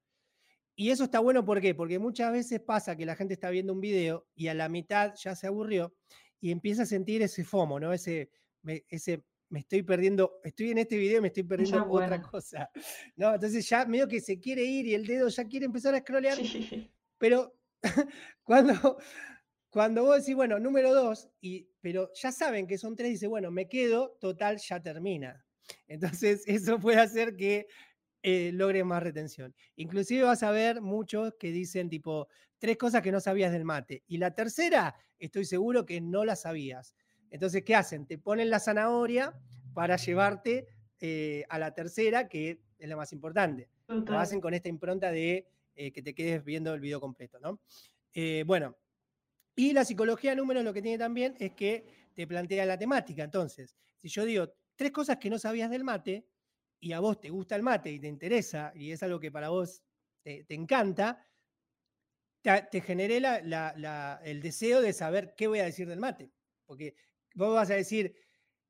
y 0.81 0.91
eso 0.91 1.05
está 1.05 1.19
bueno, 1.19 1.45
¿por 1.45 1.61
qué? 1.61 1.75
Porque 1.75 1.99
muchas 1.99 2.33
veces 2.33 2.59
pasa 2.59 2.97
que 2.97 3.05
la 3.05 3.15
gente 3.15 3.35
está 3.35 3.51
viendo 3.51 3.75
un 3.75 3.83
video 3.83 4.27
y 4.35 4.49
a 4.49 4.55
la 4.55 4.71
mitad 4.71 5.13
ya 5.15 5.37
se 5.37 5.47
aburrió 5.47 5.95
y 6.41 6.51
empieza 6.51 6.85
a 6.85 6.87
sentir 6.87 7.21
ese 7.21 7.45
FOMO, 7.45 7.79
¿no? 7.79 7.93
Ese, 7.93 8.31
me, 8.63 8.87
ese, 8.89 9.23
me 9.51 9.59
estoy 9.59 9.83
perdiendo, 9.83 10.41
estoy 10.43 10.71
en 10.71 10.79
este 10.79 10.97
video 10.97 11.19
y 11.19 11.21
me 11.21 11.29
estoy 11.29 11.43
perdiendo 11.83 11.87
otra 11.87 12.23
cosa, 12.23 12.71
¿no? 13.15 13.35
Entonces 13.35 13.69
ya 13.69 13.85
medio 13.85 14.09
que 14.09 14.23
se 14.23 14.41
quiere 14.41 14.65
ir 14.65 14.87
y 14.87 14.95
el 14.95 15.07
dedo 15.07 15.29
ya 15.29 15.45
quiere 15.45 15.67
empezar 15.67 15.95
a 15.95 15.99
scrollear, 15.99 16.39
pero 17.19 17.55
cuando, 18.43 18.97
cuando 19.71 20.03
vos 20.03 20.19
decís, 20.19 20.35
bueno, 20.35 20.59
número 20.59 20.93
dos, 20.93 21.29
y, 21.41 21.69
pero 21.81 22.11
ya 22.15 22.33
saben 22.33 22.67
que 22.67 22.77
son 22.77 22.97
tres, 22.97 23.13
dice, 23.13 23.29
bueno, 23.29 23.53
me 23.53 23.69
quedo, 23.69 24.17
total, 24.21 24.59
ya 24.59 24.83
termina. 24.83 25.45
Entonces 25.89 26.43
eso 26.47 26.81
puede 26.81 26.99
hacer 26.99 27.37
que 27.37 27.69
eh, 28.23 28.51
logre 28.53 28.83
más 28.83 29.03
retención. 29.03 29.55
Inclusive 29.77 30.25
vas 30.25 30.43
a 30.43 30.51
ver 30.51 30.83
muchos 30.83 31.35
que 31.39 31.53
dicen 31.53 31.89
tipo 31.89 32.29
tres 32.59 32.77
cosas 32.77 33.01
que 33.01 33.13
no 33.13 33.21
sabías 33.21 33.53
del 33.53 33.65
mate. 33.65 34.03
Y 34.09 34.19
la 34.19 34.35
tercera, 34.35 34.95
estoy 35.19 35.45
seguro 35.45 35.87
que 35.87 36.01
no 36.01 36.25
la 36.25 36.35
sabías. 36.35 36.95
Entonces, 37.31 37.63
¿qué 37.65 37.77
hacen? 37.77 38.07
Te 38.07 38.19
ponen 38.19 38.51
la 38.51 38.59
zanahoria 38.59 39.33
para 39.73 39.97
llevarte 39.97 40.67
eh, 40.99 41.45
a 41.49 41.59
la 41.61 41.73
tercera, 41.73 42.29
que 42.29 42.61
es 42.77 42.89
la 42.89 42.97
más 42.97 43.13
importante. 43.13 43.71
Lo 43.87 44.19
hacen 44.19 44.41
con 44.41 44.53
esta 44.53 44.69
impronta 44.69 45.11
de 45.11 45.47
eh, 45.77 45.93
que 45.93 46.03
te 46.03 46.13
quedes 46.13 46.45
viendo 46.45 46.75
el 46.75 46.81
video 46.81 47.01
completo, 47.01 47.39
¿no? 47.39 47.61
bueno, 48.45 48.77
y 49.57 49.73
la 49.73 49.85
psicología 49.85 50.31
de 50.31 50.37
números 50.37 50.65
lo 50.65 50.73
que 50.73 50.83
tiene 50.83 50.99
también 50.99 51.35
es 51.39 51.53
que 51.53 51.85
te 52.15 52.27
plantea 52.27 52.65
la 52.67 52.79
temática. 52.79 53.25
Entonces, 53.25 53.77
si 53.97 54.09
yo 54.09 54.25
digo 54.25 54.53
tres 54.77 54.91
cosas 54.91 55.19
que 55.19 55.31
no 55.31 55.39
sabías 55.39 55.71
del 55.71 55.85
mate, 55.85 56.27
y 56.81 56.93
a 56.93 57.01
vos 57.01 57.21
te 57.21 57.29
gusta 57.29 57.55
el 57.57 57.63
mate 57.63 57.91
y 57.91 58.01
te 58.01 58.09
interesa 58.09 58.73
y 58.75 58.91
es 58.91 59.03
algo 59.03 59.21
que 59.21 59.31
para 59.31 59.51
vos 59.51 59.85
te, 60.23 60.45
encanta, 60.49 61.27
te, 62.43 62.81
generé 62.81 63.19
el 63.19 64.41
deseo 64.41 64.81
de 64.81 64.93
saber 64.93 65.35
qué 65.37 65.47
voy 65.47 65.61
a 65.61 65.65
decir 65.65 65.87
del 65.87 66.01
mate. 66.01 66.31
Porque 66.65 66.95
vos 67.35 67.55
vas 67.55 67.71
a 67.71 67.75
decir, 67.75 68.15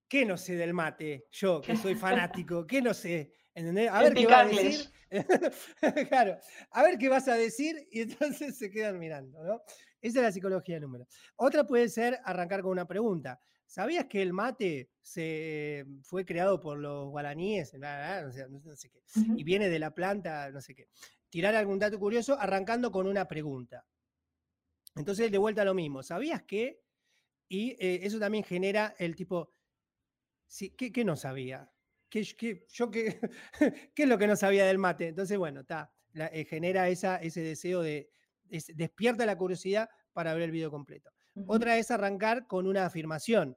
¿qué 0.09 0.24
no 0.24 0.36
sé 0.36 0.57
del 0.57 0.74
mate? 0.74 1.27
Yo, 1.31 1.61
que 1.61 1.77
soy 1.77 1.94
fanático, 1.94 2.66
¿qué 2.66 2.82
no 2.82 2.94
sé? 2.94 3.32
¿Entendés? 3.55 3.90
A 3.90 4.02
ver 4.02 4.15
qué 4.15 4.27
vas 4.27 4.47
a 4.47 4.48
decir. 4.48 4.90
claro, 6.09 6.39
a 6.70 6.82
ver 6.82 6.98
qué 6.98 7.09
vas 7.09 7.28
a 7.28 7.35
decir 7.35 7.89
y 7.90 8.01
entonces 8.02 8.57
se 8.57 8.70
quedan 8.70 8.98
mirando, 8.98 9.43
¿no? 9.43 9.62
Esa 10.01 10.18
es 10.20 10.24
la 10.24 10.32
psicología 10.32 10.77
de 10.77 10.81
números. 10.81 11.09
Otra 11.36 11.66
puede 11.66 11.89
ser 11.89 12.18
arrancar 12.24 12.62
con 12.62 12.72
una 12.72 12.86
pregunta. 12.86 13.40
¿Sabías 13.66 14.06
que 14.06 14.20
el 14.20 14.32
mate 14.32 14.90
se 15.01 15.86
fue 16.02 16.24
creado 16.24 16.60
por 16.60 16.78
los 16.78 17.09
guaraníes? 17.09 17.72
No 17.74 18.74
sé, 18.74 18.90
qué. 18.90 19.01
Y 19.36 19.44
viene 19.44 19.68
de 19.68 19.78
la 19.78 19.94
planta, 19.94 20.51
no 20.51 20.60
sé 20.60 20.74
qué. 20.74 20.89
Tirar 21.28 21.55
algún 21.55 21.78
dato 21.78 21.98
curioso 21.98 22.36
arrancando 22.39 22.90
con 22.90 23.06
una 23.06 23.28
pregunta. 23.28 23.86
Entonces, 24.97 25.31
de 25.31 25.39
vuelta 25.39 25.62
a 25.62 25.64
lo 25.64 25.74
mismo. 25.74 26.02
¿Sabías 26.02 26.43
que? 26.43 26.82
Y 27.48 27.77
eh, 27.78 28.01
eso 28.02 28.18
también 28.18 28.43
genera 28.43 28.94
el 28.98 29.14
tipo, 29.14 29.55
¿qué, 30.77 31.05
no 31.05 31.16
sabía? 31.16 31.70
¿Qué, 32.09 32.24
yo 32.24 32.90
qué, 32.90 33.20
¿Qué 33.94 34.02
es 34.02 34.09
lo 34.09 34.18
que 34.18 34.27
no 34.27 34.35
sabía 34.35 34.66
del 34.66 34.78
mate? 34.78 35.09
Entonces, 35.09 35.39
bueno, 35.39 35.60
está. 35.60 35.93
Eh, 36.14 36.44
genera 36.44 36.89
esa, 36.89 37.16
ese 37.18 37.40
deseo 37.40 37.82
de, 37.82 38.10
despierta 38.51 39.24
la 39.27 39.36
curiosidad 39.36 39.89
para 40.12 40.35
ver 40.35 40.43
el 40.43 40.51
video 40.51 40.70
completo. 40.70 41.10
Otra 41.47 41.78
es 41.78 41.90
arrancar 41.90 42.47
con 42.47 42.66
una 42.66 42.85
afirmación. 42.85 43.56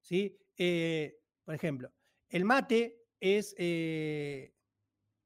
¿sí? 0.00 0.36
Eh, 0.56 1.16
por 1.44 1.54
ejemplo, 1.54 1.92
el 2.28 2.44
mate 2.44 2.98
es, 3.20 3.54
eh, 3.58 4.52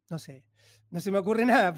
no 0.08 0.18
sé, 0.18 0.44
no 0.90 1.00
se 1.00 1.10
me 1.10 1.18
ocurre 1.18 1.44
nada, 1.46 1.74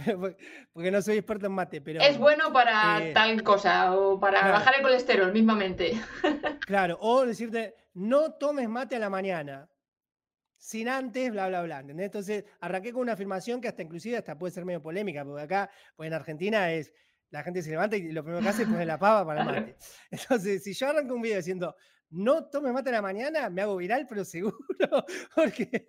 porque 0.72 0.90
no 0.90 1.00
soy 1.00 1.16
experto 1.16 1.46
en 1.46 1.52
mate, 1.52 1.80
pero... 1.80 2.00
Es 2.00 2.18
bueno 2.18 2.52
para 2.52 3.08
eh, 3.08 3.12
tal 3.12 3.42
cosa, 3.42 3.94
o 3.96 4.18
para 4.20 4.50
bajar 4.50 4.74
el 4.76 4.82
colesterol 4.82 5.32
mismamente. 5.32 6.00
Claro, 6.60 6.98
o 7.00 7.24
decirte, 7.26 7.74
no 7.94 8.32
tomes 8.34 8.68
mate 8.68 8.96
a 8.96 9.00
la 9.00 9.10
mañana, 9.10 9.70
sin 10.56 10.88
antes, 10.88 11.30
bla, 11.30 11.48
bla, 11.48 11.62
bla. 11.62 11.84
Entonces, 11.86 12.44
arranqué 12.60 12.92
con 12.92 13.02
una 13.02 13.12
afirmación 13.12 13.60
que 13.60 13.68
hasta 13.68 13.82
inclusive 13.82 14.16
hasta 14.16 14.36
puede 14.36 14.52
ser 14.52 14.64
medio 14.64 14.82
polémica, 14.82 15.24
porque 15.24 15.42
acá, 15.42 15.70
pues 15.96 16.08
en 16.08 16.14
Argentina 16.14 16.72
es 16.72 16.92
la 17.30 17.42
gente 17.42 17.62
se 17.62 17.70
levanta 17.70 17.96
y 17.96 18.10
lo 18.12 18.22
primero 18.22 18.42
que 18.42 18.48
hace 18.48 18.62
es 18.62 18.68
poner 18.68 18.86
la 18.86 18.98
pava 18.98 19.26
para 19.26 19.40
el 19.42 19.46
mate. 19.46 19.76
Entonces, 20.10 20.62
si 20.62 20.72
yo 20.72 20.88
arranco 20.88 21.14
un 21.14 21.22
video 21.22 21.36
diciendo, 21.36 21.74
no 22.10 22.46
tome 22.48 22.72
mate 22.72 22.88
a 22.88 22.92
la 22.92 23.02
mañana, 23.02 23.50
me 23.50 23.62
hago 23.62 23.76
viral, 23.76 24.06
pero 24.08 24.24
seguro, 24.24 24.56
porque 25.34 25.84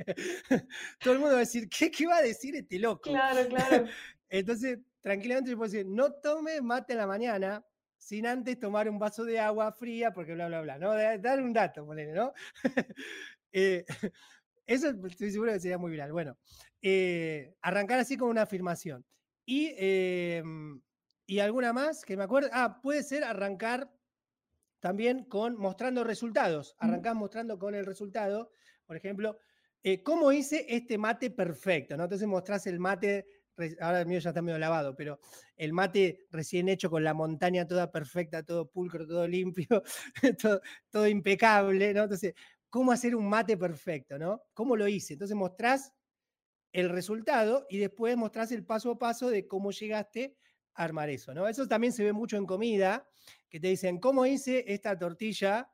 todo 1.00 1.14
el 1.14 1.20
mundo 1.20 1.34
va 1.34 1.38
a 1.38 1.46
decir, 1.46 1.70
¿qué, 1.70 1.90
qué 1.90 2.08
va 2.08 2.18
a 2.18 2.22
decir 2.22 2.56
este 2.56 2.80
loco? 2.80 3.10
Claro, 3.10 3.48
claro. 3.48 3.86
Entonces, 4.28 4.80
tranquilamente 5.02 5.52
yo 5.52 5.58
puedo 5.58 5.72
decir, 5.72 5.86
no 5.88 6.12
tome 6.14 6.62
mate 6.62 6.94
a 6.94 6.98
la 6.98 7.08
mañana 7.08 7.66
sin 7.98 8.26
antes 8.26 8.60
tomar 8.60 8.90
un 8.90 9.00
vaso 9.00 9.24
de 9.24 9.40
agua 9.40 9.72
fría, 9.72 10.12
porque 10.12 10.34
bla, 10.34 10.48
bla, 10.48 10.62
bla, 10.62 10.78
¿no? 10.78 10.94
Dar 10.94 11.42
un 11.42 11.54
dato, 11.54 11.86
ponele, 11.86 12.14
¿no? 12.14 12.34
Eh, 13.52 13.84
eso 14.66 14.90
estoy 15.08 15.32
seguro 15.32 15.52
que 15.52 15.60
sería 15.60 15.80
muy 15.80 15.90
viral. 15.90 16.12
Bueno, 16.12 16.38
eh, 16.82 17.56
arrancar 17.62 18.00
así 18.00 18.18
con 18.18 18.30
una 18.30 18.44
afirmación. 18.44 19.04
Y 19.46 19.74
em, 19.76 20.80
y 21.30 21.40
alguna 21.42 21.74
más 21.74 22.04
que 22.04 22.18
me 22.18 22.24
acuerdo. 22.24 22.50
Ah, 22.52 22.80
puede 22.82 23.04
ser 23.04 23.24
arrancar 23.24 23.94
también 24.80 25.26
con 25.26 25.56
mostrando 25.58 26.04
resultados. 26.04 26.76
Arrancar 26.80 27.14
mostrando 27.14 27.60
con 27.60 27.76
el 27.76 27.86
resultado. 27.86 28.52
Por 28.88 28.98
ejemplo, 28.98 29.38
eh, 29.84 30.02
¿cómo 30.02 30.32
hice 30.32 30.66
este 30.68 30.98
mate 30.98 31.30
perfecto? 31.30 31.96
¿no? 31.96 32.06
Entonces 32.06 32.28
mostrás 32.28 32.66
el 32.66 32.80
mate 32.80 33.28
ahora 33.80 34.00
el 34.02 34.08
mío 34.08 34.20
ya 34.20 34.30
está 34.30 34.42
medio 34.42 34.58
lavado, 34.58 34.96
pero 34.96 35.20
el 35.58 35.74
mate 35.74 36.26
recién 36.32 36.70
hecho 36.70 36.90
con 36.90 37.04
la 37.04 37.14
montaña 37.14 37.68
toda 37.68 37.92
perfecta, 37.92 38.42
todo 38.42 38.72
pulcro, 38.72 39.06
todo 39.06 39.28
limpio, 39.28 39.84
todo, 40.92 41.08
impecable, 41.08 41.94
¿no? 41.94 42.04
Entonces, 42.04 42.34
¿cómo 42.70 42.92
hacer 42.94 43.16
un 43.16 43.28
mate 43.28 43.58
perfecto, 43.58 44.18
¿no? 44.18 44.42
¿Cómo 44.54 44.78
lo 44.78 44.88
hice? 44.88 45.14
Entonces 45.14 45.36
mostrás 45.36 45.92
el 46.72 46.90
resultado 46.90 47.66
y 47.70 47.80
después 47.80 48.16
mostrás 48.16 48.52
el 48.52 48.66
paso 48.66 48.92
a 48.92 48.98
paso 48.98 49.30
de 49.30 49.46
cómo 49.46 49.72
llegaste 49.72 50.26
a 50.26 50.49
armar 50.74 51.10
eso, 51.10 51.34
¿no? 51.34 51.48
Eso 51.48 51.68
también 51.68 51.94
se 51.94 52.04
ve 52.04 52.14
mucho 52.14 52.38
en 52.38 52.46
comida, 52.46 53.08
que 53.50 53.60
te 53.60 53.68
dicen, 53.68 54.00
¿cómo 54.00 54.26
hice 54.26 54.64
esta 54.68 54.98
tortilla? 54.98 55.70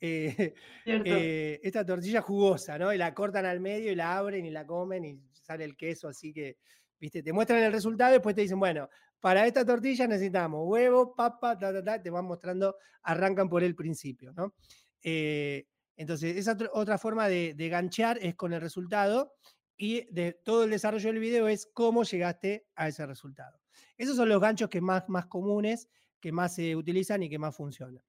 Eh, 0.00 0.54
eh, 0.86 1.60
esta 1.62 1.84
tortilla 1.84 2.22
jugosa, 2.22 2.78
¿no? 2.78 2.92
Y 2.92 2.98
la 2.98 3.14
cortan 3.14 3.46
al 3.46 3.60
medio 3.60 3.92
y 3.92 3.94
la 3.94 4.16
abren 4.16 4.46
y 4.46 4.50
la 4.50 4.66
comen 4.66 5.04
y 5.04 5.20
sale 5.32 5.64
el 5.64 5.76
queso, 5.76 6.08
así 6.08 6.32
que, 6.32 6.58
viste, 6.98 7.22
te 7.22 7.32
muestran 7.32 7.62
el 7.62 7.72
resultado 7.72 8.10
y 8.10 8.14
después 8.14 8.34
te 8.34 8.42
dicen, 8.42 8.58
bueno, 8.58 8.88
para 9.20 9.46
esta 9.46 9.64
tortilla 9.64 10.06
necesitamos 10.06 10.62
huevo, 10.64 11.14
papa, 11.14 11.58
ta, 11.58 11.72
ta, 11.72 11.84
ta, 11.84 12.02
te 12.02 12.10
van 12.10 12.24
mostrando, 12.24 12.76
arrancan 13.02 13.48
por 13.48 13.62
el 13.62 13.74
principio, 13.74 14.32
¿no? 14.32 14.54
Eh, 15.02 15.66
entonces, 15.96 16.36
esa 16.36 16.56
otra 16.72 16.96
forma 16.96 17.28
de, 17.28 17.52
de 17.54 17.68
ganchear 17.68 18.18
es 18.22 18.34
con 18.34 18.54
el 18.54 18.60
resultado 18.62 19.34
y 19.80 20.06
de 20.10 20.34
todo 20.34 20.64
el 20.64 20.70
desarrollo 20.70 21.10
del 21.10 21.20
video 21.20 21.48
es 21.48 21.66
cómo 21.72 22.02
llegaste 22.02 22.66
a 22.76 22.88
ese 22.88 23.06
resultado. 23.06 23.58
Esos 23.96 24.14
son 24.14 24.28
los 24.28 24.38
ganchos 24.38 24.68
que 24.68 24.82
más, 24.82 25.08
más 25.08 25.24
comunes, 25.24 25.88
que 26.20 26.32
más 26.32 26.54
se 26.54 26.76
utilizan 26.76 27.22
y 27.22 27.30
que 27.30 27.38
más 27.38 27.56
funcionan. 27.56 28.04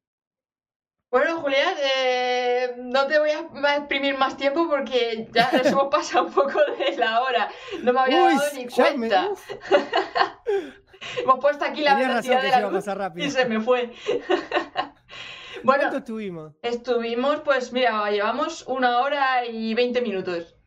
Bueno, 1.09 1.39
Julián, 1.39 1.75
eh, 1.81 2.75
no 2.77 3.07
te 3.07 3.19
voy 3.19 3.29
a 3.29 3.77
exprimir 3.77 4.17
más 4.17 4.35
tiempo 4.35 4.67
porque 4.67 5.29
ya 5.31 5.49
nos 5.53 5.65
hemos 5.67 5.87
pasado 5.91 6.25
un 6.27 6.33
poco 6.33 6.59
de 6.77 6.97
la 6.97 7.21
hora. 7.21 7.49
No 7.83 7.93
me 7.93 8.01
había 8.01 8.19
dado 8.19 8.53
ni 8.53 8.67
cuenta. 8.67 9.29
hemos 11.23 11.39
puesto 11.39 11.63
aquí 11.63 11.83
la 11.83 11.95
velocidad 11.95 12.41
de 12.41 12.49
la 12.49 12.69
luz 12.69 12.85
y 13.15 13.31
se 13.31 13.45
me 13.45 13.61
fue. 13.61 13.93
bueno, 15.63 15.83
¿Cuánto 15.83 15.97
estuvimos? 15.99 16.53
Estuvimos, 16.61 17.39
pues 17.45 17.71
mira, 17.71 18.11
llevamos 18.11 18.67
una 18.67 18.99
hora 18.99 19.45
y 19.45 19.73
veinte 19.73 20.01
minutos. 20.01 20.57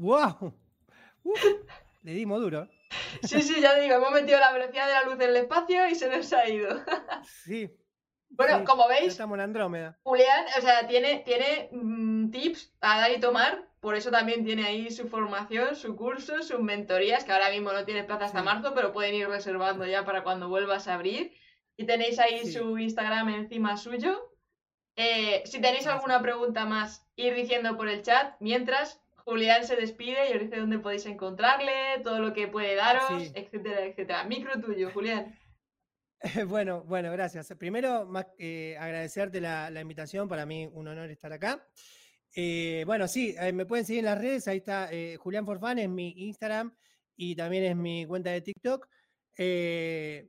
¡Wow! 0.00 0.54
le 2.02 2.12
dimos 2.12 2.40
duro. 2.40 2.68
Sí, 3.22 3.42
sí, 3.42 3.60
ya 3.60 3.78
digo, 3.78 3.96
hemos 3.96 4.12
metido 4.12 4.40
la 4.40 4.52
velocidad 4.52 4.86
de 4.86 4.92
la 4.94 5.02
luz 5.04 5.14
en 5.14 5.30
el 5.30 5.36
espacio 5.36 5.86
y 5.88 5.94
se 5.94 6.08
nos 6.08 6.32
ha 6.32 6.48
ido. 6.48 6.82
Sí, 7.44 7.70
bueno, 8.30 8.64
como 8.64 8.88
veis, 8.88 9.08
estamos 9.08 9.36
en 9.36 9.42
Andrómeda. 9.42 9.98
Julián, 10.02 10.46
o 10.56 10.60
sea, 10.62 10.86
tiene, 10.86 11.18
tiene 11.18 11.68
mm, 11.72 12.30
tips 12.30 12.72
a 12.80 13.00
dar 13.00 13.10
y 13.12 13.20
tomar, 13.20 13.68
por 13.80 13.96
eso 13.96 14.10
también 14.10 14.44
tiene 14.44 14.64
ahí 14.64 14.90
su 14.90 15.08
formación, 15.08 15.76
su 15.76 15.96
curso, 15.96 16.42
sus 16.42 16.60
mentorías, 16.60 17.24
que 17.24 17.32
ahora 17.32 17.50
mismo 17.50 17.72
no 17.72 17.84
tiene 17.84 18.04
plaza 18.04 18.24
hasta 18.24 18.42
marzo, 18.42 18.72
pero 18.74 18.92
pueden 18.92 19.14
ir 19.14 19.28
reservando 19.28 19.84
ya 19.84 20.04
para 20.04 20.22
cuando 20.22 20.48
vuelvas 20.48 20.88
a 20.88 20.94
abrir. 20.94 21.34
Y 21.76 21.84
tenéis 21.84 22.18
ahí 22.18 22.50
su 22.50 22.78
Instagram 22.78 23.28
encima 23.30 23.76
suyo. 23.76 24.32
Eh, 24.96 25.42
si 25.44 25.60
tenéis 25.60 25.86
alguna 25.86 26.22
pregunta 26.22 26.64
más, 26.66 27.06
ir 27.16 27.34
diciendo 27.34 27.76
por 27.76 27.88
el 27.88 28.02
chat. 28.02 28.34
Mientras, 28.38 29.02
Julián 29.24 29.64
se 29.64 29.76
despide 29.76 30.30
y 30.30 30.36
os 30.36 30.40
dice 30.40 30.56
dónde 30.56 30.78
podéis 30.78 31.06
encontrarle, 31.06 32.00
todo 32.02 32.20
lo 32.20 32.32
que 32.32 32.48
puede 32.48 32.74
daros, 32.74 33.30
etcétera, 33.34 33.84
etcétera. 33.84 34.24
Micro 34.24 34.60
tuyo, 34.60 34.90
Julián. 34.92 35.36
Bueno, 36.48 36.82
bueno, 36.84 37.10
gracias. 37.12 37.52
Primero, 37.58 38.04
más 38.06 38.26
agradecerte 38.78 39.40
la, 39.40 39.80
invitación, 39.80 40.28
para 40.28 40.44
mí 40.46 40.68
un 40.72 40.88
honor 40.88 41.10
estar 41.10 41.32
acá. 41.32 41.66
Eh, 42.34 42.84
bueno, 42.86 43.08
sí, 43.08 43.34
eh, 43.40 43.52
me 43.52 43.66
pueden 43.66 43.84
seguir 43.84 44.00
en 44.00 44.04
las 44.06 44.18
redes, 44.18 44.46
ahí 44.46 44.58
está 44.58 44.88
eh, 44.92 45.16
Julián 45.16 45.44
Forfán, 45.44 45.78
es 45.78 45.88
mi 45.88 46.10
Instagram 46.16 46.72
y 47.16 47.34
también 47.34 47.64
es 47.64 47.76
mi 47.76 48.06
cuenta 48.06 48.30
de 48.30 48.40
TikTok. 48.40 48.88
de 49.36 50.28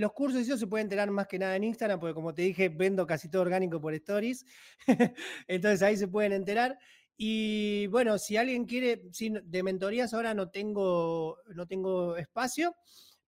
los 0.00 0.12
cursos 0.12 0.42
eso 0.42 0.58
se 0.58 0.66
puede 0.66 0.82
enterar 0.82 1.10
más 1.10 1.26
que 1.26 1.38
nada 1.38 1.56
en 1.56 1.64
Instagram, 1.64 2.00
porque 2.00 2.14
como 2.14 2.34
te 2.34 2.42
dije, 2.42 2.68
vendo 2.68 3.06
casi 3.06 3.28
todo 3.30 3.42
orgánico 3.42 3.80
por 3.80 3.94
stories. 3.94 4.44
Entonces 5.48 5.82
ahí 5.82 5.96
se 5.96 6.08
pueden 6.08 6.32
enterar. 6.32 6.78
Y 7.16 7.86
bueno, 7.88 8.18
si 8.18 8.36
alguien 8.36 8.64
quiere, 8.64 9.02
de 9.44 9.62
mentorías 9.62 10.14
ahora 10.14 10.34
no 10.34 10.50
tengo, 10.50 11.38
no 11.54 11.66
tengo 11.66 12.16
espacio. 12.16 12.74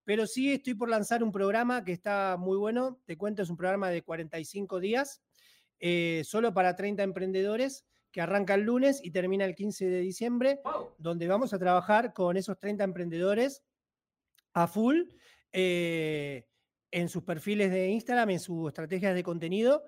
Pero 0.05 0.27
sí 0.27 0.53
estoy 0.53 0.75
por 0.75 0.91
lanzar 0.91 1.23
un 1.23 1.33
programa 1.33 1.83
que 1.85 1.93
está 1.93 2.37
muy 2.39 2.59
bueno. 2.59 3.01
Te 3.07 3.17
cuento, 3.17 3.43
es 3.43 3.51
un 3.51 3.57
programa 3.57 3.89
de 3.91 4.03
45 4.03 4.79
días, 4.79 5.23
eh, 5.81 6.23
solo 6.25 6.53
para 6.53 6.77
30 6.77 7.03
emprendedores, 7.03 7.87
que 8.13 8.21
arranca 8.21 8.55
el 8.55 8.63
lunes 8.63 9.01
y 9.03 9.11
termina 9.11 9.45
el 9.45 9.55
15 9.55 9.87
de 9.87 10.01
diciembre, 10.01 10.61
donde 10.99 11.27
vamos 11.27 11.55
a 11.55 11.59
trabajar 11.59 12.13
con 12.13 12.37
esos 12.37 12.59
30 12.59 12.85
emprendedores 12.85 13.63
a 14.53 14.69
full 14.69 15.09
eh, 15.53 16.47
en 16.91 17.09
sus 17.09 17.25
perfiles 17.25 17.73
de 17.73 17.89
Instagram, 17.89 18.31
en 18.31 18.41
sus 18.41 18.69
estrategias 18.69 19.15
de 19.15 19.23
contenido. 19.25 19.85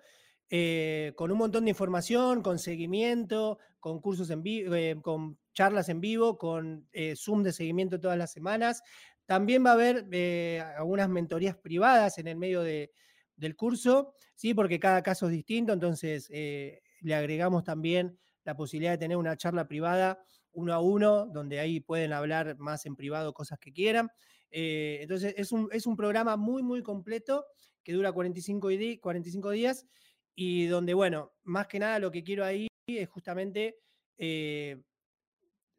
Eh, 0.48 1.12
con 1.16 1.32
un 1.32 1.39
montón 1.39 1.64
de 1.64 1.70
información, 1.70 2.43
con 2.43 2.59
seguimiento, 2.59 3.59
con 3.86 4.00
cursos 4.00 4.30
en 4.30 4.42
vivo, 4.42 4.74
con 5.00 5.38
charlas 5.54 5.88
en 5.88 6.00
vivo, 6.00 6.36
con 6.36 6.88
Zoom 7.14 7.44
de 7.44 7.52
seguimiento 7.52 8.00
todas 8.00 8.18
las 8.18 8.32
semanas, 8.32 8.82
también 9.26 9.64
va 9.64 9.70
a 9.70 9.74
haber 9.74 10.08
eh, 10.10 10.60
algunas 10.76 11.08
mentorías 11.08 11.56
privadas 11.56 12.18
en 12.18 12.26
el 12.26 12.34
medio 12.34 12.62
del 12.62 13.54
curso, 13.54 14.12
¿sí? 14.34 14.54
porque 14.54 14.80
cada 14.80 15.04
caso 15.04 15.26
es 15.26 15.32
distinto, 15.34 15.72
entonces 15.72 16.26
eh, 16.32 16.82
le 17.00 17.14
agregamos 17.14 17.62
también 17.62 18.18
la 18.42 18.56
posibilidad 18.56 18.90
de 18.90 18.98
tener 18.98 19.16
una 19.18 19.36
charla 19.36 19.68
privada 19.68 20.20
uno 20.50 20.74
a 20.74 20.80
uno, 20.80 21.26
donde 21.26 21.60
ahí 21.60 21.78
pueden 21.78 22.12
hablar 22.12 22.58
más 22.58 22.86
en 22.86 22.96
privado 22.96 23.32
cosas 23.32 23.60
que 23.60 23.72
quieran. 23.72 24.10
Eh, 24.50 24.98
entonces 25.02 25.32
es 25.36 25.52
un, 25.52 25.68
es 25.70 25.86
un, 25.86 25.94
programa 25.94 26.36
muy, 26.36 26.64
muy 26.64 26.82
completo 26.82 27.44
que 27.84 27.92
dura 27.92 28.10
45, 28.10 28.68
45 29.00 29.50
días 29.50 29.86
y 30.34 30.66
donde, 30.66 30.92
bueno, 30.92 31.34
más 31.44 31.68
que 31.68 31.78
nada 31.78 32.00
lo 32.00 32.10
que 32.10 32.24
quiero 32.24 32.44
ahí 32.44 32.66
es 32.86 33.08
justamente 33.08 33.76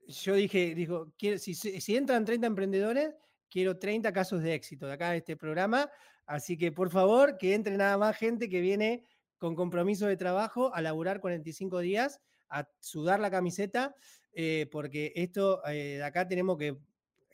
yo 0.07 0.35
dije, 0.35 0.73
digo, 0.73 1.13
si, 1.37 1.53
si, 1.53 1.95
entran 1.95 2.25
30 2.25 2.47
emprendedores, 2.47 3.13
quiero 3.49 3.77
30 3.77 4.13
casos 4.13 4.41
de 4.41 4.53
éxito 4.53 4.87
de 4.87 4.93
acá 4.93 5.11
de 5.11 5.17
este 5.17 5.35
programa. 5.35 5.89
Así 6.25 6.57
que 6.57 6.71
por 6.71 6.89
favor, 6.89 7.37
que 7.37 7.53
entre 7.53 7.77
nada 7.77 7.97
más 7.97 8.17
gente 8.17 8.49
que 8.49 8.61
viene 8.61 9.03
con 9.37 9.55
compromiso 9.55 10.07
de 10.07 10.17
trabajo 10.17 10.73
a 10.73 10.81
laburar 10.81 11.19
45 11.19 11.79
días, 11.79 12.19
a 12.49 12.67
sudar 12.79 13.19
la 13.19 13.29
camiseta, 13.29 13.95
eh, 14.33 14.67
porque 14.71 15.11
esto 15.15 15.61
eh, 15.67 15.97
de 15.97 16.03
acá 16.03 16.27
tenemos 16.27 16.57
que 16.57 16.77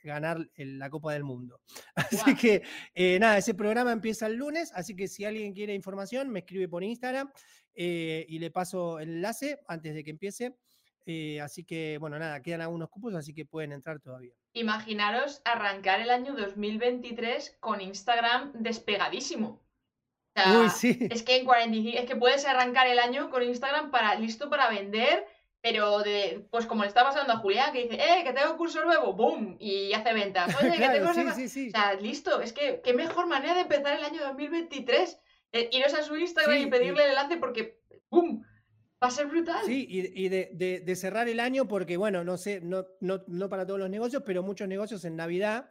ganar 0.02 0.38
la 0.56 0.90
Copa 0.90 1.12
del 1.12 1.24
Mundo. 1.24 1.60
Así 1.94 2.34
que 2.34 2.62
eh, 2.94 3.18
nada, 3.18 3.38
ese 3.38 3.54
programa 3.54 3.92
empieza 3.92 4.26
el 4.26 4.34
lunes, 4.34 4.70
así 4.74 4.94
que 4.94 5.08
si 5.08 5.24
alguien 5.24 5.54
quiere 5.54 5.74
información, 5.74 6.28
me 6.28 6.40
escribe 6.40 6.68
por 6.68 6.84
Instagram 6.84 7.30
y 7.74 8.38
le 8.38 8.50
paso 8.50 8.98
el 8.98 9.10
enlace 9.10 9.60
antes 9.68 9.94
de 9.94 10.04
que 10.04 10.10
empiece. 10.10 10.56
así 11.42 11.64
que, 11.64 11.98
bueno, 11.98 12.18
nada, 12.18 12.40
quedan 12.40 12.62
algunos 12.62 12.88
cupos, 12.88 13.14
así 13.14 13.34
que 13.34 13.44
pueden 13.44 13.72
entrar 13.72 14.00
todavía 14.00 14.34
imaginaros 14.54 15.42
arrancar 15.44 16.00
el 16.00 16.10
año 16.10 16.34
2023 16.34 17.58
con 17.60 17.80
Instagram 17.80 18.52
despegadísimo. 18.54 19.60
Uy, 20.36 20.70
sí. 20.70 20.98
Es 21.10 21.22
que 21.22 21.36
en 21.36 21.44
45, 21.44 21.98
es 21.98 22.06
que 22.06 22.16
puedes 22.16 22.44
arrancar 22.44 22.86
el 22.86 22.98
año 22.98 23.30
con 23.30 23.42
Instagram 23.42 23.90
para 23.90 24.14
listo 24.16 24.50
para 24.50 24.68
vender, 24.68 25.26
pero 25.60 26.00
de, 26.00 26.46
pues 26.50 26.66
como 26.66 26.82
le 26.82 26.88
está 26.88 27.04
pasando 27.04 27.32
a 27.32 27.38
Julián, 27.38 27.72
que 27.72 27.84
dice, 27.84 27.94
eh, 27.94 28.24
que 28.24 28.32
tengo 28.32 28.56
curso 28.56 28.84
nuevo, 28.84 29.12
¡boom! 29.12 29.56
Y 29.60 29.92
hace 29.92 30.12
ventas. 30.12 30.54
Oye, 30.62 30.76
que 30.76 30.88
tengo 30.88 31.12
sí, 31.34 31.48
sí, 31.48 31.68
O 31.68 31.70
sea, 31.70 31.94
listo, 31.94 32.40
es 32.40 32.52
que 32.52 32.80
qué 32.82 32.94
mejor 32.94 33.26
manera 33.26 33.54
de 33.54 33.60
empezar 33.60 33.96
el 33.96 34.04
año 34.04 34.22
2023. 34.22 35.20
Eh, 35.54 35.68
iros 35.70 35.94
a 35.94 36.02
su 36.02 36.16
Instagram 36.16 36.62
y 36.62 36.66
pedirle 36.66 37.04
el 37.04 37.10
enlace 37.10 37.36
porque, 37.36 37.80
¡boom! 38.10 38.42
Va 39.00 39.06
a 39.06 39.10
ser 39.12 39.28
brutal. 39.28 39.64
Sí, 39.64 39.86
y, 39.88 40.28
de, 40.28 40.96
cerrar 40.96 41.28
el 41.28 41.38
año, 41.38 41.68
porque 41.68 41.96
bueno, 41.96 42.24
no 42.24 42.36
sé, 42.36 42.60
no, 42.60 42.86
no, 43.00 43.48
para 43.48 43.64
todos 43.64 43.78
los 43.78 43.88
negocios, 43.88 44.24
pero 44.26 44.42
muchos 44.42 44.66
negocios 44.66 45.04
en 45.04 45.14
Navidad, 45.14 45.70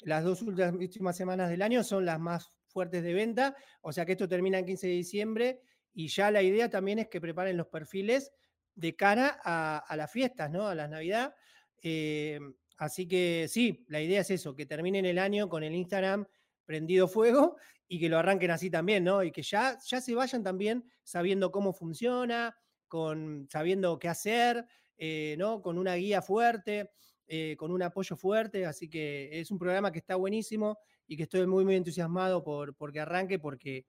las 0.00 0.24
dos 0.24 0.42
últimas 0.42 1.16
semanas 1.16 1.48
del 1.48 1.62
año 1.62 1.82
son 1.82 2.04
las 2.04 2.20
más 2.20 2.52
fuertes 2.66 3.02
de 3.02 3.14
venta, 3.14 3.56
o 3.80 3.92
sea 3.92 4.04
que 4.04 4.12
esto 4.12 4.28
termina 4.28 4.58
el 4.58 4.66
15 4.66 4.88
de 4.88 4.92
diciembre 4.92 5.60
y 5.94 6.08
ya 6.08 6.30
la 6.30 6.42
idea 6.42 6.68
también 6.68 6.98
es 6.98 7.08
que 7.08 7.20
preparen 7.20 7.56
los 7.56 7.68
perfiles 7.68 8.30
de 8.74 8.94
cara 8.94 9.40
a, 9.42 9.96
las 9.96 10.12
fiestas, 10.12 10.50
¿no? 10.50 10.68
A 10.68 10.74
las 10.74 10.90
Navidad. 10.90 11.34
Eh, 11.82 12.40
así 12.76 13.08
que 13.08 13.46
sí, 13.48 13.86
la 13.88 14.02
idea 14.02 14.20
es 14.20 14.30
eso, 14.30 14.54
que 14.54 14.66
terminen 14.66 15.06
el 15.06 15.18
año 15.18 15.48
con 15.48 15.62
el 15.62 15.74
Instagram 15.74 16.26
prendido 16.66 17.08
fuego 17.08 17.56
y 17.88 18.00
que 18.00 18.08
lo 18.08 18.18
arranquen 18.18 18.50
así 18.50 18.70
también, 18.70 19.04
¿no? 19.04 19.22
Y 19.22 19.30
que 19.30 19.42
ya, 19.42 19.78
ya 19.84 20.00
se 20.00 20.14
vayan 20.14 20.42
también 20.42 20.84
sabiendo 21.02 21.50
cómo 21.50 21.72
funciona, 21.72 22.56
con, 22.88 23.46
sabiendo 23.50 23.98
qué 23.98 24.08
hacer, 24.08 24.66
eh, 24.96 25.36
¿no? 25.38 25.60
Con 25.60 25.78
una 25.78 25.94
guía 25.94 26.22
fuerte, 26.22 26.90
eh, 27.26 27.56
con 27.58 27.70
un 27.70 27.82
apoyo 27.82 28.16
fuerte. 28.16 28.66
Así 28.66 28.88
que 28.88 29.40
es 29.40 29.50
un 29.50 29.58
programa 29.58 29.92
que 29.92 29.98
está 29.98 30.16
buenísimo 30.16 30.78
y 31.06 31.16
que 31.16 31.24
estoy 31.24 31.46
muy, 31.46 31.64
muy 31.64 31.76
entusiasmado 31.76 32.42
por, 32.42 32.92
que 32.92 33.00
arranque 33.00 33.38
porque 33.38 33.86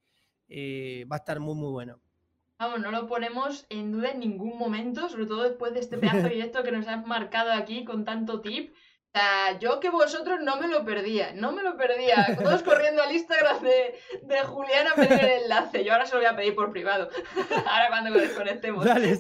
eh, 0.48 1.06
va 1.12 1.18
a 1.18 1.20
estar 1.20 1.40
muy, 1.40 1.56
muy 1.56 1.72
bueno. 1.72 2.02
Vamos, 2.58 2.80
no 2.80 2.90
lo 2.90 3.06
ponemos 3.06 3.66
en 3.70 3.92
duda 3.92 4.12
en 4.12 4.22
ningún 4.22 4.58
momento, 4.58 5.10
sobre 5.10 5.26
todo 5.26 5.44
después 5.44 5.74
de 5.74 5.82
este 5.82 5.98
pedazo 5.98 6.30
directo 6.30 6.64
que 6.64 6.72
nos 6.72 6.88
has 6.88 7.06
marcado 7.06 7.52
aquí 7.52 7.84
con 7.84 8.06
tanto 8.06 8.42
tip. 8.42 8.74
O 9.16 9.18
sea, 9.18 9.58
yo 9.60 9.80
que 9.80 9.90
vosotros 9.90 10.42
no 10.42 10.60
me 10.60 10.68
lo 10.68 10.84
perdía, 10.84 11.32
no 11.34 11.54
me 11.54 11.64
lo 11.64 11.78
perdía. 11.78 12.36
Todos 12.44 12.64
corriendo 12.64 13.02
al 13.02 13.14
Instagram 13.14 13.64
de, 13.64 13.96
de 14.24 14.40
Julián 14.42 14.88
a 14.88 14.96
pedir 14.96 15.14
el 15.14 15.44
enlace. 15.44 15.86
Yo 15.86 15.94
ahora 15.94 16.06
se 16.06 16.16
lo 16.16 16.20
voy 16.20 16.28
a 16.28 16.36
pedir 16.36 16.54
por 16.54 16.74
privado. 16.74 17.08
ahora 17.66 17.88
cuando 17.88 18.10
lo 18.10 18.20
desconectemos. 18.20 18.84
Dale. 18.84 19.18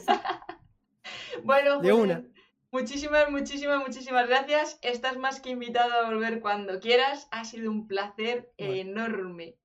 bueno, 1.44 1.80
de 1.80 1.94
una. 1.94 2.26
Muchísimas, 2.72 3.32
muchísimas, 3.32 3.80
muchísimas 3.80 4.28
gracias. 4.28 4.80
Estás 4.82 5.16
más 5.16 5.40
que 5.40 5.52
invitado 5.52 5.94
a 5.94 6.10
volver 6.10 6.42
cuando 6.42 6.82
quieras. 6.82 7.30
Ha 7.32 7.46
sido 7.46 7.72
un 7.72 7.88
placer 7.88 8.52
enorme. 8.58 9.56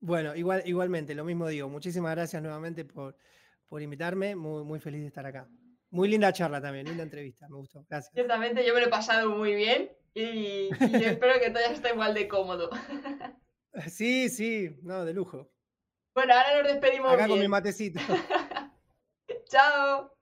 Bueno, 0.00 0.36
igual, 0.36 0.62
igualmente, 0.66 1.14
lo 1.14 1.24
mismo 1.24 1.48
digo. 1.48 1.70
Muchísimas 1.70 2.14
gracias 2.14 2.42
nuevamente 2.42 2.84
por, 2.84 3.16
por 3.66 3.80
invitarme. 3.80 4.36
Muy, 4.36 4.62
muy 4.62 4.78
feliz 4.78 5.00
de 5.00 5.06
estar 5.06 5.24
acá. 5.24 5.48
Muy 5.92 6.08
linda 6.08 6.32
charla 6.32 6.58
también, 6.58 6.86
linda 6.86 7.02
entrevista, 7.02 7.46
me 7.50 7.56
gustó. 7.56 7.84
Gracias. 7.86 8.14
Ciertamente, 8.14 8.66
yo 8.66 8.72
me 8.72 8.80
lo 8.80 8.86
he 8.86 8.90
pasado 8.90 9.28
muy 9.28 9.54
bien 9.54 9.92
y, 10.14 10.70
espero 11.20 11.38
que 11.38 11.50
todo 11.50 11.62
ya 11.62 11.72
esté 11.72 11.90
igual 11.90 12.14
de 12.14 12.26
cómodo. 12.28 12.70
Sí, 13.88 14.28
sí, 14.28 14.68
no, 14.82 15.02
de 15.06 15.14
lujo. 15.14 15.50
Bueno, 16.14 16.34
ahora 16.34 16.62
nos 16.62 16.72
despedimos. 16.72 17.10
Acá 17.10 17.26
con 17.26 17.40
mi 17.40 17.48
matecito. 17.48 17.98
Chao. 19.48 20.14